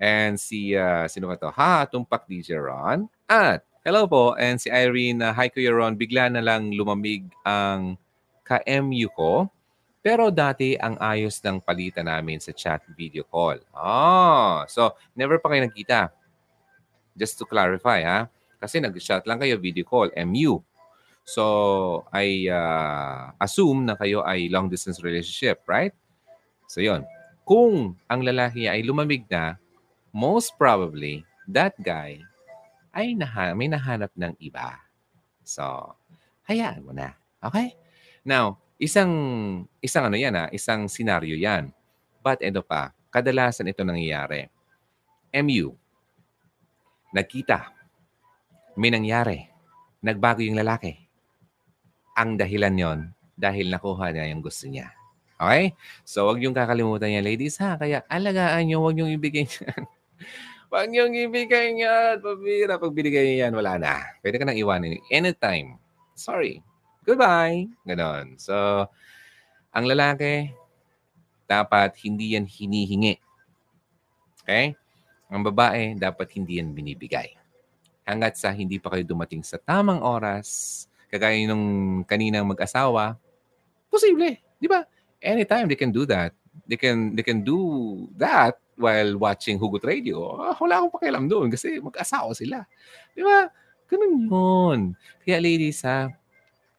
And 0.00 0.40
si, 0.40 0.72
uh, 0.72 1.04
sino 1.04 1.28
ka 1.28 1.36
to? 1.36 1.50
Ha, 1.52 1.84
tumpak 1.84 2.24
DJ 2.24 2.56
Ron. 2.56 3.12
At, 3.28 3.60
hello 3.84 4.08
po. 4.08 4.32
And 4.40 4.56
si 4.56 4.72
Irene, 4.72 5.20
uh, 5.20 5.36
hi 5.36 5.52
Kuya 5.52 5.68
Ron, 5.68 6.00
bigla 6.00 6.32
na 6.32 6.40
lang 6.40 6.72
lumamig 6.72 7.28
ang 7.44 8.00
ka-MU 8.40 9.12
ko. 9.12 9.52
Pero 10.00 10.32
dati 10.32 10.80
ang 10.80 10.96
ayos 10.96 11.44
ng 11.44 11.60
palitan 11.60 12.08
namin 12.08 12.40
sa 12.40 12.56
chat 12.56 12.80
video 12.96 13.24
call. 13.28 13.60
Ah, 13.76 14.64
so 14.64 14.96
never 15.12 15.36
pa 15.36 15.52
kayo 15.52 15.68
nagkita. 15.68 16.23
Just 17.14 17.38
to 17.40 17.46
clarify 17.46 18.02
ha. 18.02 18.18
Kasi 18.58 18.82
nag-chat 18.82 19.24
lang 19.24 19.38
kayo 19.38 19.56
video 19.56 19.86
call, 19.86 20.10
MU. 20.26 20.60
So 21.24 22.04
I 22.12 22.52
uh, 22.52 23.32
assume 23.40 23.88
na 23.88 23.96
kayo 23.96 24.20
ay 24.26 24.52
long 24.52 24.68
distance 24.68 25.00
relationship, 25.00 25.64
right? 25.64 25.94
So 26.68 26.84
yon. 26.84 27.06
Kung 27.44 27.96
ang 28.08 28.20
lalaki 28.24 28.68
ay 28.68 28.84
lumamig 28.84 29.28
na, 29.28 29.60
most 30.14 30.56
probably 30.56 31.20
that 31.44 31.76
guy 31.76 32.24
ay 32.94 33.12
naha- 33.12 33.52
may 33.52 33.68
nahanap 33.68 34.14
ng 34.16 34.32
iba. 34.40 34.80
So, 35.44 35.92
hayaan 36.48 36.86
mo 36.86 36.96
na. 36.96 37.12
Okay? 37.42 37.76
Now, 38.24 38.56
isang 38.80 39.12
isang 39.84 40.08
ano 40.08 40.16
yan 40.16 40.32
ha, 40.32 40.48
isang 40.54 40.88
senaryo 40.88 41.36
yan. 41.36 41.68
But 42.24 42.40
ito 42.40 42.64
pa, 42.64 42.96
kadalasan 43.12 43.68
ito 43.68 43.84
nangyayari. 43.84 44.48
MU, 45.44 45.76
nagkita, 47.14 47.70
may 48.74 48.90
nangyari, 48.90 49.46
nagbago 50.02 50.42
yung 50.42 50.58
lalaki. 50.58 50.98
Ang 52.18 52.34
dahilan 52.34 52.74
yon 52.74 53.00
dahil 53.38 53.70
nakuha 53.70 54.10
niya 54.10 54.30
yung 54.34 54.42
gusto 54.42 54.66
niya. 54.66 54.90
Okay? 55.38 55.74
So, 56.02 56.26
wag 56.26 56.42
yung 56.42 56.54
kakalimutan 56.54 57.10
niya, 57.10 57.22
ladies, 57.22 57.58
ha? 57.62 57.78
Kaya 57.78 58.02
alagaan 58.06 58.66
niyo, 58.66 58.82
wag 58.82 58.98
yung 58.98 59.10
ibigay 59.10 59.46
niyan. 59.46 59.82
wag 60.74 60.90
yung 60.90 61.14
ibigay 61.14 61.74
niyan. 61.74 62.22
Pabira, 62.22 62.78
pag 62.78 62.94
binigay 62.94 63.34
niya 63.34 63.50
yan, 63.50 63.54
wala 63.58 63.72
na. 63.78 63.94
Pwede 64.22 64.38
ka 64.38 64.46
nang 64.46 64.58
iwanin. 64.58 65.02
Anytime. 65.10 65.78
Sorry. 66.14 66.62
Goodbye. 67.02 67.66
Ganon. 67.82 68.38
So, 68.38 68.86
ang 69.74 69.84
lalaki, 69.90 70.54
dapat 71.50 71.98
hindi 72.06 72.38
yan 72.38 72.46
hinihingi. 72.46 73.18
Okay? 74.46 74.78
Ang 75.32 75.42
babae, 75.48 75.96
dapat 75.96 76.28
hindi 76.36 76.60
yan 76.60 76.76
binibigay. 76.76 77.32
Hanggat 78.04 78.36
sa 78.36 78.52
hindi 78.52 78.76
pa 78.76 78.92
kayo 78.92 79.04
dumating 79.08 79.40
sa 79.40 79.56
tamang 79.56 80.04
oras, 80.04 80.84
kagaya 81.08 81.40
nung 81.48 82.02
kaninang 82.04 82.44
mag-asawa, 82.44 83.16
posible. 83.88 84.36
Di 84.60 84.68
ba? 84.68 84.84
Anytime 85.24 85.70
they 85.70 85.78
can 85.78 85.94
do 85.94 86.04
that. 86.04 86.36
They 86.68 86.78
can 86.78 87.12
they 87.18 87.24
can 87.26 87.42
do 87.42 87.58
that 88.20 88.56
while 88.76 89.16
watching 89.18 89.56
Hugot 89.56 89.86
Radio. 89.86 90.36
Ah, 90.38 90.56
wala 90.58 90.82
akong 90.82 91.00
pakialam 91.00 91.24
doon 91.30 91.48
kasi 91.50 91.80
mag-asawa 91.80 92.34
sila. 92.34 92.66
Di 93.14 93.22
ba? 93.22 93.48
Ganun 93.88 94.12
yun. 94.26 94.78
Kaya 95.22 95.38
ladies 95.40 95.84
ha, 95.86 96.10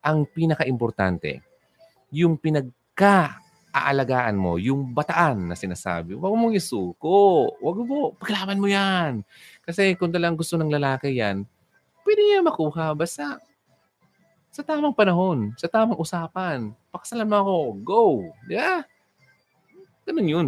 ang 0.05 0.25
pinaka-importante, 0.29 1.41
yung 2.13 2.37
pinagka 2.37 3.41
aalagaan 3.75 4.39
mo, 4.39 4.55
yung 4.55 4.95
bataan 4.95 5.51
na 5.51 5.55
sinasabi, 5.59 6.15
huwag 6.15 6.31
mong 6.31 6.55
isuko. 6.55 7.51
Huwag 7.59 7.83
mo, 7.83 8.15
paglaban 8.15 8.63
mo 8.63 8.71
yan. 8.71 9.27
Kasi 9.67 9.99
kung 9.99 10.15
talang 10.15 10.39
gusto 10.39 10.55
ng 10.55 10.71
lalaki 10.71 11.19
yan, 11.19 11.43
pwede 12.07 12.21
niya 12.23 12.39
makuha. 12.39 12.95
Basta 12.95 13.43
sa 14.55 14.63
tamang 14.63 14.95
panahon, 14.95 15.51
sa 15.59 15.67
tamang 15.67 15.99
usapan. 15.99 16.71
Pakasalan 16.87 17.27
mo 17.27 17.35
ako, 17.43 17.57
go. 17.83 18.03
Di 18.47 18.55
ba? 18.55 18.87
Ganun 20.07 20.31
yun. 20.31 20.47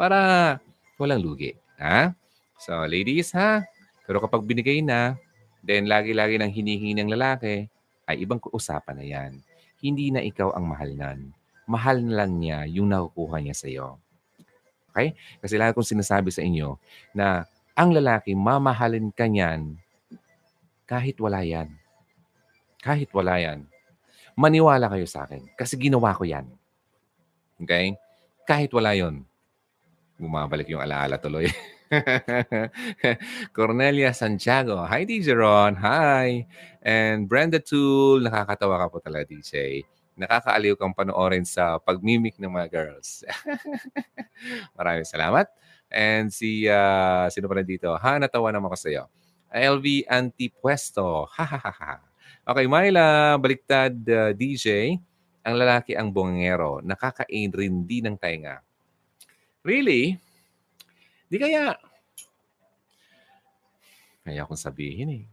Para 0.00 0.56
walang 0.96 1.20
lugi. 1.20 1.52
Ha? 1.76 2.16
So, 2.56 2.88
ladies, 2.88 3.36
ha? 3.36 3.60
Pero 4.08 4.24
kapag 4.24 4.48
binigay 4.48 4.80
na, 4.80 5.20
then 5.60 5.84
lagi-lagi 5.84 6.40
nang 6.40 6.48
hinihingi 6.48 6.96
ng 6.96 7.12
lalaki, 7.12 7.68
ay 8.08 8.24
ibang 8.24 8.40
usapan 8.56 8.96
na 8.96 9.04
yan. 9.04 9.32
Hindi 9.84 10.08
na 10.08 10.24
ikaw 10.24 10.56
ang 10.56 10.64
mahal 10.64 10.96
nan. 10.96 11.36
Mahal 11.64 12.04
na 12.04 12.24
lang 12.24 12.38
niya 12.38 12.68
yung 12.68 12.92
nakukuha 12.92 13.40
niya 13.40 13.56
sa 13.56 13.66
iyo. 13.68 13.98
Okay? 14.92 15.16
Kasi 15.42 15.58
lagi 15.58 15.74
kong 15.74 15.90
sinasabi 15.98 16.30
sa 16.30 16.44
inyo 16.44 16.78
na 17.16 17.48
ang 17.74 17.90
lalaki, 17.90 18.36
mamahalin 18.38 19.10
ka 19.10 19.26
niyan 19.26 19.74
kahit 20.84 21.18
wala 21.18 21.42
yan. 21.42 21.72
Kahit 22.84 23.08
wala 23.16 23.40
yan. 23.40 23.64
Maniwala 24.36 24.92
kayo 24.92 25.08
sa 25.08 25.24
akin. 25.24 25.48
Kasi 25.56 25.80
ginawa 25.80 26.12
ko 26.12 26.28
yan. 26.28 26.44
Okay? 27.58 27.96
Kahit 28.44 28.70
wala 28.76 28.92
yon 28.92 29.24
Bumabalik 30.20 30.68
yung 30.70 30.84
alaala 30.84 31.18
tuloy. 31.18 31.48
Cornelia 33.56 34.14
Santiago. 34.14 34.78
Hi, 34.86 35.02
DJ 35.02 35.34
Ron. 35.34 35.74
Hi. 35.80 36.46
And 36.84 37.26
Brenda 37.26 37.58
Tool. 37.58 38.22
Nakakatawa 38.22 38.84
ka 38.84 38.86
po 38.92 38.98
talaga, 39.02 39.26
DJ. 39.32 39.82
Nakakaaliw 40.14 40.78
kang 40.78 40.94
panoorin 40.94 41.42
sa 41.42 41.82
pagmimik 41.82 42.38
ng 42.38 42.50
mga 42.50 42.68
girls. 42.70 43.26
Maraming 44.78 45.06
salamat. 45.06 45.50
And 45.90 46.30
si, 46.30 46.70
uh, 46.70 47.26
sino 47.30 47.50
pa 47.50 47.62
dito? 47.62 47.90
Ha, 47.94 48.22
natawa 48.22 48.54
naman 48.54 48.70
ako 48.70 48.78
sa 48.78 48.88
iyo. 48.90 49.04
LV 49.50 50.10
Antipuesto. 50.10 51.26
Ha, 51.34 51.44
ha, 51.46 51.58
ha, 51.58 51.72
ha. 51.74 51.94
Okay, 52.44 52.66
Myla, 52.66 53.38
baliktad 53.38 53.94
uh, 54.10 54.30
DJ. 54.34 54.98
Ang 55.46 55.54
lalaki 55.54 55.94
ang 55.94 56.10
bongero. 56.10 56.82
Nakakain 56.82 57.50
rin 57.54 57.86
din 57.86 58.10
ng 58.10 58.16
tainga. 58.18 58.62
Really? 59.62 60.18
Di 61.30 61.36
kaya... 61.38 61.74
Kaya 64.24 64.40
akong 64.46 64.60
sabihin 64.60 65.08
eh. 65.20 65.24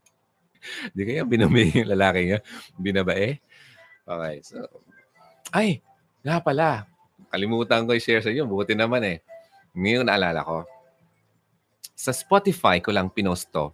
Di 0.94 1.02
kaya 1.08 1.26
binumi 1.26 1.74
yung 1.74 1.90
lalaki 1.96 2.22
niya? 2.28 2.40
Binabae? 2.78 3.40
Okay, 4.06 4.36
so... 4.42 4.58
Ay, 5.52 5.84
nga 6.24 6.40
pala. 6.40 6.88
Kalimutan 7.32 7.86
ko 7.88 7.96
i-share 7.96 8.24
sa 8.24 8.32
inyo. 8.32 8.48
Buti 8.48 8.76
naman 8.76 9.04
eh. 9.04 9.18
Ngayon 9.76 10.08
naalala 10.08 10.44
ko. 10.44 10.58
Sa 11.96 12.12
Spotify 12.12 12.82
ko 12.84 12.92
lang 12.92 13.12
pinost 13.12 13.48
to. 13.54 13.72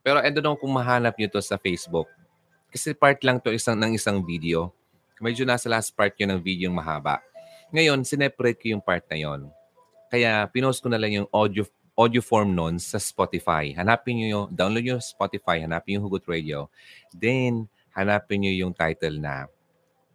Pero 0.00 0.22
I 0.22 0.30
don't 0.30 0.44
know 0.44 0.54
kung 0.54 0.70
mahanap 0.70 1.18
nyo 1.18 1.28
to 1.28 1.42
sa 1.42 1.58
Facebook. 1.58 2.06
Kasi 2.70 2.94
part 2.94 3.18
lang 3.26 3.42
to 3.42 3.50
isang, 3.50 3.76
ng 3.76 3.98
isang 3.98 4.22
video. 4.22 4.70
Medyo 5.18 5.48
nasa 5.48 5.66
last 5.66 5.92
part 5.96 6.12
yun 6.20 6.36
ng 6.36 6.40
video 6.40 6.68
yung 6.70 6.78
mahaba. 6.78 7.18
Ngayon, 7.74 8.04
sineparate 8.06 8.60
ko 8.60 8.66
yung 8.76 8.84
part 8.84 9.02
na 9.10 9.18
yon. 9.18 9.50
Kaya 10.12 10.46
pinost 10.52 10.78
ko 10.84 10.88
na 10.92 11.00
lang 11.00 11.10
yung 11.10 11.28
audio 11.34 11.66
audio 11.96 12.20
form 12.20 12.52
nun 12.52 12.76
sa 12.76 13.00
Spotify. 13.00 13.72
Hanapin 13.72 14.20
nyo 14.20 14.26
yung, 14.28 14.46
download 14.52 14.84
nyo 14.84 14.98
Spotify, 15.00 15.64
hanapin 15.64 15.96
yung 15.96 16.04
Hugot 16.04 16.28
Radio. 16.28 16.68
Then, 17.08 17.72
hanapin 17.96 18.44
nyo 18.44 18.52
yung 18.52 18.76
title 18.76 19.16
na 19.16 19.48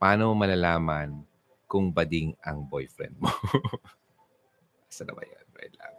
Paano 0.02 0.34
malalaman 0.34 1.22
kung 1.70 1.94
bading 1.94 2.34
ang 2.42 2.66
boyfriend 2.66 3.22
mo? 3.22 3.30
Asa 4.90 5.06
na 5.06 5.14
ba 5.14 5.22
yan? 5.22 5.46
Right 5.54 5.76
lang. 5.78 5.94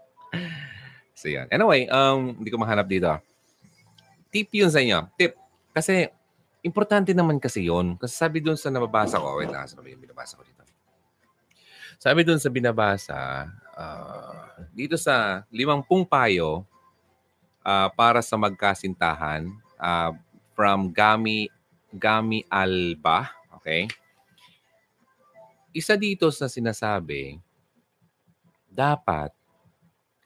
So, 1.15 1.31
yan. 1.31 1.47
Anyway, 1.55 1.87
um, 1.87 2.35
hindi 2.35 2.51
ko 2.51 2.59
mahanap 2.59 2.91
dito. 2.91 3.15
Tip 4.35 4.51
yun 4.51 4.75
sa 4.75 4.83
inyo. 4.83 5.07
Tip. 5.15 5.39
Kasi, 5.71 6.11
importante 6.67 7.15
naman 7.15 7.39
kasi 7.39 7.71
yon 7.71 7.95
Kasi 7.95 8.11
sabi 8.11 8.43
dun 8.43 8.59
sa 8.59 8.75
nababasa 8.75 9.23
ko, 9.23 9.39
wait 9.39 9.55
lang, 9.55 9.71
sabi 9.71 9.95
yung 9.95 10.03
binabasa 10.03 10.35
ko 10.35 10.43
dito. 10.43 10.67
Sabi 12.03 12.27
dun 12.27 12.43
sa 12.43 12.51
binabasa, 12.51 13.47
uh, 13.79 14.67
dito 14.75 14.99
sa 14.99 15.47
limampung 15.55 16.03
payo 16.03 16.67
uh, 17.63 17.87
para 17.95 18.19
sa 18.19 18.35
magkasintahan 18.35 19.47
uh, 19.79 20.11
from 20.59 20.91
Gami 20.91 21.47
Gami 21.93 22.43
Alba, 22.51 23.31
okay? 23.63 23.87
Isa 25.73 25.95
dito 25.95 26.29
sa 26.35 26.51
sinasabi, 26.51 27.39
dapat 28.69 29.31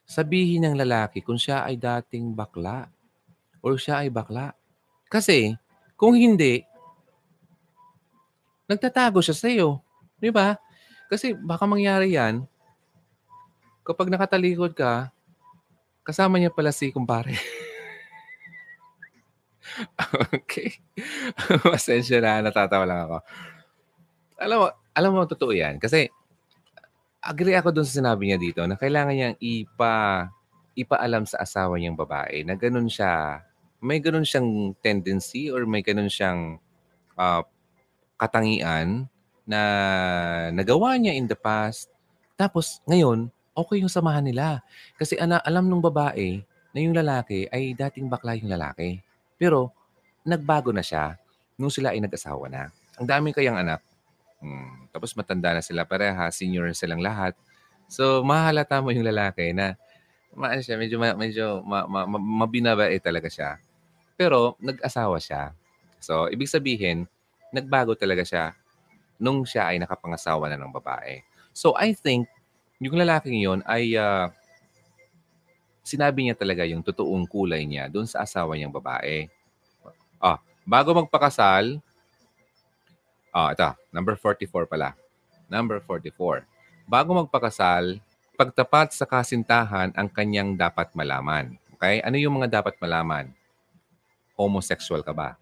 sabihin 0.03 0.65
ng 0.65 0.75
lalaki 0.75 1.21
kung 1.21 1.37
siya 1.37 1.63
ay 1.63 1.77
dating 1.77 2.33
bakla 2.33 2.89
or 3.61 3.77
siya 3.77 4.03
ay 4.03 4.09
bakla. 4.09 4.57
Kasi 5.07 5.55
kung 5.95 6.17
hindi, 6.17 6.65
nagtatago 8.67 9.23
siya 9.23 9.35
sa 9.37 9.47
iyo. 9.47 9.79
Di 10.17 10.33
ba? 10.33 10.57
Kasi 11.07 11.31
baka 11.31 11.63
mangyari 11.63 12.17
yan, 12.17 12.43
kapag 13.87 14.11
nakatalikod 14.11 14.75
ka, 14.75 15.11
kasama 16.03 16.35
niya 16.35 16.51
pala 16.51 16.75
si 16.75 16.91
kumpare. 16.91 17.37
okay. 20.35 20.77
Pasensya 21.73 22.21
na, 22.21 22.41
natatawa 22.41 22.85
lang 22.85 22.99
ako. 23.07 23.17
Alam 24.37 24.57
mo, 24.57 24.67
alam 24.93 25.11
mo, 25.13 25.21
totoo 25.25 25.53
yan. 25.53 25.77
Kasi, 25.77 26.09
agree 27.21 27.57
ako 27.57 27.73
dun 27.73 27.87
sa 27.87 27.97
sinabi 27.99 28.29
niya 28.29 28.39
dito 28.39 28.61
na 28.63 28.79
kailangan 28.79 29.13
niyang 29.13 29.37
ipa, 29.41 30.27
ipaalam 30.77 31.25
sa 31.25 31.41
asawa 31.43 31.75
niyang 31.75 31.97
babae 31.97 32.45
na 32.45 32.55
ganun 32.55 32.87
siya, 32.87 33.43
may 33.81 33.99
ganun 33.99 34.25
siyang 34.25 34.73
tendency 34.79 35.49
or 35.51 35.65
may 35.65 35.83
ganun 35.83 36.09
siyang 36.09 36.61
uh, 37.17 37.41
katangian 38.17 39.09
na 39.45 39.61
nagawa 40.53 40.97
niya 40.97 41.13
in 41.17 41.25
the 41.29 41.37
past. 41.37 41.89
Tapos 42.37 42.81
ngayon, 42.85 43.29
okay 43.57 43.81
yung 43.81 43.91
samahan 43.91 44.25
nila. 44.25 44.61
Kasi 44.95 45.17
ana, 45.17 45.41
alam 45.41 45.65
nung 45.65 45.81
babae 45.81 46.45
na 46.71 46.79
yung 46.79 46.93
lalaki 46.93 47.49
ay 47.49 47.73
dating 47.73 48.05
bakla 48.05 48.37
yung 48.37 48.53
lalaki. 48.53 49.01
Pero 49.37 49.71
nagbago 50.25 50.73
na 50.75 50.83
siya 50.83 51.15
nung 51.55 51.71
sila 51.71 51.93
ay 51.93 52.01
nag-asawa 52.03 52.51
na. 52.51 52.69
Ang 52.97 53.07
dami 53.07 53.33
kayang 53.33 53.57
anak. 53.57 53.81
Hmm. 54.37 54.89
Tapos 54.93 55.13
matanda 55.17 55.53
na 55.57 55.63
sila 55.65 55.85
pareha, 55.85 56.29
senior 56.29 56.69
na 56.69 56.77
silang 56.77 57.01
lahat. 57.01 57.33
So 57.89 58.21
mahalata 58.21 58.81
mo 58.83 58.93
yung 58.93 59.07
lalaki 59.07 59.55
na 59.55 59.77
maan 60.37 60.61
siya, 60.61 60.77
medyo, 60.77 61.01
medyo 61.01 61.65
ma, 61.65 61.89
ma, 61.89 62.05
ma, 62.05 62.17
mabinabae 62.45 63.01
talaga 63.01 63.25
siya. 63.31 63.57
Pero 64.13 64.57
nag-asawa 64.61 65.17
siya. 65.17 65.53
So 65.97 66.29
ibig 66.29 66.49
sabihin, 66.51 67.09
nagbago 67.49 67.97
talaga 67.97 68.21
siya 68.21 68.53
nung 69.17 69.45
siya 69.45 69.73
ay 69.73 69.81
nakapangasawa 69.81 70.49
na 70.49 70.61
ng 70.61 70.73
babae. 70.73 71.25
So 71.57 71.73
I 71.73 71.97
think 71.97 72.29
yung 72.77 72.97
lalaking 73.01 73.41
yon 73.41 73.65
ay 73.65 73.97
uh, 73.97 74.29
sinabi 75.87 76.27
niya 76.27 76.35
talaga 76.35 76.67
yung 76.67 76.83
totoong 76.83 77.23
kulay 77.23 77.63
niya 77.63 77.87
doon 77.87 78.03
sa 78.03 78.27
asawa 78.27 78.59
niyang 78.59 78.75
babae. 78.75 79.31
Ah, 80.19 80.43
bago 80.67 80.91
magpakasal, 80.91 81.79
ah, 83.31 83.55
ito, 83.55 83.71
number 83.95 84.19
44 84.19 84.67
pala. 84.67 84.91
Number 85.47 85.79
44. 85.79 86.43
Bago 86.83 87.15
magpakasal, 87.15 88.03
pagtapat 88.35 88.91
sa 88.91 89.07
kasintahan 89.07 89.95
ang 89.95 90.11
kanyang 90.11 90.59
dapat 90.59 90.91
malaman. 90.91 91.55
Okay? 91.79 92.03
Ano 92.03 92.19
yung 92.19 92.35
mga 92.43 92.59
dapat 92.59 92.75
malaman? 92.83 93.31
Homosexual 94.35 95.01
ka 95.07 95.15
ba? 95.15 95.39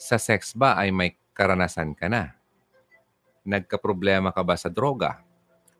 Sa 0.00 0.16
sex 0.16 0.56
ba 0.56 0.80
ay 0.80 0.88
may 0.88 1.12
karanasan 1.36 1.92
ka 1.92 2.08
na? 2.08 2.32
Nagka-problema 3.44 4.32
ka 4.32 4.40
ba 4.40 4.56
sa 4.56 4.72
droga? 4.72 5.20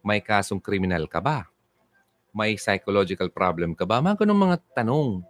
May 0.04 0.20
kasong 0.22 0.62
kriminal 0.62 1.08
ka 1.08 1.18
ba? 1.18 1.48
May 2.36 2.60
psychological 2.60 3.32
problem 3.32 3.72
ka 3.72 3.88
ba? 3.88 4.04
Mga 4.04 4.28
ganun 4.28 4.44
mga 4.44 4.56
tanong 4.76 5.24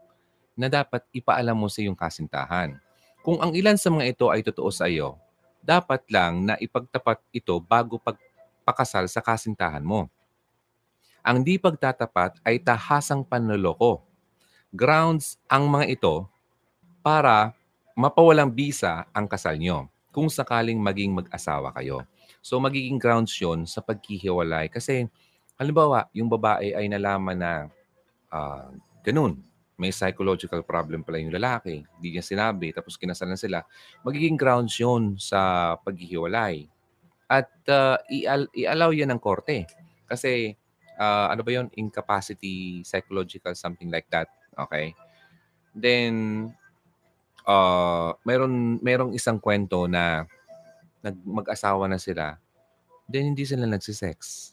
na 0.59 0.67
dapat 0.67 1.07
ipaalam 1.15 1.55
mo 1.55 1.71
sa 1.71 1.79
iyong 1.79 1.95
kasintahan. 1.95 2.75
Kung 3.23 3.39
ang 3.39 3.55
ilan 3.55 3.79
sa 3.79 3.95
mga 3.95 4.11
ito 4.11 4.27
ay 4.27 4.43
totoo 4.43 4.75
sa 4.75 4.91
iyo, 4.91 5.15
dapat 5.63 6.03
lang 6.11 6.43
na 6.43 6.59
ipagtapat 6.59 7.23
ito 7.31 7.63
bago 7.63 8.03
pagpakasal 8.03 9.07
sa 9.07 9.23
kasintahan 9.23 9.87
mo. 9.87 10.11
Ang 11.23 11.47
di 11.47 11.63
pagtatapat 11.63 12.43
ay 12.43 12.59
tahasang 12.59 13.23
panloloko. 13.23 14.03
Grounds 14.75 15.39
ang 15.47 15.71
mga 15.71 15.87
ito 15.95 16.27
para 17.07 17.55
mapawalang 17.95 18.51
bisa 18.51 19.07
ang 19.15 19.31
kasal 19.31 19.55
nyo 19.55 19.87
kung 20.11 20.27
sakaling 20.27 20.79
maging 20.83 21.15
mag-asawa 21.15 21.71
kayo. 21.71 22.03
So 22.43 22.63
magiging 22.63 22.99
grounds 22.99 23.35
yun 23.39 23.67
sa 23.67 23.83
pagkihiwalay. 23.83 24.71
Kasi 24.71 25.11
halimbawa, 25.57 26.09
yung 26.13 26.29
babae 26.29 26.73
ay 26.77 26.87
nalaman 26.89 27.37
na 27.37 27.53
uh, 28.33 28.69
ganun, 29.05 29.41
may 29.77 29.93
psychological 29.93 30.65
problem 30.65 31.05
pala 31.05 31.21
yung 31.21 31.33
lalaki, 31.37 31.85
hindi 31.85 32.17
niya 32.17 32.25
sinabi, 32.25 32.73
tapos 32.73 32.97
kinasalan 32.97 33.37
sila, 33.37 33.61
magiging 34.01 34.41
grounds 34.41 34.73
yun 34.81 35.21
sa 35.21 35.73
paghihiwalay. 35.85 36.65
At 37.29 37.53
uh, 37.69 38.01
i- 38.09 38.25
i-allow 38.65 38.91
yan 38.97 39.13
ng 39.13 39.21
korte. 39.21 39.69
Kasi 40.09 40.57
uh, 40.97 41.29
ano 41.29 41.45
ba 41.45 41.51
yun? 41.53 41.69
Incapacity, 41.77 42.81
psychological, 42.89 43.53
something 43.53 43.93
like 43.93 44.09
that. 44.09 44.33
Okay? 44.57 44.97
Then, 45.77 46.49
uh, 47.45 48.17
meron, 48.25 48.81
merong 48.81 49.13
isang 49.13 49.37
kwento 49.37 49.85
na 49.85 50.25
nag, 51.05 51.21
mag-asawa 51.21 51.85
na 51.85 52.01
sila, 52.01 52.41
then 53.05 53.37
hindi 53.37 53.45
sila 53.45 53.69
nagsisex. 53.69 54.51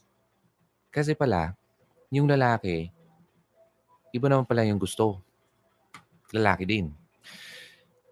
Kasi 0.93 1.17
pala, 1.17 1.57
yung 2.13 2.29
lalaki, 2.29 2.93
iba 4.13 4.29
naman 4.29 4.45
pala 4.45 4.61
yung 4.61 4.77
gusto. 4.77 5.17
Lalaki 6.29 6.69
din. 6.69 6.93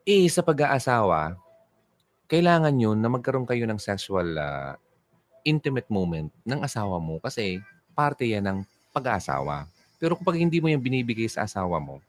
Eh, 0.02 0.26
sa 0.34 0.42
pag-aasawa, 0.42 1.38
kailangan 2.26 2.74
yun 2.74 2.98
na 2.98 3.06
magkaroon 3.06 3.46
kayo 3.46 3.70
ng 3.70 3.78
sexual 3.78 4.34
uh, 4.34 4.74
intimate 5.46 5.86
moment 5.94 6.34
ng 6.42 6.66
asawa 6.66 6.98
mo 6.98 7.22
kasi 7.22 7.62
parte 7.94 8.26
yan 8.26 8.50
ng 8.50 8.60
pag-aasawa. 8.90 9.70
Pero 10.02 10.18
kapag 10.18 10.42
hindi 10.42 10.58
mo 10.58 10.66
yan 10.66 10.82
binibigay 10.82 11.30
sa 11.30 11.46
asawa 11.46 11.78
mo, 11.78 12.02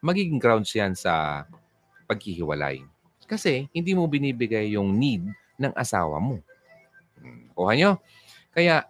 magiging 0.00 0.40
grounds 0.40 0.72
yan 0.72 0.96
sa 0.96 1.44
paghihiwalay. 2.08 2.80
Kasi 3.28 3.68
hindi 3.76 3.92
mo 3.92 4.08
binibigay 4.08 4.72
yung 4.72 4.96
need 4.96 5.28
ng 5.60 5.76
asawa 5.76 6.16
mo. 6.16 6.40
Hmm, 7.20 7.52
kuha 7.52 7.76
nyo? 7.76 8.00
Kaya, 8.56 8.88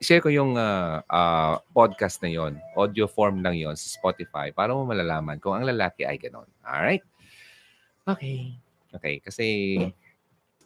share 0.00 0.20
ko 0.20 0.28
yung 0.28 0.60
uh, 0.60 1.00
uh, 1.08 1.56
podcast 1.72 2.20
na 2.20 2.28
yon, 2.28 2.60
audio 2.76 3.08
form 3.08 3.40
lang 3.40 3.56
yon 3.56 3.76
sa 3.76 3.88
Spotify 3.88 4.52
para 4.52 4.76
mo 4.76 4.84
malalaman 4.84 5.40
kung 5.40 5.56
ang 5.56 5.64
lalaki 5.64 6.04
ay 6.04 6.20
ganon. 6.20 6.48
Alright? 6.60 7.04
Okay. 8.04 8.54
Okay, 8.92 9.20
kasi 9.20 9.76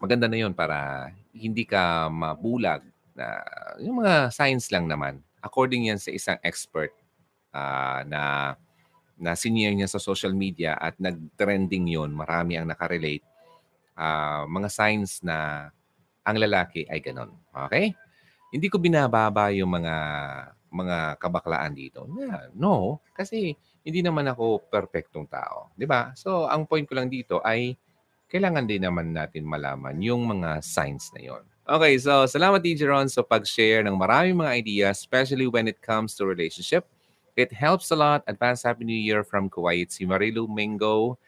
maganda 0.02 0.26
na 0.26 0.38
yon 0.38 0.54
para 0.54 1.08
hindi 1.30 1.62
ka 1.62 2.10
mabulag 2.10 2.82
na 3.14 3.42
yung 3.78 4.02
mga 4.02 4.34
science 4.34 4.70
lang 4.74 4.90
naman. 4.90 5.22
According 5.40 5.88
yan 5.90 6.00
sa 6.02 6.10
isang 6.10 6.38
expert 6.42 6.92
uh, 7.54 8.02
na 8.06 8.54
na 9.20 9.36
sinare 9.36 9.76
niya 9.76 9.86
sa 9.86 10.00
social 10.00 10.32
media 10.32 10.74
at 10.80 10.96
nag-trending 10.96 11.92
yon 11.92 12.16
marami 12.16 12.56
ang 12.56 12.72
nakarelate, 12.72 13.20
ah, 14.00 14.48
mga 14.48 14.68
signs 14.72 15.20
na 15.20 15.68
ang 16.24 16.36
lalaki 16.40 16.88
ay 16.88 17.04
ganon. 17.04 17.28
Okay? 17.52 17.92
Hindi 18.50 18.66
ko 18.66 18.76
binababa 18.82 19.54
yung 19.54 19.70
mga 19.80 19.96
mga 20.70 21.18
kabaklaan 21.18 21.74
dito. 21.74 22.06
Na, 22.06 22.46
no, 22.54 23.02
kasi 23.14 23.58
hindi 23.82 24.00
naman 24.02 24.26
ako 24.30 24.70
perfectong 24.70 25.26
tao. 25.26 25.74
'Di 25.74 25.86
ba? 25.86 26.14
So, 26.14 26.46
ang 26.46 26.66
point 26.66 26.86
ko 26.86 26.94
lang 26.94 27.10
dito 27.10 27.42
ay 27.42 27.74
kailangan 28.30 28.70
din 28.70 28.86
naman 28.86 29.10
natin 29.10 29.42
malaman 29.42 29.98
yung 29.98 30.22
mga 30.22 30.62
signs 30.62 31.10
na 31.10 31.34
yon. 31.34 31.42
Okay, 31.70 31.98
so 31.98 32.26
salamat 32.26 32.62
DJ 32.62 32.86
Ron 32.86 33.10
sa 33.10 33.22
pag-share 33.26 33.82
ng 33.86 33.94
maraming 33.94 34.38
mga 34.38 34.54
ideas, 34.58 35.02
especially 35.02 35.50
when 35.50 35.66
it 35.66 35.78
comes 35.82 36.14
to 36.14 36.26
relationship. 36.26 36.86
It 37.34 37.50
helps 37.54 37.90
a 37.90 37.98
lot. 37.98 38.26
Advance 38.26 38.66
Happy 38.66 38.82
New 38.82 38.96
Year 38.98 39.22
from 39.22 39.46
Kuwait. 39.46 39.90
Si 39.94 40.02
Marilu 40.02 40.50
Mingo, 40.50 41.18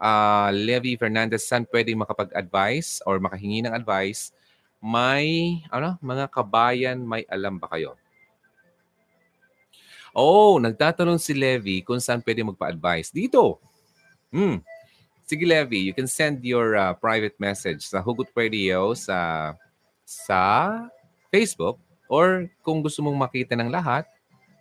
uh, 0.00 0.52
Levi 0.52 0.96
Fernandez, 1.00 1.48
saan 1.48 1.64
pwede 1.72 1.96
makapag-advise 1.96 3.04
or 3.08 3.20
makahingi 3.20 3.64
ng 3.64 3.72
advice? 3.72 4.36
May, 4.80 5.60
ano, 5.72 5.96
mga 5.98 6.28
kabayan, 6.30 7.00
may 7.02 7.24
alam 7.26 7.56
ba 7.56 7.66
kayo? 7.72 7.96
Oh, 10.16 10.56
nagtatanong 10.56 11.20
si 11.20 11.36
Levi 11.36 11.84
kung 11.84 12.00
saan 12.00 12.24
pwede 12.24 12.40
magpa-advise. 12.40 13.12
Dito. 13.12 13.60
Hmm. 14.32 14.64
Sige, 15.26 15.44
Levi, 15.44 15.84
you 15.84 15.92
can 15.92 16.08
send 16.08 16.40
your 16.40 16.78
uh, 16.78 16.94
private 16.96 17.36
message 17.36 17.84
sa 17.84 18.00
Hugot 18.00 18.30
Radio 18.32 18.94
sa 18.94 19.52
sa 20.06 20.40
Facebook 21.28 21.76
or 22.06 22.46
kung 22.62 22.78
gusto 22.80 23.02
mong 23.02 23.28
makita 23.28 23.58
ng 23.58 23.68
lahat, 23.68 24.06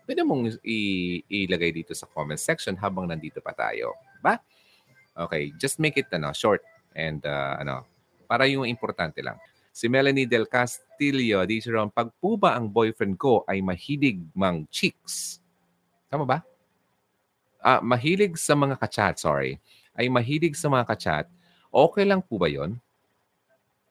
pwede 0.10 0.26
mong 0.26 0.58
i- 0.66 1.22
ilagay 1.30 1.70
dito 1.70 1.94
sa 1.94 2.10
comment 2.10 2.42
section 2.42 2.74
habang 2.76 3.06
nandito 3.06 3.40
pa 3.40 3.54
tayo. 3.54 3.94
Ba? 4.20 4.42
Okay, 5.16 5.54
just 5.56 5.78
make 5.78 5.96
it 5.96 6.10
ano, 6.12 6.34
short 6.34 6.66
and 6.98 7.24
uh, 7.24 7.56
ano, 7.62 7.86
para 8.26 8.50
yung 8.50 8.66
importante 8.66 9.22
lang. 9.22 9.38
Si 9.76 9.92
Melanie 9.92 10.24
Del 10.24 10.48
Castillo, 10.48 11.44
di 11.44 11.60
siya 11.60 11.84
pag 11.92 12.08
po 12.24 12.40
ba 12.40 12.56
ang 12.56 12.72
boyfriend 12.72 13.20
ko 13.20 13.44
ay 13.44 13.60
mahilig 13.60 14.24
mang 14.32 14.64
chicks? 14.72 15.44
Tama 16.08 16.24
ba? 16.24 16.40
Ah, 17.60 17.84
mahilig 17.84 18.40
sa 18.40 18.56
mga 18.56 18.80
kachat, 18.80 19.20
sorry. 19.20 19.60
Ay 19.92 20.08
mahilig 20.08 20.56
sa 20.56 20.72
mga 20.72 20.88
kachat, 20.88 21.26
okay 21.76 22.08
lang 22.08 22.24
po 22.24 22.40
ba 22.40 22.48
yon? 22.48 22.80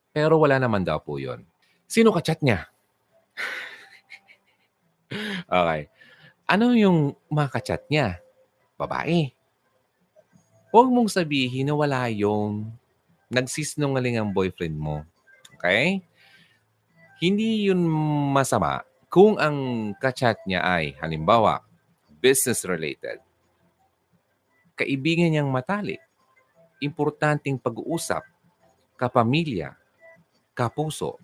Pero 0.08 0.40
wala 0.40 0.56
naman 0.56 0.88
daw 0.88 0.96
po 1.04 1.20
yon. 1.20 1.44
Sino 1.84 2.16
kachat 2.16 2.40
niya? 2.40 2.64
okay. 5.52 5.92
Ano 6.48 6.72
yung 6.72 7.12
mga 7.28 7.60
kachat 7.60 7.84
niya? 7.92 8.24
Babae. 8.80 9.36
Huwag 10.72 10.88
mong 10.88 11.12
sabihin 11.12 11.68
na 11.68 11.76
wala 11.76 12.08
yung 12.08 12.72
nagsisinungaling 13.28 14.16
ang 14.16 14.32
boyfriend 14.32 14.80
mo. 14.80 15.04
Okay? 15.56 16.02
Hindi 17.22 17.70
yun 17.70 17.86
masama 18.34 18.84
kung 19.14 19.38
ang 19.38 19.94
kachat 20.02 20.42
niya 20.42 20.66
ay, 20.66 20.98
halimbawa, 20.98 21.62
business-related. 22.18 23.22
Kaibigan 24.74 25.30
niyang 25.30 25.54
matalik. 25.54 26.02
Importanteng 26.82 27.62
pag-uusap. 27.62 28.26
Kapamilya. 28.98 29.78
Kapuso. 30.50 31.22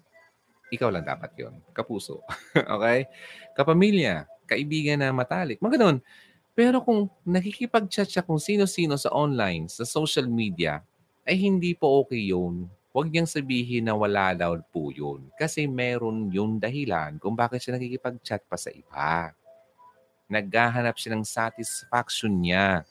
Ikaw 0.70 0.86
lang 0.86 1.02
dapat 1.02 1.35
yon 1.35 1.59
Kapuso. 1.74 2.23
okay? 2.78 3.11
Kapamilya. 3.59 4.31
Kaibigan 4.47 5.02
na 5.02 5.11
matalik. 5.11 5.59
Mga 5.59 5.82
ganun. 5.82 5.98
Pero 6.55 6.86
kung 6.86 7.11
nakikipag-chat 7.27 8.07
siya 8.07 8.23
kung 8.23 8.39
sino-sino 8.39 8.94
sa 8.94 9.11
online, 9.11 9.66
sa 9.66 9.82
social 9.82 10.31
media, 10.31 10.78
ay 11.27 11.35
hindi 11.43 11.74
po 11.74 12.07
okay 12.07 12.23
yun. 12.31 12.70
Huwag 12.91 13.07
niyang 13.11 13.31
sabihin 13.31 13.87
na 13.87 13.95
wala 13.95 14.35
daw 14.35 14.59
po 14.75 14.91
yun. 14.91 15.31
Kasi 15.39 15.71
meron 15.71 16.27
yung 16.35 16.59
dahilan 16.59 17.23
kung 17.23 17.39
bakit 17.39 17.62
siya 17.62 17.79
nakikipag-chat 17.79 18.43
pa 18.51 18.59
sa 18.59 18.75
iba. 18.75 19.31
Naghahanap 20.27 20.99
siya 20.99 21.15
ng 21.15 21.27
satisfaction 21.27 22.35
niya 22.35 22.83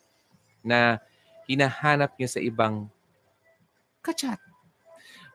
na 0.64 1.04
hinahanap 1.48 2.16
niya 2.16 2.30
sa 2.36 2.40
ibang 2.40 2.88
kachat. 4.00 4.40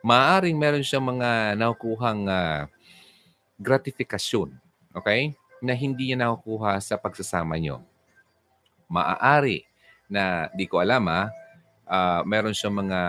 Maaring 0.05 0.57
meron 0.57 0.85
siyang 0.85 1.05
mga 1.17 1.57
nakukuhang 1.57 2.29
uh, 2.29 2.69
gratifikasyon, 3.57 4.53
okay? 4.93 5.33
Na 5.61 5.73
hindi 5.73 6.13
niya 6.13 6.25
nakukuha 6.25 6.77
sa 6.81 6.97
pagsasama 6.97 7.57
niyo 7.57 7.85
maaari 8.89 9.65
na 10.05 10.49
di 10.53 10.69
ko 10.69 10.81
alam 10.81 11.09
ah, 11.09 11.29
uh, 11.89 12.21
meron 12.25 12.53
siyang 12.53 12.85
mga 12.85 12.99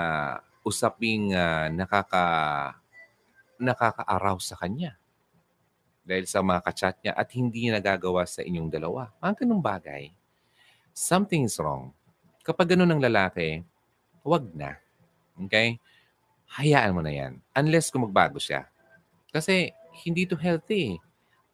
usaping 0.67 1.31
uh, 1.31 1.71
nakaka 1.71 2.75
nakakaaraw 3.57 4.37
sa 4.43 4.59
kanya 4.59 4.99
dahil 6.07 6.27
sa 6.27 6.43
mga 6.43 6.61
kachat 6.63 6.95
niya 7.03 7.13
at 7.15 7.29
hindi 7.35 7.67
niya 7.67 7.79
nagagawa 7.79 8.23
sa 8.27 8.43
inyong 8.43 8.71
dalawa. 8.71 9.11
Ang 9.19 9.35
ganung 9.39 9.63
bagay, 9.65 10.11
something 10.95 11.47
is 11.47 11.59
wrong. 11.59 11.91
Kapag 12.47 12.75
ganun 12.75 12.95
ng 12.95 13.03
lalaki, 13.03 13.67
wag 14.23 14.47
na. 14.55 14.79
Okay? 15.47 15.83
Hayaan 16.59 16.95
mo 16.95 17.03
na 17.03 17.11
yan. 17.11 17.43
Unless 17.59 17.91
kung 17.91 18.07
magbago 18.07 18.39
siya. 18.39 18.71
Kasi 19.35 19.75
hindi 20.05 20.29
to 20.31 20.39
healthy. 20.39 21.03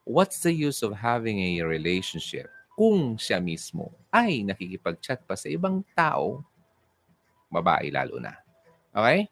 What's 0.04 0.44
the 0.44 0.52
use 0.52 0.84
of 0.84 0.98
having 0.98 1.40
a 1.40 1.64
relationship 1.64 2.50
kung 2.74 3.14
siya 3.14 3.38
mismo 3.38 3.94
ay 4.10 4.42
nakikipag-chat 4.42 5.22
pa 5.22 5.38
sa 5.38 5.46
ibang 5.46 5.86
tao, 5.94 6.42
babae 7.46 7.94
lalo 7.94 8.18
na. 8.18 8.41
Okay? 8.92 9.28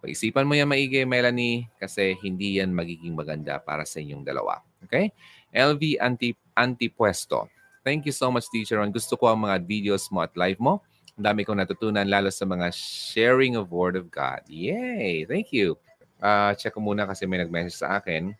Pag-isipan 0.00 0.48
mo 0.48 0.56
yan 0.56 0.68
maigi, 0.68 1.04
Melanie, 1.04 1.68
kasi 1.76 2.16
hindi 2.24 2.56
yan 2.60 2.72
magiging 2.72 3.12
maganda 3.12 3.60
para 3.60 3.84
sa 3.84 4.00
inyong 4.00 4.24
dalawa. 4.24 4.64
Okay? 4.88 5.12
LV 5.52 6.00
Anti 6.00 6.32
Antipuesto. 6.56 7.52
Thank 7.84 8.08
you 8.08 8.14
so 8.16 8.28
much, 8.28 8.48
Teacher 8.52 8.80
Ron. 8.80 8.92
Gusto 8.92 9.16
ko 9.16 9.32
ang 9.32 9.44
mga 9.44 9.60
videos 9.64 10.08
mo 10.12 10.20
at 10.20 10.32
live 10.36 10.60
mo. 10.60 10.84
Ang 11.16 11.24
dami 11.24 11.44
kong 11.44 11.60
natutunan, 11.60 12.04
lalo 12.08 12.28
sa 12.32 12.44
mga 12.48 12.72
sharing 12.72 13.56
of 13.56 13.72
Word 13.72 13.96
of 13.96 14.08
God. 14.12 14.44
Yay! 14.48 15.24
Thank 15.24 15.52
you. 15.52 15.76
Uh, 16.20 16.52
check 16.56 16.76
ko 16.76 16.80
muna 16.84 17.08
kasi 17.08 17.24
may 17.24 17.40
nag-message 17.40 17.80
sa 17.80 18.00
akin 18.00 18.36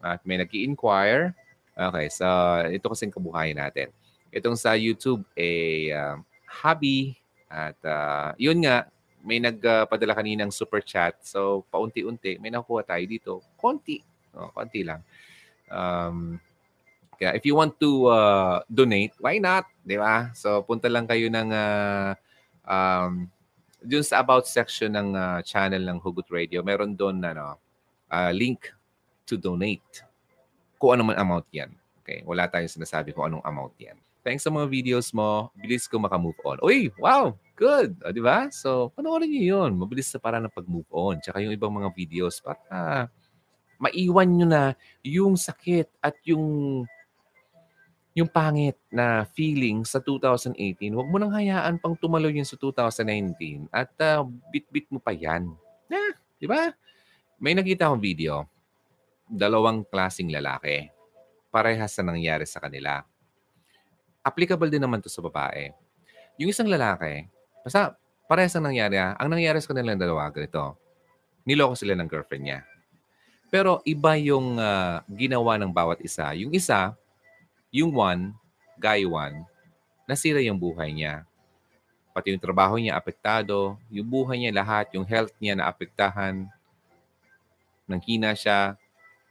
at 0.00 0.20
may 0.24 0.40
nag-inquire. 0.40 1.36
Okay, 1.76 2.06
so 2.12 2.24
ito 2.68 2.88
kasing 2.88 3.12
kabuhayan 3.12 3.60
natin. 3.60 3.92
Itong 4.32 4.56
sa 4.56 4.76
YouTube, 4.76 5.24
eh, 5.36 5.92
uh, 5.96 6.20
hobby. 6.60 7.16
At 7.48 7.76
uh, 7.84 8.32
yun 8.36 8.64
nga, 8.64 8.88
may 9.24 9.38
nagpadala 9.38 10.16
kaninang 10.16 10.52
super 10.52 10.80
chat. 10.80 11.16
So, 11.20 11.64
paunti-unti, 11.68 12.40
may 12.40 12.48
nakuha 12.48 12.84
tayo 12.84 13.04
dito. 13.04 13.32
Konti. 13.60 14.00
Oh, 14.32 14.48
konti 14.54 14.80
lang. 14.86 15.04
Um, 15.70 16.40
kaya 17.20 17.36
if 17.36 17.44
you 17.44 17.52
want 17.52 17.76
to 17.76 18.08
uh, 18.08 18.64
donate, 18.64 19.12
why 19.20 19.36
not? 19.36 19.68
Di 19.84 20.00
ba? 20.00 20.32
So, 20.32 20.64
punta 20.64 20.88
lang 20.88 21.04
kayo 21.04 21.28
ng 21.28 21.48
uh, 21.52 22.16
um, 22.64 23.28
dun 23.80 24.04
sa 24.04 24.20
about 24.20 24.48
section 24.48 24.92
ng 24.92 25.16
uh, 25.16 25.40
channel 25.44 25.80
ng 25.84 26.00
Hugot 26.00 26.28
Radio. 26.32 26.64
Meron 26.64 26.96
doon 26.96 27.20
ano, 27.20 27.60
uh, 28.08 28.32
link 28.32 28.72
to 29.28 29.36
donate 29.36 30.04
kung 30.80 30.96
ano 30.96 31.12
man 31.12 31.20
amount 31.20 31.44
yan. 31.52 31.72
Okay? 32.00 32.24
Wala 32.24 32.48
tayong 32.48 32.72
sinasabi 32.72 33.12
kung 33.12 33.28
anong 33.28 33.44
amount 33.44 33.76
yan. 33.76 33.96
Thanks 34.20 34.44
sa 34.44 34.52
mga 34.52 34.68
videos 34.68 35.12
mo. 35.16 35.48
Bilis 35.56 35.88
ko 35.88 35.96
makamove 35.96 36.36
on. 36.44 36.60
Uy, 36.60 36.92
wow! 37.00 37.32
Good! 37.60 38.00
O, 38.00 38.08
di 38.08 38.24
ba? 38.24 38.48
So, 38.48 38.88
panoorin 38.96 39.28
niyo 39.28 39.60
yun. 39.60 39.76
Mabilis 39.76 40.08
sa 40.08 40.16
para 40.16 40.40
ng 40.40 40.48
pag-move 40.48 40.88
on. 40.88 41.20
Tsaka 41.20 41.44
yung 41.44 41.52
ibang 41.52 41.68
mga 41.68 41.92
videos 41.92 42.40
para 42.40 43.12
maiwan 43.76 44.32
nyo 44.32 44.46
na 44.48 44.62
yung 45.04 45.36
sakit 45.36 45.92
at 46.00 46.16
yung 46.24 46.80
yung 48.16 48.32
pangit 48.32 48.80
na 48.88 49.28
feeling 49.36 49.84
sa 49.84 50.00
2018, 50.00 50.56
huwag 50.96 51.08
mo 51.08 51.20
nang 51.20 51.30
hayaan 51.36 51.78
pang 51.78 51.94
tumalo 51.94 52.26
yun 52.26 52.48
sa 52.48 52.58
2019 52.58 53.70
at 53.70 53.92
uh, 54.02 54.26
bit-bit 54.50 54.88
mo 54.90 54.98
pa 54.98 55.14
yan. 55.14 55.46
Na, 55.86 56.00
di 56.40 56.48
ba? 56.48 56.72
May 57.38 57.54
nakita 57.54 57.86
akong 57.86 58.02
video 58.02 58.48
dalawang 59.28 59.86
klasing 59.86 60.32
lalaki. 60.32 60.90
Parehas 61.52 61.92
na 62.00 62.16
nangyari 62.16 62.48
sa 62.48 62.58
kanila. 62.58 63.04
Applicable 64.24 64.72
din 64.72 64.82
naman 64.82 65.04
to 65.04 65.12
sa 65.12 65.22
babae. 65.22 65.70
Yung 66.40 66.50
isang 66.50 66.66
lalaki, 66.66 67.30
basta 67.62 67.96
parehas 68.30 68.54
na 68.58 68.70
nangyari. 68.70 68.96
Ha? 69.00 69.16
Ang 69.18 69.36
nangyari 69.36 69.58
sa 69.58 69.72
kanilang 69.74 70.00
dalawa, 70.00 70.30
ganito. 70.30 70.78
Niloko 71.44 71.74
sila 71.74 71.96
ng 71.96 72.08
girlfriend 72.08 72.44
niya. 72.44 72.60
Pero 73.50 73.82
iba 73.82 74.14
yung 74.14 74.60
uh, 74.60 75.02
ginawa 75.10 75.58
ng 75.58 75.72
bawat 75.74 75.98
isa. 76.04 76.30
Yung 76.38 76.54
isa, 76.54 76.94
yung 77.74 77.90
one, 77.90 78.30
guy 78.78 79.02
one, 79.02 79.42
nasira 80.06 80.38
yung 80.38 80.56
buhay 80.56 80.94
niya. 80.94 81.26
Pati 82.14 82.30
yung 82.34 82.42
trabaho 82.42 82.78
niya 82.78 82.98
apektado, 82.98 83.78
yung 83.90 84.06
buhay 84.06 84.38
niya 84.38 84.54
lahat, 84.54 84.94
yung 84.94 85.06
health 85.06 85.34
niya 85.42 85.58
na 85.58 85.66
apektahan, 85.66 86.46
nangkina 87.90 88.34
siya, 88.34 88.78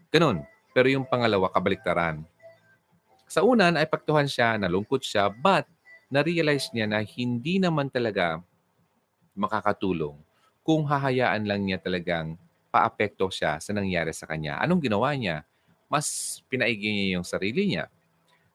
Ganun. 0.09 0.41
Pero 0.73 0.89
yung 0.89 1.05
pangalawa, 1.05 1.49
kabaliktaran. 1.53 2.25
Sa 3.29 3.45
una, 3.45 3.69
naipaktuhan 3.69 4.25
siya, 4.25 4.57
nalungkot 4.57 5.05
siya, 5.05 5.29
but 5.29 5.69
na-realize 6.09 6.73
niya 6.73 6.89
na 6.89 7.05
hindi 7.05 7.61
naman 7.61 7.87
talaga 7.87 8.41
makakatulong 9.37 10.17
kung 10.65 10.83
hahayaan 10.85 11.45
lang 11.45 11.63
niya 11.63 11.79
talagang 11.79 12.35
paapekto 12.69 13.29
siya 13.33 13.57
sa 13.57 13.71
nangyari 13.73 14.13
sa 14.13 14.29
kanya. 14.29 14.61
Anong 14.61 14.85
ginawa 14.85 15.13
niya? 15.13 15.45
Mas 15.89 16.39
pinaigi 16.45 16.85
niya 16.85 17.17
yung 17.17 17.25
sarili 17.25 17.73
niya. 17.73 17.89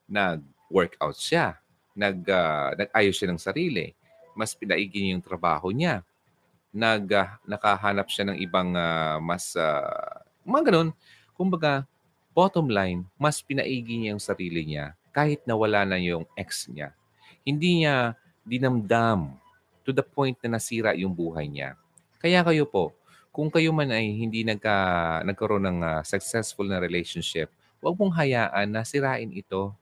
Nag-workout 0.07 1.19
siya. 1.19 1.59
Nag, 1.95 2.23
uh, 2.27 2.79
nag-ayos 2.79 3.19
siya 3.19 3.31
ng 3.35 3.43
sarili. 3.43 3.91
Mas 4.39 4.55
pinaigi 4.55 5.03
niya 5.03 5.19
yung 5.19 5.27
trabaho 5.27 5.75
niya. 5.75 6.07
Nag, 6.71 7.11
uh, 7.11 7.35
nakahanap 7.47 8.07
siya 8.07 8.31
ng 8.31 8.39
ibang 8.39 8.75
uh, 8.79 9.19
mas, 9.19 9.59
uh, 9.59 10.23
mga 10.47 10.71
ganun. 10.71 10.89
Kumbaga, 11.35 11.83
bottom 12.31 12.71
line, 12.71 13.03
mas 13.19 13.43
pinaigi 13.43 13.99
niya 13.99 14.15
yung 14.15 14.23
sarili 14.23 14.63
niya 14.63 14.95
kahit 15.15 15.43
nawala 15.47 15.87
na 15.87 15.99
yung 15.99 16.27
ex 16.35 16.67
niya. 16.71 16.95
Hindi 17.45 17.85
niya 17.85 18.17
dinamdam 18.43 19.37
to 19.85 19.93
the 19.93 20.03
point 20.03 20.35
na 20.41 20.57
nasira 20.57 20.97
yung 20.97 21.13
buhay 21.13 21.45
niya. 21.45 21.77
Kaya 22.19 22.41
kayo 22.41 22.65
po, 22.65 22.97
kung 23.29 23.53
kayo 23.53 23.69
man 23.71 23.93
ay 23.93 24.17
hindi 24.17 24.43
nagka, 24.43 25.21
nagkaroon 25.29 25.65
ng 25.69 25.79
uh, 25.85 26.01
successful 26.03 26.65
na 26.65 26.81
relationship, 26.81 27.53
huwag 27.85 27.95
mong 28.01 28.17
hayaan 28.17 28.73
na 28.73 28.81
sirain 28.81 29.29
ito. 29.29 29.77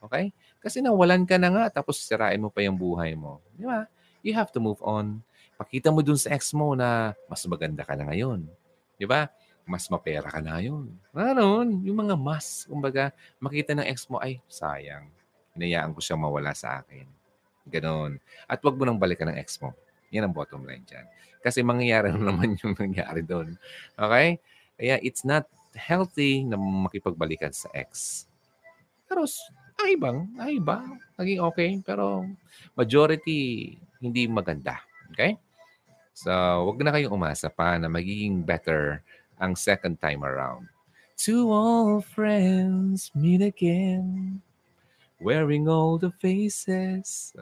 Okay? 0.00 0.32
Kasi 0.64 0.80
nawalan 0.80 1.28
ka 1.28 1.36
na 1.36 1.52
nga 1.52 1.64
tapos 1.80 2.00
sirain 2.00 2.40
mo 2.40 2.48
pa 2.48 2.64
yung 2.64 2.76
buhay 2.76 3.12
mo. 3.12 3.44
Di 3.52 3.68
ba? 3.68 3.84
You 4.24 4.32
have 4.32 4.48
to 4.56 4.60
move 4.64 4.80
on. 4.80 5.20
Pakita 5.60 5.92
mo 5.92 6.00
dun 6.00 6.16
sa 6.16 6.32
ex 6.32 6.56
mo 6.56 6.72
na 6.72 7.12
mas 7.28 7.44
maganda 7.44 7.84
ka 7.84 7.92
na 7.92 8.08
ngayon. 8.08 8.48
Di 8.96 9.04
ba? 9.04 9.28
mas 9.64 9.88
mapera 9.88 10.28
ka 10.28 10.44
na 10.44 10.60
yun. 10.60 10.92
Ano, 11.16 11.64
yung 11.64 11.98
mga 12.04 12.14
mas, 12.20 12.68
kumbaga, 12.68 13.10
makita 13.40 13.72
ng 13.72 13.88
ex 13.88 14.04
mo, 14.12 14.20
ay, 14.20 14.44
sayang. 14.44 15.08
Hinayaan 15.54 15.94
ko 15.94 16.02
siyang 16.02 16.22
mawala 16.22 16.50
sa 16.52 16.82
akin. 16.82 17.06
Ganon. 17.70 18.20
At 18.50 18.60
wag 18.60 18.76
mo 18.76 18.84
nang 18.84 19.00
balikan 19.00 19.30
ng 19.30 19.38
ex 19.38 19.56
mo. 19.62 19.72
Yan 20.10 20.28
ang 20.28 20.34
bottom 20.34 20.66
line 20.66 20.84
dyan. 20.84 21.06
Kasi 21.40 21.64
mangyayari 21.64 22.12
na 22.12 22.30
naman 22.30 22.54
yung 22.62 22.74
nangyari 22.76 23.24
doon. 23.24 23.56
Okay? 23.96 24.38
Kaya 24.76 24.96
it's 25.00 25.22
not 25.22 25.46
healthy 25.74 26.44
na 26.46 26.58
makipagbalikan 26.58 27.54
sa 27.54 27.70
ex. 27.74 28.24
Pero 29.06 29.26
ay 29.82 29.98
bang, 29.98 30.18
ay 30.38 30.56
ba, 30.62 30.86
naging 31.18 31.42
okay. 31.42 31.70
Pero 31.82 32.24
majority, 32.78 33.74
hindi 33.98 34.26
maganda. 34.30 34.80
Okay? 35.12 35.36
So, 36.14 36.30
wag 36.70 36.78
na 36.78 36.94
kayong 36.94 37.14
umasa 37.14 37.50
pa 37.50 37.74
na 37.74 37.90
magiging 37.90 38.46
better 38.46 39.02
ang 39.38 39.58
second 39.58 39.98
time 39.98 40.22
around. 40.22 40.70
Two 41.18 41.50
old 41.50 42.06
friends 42.06 43.10
meet 43.14 43.42
again, 43.42 44.42
wearing 45.24 45.64
all 45.64 45.96
the 45.96 46.12
faces. 46.20 47.32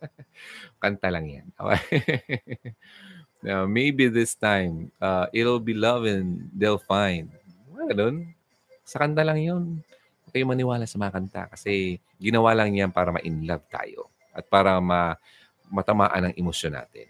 Kanta 0.82 1.12
lang 1.12 1.28
yan. 1.28 1.46
Okay? 1.60 2.00
now, 3.46 3.68
maybe 3.68 4.08
this 4.08 4.32
time, 4.32 4.88
uh, 5.04 5.28
it'll 5.36 5.60
be 5.60 5.76
love 5.76 6.08
and 6.08 6.48
they'll 6.56 6.80
find. 6.80 7.28
Well, 7.68 7.92
ganun. 7.92 8.32
Sa 8.88 9.04
kanta 9.04 9.20
lang 9.20 9.44
yun. 9.44 9.84
Huwag 10.24 10.32
kayo 10.32 10.48
maniwala 10.48 10.88
sa 10.88 10.96
mga 10.96 11.12
kanta 11.12 11.42
kasi 11.52 12.00
ginawa 12.16 12.56
lang 12.56 12.72
yan 12.72 12.90
para 12.90 13.12
ma-in 13.12 13.44
love 13.44 13.68
tayo 13.68 14.08
at 14.32 14.48
para 14.48 14.80
ma 14.80 15.14
matamaan 15.70 16.32
ang 16.32 16.34
emosyon 16.34 16.74
natin. 16.74 17.06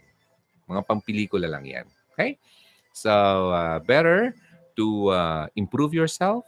Mga 0.69 0.85
pampelikula 0.85 1.49
lang 1.49 1.65
yan. 1.65 1.87
Okay? 2.13 2.37
So, 2.93 3.11
uh, 3.55 3.81
better 3.81 4.37
to 4.77 5.15
uh, 5.15 5.45
improve 5.57 5.97
yourself 5.97 6.45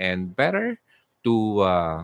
and 0.00 0.34
better 0.34 0.80
to, 1.22 1.62
uh, 1.62 1.98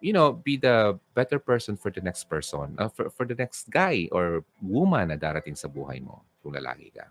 you 0.00 0.12
know, 0.12 0.32
be 0.32 0.56
the 0.56 0.98
better 1.14 1.38
person 1.38 1.76
for 1.76 1.92
the 1.92 2.00
next 2.00 2.24
person, 2.24 2.74
uh, 2.80 2.88
for, 2.88 3.08
for 3.10 3.24
the 3.24 3.36
next 3.36 3.68
guy 3.70 4.08
or 4.12 4.44
woman 4.60 5.08
na 5.08 5.16
darating 5.16 5.54
sa 5.54 5.68
buhay 5.68 6.00
mo 6.02 6.24
kung 6.42 6.56
lalaki 6.56 6.92
ka. 6.92 7.06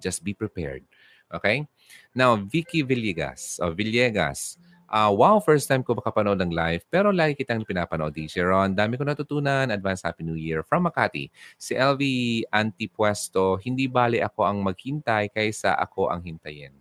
Just 0.00 0.24
be 0.24 0.32
prepared. 0.32 0.86
Okay? 1.30 1.66
Now, 2.14 2.34
Vicky 2.38 2.82
Villegas, 2.82 3.58
or 3.60 3.74
Villegas, 3.74 4.56
Uh, 4.90 5.14
wow, 5.14 5.38
first 5.38 5.70
time 5.70 5.86
ko 5.86 5.94
makapanood 5.94 6.42
ng 6.42 6.50
live. 6.50 6.82
Pero 6.90 7.14
lagi 7.14 7.38
kitang 7.38 7.62
pinapanood, 7.62 8.10
DJ 8.10 8.42
Ron. 8.42 8.74
Dami 8.74 8.98
ko 8.98 9.06
natutunan. 9.06 9.70
Advance 9.70 10.02
Happy 10.02 10.26
New 10.26 10.34
Year 10.34 10.66
from 10.66 10.90
Makati. 10.90 11.30
Si 11.54 11.78
LV 11.78 12.02
Antipuesto, 12.50 13.54
hindi 13.62 13.86
bali 13.86 14.18
ako 14.18 14.42
ang 14.42 14.58
maghintay 14.66 15.30
kaysa 15.30 15.78
ako 15.78 16.10
ang 16.10 16.26
hintayin. 16.26 16.74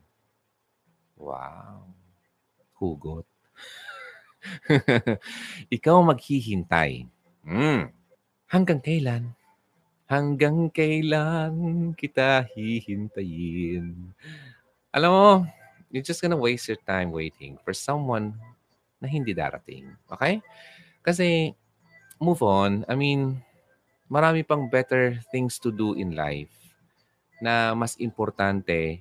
Wow. 1.22 1.86
Hugot. 2.82 3.30
Ikaw 5.76 5.98
maghihintay. 6.04 7.06
Mm. 7.46 7.92
Hanggang 8.50 8.80
kailan? 8.82 9.24
Hanggang 10.10 10.74
kailan 10.74 11.54
kita 11.94 12.50
hihintayin? 12.56 14.16
Alam 14.90 15.12
mo, 15.14 15.30
you're 15.94 16.06
just 16.06 16.22
gonna 16.22 16.40
waste 16.40 16.66
your 16.66 16.82
time 16.82 17.14
waiting 17.14 17.62
for 17.62 17.78
someone 17.78 18.34
na 18.98 19.06
hindi 19.06 19.38
darating. 19.38 19.94
Okay? 20.10 20.42
Kasi, 21.06 21.54
move 22.18 22.42
on. 22.42 22.84
I 22.90 22.98
mean, 22.98 23.40
marami 24.10 24.42
pang 24.42 24.68
better 24.68 25.22
things 25.30 25.62
to 25.62 25.70
do 25.70 25.94
in 25.94 26.18
life 26.18 26.52
na 27.40 27.72
mas 27.78 27.96
importante 28.02 29.00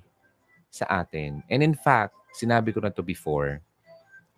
sa 0.69 1.03
atin. 1.03 1.41
And 1.49 1.65
in 1.65 1.75
fact, 1.75 2.15
sinabi 2.37 2.71
ko 2.71 2.79
na 2.79 2.93
to 2.93 3.01
before, 3.03 3.59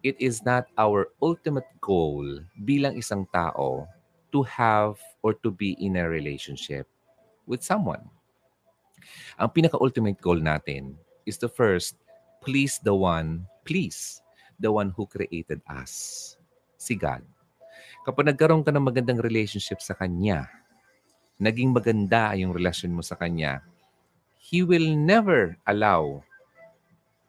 it 0.02 0.18
is 0.18 0.42
not 0.42 0.66
our 0.78 1.10
ultimate 1.22 1.68
goal 1.82 2.26
bilang 2.66 2.98
isang 2.98 3.26
tao 3.30 3.86
to 4.34 4.42
have 4.46 4.98
or 5.22 5.34
to 5.38 5.54
be 5.54 5.78
in 5.78 5.98
a 5.98 6.06
relationship 6.06 6.90
with 7.46 7.62
someone. 7.62 8.02
Ang 9.38 9.50
pinaka-ultimate 9.54 10.22
goal 10.22 10.42
natin 10.42 10.98
is 11.26 11.38
to 11.42 11.50
first 11.50 11.98
please 12.42 12.82
the 12.82 12.94
one, 12.94 13.46
please 13.66 14.22
the 14.58 14.70
one 14.70 14.94
who 14.94 15.06
created 15.06 15.62
us, 15.70 16.36
si 16.78 16.98
God. 16.98 17.22
Kapag 18.02 18.34
nagkaroon 18.34 18.66
ka 18.66 18.74
ng 18.74 18.82
magandang 18.82 19.22
relationship 19.22 19.82
sa 19.82 19.94
Kanya, 19.94 20.50
naging 21.38 21.70
maganda 21.70 22.34
yung 22.38 22.54
relasyon 22.54 22.94
mo 22.94 23.06
sa 23.06 23.18
Kanya, 23.18 23.62
He 24.42 24.66
will 24.66 24.98
never 24.98 25.54
allow 25.70 26.26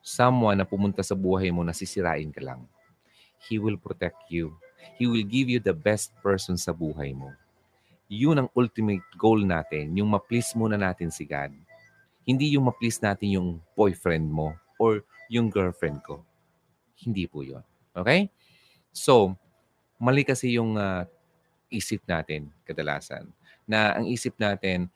someone 0.03 0.59
na 0.59 0.67
pumunta 0.67 1.01
sa 1.01 1.15
buhay 1.15 1.55
mo 1.55 1.63
na 1.63 1.71
sisirain 1.71 2.35
ka 2.35 2.43
lang. 2.43 2.67
He 3.47 3.57
will 3.63 3.79
protect 3.79 4.29
you. 4.29 4.59
He 4.99 5.07
will 5.07 5.23
give 5.23 5.47
you 5.47 5.63
the 5.63 5.73
best 5.73 6.11
person 6.21 6.59
sa 6.59 6.75
buhay 6.75 7.15
mo. 7.15 7.31
Yun 8.11 8.45
ang 8.45 8.49
ultimate 8.53 9.07
goal 9.17 9.41
natin, 9.41 9.95
yung 9.97 10.13
ma-please 10.13 10.53
muna 10.59 10.77
natin 10.77 11.09
si 11.09 11.25
God. 11.25 11.55
Hindi 12.27 12.53
yung 12.53 12.69
ma-please 12.69 13.01
natin 13.01 13.33
yung 13.33 13.49
boyfriend 13.73 14.29
mo 14.29 14.53
or 14.77 15.07
yung 15.33 15.49
girlfriend 15.49 16.05
ko. 16.05 16.21
Hindi 16.99 17.25
po 17.25 17.41
yon 17.41 17.65
Okay? 17.97 18.29
So, 18.93 19.39
mali 19.97 20.27
kasi 20.27 20.59
yung 20.59 20.77
uh, 20.77 21.09
isip 21.73 22.05
natin 22.05 22.53
kadalasan. 22.69 23.33
Na 23.65 23.97
ang 23.97 24.05
isip 24.11 24.37
natin, 24.37 24.93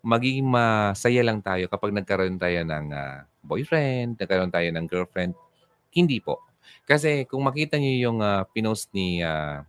magiging 0.00 0.48
masaya 0.48 1.20
lang 1.20 1.44
tayo 1.44 1.68
kapag 1.68 1.92
nagkaroon 1.92 2.40
tayo 2.40 2.64
ng 2.64 2.86
uh, 2.88 3.20
boyfriend, 3.42 4.20
nagkaroon 4.20 4.52
tayo 4.52 4.68
ng 4.70 4.86
girlfriend. 4.86 5.32
Hindi 5.90 6.20
po. 6.20 6.40
Kasi 6.86 7.26
kung 7.26 7.44
makita 7.44 7.76
niyo 7.80 8.10
yung 8.10 8.18
uh, 8.22 8.46
pinost 8.52 8.92
ni 8.94 9.24
uh, 9.24 9.64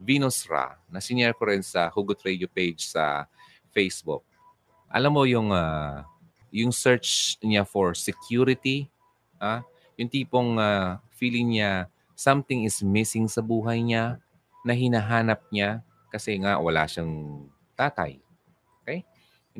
Venus 0.00 0.48
Ra, 0.48 0.80
na 0.88 0.98
sinare 0.98 1.36
ko 1.36 1.44
rin 1.44 1.60
sa 1.60 1.92
Hugot 1.92 2.18
Radio 2.24 2.48
page 2.48 2.88
sa 2.88 3.28
Facebook. 3.70 4.24
Alam 4.88 5.12
mo 5.12 5.22
yung 5.28 5.52
uh, 5.52 6.02
yung 6.50 6.74
search 6.74 7.38
niya 7.44 7.62
for 7.62 7.94
security, 7.94 8.90
ah, 9.38 9.62
yung 9.94 10.10
tipong 10.10 10.58
uh, 10.58 10.98
feeling 11.14 11.54
niya 11.54 11.86
something 12.20 12.68
is 12.68 12.84
missing 12.84 13.24
sa 13.24 13.40
buhay 13.40 13.80
niya 13.80 14.20
na 14.60 14.76
hinahanap 14.76 15.40
niya 15.48 15.80
kasi 16.12 16.36
nga 16.36 16.60
wala 16.60 16.84
siyang 16.84 17.48
tatay. 17.72 18.20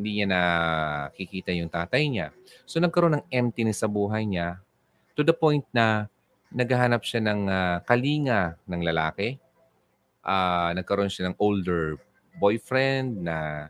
Hindi 0.00 0.24
niya 0.24 0.32
nakikita 0.32 1.52
yung 1.52 1.68
tatay 1.68 2.08
niya. 2.08 2.32
So 2.64 2.80
nagkaroon 2.80 3.20
ng 3.20 3.28
emptiness 3.28 3.84
sa 3.84 3.88
buhay 3.92 4.24
niya 4.24 4.56
to 5.12 5.20
the 5.20 5.36
point 5.36 5.68
na 5.76 6.08
naghahanap 6.48 7.04
siya 7.04 7.20
ng 7.20 7.40
uh, 7.46 7.76
kalinga 7.84 8.56
ng 8.64 8.80
lalaki. 8.80 9.36
Uh, 10.24 10.72
nagkaroon 10.72 11.12
siya 11.12 11.28
ng 11.28 11.36
older 11.36 12.00
boyfriend 12.40 13.28
na 13.28 13.68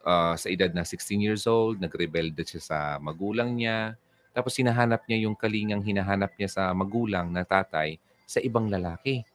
uh, 0.00 0.32
sa 0.32 0.48
edad 0.48 0.72
na 0.72 0.82
16 0.82 1.20
years 1.20 1.44
old, 1.44 1.76
nagrebelde 1.76 2.40
siya 2.40 2.62
sa 2.64 2.78
magulang 2.96 3.52
niya. 3.52 4.00
Tapos 4.32 4.56
hinahanap 4.56 5.04
niya 5.04 5.28
yung 5.28 5.36
kalingang 5.36 5.84
hinahanap 5.84 6.32
niya 6.40 6.48
sa 6.48 6.62
magulang 6.72 7.28
na 7.28 7.44
tatay 7.44 8.00
sa 8.24 8.40
ibang 8.40 8.72
lalaki. 8.72 9.26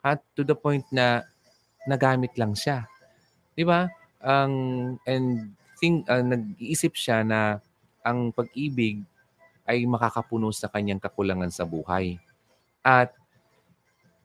At 0.00 0.24
to 0.32 0.46
the 0.46 0.54
point 0.54 0.86
na 0.94 1.26
nagamit 1.84 2.32
lang 2.38 2.54
siya. 2.54 2.86
'Di 3.52 3.66
ba? 3.66 3.90
Ang 4.18 4.54
and 5.06 5.54
think 5.78 6.06
uh, 6.10 6.22
nag-iisip 6.22 6.94
siya 6.98 7.22
na 7.22 7.62
ang 8.02 8.34
pag-ibig 8.34 9.02
ay 9.68 9.84
makakapuno 9.84 10.48
sa 10.50 10.66
kanyang 10.72 10.98
kakulangan 10.98 11.52
sa 11.52 11.68
buhay. 11.68 12.16
At 12.80 13.12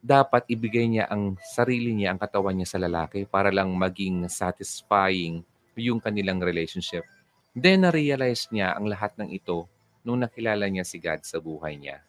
dapat 0.04 0.48
ibigay 0.48 0.88
niya 0.88 1.04
ang 1.08 1.36
sarili 1.40 1.92
niya, 1.92 2.12
ang 2.12 2.20
katawan 2.20 2.56
niya 2.56 2.76
sa 2.76 2.80
lalaki 2.80 3.28
para 3.28 3.52
lang 3.52 3.72
maging 3.72 4.28
satisfying 4.28 5.44
yung 5.76 6.00
kanilang 6.00 6.40
relationship. 6.40 7.04
Then 7.52 7.86
na-realize 7.86 8.48
niya 8.50 8.74
ang 8.74 8.88
lahat 8.88 9.14
ng 9.20 9.30
ito 9.30 9.68
nung 10.04 10.20
nakilala 10.20 10.68
niya 10.68 10.84
si 10.84 11.00
God 11.00 11.24
sa 11.24 11.40
buhay 11.40 11.76
niya. 11.80 12.04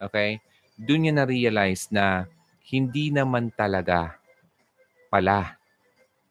Okay? 0.00 0.40
Doon 0.78 1.08
niya 1.08 1.14
na-realize 1.24 1.90
na 1.92 2.28
hindi 2.68 3.10
naman 3.10 3.50
talaga 3.50 4.20
pala, 5.08 5.57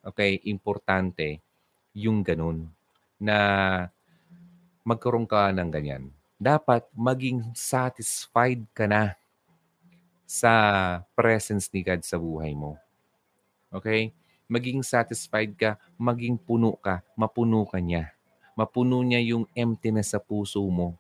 okay, 0.08 0.40
importante 0.48 1.44
yung 1.92 2.24
ganun 2.24 2.72
na 3.20 3.38
magkaroon 4.88 5.28
ka 5.28 5.52
ng 5.52 5.68
ganyan. 5.68 6.08
Dapat 6.40 6.88
maging 6.96 7.52
satisfied 7.52 8.64
ka 8.72 8.88
na 8.88 9.20
sa 10.24 10.54
presence 11.12 11.68
ni 11.76 11.84
God 11.84 12.08
sa 12.08 12.16
buhay 12.16 12.56
mo. 12.56 12.80
Okay? 13.68 14.16
Maging 14.48 14.80
satisfied 14.80 15.60
ka, 15.60 15.76
maging 16.00 16.40
puno 16.40 16.80
ka, 16.80 17.04
mapuno 17.20 17.68
ka 17.68 17.84
niya. 17.84 18.16
Mapuno 18.56 19.04
niya 19.04 19.20
yung 19.20 19.44
emptiness 19.52 20.16
sa 20.16 20.24
puso 20.24 20.64
mo. 20.72 20.96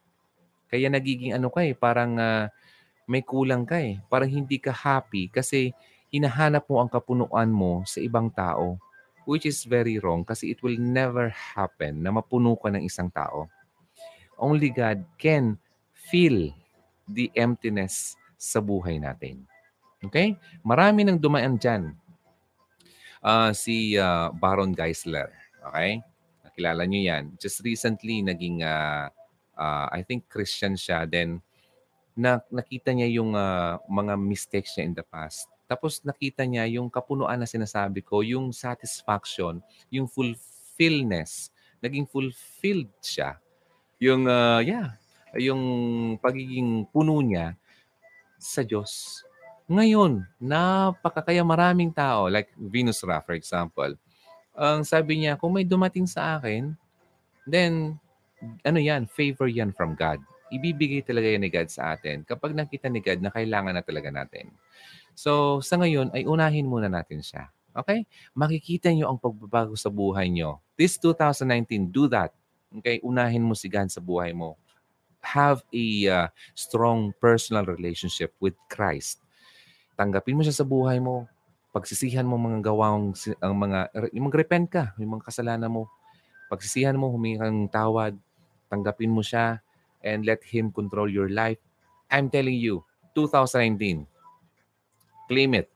Kaya 0.67 0.91
nagiging 0.91 1.31
ano 1.31 1.47
ka 1.47 1.63
eh, 1.63 1.71
parang 1.71 2.19
uh, 2.19 2.51
may 3.07 3.23
kulang 3.23 3.63
ka 3.63 3.79
eh. 3.79 4.03
Parang 4.11 4.27
hindi 4.27 4.59
ka 4.59 4.75
happy 4.75 5.31
kasi 5.31 5.71
hinahanap 6.11 6.67
mo 6.67 6.83
ang 6.83 6.91
kapunuan 6.91 7.47
mo 7.47 7.87
sa 7.87 8.03
ibang 8.03 8.27
tao 8.27 8.75
which 9.27 9.43
is 9.43 9.67
very 9.67 9.99
wrong 9.99 10.23
kasi 10.23 10.55
it 10.55 10.63
will 10.63 10.79
never 10.79 11.27
happen 11.27 11.99
na 11.99 12.15
mapuno 12.15 12.55
ka 12.55 12.71
ng 12.71 12.87
isang 12.87 13.11
tao. 13.11 13.51
Only 14.39 14.71
God 14.71 15.03
can 15.19 15.59
fill 15.91 16.55
the 17.11 17.27
emptiness 17.35 18.15
sa 18.39 18.63
buhay 18.63 19.03
natin. 19.03 19.43
Okay? 19.99 20.39
Marami 20.63 21.03
nang 21.03 21.19
dumaan 21.19 21.59
dyan. 21.59 21.91
Uh, 23.19 23.51
si 23.51 23.99
uh, 23.99 24.31
Baron 24.31 24.71
Geisler. 24.71 25.27
Okay? 25.59 25.99
Nakilala 26.47 26.87
niyo 26.87 27.11
yan. 27.11 27.23
Just 27.35 27.59
recently, 27.67 28.23
naging, 28.23 28.63
uh, 28.63 29.11
uh, 29.59 29.87
I 29.91 30.07
think 30.07 30.31
Christian 30.31 30.79
siya. 30.79 31.03
Then, 31.03 31.43
na, 32.15 32.39
nakita 32.47 32.95
niya 32.95 33.11
yung 33.19 33.35
uh, 33.35 33.81
mga 33.91 34.15
mistakes 34.15 34.79
niya 34.79 34.85
in 34.87 34.95
the 34.95 35.03
past. 35.03 35.51
Tapos 35.67 35.99
nakita 36.01 36.47
niya 36.47 36.63
yung 36.79 36.87
kapunuan 36.87 37.37
na 37.37 37.45
sinasabi 37.45 37.99
ko, 38.01 38.23
yung 38.23 38.55
satisfaction, 38.55 39.59
yung 39.91 40.07
fulfillness. 40.07 41.51
Naging 41.83 42.07
fulfilled 42.07 42.89
siya. 43.03 43.35
Yung, 43.99 44.25
uh, 44.25 44.63
yeah, 44.63 44.95
yung 45.35 45.61
pagiging 46.23 46.87
puno 46.89 47.19
niya 47.19 47.53
sa 48.39 48.63
Diyos. 48.63 49.21
Ngayon, 49.67 50.23
napaka 50.39 51.19
kaya 51.19 51.43
maraming 51.43 51.91
tao, 51.91 52.31
like 52.31 52.47
Venus 52.55 53.03
Ra, 53.03 53.19
for 53.19 53.35
example, 53.35 53.99
ang 54.57 54.81
sabi 54.87 55.21
niya, 55.21 55.35
kung 55.35 55.53
may 55.53 55.67
dumating 55.67 56.07
sa 56.07 56.39
akin, 56.39 56.71
then, 57.43 57.99
ano 58.63 58.79
yan, 58.79 59.05
favor 59.05 59.45
yan 59.45 59.75
from 59.75 59.93
God. 59.93 60.17
Ibibigay 60.47 61.03
talaga 61.03 61.27
yan 61.27 61.43
ni 61.43 61.51
God 61.51 61.67
sa 61.67 61.93
atin 61.93 62.23
kapag 62.23 62.55
nakita 62.55 62.87
ni 62.87 63.03
God 63.03 63.19
na 63.19 63.29
kailangan 63.29 63.75
na 63.75 63.83
talaga 63.83 64.07
natin. 64.07 64.47
So, 65.17 65.65
sa 65.65 65.81
ngayon 65.81 66.13
ay 66.13 66.29
unahin 66.29 66.69
muna 66.69 66.85
natin 66.85 67.25
siya. 67.25 67.49
Okay? 67.73 68.05
Makikita 68.37 68.93
nyo 68.93 69.09
ang 69.09 69.17
pagbabago 69.17 69.73
sa 69.73 69.89
buhay 69.89 70.29
nyo. 70.29 70.61
This 70.77 71.01
2019, 71.01 71.89
do 71.89 72.05
that. 72.05 72.37
Okay? 72.69 73.01
Unahin 73.01 73.41
mo 73.41 73.57
si 73.57 73.65
God 73.65 73.89
sa 73.89 73.97
buhay 73.97 74.29
mo. 74.37 74.61
Have 75.25 75.65
a 75.73 75.85
uh, 76.05 76.27
strong 76.53 77.17
personal 77.17 77.65
relationship 77.65 78.29
with 78.37 78.53
Christ. 78.69 79.25
Tanggapin 79.97 80.37
mo 80.37 80.45
siya 80.45 80.53
sa 80.53 80.65
buhay 80.69 81.01
mo. 81.01 81.25
Pagsisihan 81.73 82.21
mo 82.21 82.37
mga 82.37 82.69
gawang 82.69 83.17
ang 83.41 83.55
mga 83.57 83.89
yung 84.13 84.29
mag-repent 84.29 84.69
ka, 84.69 84.83
yung 85.01 85.17
mga 85.17 85.33
kasalanan 85.33 85.73
mo. 85.73 85.89
Pagsisihan 86.47 86.93
mo, 86.93 87.09
humingi 87.09 87.41
kang 87.41 87.65
tawad, 87.73 88.13
tanggapin 88.69 89.09
mo 89.09 89.25
siya 89.25 89.65
and 90.05 90.29
let 90.29 90.45
him 90.45 90.69
control 90.69 91.09
your 91.09 91.27
life. 91.33 91.59
I'm 92.07 92.29
telling 92.29 92.61
you, 92.61 92.85
2019, 93.17 94.05
Claim 95.27 95.59
it. 95.59 95.67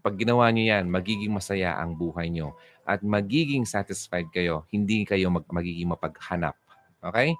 Pag 0.00 0.16
ginawa 0.16 0.48
niyo 0.48 0.76
yan, 0.76 0.88
magiging 0.88 1.32
masaya 1.32 1.76
ang 1.76 1.92
buhay 1.92 2.32
niyo 2.32 2.56
at 2.88 3.04
magiging 3.04 3.68
satisfied 3.68 4.28
kayo. 4.32 4.64
Hindi 4.72 5.04
kayo 5.04 5.28
mag- 5.28 5.48
magiging 5.48 5.92
mapaghanap. 5.92 6.56
Okay? 7.04 7.36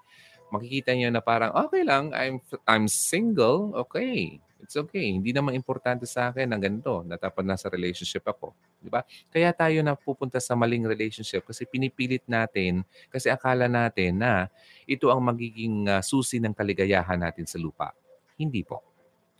Makikita 0.52 0.92
niyo 0.92 1.08
na 1.08 1.24
parang, 1.24 1.54
okay 1.56 1.86
lang, 1.86 2.12
I'm, 2.12 2.42
I'm 2.68 2.84
single, 2.90 3.72
okay. 3.86 4.42
It's 4.60 4.76
okay. 4.76 5.08
Hindi 5.08 5.32
naman 5.32 5.56
importante 5.56 6.04
sa 6.04 6.28
akin 6.28 6.52
ang 6.52 6.60
ganito, 6.60 7.00
natapad 7.00 7.48
na 7.48 7.56
sa 7.56 7.72
relationship 7.72 8.28
ako. 8.28 8.52
Di 8.76 8.92
ba? 8.92 9.00
Kaya 9.32 9.56
tayo 9.56 9.80
na 9.80 9.96
pupunta 9.96 10.36
sa 10.36 10.52
maling 10.52 10.84
relationship 10.84 11.48
kasi 11.48 11.64
pinipilit 11.64 12.24
natin, 12.28 12.84
kasi 13.08 13.32
akala 13.32 13.72
natin 13.72 14.20
na 14.20 14.52
ito 14.84 15.08
ang 15.08 15.24
magiging 15.24 15.88
uh, 15.88 16.04
susi 16.04 16.36
ng 16.36 16.52
kaligayahan 16.52 17.16
natin 17.16 17.48
sa 17.48 17.56
lupa. 17.56 17.96
Hindi 18.36 18.60
po. 18.60 18.84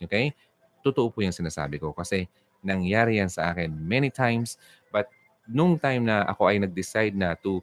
Okay? 0.01 0.33
Totoo 0.81 1.13
po 1.13 1.21
yung 1.21 1.35
sinasabi 1.35 1.77
ko 1.77 1.93
kasi 1.93 2.25
nangyari 2.61 3.17
yan 3.17 3.29
sa 3.29 3.53
akin 3.53 3.73
many 3.73 4.09
times. 4.13 4.57
But 4.93 5.09
nung 5.49 5.77
time 5.81 6.05
na 6.05 6.25
ako 6.29 6.51
ay 6.51 6.57
nag-decide 6.61 7.17
na 7.17 7.33
to 7.41 7.61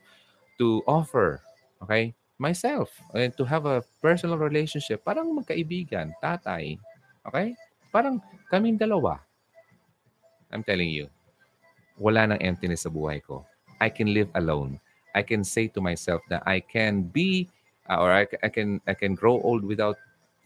to 0.58 0.82
offer, 0.90 1.38
okay, 1.78 2.14
myself, 2.38 2.90
and 3.14 3.30
to 3.38 3.46
have 3.46 3.66
a 3.66 3.82
personal 4.02 4.38
relationship, 4.38 5.06
parang 5.06 5.30
magkaibigan, 5.30 6.10
tatay, 6.18 6.74
okay? 7.22 7.54
Parang 7.94 8.18
kaming 8.50 8.74
dalawa. 8.74 9.22
I'm 10.50 10.66
telling 10.66 10.90
you, 10.90 11.06
wala 11.94 12.26
nang 12.26 12.42
emptiness 12.42 12.86
sa 12.86 12.90
buhay 12.90 13.22
ko. 13.22 13.46
I 13.78 13.90
can 13.90 14.10
live 14.10 14.30
alone. 14.34 14.82
I 15.14 15.22
can 15.22 15.46
say 15.46 15.70
to 15.74 15.80
myself 15.82 16.22
that 16.30 16.42
I 16.46 16.58
can 16.58 17.06
be 17.06 17.46
uh, 17.90 17.98
or 17.98 18.10
I, 18.12 18.26
I 18.42 18.48
can 18.48 18.80
I 18.86 18.94
can 18.94 19.14
grow 19.14 19.40
old 19.40 19.64
without 19.64 19.96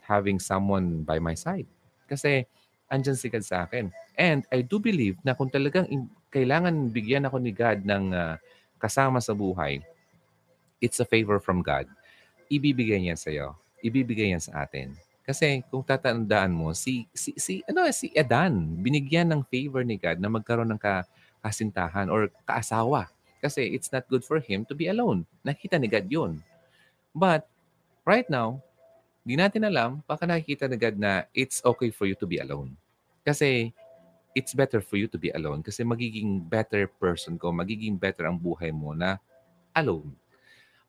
having 0.01 0.39
someone 0.39 1.03
by 1.03 1.19
my 1.19 1.33
side. 1.33 1.67
Kasi 2.09 2.45
andyan 2.93 3.17
si 3.17 3.25
God 3.33 3.41
sa 3.41 3.65
akin. 3.65 3.89
And 4.13 4.45
I 4.53 4.61
do 4.61 4.77
believe 4.77 5.17
na 5.25 5.33
kung 5.33 5.49
talagang 5.49 5.89
kailangan 6.29 6.93
bigyan 6.93 7.25
ako 7.25 7.41
ni 7.41 7.49
God 7.49 7.81
ng 7.81 8.13
uh, 8.13 8.37
kasama 8.77 9.17
sa 9.17 9.33
buhay, 9.33 9.81
it's 10.77 11.01
a 11.01 11.07
favor 11.07 11.41
from 11.41 11.65
God. 11.65 11.89
Ibibigay 12.53 13.01
niya 13.01 13.17
sa 13.17 13.33
iyo. 13.33 13.57
Ibibigay 13.81 14.29
niya 14.29 14.45
sa 14.45 14.61
atin. 14.61 14.93
Kasi 15.23 15.63
kung 15.71 15.81
tatandaan 15.81 16.51
mo, 16.51 16.75
si, 16.75 17.07
si, 17.15 17.31
si, 17.39 17.63
ano, 17.65 17.87
si 17.95 18.11
Edan, 18.11 18.75
binigyan 18.83 19.31
ng 19.31 19.41
favor 19.47 19.81
ni 19.81 19.95
God 19.95 20.19
na 20.19 20.27
magkaroon 20.27 20.69
ng 20.75 20.81
ka, 20.81 21.07
kasintahan 21.39 22.11
or 22.11 22.27
kaasawa. 22.43 23.07
Kasi 23.39 23.71
it's 23.71 23.91
not 23.91 24.07
good 24.11 24.23
for 24.23 24.43
him 24.43 24.67
to 24.67 24.75
be 24.75 24.91
alone. 24.91 25.23
Nakita 25.43 25.79
ni 25.79 25.87
God 25.87 26.07
yun. 26.11 26.31
But 27.15 27.47
right 28.03 28.27
now, 28.27 28.59
di 29.23 29.39
natin 29.39 29.63
alam, 29.63 30.03
baka 30.03 30.27
nakikita 30.27 30.67
ni 30.67 30.75
God 30.75 30.99
na 30.99 31.23
it's 31.31 31.63
okay 31.63 31.91
for 31.91 32.03
you 32.03 32.19
to 32.19 32.27
be 32.27 32.43
alone. 32.43 32.75
Kasi 33.23 33.71
it's 34.33 34.53
better 34.53 34.81
for 34.81 34.97
you 34.97 35.05
to 35.05 35.17
be 35.21 35.29
alone 35.31 35.61
kasi 35.61 35.85
magiging 35.85 36.41
better 36.41 36.89
person 36.89 37.37
ko, 37.37 37.53
magiging 37.53 37.95
better 37.95 38.25
ang 38.25 38.41
buhay 38.41 38.73
mo 38.73 38.97
na 38.97 39.21
alone. 39.77 40.09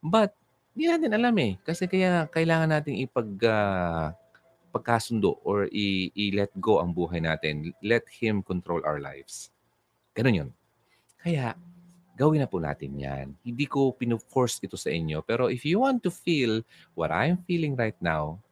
But, 0.01 0.33
hindi 0.75 0.91
natin 0.91 1.13
alam 1.15 1.35
eh. 1.39 1.55
Kasi 1.63 1.87
kaya 1.87 2.27
kailangan 2.27 2.73
nating 2.73 2.99
ipag, 3.05 3.29
uh, 3.47 4.11
pagkasundo 4.75 5.39
or 5.47 5.71
i- 5.71 6.11
i-let 6.11 6.51
go 6.59 6.83
ang 6.83 6.91
buhay 6.91 7.23
natin. 7.23 7.71
Let 7.79 8.03
Him 8.11 8.43
control 8.43 8.83
our 8.83 8.99
lives. 8.99 9.55
Ganun 10.11 10.35
yun. 10.35 10.49
Kaya, 11.23 11.55
gawin 12.19 12.43
na 12.43 12.49
po 12.49 12.59
natin 12.59 12.91
yan. 12.99 13.31
Hindi 13.39 13.65
ko 13.71 13.95
pinu-force 13.95 14.59
ito 14.67 14.75
sa 14.75 14.91
inyo. 14.91 15.23
Pero 15.23 15.47
if 15.47 15.63
you 15.63 15.79
want 15.79 16.03
to 16.03 16.11
feel 16.11 16.59
what 16.91 17.07
I'm 17.11 17.39
feeling 17.47 17.79
right 17.79 17.97
now, 18.03 18.43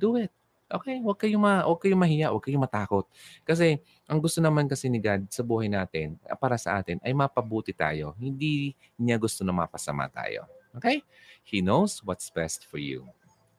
do 0.00 0.16
it. 0.16 0.32
Okay, 0.66 0.98
huwag 0.98 1.14
kayong, 1.14 1.38
ma 1.38 1.62
huwag 1.62 1.78
kayong 1.78 2.02
mahiya, 2.02 2.34
huwag 2.34 2.42
kayong 2.42 2.66
matakot. 2.66 3.06
Kasi 3.46 3.78
ang 4.10 4.18
gusto 4.18 4.42
naman 4.42 4.66
kasi 4.66 4.90
ni 4.90 4.98
God 4.98 5.30
sa 5.30 5.46
buhay 5.46 5.70
natin, 5.70 6.18
ah, 6.26 6.34
para 6.34 6.58
sa 6.58 6.82
atin, 6.82 6.98
ay 7.06 7.14
mapabuti 7.14 7.70
tayo. 7.70 8.18
Hindi 8.18 8.74
niya 8.98 9.14
gusto 9.14 9.46
na 9.46 9.54
mapasama 9.54 10.10
tayo. 10.10 10.42
Okay? 10.74 11.06
He 11.46 11.62
knows 11.62 12.02
what's 12.02 12.26
best 12.34 12.66
for 12.66 12.82
you. 12.82 13.06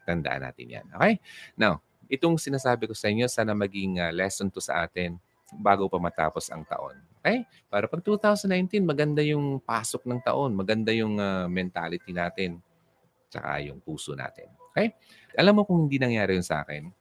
Tandaan 0.04 0.44
natin 0.44 0.68
yan. 0.68 0.86
Okay? 0.92 1.24
Now, 1.56 1.80
itong 2.12 2.36
sinasabi 2.36 2.92
ko 2.92 2.94
sa 2.94 3.08
inyo, 3.08 3.24
sana 3.32 3.56
maging 3.56 4.04
uh, 4.04 4.12
lesson 4.12 4.52
to 4.52 4.60
sa 4.60 4.84
atin 4.84 5.16
bago 5.56 5.88
pa 5.88 5.96
matapos 6.04 6.52
ang 6.52 6.68
taon. 6.68 7.00
Okay? 7.24 7.48
Para 7.72 7.88
pag 7.88 8.04
2019, 8.04 8.84
maganda 8.84 9.24
yung 9.24 9.64
pasok 9.64 10.04
ng 10.04 10.20
taon. 10.20 10.60
Maganda 10.60 10.92
yung 10.92 11.16
uh, 11.16 11.48
mentality 11.48 12.12
natin. 12.12 12.60
Tsaka 13.32 13.64
yung 13.64 13.80
puso 13.80 14.12
natin. 14.12 14.52
Okay? 14.78 14.94
Alam 15.34 15.58
mo 15.58 15.62
kung 15.66 15.90
hindi 15.90 15.98
nangyari 15.98 16.38
yun 16.38 16.46
sa 16.46 16.62
akin, 16.62 16.94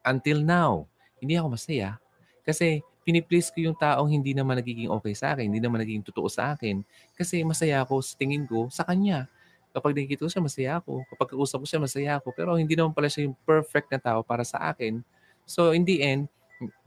until 0.00 0.40
now, 0.40 0.88
hindi 1.20 1.36
ako 1.36 1.52
masaya. 1.52 2.00
Kasi 2.40 2.80
piniplease 3.04 3.52
ko 3.52 3.68
yung 3.68 3.76
taong 3.76 4.08
hindi 4.08 4.32
naman 4.32 4.56
nagiging 4.56 4.88
okay 4.88 5.12
sa 5.12 5.36
akin, 5.36 5.52
hindi 5.52 5.60
naman 5.60 5.84
nagiging 5.84 6.08
totoo 6.08 6.32
sa 6.32 6.56
akin. 6.56 6.80
Kasi 7.12 7.44
masaya 7.44 7.84
ako 7.84 8.00
sa 8.00 8.16
tingin 8.16 8.48
ko 8.48 8.72
sa 8.72 8.82
kanya. 8.88 9.28
Kapag 9.76 9.92
nakikita 9.92 10.24
ko 10.24 10.30
siya, 10.32 10.42
masaya 10.42 10.70
ako. 10.80 11.04
Kapag 11.12 11.28
kausap 11.36 11.58
ko 11.60 11.66
siya, 11.68 11.80
masaya 11.84 12.12
ako. 12.16 12.32
Pero 12.32 12.56
hindi 12.56 12.72
naman 12.72 12.96
pala 12.96 13.12
siya 13.12 13.28
yung 13.28 13.36
perfect 13.44 13.92
na 13.92 14.00
tao 14.00 14.24
para 14.24 14.40
sa 14.40 14.72
akin. 14.72 15.04
So 15.44 15.76
in 15.76 15.84
the 15.84 16.00
end, 16.00 16.32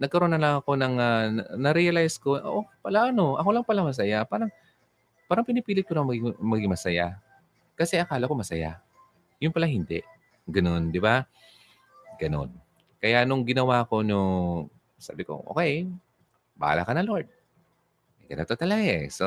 nagkaroon 0.01 0.33
na 0.33 0.41
lang 0.41 0.53
ako 0.59 0.73
ng, 0.73 0.95
ah, 0.97 1.29
na-realize 1.53 2.17
ko, 2.17 2.41
oh, 2.41 2.65
pala 2.81 3.13
ano, 3.13 3.37
ako 3.37 3.49
lang 3.53 3.65
pala 3.67 3.85
masaya. 3.85 4.25
Parang 4.25 4.49
parang 5.29 5.45
pinipilit 5.45 5.85
ko 5.85 5.93
na 5.93 6.01
maging 6.01 6.33
maging 6.41 6.71
masaya. 6.73 7.21
Kasi 7.77 8.01
akala 8.01 8.25
ko 8.25 8.33
masaya. 8.33 8.81
Yun 9.39 9.51
pala 9.55 9.67
hindi. 9.67 10.03
Gano'n, 10.47 10.91
'di 10.91 10.99
ba? 10.99 11.23
Gano'n. 12.19 12.51
Kaya 12.99 13.23
nung 13.23 13.47
ginawa 13.47 13.87
ko 13.87 14.03
nung 14.03 14.67
sabi 14.99 15.23
ko, 15.23 15.39
okay, 15.47 15.87
bahala 16.59 16.83
ka 16.83 16.91
na 16.91 17.03
Lord. 17.07 17.27
Ganito 18.29 18.53
talaga 18.53 18.83
eh. 18.83 19.07
So, 19.09 19.25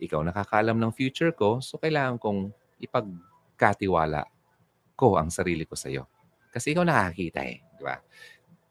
ikaw 0.00 0.22
nakakaalam 0.24 0.78
ng 0.78 0.92
future 0.94 1.34
ko, 1.36 1.60
so 1.60 1.76
kailangan 1.76 2.16
kong 2.16 2.48
ipagkatiwala 2.80 4.24
ko 4.96 5.20
ang 5.20 5.28
sarili 5.28 5.68
ko 5.68 5.76
sa 5.76 5.92
iyo. 5.92 6.08
Kasi 6.54 6.72
ikaw 6.72 6.86
nakakita 6.86 7.44
eh, 7.44 7.60
di 7.76 7.82
ba? 7.84 8.00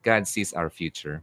God 0.02 0.26
sees 0.26 0.56
our 0.57 0.72
future. 0.73 1.22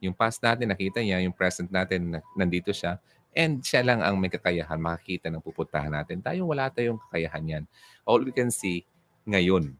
Yung 0.00 0.16
past 0.16 0.40
natin, 0.40 0.72
nakita 0.72 1.04
niya. 1.04 1.20
Yung 1.24 1.36
present 1.36 1.68
natin, 1.68 2.20
nandito 2.36 2.72
siya. 2.72 2.96
And 3.30 3.62
siya 3.62 3.86
lang 3.86 4.02
ang 4.02 4.18
may 4.18 4.26
kakayahan 4.26 4.82
makakita 4.82 5.30
ng 5.30 5.42
pupuntahan 5.42 5.94
natin. 5.94 6.18
Tayo, 6.18 6.50
wala 6.50 6.66
tayong 6.66 6.98
kakayahan 6.98 7.44
yan. 7.46 7.64
All 8.02 8.26
we 8.26 8.34
can 8.34 8.50
see, 8.50 8.82
ngayon. 9.22 9.78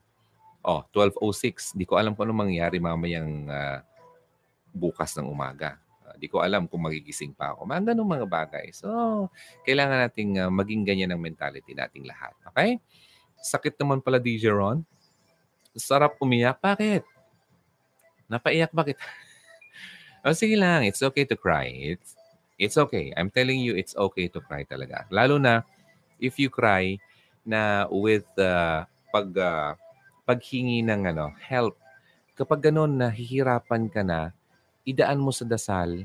Oh, 0.62 0.86
12.06. 0.94 1.74
Di 1.74 1.82
ko 1.82 1.98
alam 1.98 2.14
kung 2.14 2.30
ano 2.30 2.36
mangyayari 2.36 2.78
mamayang 2.78 3.50
uh, 3.50 3.82
bukas 4.70 5.18
ng 5.18 5.26
umaga. 5.26 5.82
Uh, 6.06 6.14
di 6.14 6.30
ko 6.30 6.44
alam 6.44 6.70
kung 6.70 6.86
magigising 6.86 7.34
pa 7.34 7.56
ako. 7.56 7.66
Mga 7.66 7.90
ganun 7.90 8.06
mga 8.06 8.28
bagay. 8.30 8.70
So, 8.70 8.86
kailangan 9.66 10.06
nating 10.06 10.30
uh, 10.38 10.52
maging 10.52 10.86
ganyan 10.86 11.10
ang 11.10 11.22
mentality 11.22 11.74
nating 11.74 12.06
lahat. 12.06 12.36
Okay? 12.54 12.78
Sakit 13.40 13.74
naman 13.80 13.98
pala, 13.98 14.22
DJ 14.22 14.52
Ron. 14.54 14.86
Sarap 15.74 16.20
umiyak. 16.22 16.62
Bakit? 16.62 17.02
Napaiyak 18.30 18.70
bakit? 18.70 18.94
oh, 20.22 20.36
sige 20.36 20.54
lang. 20.54 20.86
It's 20.86 21.02
okay 21.02 21.26
to 21.26 21.34
cry. 21.34 21.96
It's, 21.96 22.19
it's 22.60 22.76
okay. 22.76 23.10
I'm 23.16 23.32
telling 23.32 23.64
you, 23.64 23.72
it's 23.72 23.96
okay 23.96 24.28
to 24.28 24.38
cry 24.44 24.68
talaga. 24.68 25.08
Lalo 25.08 25.40
na 25.40 25.64
if 26.20 26.36
you 26.36 26.52
cry 26.52 27.00
na 27.48 27.88
with 27.88 28.28
uh, 28.36 28.84
pag 29.08 29.32
uh, 29.32 29.72
paghingi 30.28 30.84
ng 30.84 31.08
ano, 31.08 31.32
help. 31.40 31.80
Kapag 32.36 32.70
ganun 32.70 33.00
nahihirapan 33.00 33.88
ka 33.88 34.04
na, 34.04 34.36
idaan 34.84 35.18
mo 35.18 35.32
sa 35.32 35.48
dasal 35.48 36.04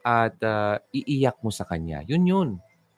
at 0.00 0.34
uh, 0.40 0.80
iiyak 0.90 1.36
mo 1.44 1.52
sa 1.52 1.68
kanya. 1.68 2.00
Yun 2.08 2.24
yun. 2.24 2.50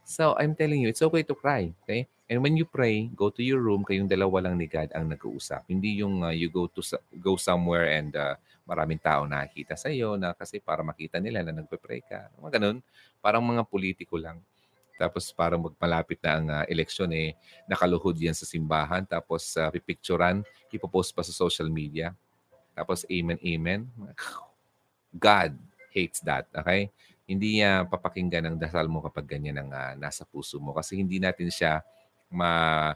So, 0.06 0.38
I'm 0.38 0.54
telling 0.54 0.82
you, 0.82 0.90
it's 0.90 1.02
okay 1.02 1.22
to 1.26 1.34
cry. 1.34 1.74
Okay? 1.82 2.06
And 2.32 2.40
when 2.40 2.56
you 2.56 2.64
pray, 2.64 3.12
go 3.12 3.28
to 3.28 3.44
your 3.44 3.60
room, 3.60 3.84
kayong 3.84 4.08
dalawa 4.08 4.48
lang 4.48 4.56
ni 4.56 4.64
God 4.64 4.88
ang 4.96 5.04
nag-uusap. 5.04 5.68
Hindi 5.68 6.00
yung 6.00 6.24
uh, 6.24 6.32
you 6.32 6.48
go 6.48 6.64
to 6.64 6.80
go 7.20 7.36
somewhere 7.36 7.92
and 7.92 8.16
uh, 8.16 8.40
maraming 8.64 8.96
tao 8.96 9.28
nakikita 9.28 9.76
sa 9.76 9.92
iyo 9.92 10.16
na 10.16 10.32
kasi 10.32 10.56
para 10.56 10.80
makita 10.80 11.20
nila 11.20 11.44
na 11.44 11.60
nagpe-pray 11.60 12.00
ka. 12.00 12.32
Mga 12.40 12.56
ganun. 12.56 12.80
Parang 13.20 13.44
mga 13.44 13.68
politiko 13.68 14.16
lang. 14.16 14.40
Tapos 14.96 15.28
parang 15.28 15.60
magmalapit 15.60 16.24
na 16.24 16.30
ang 16.32 16.46
uh, 16.48 16.64
eleksyon 16.72 17.12
eh, 17.12 17.36
nakaluhod 17.68 18.16
yan 18.16 18.32
sa 18.32 18.48
simbahan. 18.48 19.04
Tapos 19.04 19.52
uh, 19.60 19.68
pipicturan, 19.68 20.40
ipopost 20.72 21.12
pa 21.12 21.20
sa 21.20 21.36
social 21.36 21.68
media. 21.68 22.16
Tapos 22.72 23.04
amen, 23.12 23.36
amen. 23.44 23.84
God 25.20 25.52
hates 25.92 26.24
that. 26.24 26.48
Okay? 26.48 26.88
Hindi 27.28 27.60
niya 27.60 27.84
papakinggan 27.84 28.48
ang 28.48 28.56
dasal 28.56 28.88
mo 28.88 29.04
kapag 29.04 29.36
ganyan 29.36 29.60
ang 29.60 29.68
uh, 29.68 29.92
nasa 30.00 30.24
puso 30.24 30.56
mo. 30.56 30.72
Kasi 30.72 30.96
hindi 30.96 31.20
natin 31.20 31.52
siya 31.52 31.84
ma 32.34 32.90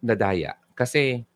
nadaya. 0.00 0.56
Kasi 0.72 1.26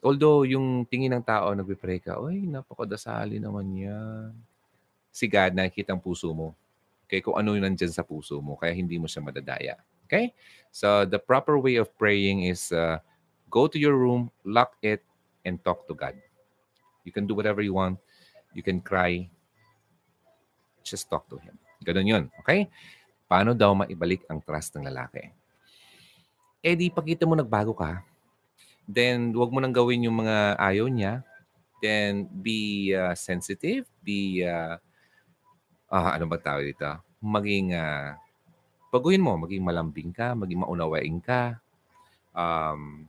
although 0.00 0.48
yung 0.48 0.88
tingin 0.88 1.12
ng 1.12 1.24
tao 1.24 1.52
nagpe-pray 1.52 2.00
ka, 2.00 2.16
oy, 2.16 2.48
napakadasali 2.48 3.36
naman 3.36 3.68
yan. 3.76 4.32
Si 5.12 5.28
God 5.28 5.52
nakikita 5.52 5.92
ang 5.92 6.00
puso 6.00 6.32
mo. 6.32 6.56
Okay, 7.04 7.20
kung 7.20 7.34
ano 7.34 7.58
yung 7.58 7.66
nandyan 7.66 7.90
sa 7.90 8.06
puso 8.06 8.38
mo, 8.38 8.54
kaya 8.54 8.70
hindi 8.70 8.94
mo 8.94 9.10
siya 9.10 9.20
madadaya. 9.20 9.74
Okay? 10.06 10.30
So, 10.70 11.02
the 11.06 11.18
proper 11.18 11.58
way 11.58 11.74
of 11.74 11.90
praying 11.98 12.46
is 12.46 12.70
uh, 12.70 13.02
go 13.50 13.66
to 13.66 13.78
your 13.78 13.98
room, 13.98 14.30
lock 14.46 14.78
it, 14.82 15.02
and 15.42 15.58
talk 15.66 15.90
to 15.90 15.94
God. 15.94 16.14
You 17.02 17.10
can 17.10 17.26
do 17.26 17.34
whatever 17.34 17.62
you 17.62 17.74
want. 17.74 17.98
You 18.54 18.62
can 18.62 18.78
cry. 18.78 19.26
Just 20.86 21.10
talk 21.10 21.26
to 21.30 21.38
Him. 21.42 21.58
Ganun 21.82 22.06
yun. 22.06 22.24
Okay? 22.42 22.70
Paano 23.26 23.54
daw 23.54 23.74
maibalik 23.74 24.26
ang 24.30 24.42
trust 24.42 24.74
ng 24.78 24.86
lalaki? 24.86 25.30
Eh 26.60 26.76
di, 26.76 26.92
pagkita 26.92 27.24
mo 27.24 27.32
nagbago 27.32 27.72
ka, 27.72 28.04
then 28.84 29.32
wag 29.32 29.48
mo 29.48 29.64
nang 29.64 29.72
gawin 29.72 30.04
yung 30.04 30.20
mga 30.20 30.60
ayaw 30.60 30.92
niya. 30.92 31.24
Then 31.80 32.28
be 32.28 32.92
uh, 32.92 33.16
sensitive, 33.16 33.88
be 34.04 34.44
uh, 34.44 34.76
ah, 35.88 36.14
ano 36.14 36.28
ba 36.28 36.36
tawag 36.36 36.68
dito? 36.68 36.86
Maging, 37.24 37.72
uh, 37.72 38.12
baguhin 38.92 39.24
mo, 39.24 39.40
maging 39.40 39.64
malambing 39.64 40.12
ka, 40.12 40.36
maging 40.36 40.62
maunawain 40.62 41.16
ka. 41.24 41.58
Um, 42.36 43.08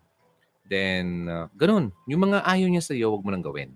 then, 0.65 1.27
uh, 1.29 1.51
ganun. 1.53 1.93
Yung 2.07 2.31
mga 2.31 2.47
ayaw 2.47 2.67
niya 2.71 2.83
sa 2.87 2.95
iyo, 2.97 3.13
wag 3.13 3.23
mo 3.27 3.29
nang 3.35 3.45
gawin. 3.45 3.75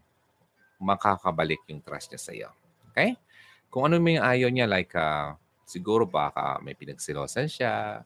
Makakabalik 0.81 1.61
yung 1.67 1.83
trust 1.83 2.15
niya 2.15 2.21
sa 2.21 2.31
iyo. 2.31 2.49
Okay? 2.91 3.19
Kung 3.67 3.91
ano 3.91 3.99
yung 3.99 4.23
ayaw 4.23 4.49
niya, 4.49 4.65
like, 4.65 4.95
uh, 4.95 5.35
siguro 5.67 6.07
baka 6.07 6.63
may 6.63 6.77
pinagsilosan 6.77 7.51
siya 7.51 8.05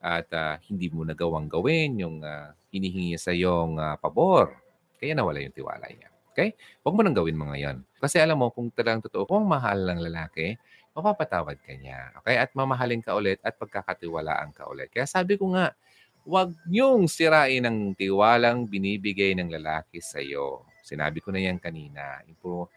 at 0.00 0.28
uh, 0.32 0.56
hindi 0.66 0.88
mo 0.88 1.04
nagawang 1.04 1.46
gawin 1.46 2.00
yung 2.00 2.24
uh, 2.24 2.56
hinihingi 2.72 3.20
sa 3.20 3.36
iyong 3.36 3.76
uh, 3.76 3.96
pabor. 4.00 4.56
Kaya 4.96 5.12
nawala 5.12 5.44
yung 5.44 5.52
tiwala 5.52 5.84
niya. 5.92 6.08
Okay? 6.32 6.56
Huwag 6.80 6.94
mo 6.96 7.00
nang 7.04 7.16
gawin 7.16 7.36
mga 7.36 7.56
yon. 7.60 7.76
Kasi 8.00 8.16
alam 8.16 8.40
mo, 8.40 8.48
kung 8.48 8.72
talagang 8.72 9.04
totoo, 9.04 9.28
kung 9.28 9.44
mahal 9.44 9.84
ng 9.84 10.00
lalaki, 10.08 10.56
mapapatawad 10.96 11.60
ka 11.60 11.76
niya. 11.76 12.16
Okay? 12.22 12.40
At 12.40 12.56
mamahalin 12.56 13.04
ka 13.04 13.12
ulit 13.12 13.44
at 13.44 13.60
pagkakatiwalaan 13.60 14.56
ka 14.56 14.64
ulit. 14.72 14.88
Kaya 14.88 15.04
sabi 15.04 15.36
ko 15.36 15.52
nga, 15.52 15.76
huwag 16.24 16.56
niyong 16.64 17.04
sirain 17.10 17.64
ang 17.66 17.92
tiwalang 17.92 18.64
binibigay 18.64 19.36
ng 19.36 19.52
lalaki 19.52 20.00
sa 20.00 20.22
iyo. 20.22 20.64
Sinabi 20.80 21.20
ko 21.20 21.28
na 21.28 21.44
yan 21.44 21.60
kanina. 21.60 22.24
Ipo, 22.24 22.72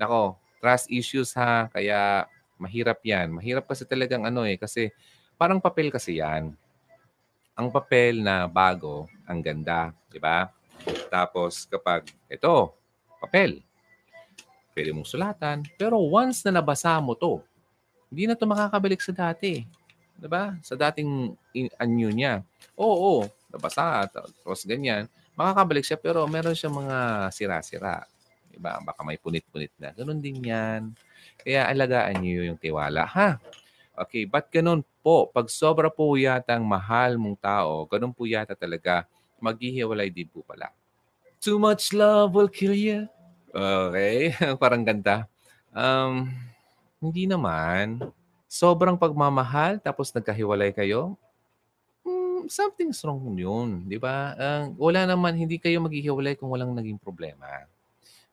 nako, 0.00 0.40
trust 0.62 0.88
issues 0.88 1.36
ha. 1.36 1.68
Kaya 1.68 2.24
mahirap 2.56 3.02
yan. 3.04 3.34
Mahirap 3.34 3.68
kasi 3.68 3.84
talagang 3.84 4.24
ano 4.24 4.46
eh. 4.48 4.56
Kasi 4.56 4.88
parang 5.34 5.60
papel 5.60 5.90
kasi 5.90 6.22
yan. 6.22 6.54
Ang 7.52 7.68
papel 7.68 8.24
na 8.24 8.48
bago, 8.48 9.04
ang 9.28 9.44
ganda. 9.44 9.92
Di 10.08 10.16
ba? 10.16 10.48
Tapos 11.12 11.68
kapag 11.68 12.08
ito, 12.26 12.72
papel. 13.20 13.60
Pwede 14.72 14.90
mong 14.96 15.04
sulatan. 15.04 15.60
Pero 15.76 16.00
once 16.00 16.40
na 16.48 16.58
nabasa 16.60 16.96
mo 16.96 17.12
to, 17.12 17.44
hindi 18.08 18.24
na 18.24 18.36
to 18.36 18.48
makakabalik 18.48 19.04
sa 19.04 19.12
dati. 19.12 19.68
Diba? 20.16 20.56
Sa 20.64 20.78
dating 20.78 21.36
in- 21.52 21.76
anyo 21.76 22.08
niya. 22.08 22.40
Oo, 22.78 22.88
oo, 22.88 23.22
nabasa, 23.52 24.08
tapos 24.08 24.64
ganyan. 24.64 25.04
Makakabalik 25.36 25.84
siya 25.84 25.98
pero 26.00 26.24
meron 26.24 26.56
siya 26.56 26.72
mga 26.72 27.28
sira-sira. 27.32 28.08
Diba? 28.48 28.80
Baka 28.80 29.00
may 29.04 29.20
punit-punit 29.20 29.72
na. 29.76 29.92
Ganun 29.92 30.20
din 30.24 30.40
yan. 30.40 30.96
Kaya 31.40 31.68
alagaan 31.68 32.20
niyo 32.20 32.48
yung 32.48 32.60
tiwala. 32.60 33.04
Ha? 33.04 33.36
Okay, 33.92 34.24
but 34.24 34.48
ganun 34.48 34.80
po. 35.02 35.26
Pag 35.34 35.50
sobra 35.50 35.90
po 35.90 36.14
yata 36.14 36.54
ang 36.54 36.62
mahal 36.62 37.18
mong 37.18 37.36
tao, 37.42 37.84
ganun 37.90 38.14
po 38.14 38.22
yata 38.22 38.54
talaga, 38.54 39.02
maghihiwalay 39.42 40.08
din 40.08 40.30
po 40.30 40.46
pala. 40.46 40.70
Too 41.42 41.58
much 41.58 41.90
love 41.90 42.38
will 42.38 42.46
kill 42.46 42.72
you. 42.72 43.10
Okay, 43.50 44.30
parang 44.62 44.86
ganda. 44.86 45.26
Um, 45.74 46.30
hindi 47.02 47.26
naman. 47.26 47.98
Sobrang 48.46 48.94
pagmamahal 48.94 49.82
tapos 49.82 50.14
nagkahiwalay 50.14 50.70
kayo, 50.70 51.18
mm, 52.06 52.46
something's 52.46 53.02
wrong 53.02 53.34
yun. 53.34 53.82
Di 53.90 53.98
ba? 53.98 54.38
Uh, 54.38 54.64
wala 54.78 55.02
naman, 55.02 55.34
hindi 55.34 55.58
kayo 55.58 55.82
maghihiwalay 55.82 56.38
kung 56.38 56.54
walang 56.54 56.70
naging 56.72 57.00
problema. 57.02 57.66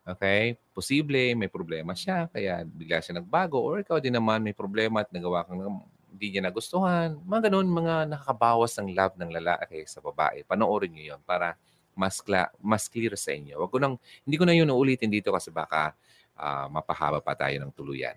Okay? 0.06 0.60
Posible, 0.76 1.34
may 1.34 1.50
problema 1.50 1.98
siya, 1.98 2.30
kaya 2.30 2.62
bigla 2.68 3.02
siya 3.02 3.18
nagbago. 3.18 3.58
Or 3.58 3.82
ikaw 3.82 3.98
din 3.98 4.14
naman, 4.14 4.44
may 4.46 4.54
problema 4.54 5.02
at 5.02 5.10
nagawa 5.10 5.48
kang 5.48 5.82
hindi 6.12 6.36
niya 6.36 6.50
nagustuhan. 6.50 7.22
Mga 7.24 7.50
ganun, 7.50 7.68
mga 7.70 7.96
nakakabawas 8.12 8.76
ng 8.82 8.92
love 8.94 9.16
ng 9.16 9.32
lalaki 9.32 9.86
sa 9.86 10.02
babae. 10.02 10.44
Panoorin 10.44 10.92
niyo 10.92 11.16
yon 11.16 11.22
para 11.24 11.56
mas, 11.94 12.20
cla- 12.24 12.52
mas 12.60 12.88
clear 12.88 13.14
sa 13.16 13.36
inyo. 13.36 13.60
Wag 13.60 13.70
ko 13.72 13.78
nang, 13.78 13.96
hindi 14.24 14.36
ko 14.40 14.46
na 14.48 14.56
yun 14.56 14.72
uulitin 14.72 15.12
dito 15.12 15.30
kasi 15.30 15.52
baka 15.54 15.94
uh, 16.40 16.68
mapahaba 16.72 17.20
pa 17.20 17.36
tayo 17.36 17.60
ng 17.62 17.72
tuluyan. 17.76 18.16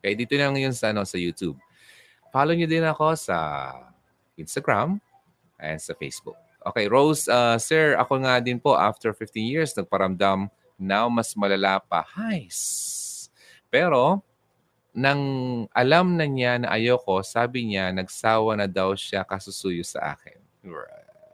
Okay, 0.00 0.14
dito 0.14 0.36
na 0.36 0.52
ngayon 0.52 0.74
sa, 0.76 0.92
ano, 0.92 1.02
sa 1.04 1.16
YouTube. 1.16 1.56
Follow 2.34 2.54
nyo 2.54 2.66
din 2.66 2.84
ako 2.84 3.14
sa 3.14 3.36
Instagram 4.34 4.98
and 5.58 5.78
sa 5.78 5.94
Facebook. 5.94 6.36
Okay, 6.64 6.88
Rose, 6.88 7.28
uh, 7.28 7.60
sir, 7.60 7.94
ako 8.00 8.24
nga 8.24 8.40
din 8.40 8.56
po 8.56 8.72
after 8.74 9.12
15 9.12 9.44
years 9.44 9.70
nagparamdam 9.76 10.48
now 10.80 11.06
mas 11.12 11.36
malala 11.36 11.78
pa. 11.78 12.02
Highs. 12.02 13.28
Pero, 13.68 14.22
nang 14.94 15.20
alam 15.74 16.14
na 16.14 16.22
niya 16.22 16.62
na 16.62 16.70
ayoko, 16.70 17.18
sabi 17.26 17.66
niya, 17.66 17.90
nagsawa 17.90 18.54
na 18.54 18.70
daw 18.70 18.94
siya 18.94 19.26
kasusuyo 19.26 19.82
sa 19.82 20.14
akin. 20.14 20.38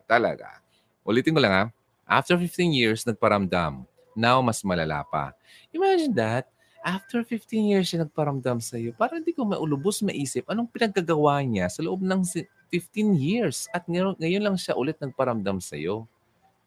Talaga. 0.08 0.64
Ulitin 1.04 1.36
ko 1.36 1.40
lang 1.44 1.52
ha. 1.52 1.64
After 2.08 2.40
15 2.40 2.72
years, 2.72 3.04
nagparamdam. 3.04 3.84
Now, 4.16 4.40
mas 4.40 4.64
malala 4.64 5.04
pa. 5.06 5.36
Imagine 5.70 6.16
that. 6.16 6.48
After 6.80 7.20
15 7.20 7.76
years 7.76 7.92
siya 7.92 8.08
nagparamdam 8.08 8.56
sa'yo, 8.56 8.96
parang 8.96 9.20
hindi 9.20 9.36
ko 9.36 9.44
maulubos 9.44 10.00
maisip 10.00 10.48
anong 10.48 10.72
pinagkagawa 10.72 11.44
niya 11.44 11.68
sa 11.68 11.84
loob 11.84 12.00
ng 12.00 12.24
15 12.24 13.20
years 13.20 13.68
at 13.76 13.84
ngayon, 13.84 14.16
ngayon 14.16 14.42
lang 14.48 14.56
siya 14.56 14.72
ulit 14.72 14.96
nagparamdam 14.96 15.60
sa'yo. 15.60 16.08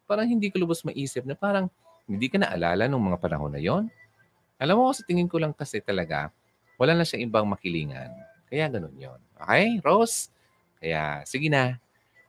Parang 0.06 0.30
hindi 0.30 0.54
ko 0.54 0.62
lubos 0.62 0.86
maisip 0.86 1.26
na 1.26 1.34
parang 1.34 1.66
hindi 2.06 2.30
ka 2.30 2.38
naalala 2.38 2.86
nung 2.86 3.02
mga 3.10 3.18
panahon 3.18 3.50
na 3.50 3.58
yon. 3.58 3.90
Alam 4.62 4.86
mo, 4.86 4.94
sa 4.94 5.02
tingin 5.02 5.26
ko 5.26 5.42
lang 5.42 5.50
kasi 5.50 5.82
talaga, 5.82 6.30
wala 6.78 6.98
na 6.98 7.06
siyang 7.06 7.30
ibang 7.30 7.46
makilingan. 7.48 8.12
Kaya 8.50 8.70
ganun 8.70 8.94
yon. 8.98 9.20
Okay, 9.40 9.82
Rose? 9.82 10.30
Kaya, 10.78 11.24
sige 11.26 11.50
na. 11.50 11.78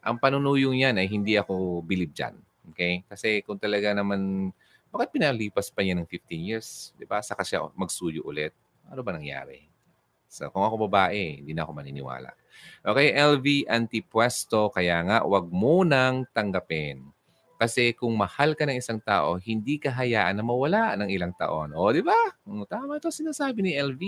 Ang 0.05 0.21
panunuyong 0.21 0.85
yan 0.85 0.97
ay 1.01 1.09
hindi 1.09 1.37
ako 1.37 1.81
believe 1.85 2.13
dyan. 2.13 2.37
Okay? 2.73 3.05
Kasi 3.09 3.41
kung 3.45 3.57
talaga 3.61 3.93
naman 3.93 4.53
bakit 4.95 5.11
pinalipas 5.11 5.75
pa 5.75 5.83
niya 5.83 5.99
ng 5.99 6.07
15 6.07 6.39
years? 6.39 6.95
Di 6.95 7.03
ba? 7.03 7.19
Saka 7.19 7.43
siya 7.43 7.67
magsuyo 7.75 8.23
ulit. 8.23 8.55
Ano 8.87 9.03
ba 9.03 9.11
nangyari? 9.11 9.67
So, 10.31 10.47
kung 10.55 10.63
ako 10.63 10.87
babae, 10.87 11.43
hindi 11.43 11.51
na 11.51 11.67
ako 11.67 11.83
maniniwala. 11.83 12.31
Okay, 12.83 13.11
LV 13.11 13.67
antipuesto, 13.67 14.71
kaya 14.71 15.03
nga, 15.03 15.19
wag 15.27 15.51
mo 15.51 15.83
nang 15.83 16.27
tanggapin. 16.31 17.11
Kasi 17.55 17.95
kung 17.95 18.13
mahal 18.19 18.59
ka 18.59 18.67
ng 18.67 18.79
isang 18.79 18.99
tao, 18.99 19.39
hindi 19.39 19.79
ka 19.79 19.89
hayaan 19.95 20.37
na 20.39 20.45
mawala 20.45 20.99
ng 20.99 21.09
ilang 21.11 21.33
taon. 21.39 21.71
O, 21.73 21.95
di 21.95 22.03
ba? 22.03 22.17
Tama 22.67 22.99
ito 22.99 23.09
sinasabi 23.15 23.63
ni 23.63 23.73
LV. 23.79 24.03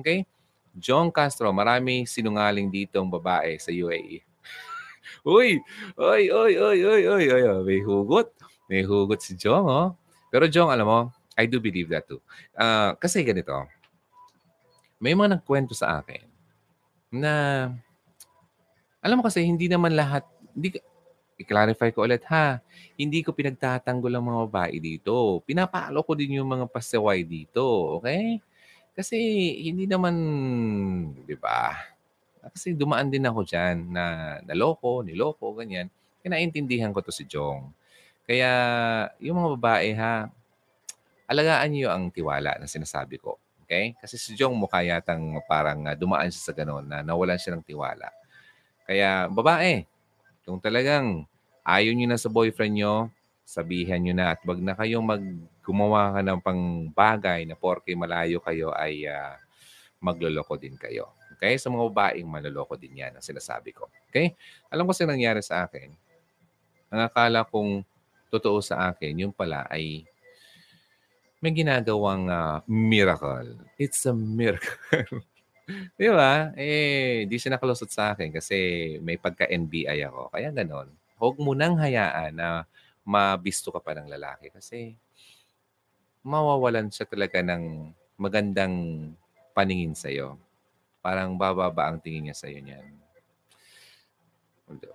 Okay? 0.00 0.24
John 0.74 1.12
Castro, 1.14 1.54
marami 1.54 2.02
sinungaling 2.08 2.72
dito 2.72 2.98
ang 2.98 3.12
babae 3.12 3.60
sa 3.62 3.70
UAE. 3.70 4.24
uy, 5.28 5.62
uy, 5.94 6.22
uy, 6.32 6.52
uy, 6.58 6.78
uy, 6.82 7.02
uy, 7.06 7.24
uy, 7.30 7.42
may 7.62 7.80
hugot. 7.84 8.28
May 8.66 8.82
hugot 8.82 9.20
si 9.20 9.36
Jong, 9.36 9.68
oh. 9.68 9.88
Pero 10.32 10.48
Jong, 10.48 10.72
alam 10.72 10.86
mo, 10.88 11.00
I 11.38 11.46
do 11.46 11.62
believe 11.62 11.92
that 11.92 12.08
too. 12.08 12.18
Uh, 12.56 12.96
kasi 12.98 13.22
ganito, 13.22 13.52
may 14.98 15.12
mga 15.12 15.38
nagkwento 15.38 15.76
sa 15.76 16.00
akin 16.00 16.24
na, 17.14 17.32
alam 19.04 19.20
mo 19.20 19.22
kasi, 19.22 19.44
hindi 19.44 19.68
naman 19.70 19.94
lahat, 19.94 20.24
hindi, 20.56 20.74
i-clarify 21.38 21.90
ko 21.90 22.06
ulit 22.06 22.22
ha, 22.30 22.62
hindi 22.94 23.26
ko 23.26 23.34
pinagtatanggol 23.34 24.12
ang 24.14 24.24
mga 24.30 24.40
babae 24.50 24.76
dito. 24.78 25.42
Pinapalo 25.42 26.02
ko 26.06 26.14
din 26.14 26.38
yung 26.38 26.48
mga 26.50 26.70
pasaway 26.70 27.26
dito, 27.26 27.62
okay? 27.98 28.38
Kasi 28.94 29.18
hindi 29.66 29.90
naman, 29.90 30.14
di 31.26 31.34
ba? 31.34 31.74
Kasi 32.54 32.76
dumaan 32.78 33.10
din 33.10 33.26
ako 33.26 33.42
dyan 33.42 33.90
na 33.90 34.36
naloko, 34.46 35.02
niloko, 35.02 35.56
ganyan. 35.58 35.90
Kinaintindihan 36.22 36.94
ko 36.94 37.02
to 37.02 37.10
si 37.10 37.26
Jong. 37.26 37.72
Kaya 38.24 38.50
yung 39.20 39.36
mga 39.42 39.50
babae 39.58 39.88
ha, 39.98 40.30
alagaan 41.28 41.70
niyo 41.72 41.88
ang 41.90 42.08
tiwala 42.12 42.56
na 42.56 42.68
sinasabi 42.68 43.18
ko. 43.18 43.36
Okay? 43.64 43.96
Kasi 43.98 44.20
si 44.20 44.36
Jong 44.36 44.54
mukha 44.54 44.84
yatang 44.84 45.40
parang 45.48 45.88
uh, 45.88 45.96
dumaan 45.96 46.28
siya 46.28 46.52
sa 46.52 46.54
ganun 46.56 46.84
na 46.84 47.00
nawalan 47.00 47.40
siya 47.40 47.56
ng 47.56 47.64
tiwala. 47.64 48.12
Kaya 48.84 49.26
babae, 49.32 49.88
kung 50.44 50.60
talagang 50.60 51.24
ayaw 51.64 51.92
niyo 51.96 52.06
na 52.08 52.20
sa 52.20 52.28
boyfriend 52.28 52.76
niyo, 52.76 53.08
sabihan 53.44 54.00
niyo 54.00 54.16
na 54.16 54.36
at 54.36 54.40
wag 54.44 54.60
na 54.60 54.76
kayong 54.76 55.04
mag 55.04 55.24
ka 55.64 56.20
ng 56.20 56.40
pang 56.44 56.92
bagay 56.92 57.48
na 57.48 57.56
porke 57.56 57.96
malayo 57.96 58.36
kayo 58.44 58.68
ay 58.76 59.08
uh, 59.08 59.36
magloloko 60.04 60.60
din 60.60 60.76
kayo. 60.76 61.16
Okay? 61.36 61.56
Sa 61.56 61.72
mga 61.72 61.88
babaeng 61.88 62.28
manloloko 62.28 62.76
din 62.76 63.00
yan 63.00 63.16
ang 63.16 63.24
sinasabi 63.24 63.72
ko. 63.72 63.88
Okay? 64.12 64.36
Alam 64.68 64.84
ko 64.84 64.92
sa 64.92 65.08
nangyari 65.08 65.40
sa 65.40 65.64
akin. 65.64 65.88
Ang 66.92 67.00
akala 67.00 67.48
kong 67.48 67.80
totoo 68.28 68.60
sa 68.60 68.92
akin, 68.92 69.24
yung 69.24 69.32
pala 69.32 69.64
ay 69.72 70.04
may 71.40 71.52
ginagawang 71.52 72.28
uh, 72.28 72.60
miracle. 72.68 73.56
It's 73.80 74.04
a 74.04 74.12
miracle. 74.12 75.24
Di 75.96 76.08
ba? 76.12 76.52
Eh, 76.60 77.24
di 77.24 77.36
siya 77.40 77.56
nakalusot 77.56 77.88
sa 77.88 78.12
akin 78.12 78.28
kasi 78.28 78.56
may 79.00 79.16
pagka-NBI 79.16 80.04
ako. 80.08 80.28
Kaya 80.32 80.52
ganon. 80.52 80.92
Huwag 81.16 81.36
mo 81.40 81.56
nang 81.56 81.80
hayaan 81.80 82.36
na 82.36 82.68
mabisto 83.04 83.72
ka 83.72 83.80
pa 83.80 83.96
ng 83.96 84.08
lalaki 84.08 84.52
kasi 84.52 84.96
mawawalan 86.24 86.88
siya 86.88 87.04
talaga 87.08 87.40
ng 87.44 87.92
magandang 88.16 88.74
paningin 89.52 89.92
sa'yo. 89.92 90.36
Parang 91.04 91.36
bababa 91.36 91.88
ang 91.88 92.00
tingin 92.00 92.28
niya 92.28 92.36
sa'yo 92.36 92.60
niyan. 92.60 92.84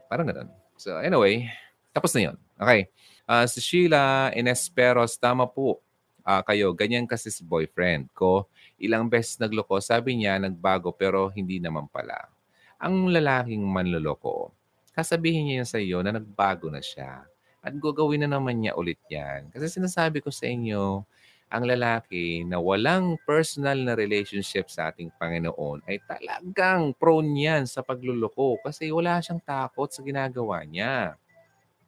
Parang 0.10 0.26
ganun. 0.26 0.50
So 0.78 0.98
anyway, 0.98 1.46
tapos 1.94 2.14
na 2.18 2.30
yon. 2.30 2.38
Okay. 2.58 2.90
Uh, 3.30 3.46
si 3.46 3.62
Sheila 3.62 4.34
Inesperos, 4.34 5.22
tama 5.22 5.46
po 5.46 5.82
uh, 6.30 6.42
kayo. 6.46 6.78
Ganyan 6.78 7.10
kasi 7.10 7.34
si 7.34 7.42
boyfriend 7.42 8.14
ko. 8.14 8.46
Ilang 8.78 9.10
beses 9.10 9.42
nagloko. 9.42 9.82
Sabi 9.82 10.22
niya, 10.22 10.38
nagbago 10.38 10.94
pero 10.94 11.34
hindi 11.34 11.58
naman 11.58 11.90
pala. 11.90 12.30
Ang 12.78 13.10
lalaking 13.10 13.66
manloloko, 13.66 14.54
kasabihin 14.94 15.50
niya 15.50 15.66
sa 15.66 15.82
iyo 15.82 16.00
na 16.06 16.16
nagbago 16.16 16.70
na 16.70 16.80
siya. 16.80 17.26
At 17.60 17.76
gagawin 17.76 18.24
na 18.24 18.40
naman 18.40 18.62
niya 18.62 18.78
ulit 18.78 19.02
yan. 19.12 19.52
Kasi 19.52 19.68
sinasabi 19.68 20.24
ko 20.24 20.32
sa 20.32 20.48
inyo, 20.48 21.04
ang 21.50 21.64
lalaki 21.66 22.46
na 22.46 22.62
walang 22.62 23.18
personal 23.26 23.76
na 23.82 23.98
relationship 23.98 24.70
sa 24.70 24.94
ating 24.94 25.10
Panginoon 25.18 25.82
ay 25.90 25.98
talagang 26.06 26.94
prone 26.94 27.34
yan 27.34 27.66
sa 27.66 27.82
pagluloko 27.82 28.62
kasi 28.62 28.94
wala 28.94 29.18
siyang 29.18 29.42
takot 29.42 29.90
sa 29.90 30.06
ginagawa 30.06 30.62
niya. 30.62 31.18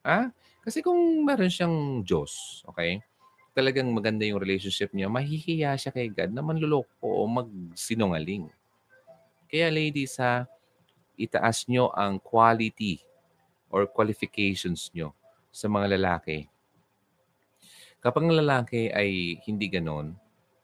Ha? 0.01 0.33
Kasi 0.65 0.81
kung 0.81 0.97
meron 1.23 1.53
siyang 1.53 2.01
Diyos, 2.01 2.65
okay, 2.65 3.05
talagang 3.51 3.87
maganda 3.91 4.23
yung 4.23 4.39
relationship 4.39 4.91
niya, 4.95 5.11
mahihiya 5.11 5.75
siya 5.75 5.91
kay 5.91 6.07
God 6.07 6.31
na 6.31 6.43
manluloko 6.43 7.03
o 7.03 7.27
magsinungaling. 7.27 8.47
Kaya 9.51 9.67
ladies 9.67 10.15
ha, 10.19 10.47
itaas 11.19 11.67
nyo 11.67 11.91
ang 11.91 12.17
quality 12.17 13.03
or 13.67 13.87
qualifications 13.87 14.87
nyo 14.95 15.11
sa 15.51 15.67
mga 15.67 15.99
lalaki. 15.99 16.47
Kapag 18.01 18.23
ang 18.25 18.33
lalaki 18.33 18.89
ay 18.89 19.37
hindi 19.45 19.67
ganon, 19.67 20.15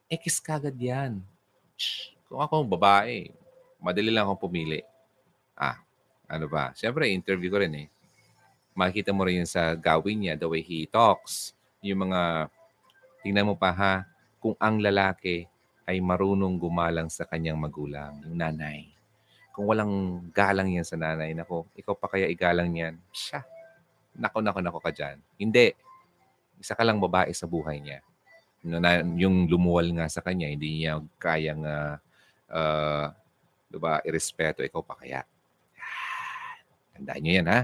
ekis 0.07 0.39
kagad 0.39 0.73
yan. 0.79 1.19
Kung 2.25 2.41
ako 2.41 2.65
babae, 2.65 3.29
madali 3.77 4.09
lang 4.09 4.25
akong 4.25 4.49
pumili. 4.49 4.81
Ah, 5.53 5.77
ano 6.25 6.49
ba? 6.49 6.71
Siyempre, 6.73 7.11
interview 7.11 7.51
ko 7.51 7.61
rin 7.61 7.75
eh 7.85 7.87
makikita 8.77 9.09
mo 9.09 9.25
rin 9.25 9.41
sa 9.49 9.73
gawin 9.73 10.21
niya, 10.21 10.37
the 10.37 10.45
way 10.45 10.61
he 10.61 10.85
talks, 10.85 11.57
yung 11.81 12.05
mga, 12.05 12.45
tingnan 13.21 13.49
mo 13.49 13.55
pa 13.57 13.71
ha, 13.73 13.93
kung 14.37 14.53
ang 14.61 14.77
lalaki 14.81 15.47
ay 15.87 16.03
marunong 16.03 16.59
gumalang 16.59 17.07
sa 17.07 17.23
kanyang 17.23 17.57
magulang, 17.57 18.19
yung 18.27 18.35
nanay. 18.35 18.91
Kung 19.55 19.65
walang 19.65 20.21
galang 20.35 20.69
yan 20.69 20.85
sa 20.85 20.99
nanay, 20.99 21.33
nako, 21.33 21.65
ikaw 21.73 21.95
pa 21.97 22.11
kaya 22.11 22.29
igalang 22.29 22.69
yan? 22.75 22.99
Siya. 23.09 23.41
Nako, 24.13 24.43
nako, 24.43 24.59
nako 24.61 24.79
ka 24.83 24.91
dyan. 24.93 25.17
Hindi. 25.39 25.73
Isa 26.61 26.77
ka 26.77 26.83
lang 26.85 27.01
babae 27.01 27.33
sa 27.33 27.49
buhay 27.49 27.81
niya. 27.81 28.03
Yung 29.17 29.49
lumuwal 29.49 29.89
nga 29.97 30.05
sa 30.11 30.21
kanya, 30.21 30.51
hindi 30.51 30.83
niya 30.83 31.01
kayang 31.17 31.63
uh, 31.65 31.95
uh, 32.51 33.09
diba, 33.71 34.03
irespeto, 34.03 34.61
ikaw 34.61 34.83
pa 34.83 34.99
kaya. 34.99 35.23
Tandaan 36.97 37.21
niyo 37.21 37.33
yan, 37.41 37.47
ha? 37.49 37.59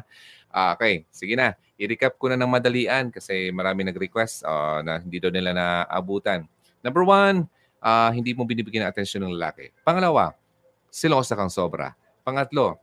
Ah, 0.54 0.78
okay, 0.78 1.10
sige 1.10 1.34
na. 1.34 1.58
I-recap 1.84 2.16
ko 2.16 2.32
na 2.32 2.40
ng 2.40 2.48
madalian 2.48 3.12
kasi 3.12 3.52
marami 3.52 3.84
nag-request 3.84 4.48
uh, 4.48 4.80
na 4.80 5.04
hindi 5.04 5.20
daw 5.20 5.28
nila 5.28 5.52
naabutan. 5.52 6.48
Number 6.80 7.04
one, 7.04 7.44
uh, 7.84 8.08
hindi 8.16 8.32
mo 8.32 8.48
binibigyan 8.48 8.88
ng 8.88 8.92
atensyon 8.96 9.28
ng 9.28 9.36
lalaki. 9.36 9.76
Pangalawa, 9.84 10.32
silosa 10.88 11.36
kang 11.36 11.52
sobra. 11.52 11.92
Pangatlo, 12.24 12.80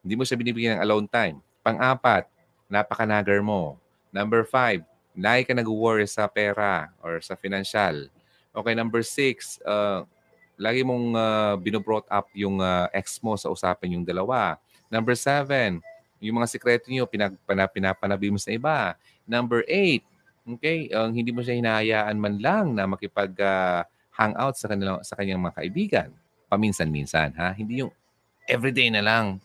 hindi 0.00 0.16
mo 0.16 0.24
siya 0.24 0.40
binibigyan 0.40 0.80
ng 0.80 0.82
alone 0.88 1.04
time. 1.12 1.36
Pang-apat, 1.60 2.24
napakanagar 2.72 3.44
mo. 3.44 3.76
Number 4.08 4.48
five, 4.48 4.80
lagi 5.12 5.44
ka 5.44 5.52
nag-worry 5.52 6.08
sa 6.08 6.24
pera 6.24 6.88
or 7.04 7.20
sa 7.20 7.36
financial. 7.36 8.08
Okay, 8.56 8.72
number 8.72 9.04
six, 9.04 9.60
uh, 9.68 10.02
lagi 10.56 10.80
mong 10.80 11.12
uh, 11.12 11.54
binobrought 11.60 12.08
up 12.08 12.32
yung 12.32 12.58
uh, 12.64 12.88
ex 12.96 13.20
mo 13.20 13.36
sa 13.36 13.52
usapin 13.52 14.00
yung 14.00 14.06
dalawa. 14.08 14.56
Number 14.88 15.12
seven, 15.12 15.84
yung 16.20 16.36
mga 16.36 16.48
sekreto 16.52 16.86
niyo 16.92 17.08
pinag, 17.08 17.34
pinapanabi 17.72 18.28
mo 18.28 18.38
sa 18.38 18.52
iba. 18.52 18.94
Number 19.24 19.64
eight, 19.66 20.04
okay, 20.44 20.92
ang 20.92 21.16
hindi 21.16 21.32
mo 21.32 21.40
siya 21.40 21.56
hinahayaan 21.56 22.16
man 22.20 22.36
lang 22.38 22.66
na 22.76 22.84
makipag 22.84 23.32
uh, 23.40 23.82
hangout 24.12 24.60
sa 24.60 24.68
kanila 24.68 25.00
sa 25.00 25.16
kanyang 25.16 25.40
mga 25.40 25.56
kaibigan. 25.56 26.08
Paminsan-minsan, 26.52 27.32
ha? 27.40 27.56
Hindi 27.56 27.80
yung 27.80 27.92
everyday 28.44 28.92
na 28.92 29.00
lang. 29.00 29.40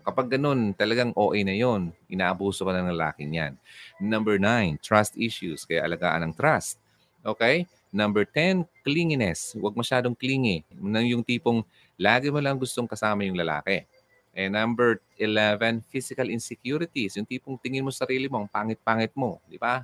Kapag 0.00 0.36
ganun, 0.36 0.72
talagang 0.74 1.12
OA 1.14 1.44
na 1.44 1.54
yon. 1.54 1.92
Inaabuso 2.08 2.64
ka 2.64 2.72
ng 2.72 2.90
lalaking 2.92 3.36
yan. 3.36 3.52
Number 4.00 4.40
nine, 4.40 4.80
trust 4.80 5.14
issues. 5.16 5.68
Kaya 5.68 5.84
alagaan 5.84 6.28
ng 6.28 6.32
trust. 6.34 6.80
Okay? 7.20 7.68
Number 7.92 8.24
10, 8.24 8.64
clinginess. 8.82 9.54
Huwag 9.54 9.76
masyadong 9.76 10.16
clingy. 10.16 10.64
Yung 10.80 11.22
tipong 11.22 11.62
lagi 12.00 12.32
mo 12.32 12.40
lang 12.40 12.56
gustong 12.56 12.88
kasama 12.88 13.26
yung 13.28 13.36
lalaki. 13.36 13.84
And 14.30 14.54
number 14.54 15.02
11, 15.18 15.86
physical 15.90 16.30
insecurities. 16.30 17.18
Yung 17.18 17.26
tipong 17.26 17.58
tingin 17.58 17.82
mo 17.82 17.90
sa 17.90 18.06
sarili 18.06 18.30
mo, 18.30 18.42
ang 18.42 18.50
pangit-pangit 18.50 19.10
mo. 19.18 19.42
Di 19.50 19.58
ba? 19.58 19.82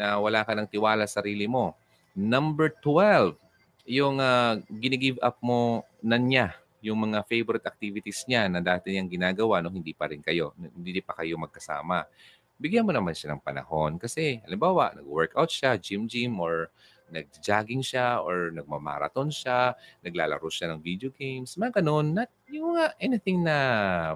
na 0.00 0.16
wala 0.16 0.40
ka 0.40 0.56
ng 0.56 0.64
tiwala 0.64 1.04
sa 1.04 1.20
sarili 1.20 1.44
mo. 1.44 1.76
Number 2.16 2.72
12, 2.80 3.36
yung 3.84 4.16
uh, 4.16 4.56
ginigive 4.80 5.20
up 5.20 5.36
mo 5.44 5.84
na 6.00 6.16
niya, 6.16 6.56
yung 6.80 6.96
mga 6.96 7.20
favorite 7.28 7.68
activities 7.68 8.24
niya 8.24 8.48
na 8.48 8.64
dati 8.64 8.88
niyang 8.88 9.12
ginagawa 9.12 9.60
nung 9.60 9.76
hindi 9.76 9.92
pa 9.92 10.08
rin 10.08 10.24
kayo, 10.24 10.56
hindi 10.56 11.04
pa 11.04 11.12
kayo 11.12 11.36
magkasama. 11.36 12.08
Bigyan 12.56 12.88
mo 12.88 12.92
naman 12.96 13.12
siya 13.12 13.36
ng 13.36 13.44
panahon 13.44 14.00
kasi 14.00 14.40
halimbawa, 14.48 14.96
nag-workout 14.96 15.52
siya, 15.52 15.76
gym-gym 15.76 16.40
or 16.40 16.72
nag-jogging 17.10 17.82
siya 17.82 18.22
or 18.22 18.54
nagmamarathon 18.54 19.28
siya, 19.28 19.74
naglalaro 20.00 20.46
siya 20.48 20.72
ng 20.72 20.80
video 20.80 21.10
games, 21.10 21.58
mga 21.58 21.82
ganun. 21.82 22.14
Not 22.14 22.30
yung 22.48 22.78
uh, 22.78 22.94
anything 23.02 23.42
na 23.44 23.56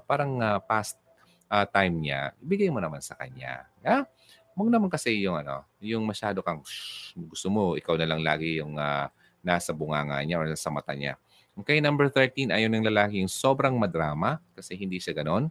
parang 0.07 0.39
uh, 0.41 0.59
past 0.63 0.97
uh, 1.51 1.67
time 1.69 2.01
niya, 2.01 2.33
ibigay 2.41 2.71
mo 2.71 2.79
naman 2.79 3.03
sa 3.03 3.19
kanya. 3.19 3.67
Yeah? 3.83 4.07
Huwag 4.55 4.71
naman 4.71 4.89
kasi 4.91 5.19
yung 5.19 5.39
ano, 5.39 5.67
yung 5.83 6.07
masyado 6.07 6.39
kang 6.41 6.63
shh, 6.63 7.19
gusto 7.19 7.51
mo, 7.51 7.75
ikaw 7.75 7.99
na 7.99 8.07
lang 8.07 8.23
lagi 8.23 8.63
yung 8.63 8.79
uh, 8.79 9.11
nasa 9.43 9.75
bunganga 9.75 10.23
niya 10.23 10.39
or 10.41 10.47
nasa 10.47 10.71
mata 10.71 10.95
niya. 10.95 11.19
Okay, 11.55 11.79
number 11.79 12.11
13, 12.11 12.51
ayaw 12.51 12.67
ng 12.67 12.87
lalaki 12.91 13.23
yung 13.23 13.31
sobrang 13.31 13.79
madrama 13.79 14.43
kasi 14.59 14.75
hindi 14.75 14.99
siya 14.99 15.15
ganon. 15.15 15.51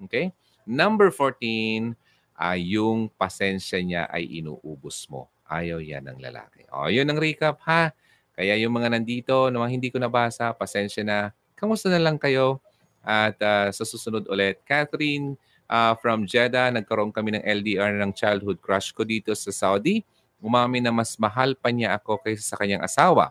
Okay? 0.00 0.32
Number 0.64 1.12
14, 1.12 1.92
uh, 2.38 2.56
yung 2.56 3.12
pasensya 3.12 3.80
niya 3.84 4.08
ay 4.08 4.40
inuubos 4.40 5.04
mo. 5.12 5.28
Ayaw 5.52 5.78
yan 5.84 6.08
ng 6.08 6.18
lalaki. 6.24 6.64
O, 6.72 6.88
yun 6.88 7.04
ang 7.12 7.20
recap 7.20 7.60
ha. 7.68 7.92
Kaya 8.32 8.56
yung 8.56 8.72
mga 8.72 8.96
nandito, 8.96 9.52
na 9.52 9.60
hindi 9.68 9.92
ko 9.92 10.00
nabasa, 10.00 10.56
pasensya 10.56 11.04
na. 11.04 11.18
Kamusta 11.52 11.92
na 11.92 12.00
lang 12.00 12.16
kayo? 12.16 12.64
At 13.04 13.36
uh, 13.44 13.68
sa 13.68 13.84
susunod 13.84 14.24
ulit, 14.32 14.64
Catherine 14.64 15.36
uh, 15.68 15.92
from 16.00 16.24
Jeddah, 16.24 16.72
nagkaroon 16.72 17.12
kami 17.12 17.36
ng 17.36 17.44
LDR 17.44 17.92
ng 18.00 18.16
childhood 18.16 18.56
crush 18.64 18.96
ko 18.96 19.04
dito 19.04 19.36
sa 19.36 19.52
Saudi. 19.52 20.00
Umami 20.40 20.80
na 20.80 20.90
mas 20.90 21.14
mahal 21.20 21.52
pa 21.54 21.68
niya 21.68 22.00
ako 22.00 22.24
kaysa 22.24 22.56
sa 22.56 22.56
kanyang 22.56 22.82
asawa. 22.82 23.30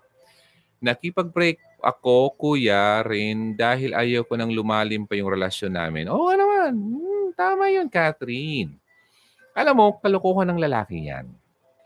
Nakipag-break 0.80 1.60
ako, 1.82 2.38
kuya, 2.38 3.02
rin 3.02 3.58
dahil 3.58 3.98
ayaw 3.98 4.22
ko 4.22 4.38
nang 4.38 4.54
lumalim 4.54 5.10
pa 5.10 5.18
yung 5.18 5.34
relasyon 5.34 5.74
namin. 5.74 6.06
Oo 6.08 6.30
oh, 6.30 6.34
naman. 6.38 6.78
Hmm, 6.78 7.28
tama 7.34 7.74
yun, 7.74 7.90
Catherine. 7.90 8.78
Alam 9.58 9.76
mo, 9.76 9.86
kalokohan 9.98 10.48
ng 10.54 10.62
lalaki 10.62 11.10
yan. 11.10 11.41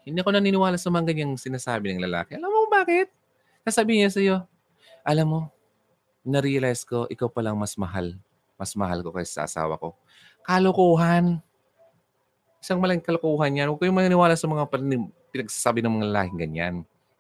Hindi 0.06 0.22
ako 0.22 0.38
naniniwala 0.38 0.78
sa 0.78 0.94
mga 0.94 1.10
ganyang 1.10 1.34
sinasabi 1.34 1.98
ng 1.98 2.06
lalaki. 2.06 2.38
Alam 2.38 2.54
mo 2.54 2.70
bakit? 2.70 3.10
Sasabihin 3.66 4.06
niya 4.06 4.14
sa'yo, 4.14 4.36
alam 5.02 5.26
mo, 5.26 5.42
na-realize 6.22 6.86
ko, 6.86 7.10
ikaw 7.10 7.26
pa 7.26 7.42
lang 7.42 7.58
mas 7.58 7.74
mahal. 7.74 8.14
Mas 8.54 8.78
mahal 8.78 9.02
ko 9.02 9.10
kaysa 9.10 9.42
sa 9.42 9.50
asawa 9.50 9.82
ko. 9.82 9.98
Kalokohan. 10.46 11.42
Isang 12.62 12.78
malang 12.78 13.02
kalokohan 13.02 13.58
yan. 13.58 13.74
Huwag 13.74 13.82
kayong 13.82 13.98
maniniwala 13.98 14.38
sa 14.38 14.46
mga 14.46 14.70
pinagsasabi 15.34 15.82
ng 15.82 15.94
mga 15.98 16.06
lalaking 16.14 16.38
ganyan. 16.38 16.76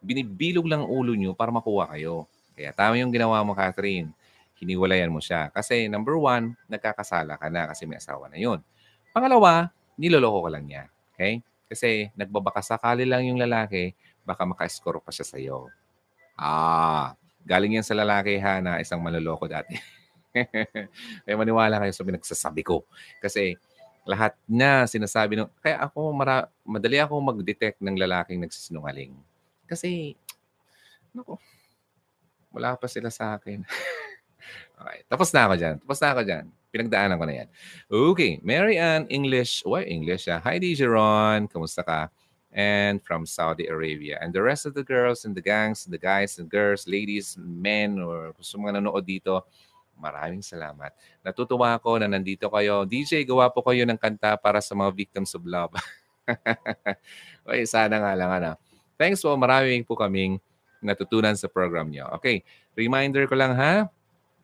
Binibilog 0.05 0.69
lang 0.69 0.85
ulo 0.85 1.17
nyo 1.17 1.33
para 1.33 1.49
makuha 1.49 1.89
kayo. 1.97 2.29
Kaya 2.53 2.69
tama 2.69 3.01
yung 3.01 3.09
ginawa 3.09 3.41
mo, 3.41 3.57
Catherine. 3.57 4.13
Hiniwalayan 4.61 5.09
mo 5.09 5.17
siya. 5.17 5.49
Kasi 5.49 5.89
number 5.89 6.21
one, 6.21 6.53
nagkakasala 6.69 7.41
ka 7.41 7.49
na 7.49 7.65
kasi 7.65 7.89
may 7.89 7.97
asawa 7.97 8.29
na 8.29 8.37
yun. 8.37 8.61
Pangalawa, 9.09 9.73
niloloko 9.97 10.45
ka 10.45 10.49
lang 10.53 10.69
niya. 10.69 10.83
Okay? 11.17 11.41
Kasi 11.65 12.13
nagbabaka 12.13 12.61
sakali 12.61 13.03
lang 13.05 13.25
yung 13.25 13.41
lalaki, 13.41 13.97
baka 14.21 14.45
maka-score 14.45 15.01
pa 15.01 15.09
siya 15.09 15.25
sa'yo. 15.25 15.69
Ah, 16.37 17.17
galing 17.45 17.77
yan 17.79 17.85
sa 17.85 17.97
lalaki 17.97 18.37
ha 18.41 18.61
na 18.61 18.81
isang 18.81 19.01
manloloko 19.01 19.45
dati. 19.49 19.77
Kaya 21.25 21.35
maniwala 21.37 21.79
kayo 21.79 21.93
sa 21.95 22.05
pinagsasabi 22.05 22.61
ko. 22.65 22.83
Kasi 23.23 23.55
lahat 24.05 24.37
na 24.45 24.85
sinasabi 24.85 25.39
ng... 25.39 25.49
Kaya 25.61 25.81
ako, 25.81 26.13
mara, 26.13 26.49
madali 26.61 27.01
ako 27.01 27.17
mag-detect 27.21 27.81
ng 27.81 27.97
lalaking 27.97 28.37
nagsisinungaling. 28.43 29.17
Kasi, 29.65 30.13
naku, 31.09 31.41
wala 32.53 32.77
pa 32.77 32.85
sila 32.85 33.09
sa 33.09 33.35
akin. 33.35 33.65
okay, 34.80 34.99
tapos 35.07 35.30
na 35.31 35.41
ako 35.47 35.53
dyan. 35.56 35.76
Tapos 35.81 35.99
na 36.02 36.10
ako 36.11 36.22
dyan. 36.23 36.45
Pinagdaanan 36.76 37.15
ko 37.15 37.26
na 37.26 37.35
yan. 37.39 37.49
Okay. 37.88 38.31
Mary 38.43 38.76
Ann 38.76 39.07
English. 39.07 39.64
Why 39.64 39.88
English? 39.88 40.27
Ah? 40.27 40.43
Hi, 40.43 40.60
Dijeron. 40.60 41.47
Kamusta 41.47 41.88
ka? 41.88 42.11
And 42.52 42.99
from 42.99 43.23
Saudi 43.23 43.72
Arabia. 43.72 44.19
And 44.19 44.35
the 44.35 44.43
rest 44.43 44.68
of 44.68 44.76
the 44.76 44.84
girls 44.84 45.23
and 45.23 45.31
the 45.31 45.43
gangs, 45.43 45.88
the 45.88 45.99
guys 45.99 46.35
and 46.35 46.52
girls, 46.52 46.84
ladies, 46.84 47.39
men, 47.39 47.99
or 47.99 48.35
gusto 48.35 48.60
mga 48.60 48.84
nanood 48.84 49.07
dito, 49.07 49.47
maraming 49.95 50.43
salamat. 50.43 50.91
Natutuwa 51.23 51.80
ako 51.80 52.03
na 52.03 52.11
nandito 52.11 52.52
kayo. 52.52 52.84
DJ, 52.84 53.23
gawa 53.23 53.47
po 53.47 53.64
kayo 53.64 53.88
ng 53.88 53.99
kanta 53.99 54.35
para 54.35 54.60
sa 54.60 54.76
mga 54.76 54.91
victims 54.91 55.31
of 55.31 55.47
love. 55.47 55.72
Uy, 57.47 57.64
sana 57.64 58.03
nga 58.03 58.11
lang. 58.19 58.31
Ano. 58.35 58.52
Thanks 58.99 59.23
po. 59.23 59.31
Maraming 59.35 59.88
po 59.88 59.95
kaming 59.95 60.39
natutunan 60.84 61.35
sa 61.39 61.47
program 61.47 61.88
niyo. 61.88 62.07
Okay. 62.19 62.43
Reminder 62.76 63.23
ko 63.31 63.35
lang 63.39 63.56
ha, 63.56 63.88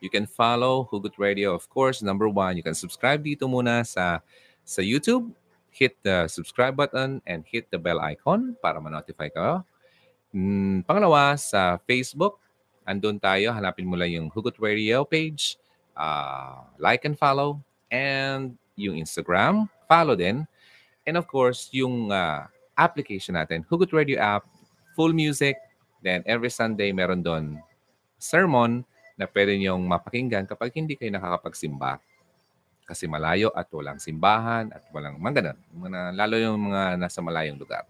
You 0.02 0.10
can 0.10 0.26
follow 0.26 0.90
Hugot 0.90 1.22
Radio, 1.22 1.54
of 1.54 1.70
course. 1.70 2.02
Number 2.02 2.26
one, 2.26 2.58
you 2.58 2.66
can 2.66 2.74
subscribe 2.74 3.22
dito 3.22 3.46
muna 3.46 3.86
sa, 3.86 4.26
sa 4.66 4.82
YouTube. 4.82 5.30
Hit 5.70 5.94
the 6.02 6.26
subscribe 6.26 6.74
button 6.74 7.22
and 7.30 7.46
hit 7.46 7.70
the 7.70 7.78
bell 7.78 8.02
icon 8.02 8.58
para 8.66 8.82
ma-notify 8.82 9.30
ka. 9.30 9.62
Mm, 10.34 10.90
pangalawa, 10.90 11.38
sa 11.38 11.78
Facebook, 11.86 12.42
andun 12.82 13.22
tayo. 13.22 13.54
Hanapin 13.54 13.86
mo 13.86 13.94
lang 13.94 14.10
yung 14.10 14.28
Hugot 14.34 14.58
Radio 14.58 15.06
page. 15.06 15.62
Uh, 15.94 16.66
like 16.82 17.06
and 17.06 17.14
follow. 17.14 17.62
And 17.94 18.58
yung 18.74 18.98
Instagram, 18.98 19.70
follow 19.86 20.18
din. 20.18 20.50
And 21.06 21.14
of 21.14 21.30
course, 21.30 21.70
yung 21.70 22.10
uh, 22.10 22.50
application 22.74 23.38
natin, 23.38 23.70
Hugot 23.70 23.94
Radio 23.94 24.18
app, 24.18 24.50
full 24.98 25.14
music. 25.14 25.62
Then 26.02 26.26
every 26.26 26.50
Sunday, 26.50 26.90
meron 26.90 27.22
doon 27.22 27.62
sermon 28.18 28.82
na 29.20 29.28
pwede 29.28 29.56
niyong 29.58 29.84
mapakinggan 29.84 30.48
kapag 30.48 30.76
hindi 30.76 30.96
kayo 30.96 31.12
nakakapagsimba. 31.16 32.00
Kasi 32.86 33.08
malayo 33.08 33.54
at 33.56 33.72
walang 33.72 34.04
simbahan 34.04 34.68
at 34.76 34.84
walang 34.92 35.16
mga 35.16 35.40
ganun. 35.40 35.58
Lalo 36.12 36.36
yung 36.36 36.60
mga 36.72 37.00
nasa 37.00 37.24
malayong 37.24 37.56
lugar. 37.56 37.88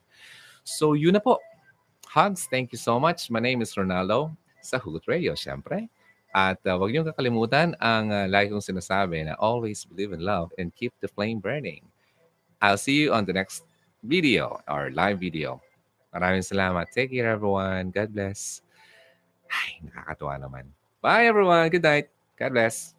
So 0.62 0.94
yun 0.94 1.18
na 1.18 1.24
po. 1.24 1.42
Hugs, 2.12 2.46
thank 2.52 2.76
you 2.76 2.78
so 2.78 3.00
much. 3.00 3.32
My 3.32 3.40
name 3.40 3.64
is 3.64 3.74
Ronaldo 3.74 4.36
sa 4.60 4.78
Hugot 4.78 5.08
Radio, 5.08 5.34
syempre. 5.34 5.90
At 6.32 6.60
uh, 6.64 6.76
huwag 6.80 6.96
niyong 6.96 7.08
kakalimutan 7.12 7.76
ang 7.80 8.12
uh, 8.12 8.28
lagi 8.28 8.52
kong 8.52 8.64
sinasabi 8.64 9.28
na 9.28 9.36
always 9.40 9.84
believe 9.84 10.16
in 10.16 10.24
love 10.24 10.52
and 10.56 10.72
keep 10.76 10.96
the 11.04 11.10
flame 11.12 11.44
burning. 11.44 11.84
I'll 12.64 12.80
see 12.80 13.04
you 13.04 13.12
on 13.12 13.28
the 13.28 13.36
next 13.36 13.68
video 14.04 14.62
or 14.70 14.92
live 14.94 15.20
video. 15.20 15.60
Maraming 16.14 16.44
salamat. 16.44 16.92
Take 16.92 17.16
care, 17.16 17.32
everyone. 17.32 17.92
God 17.92 18.12
bless. 18.12 18.64
Ay, 19.52 19.84
nakakatuwa 19.84 20.36
naman. 20.40 20.81
Bye, 21.02 21.26
everyone. 21.26 21.70
Good 21.70 21.84
night. 21.84 22.10
God 22.38 22.54
bless. 22.54 22.94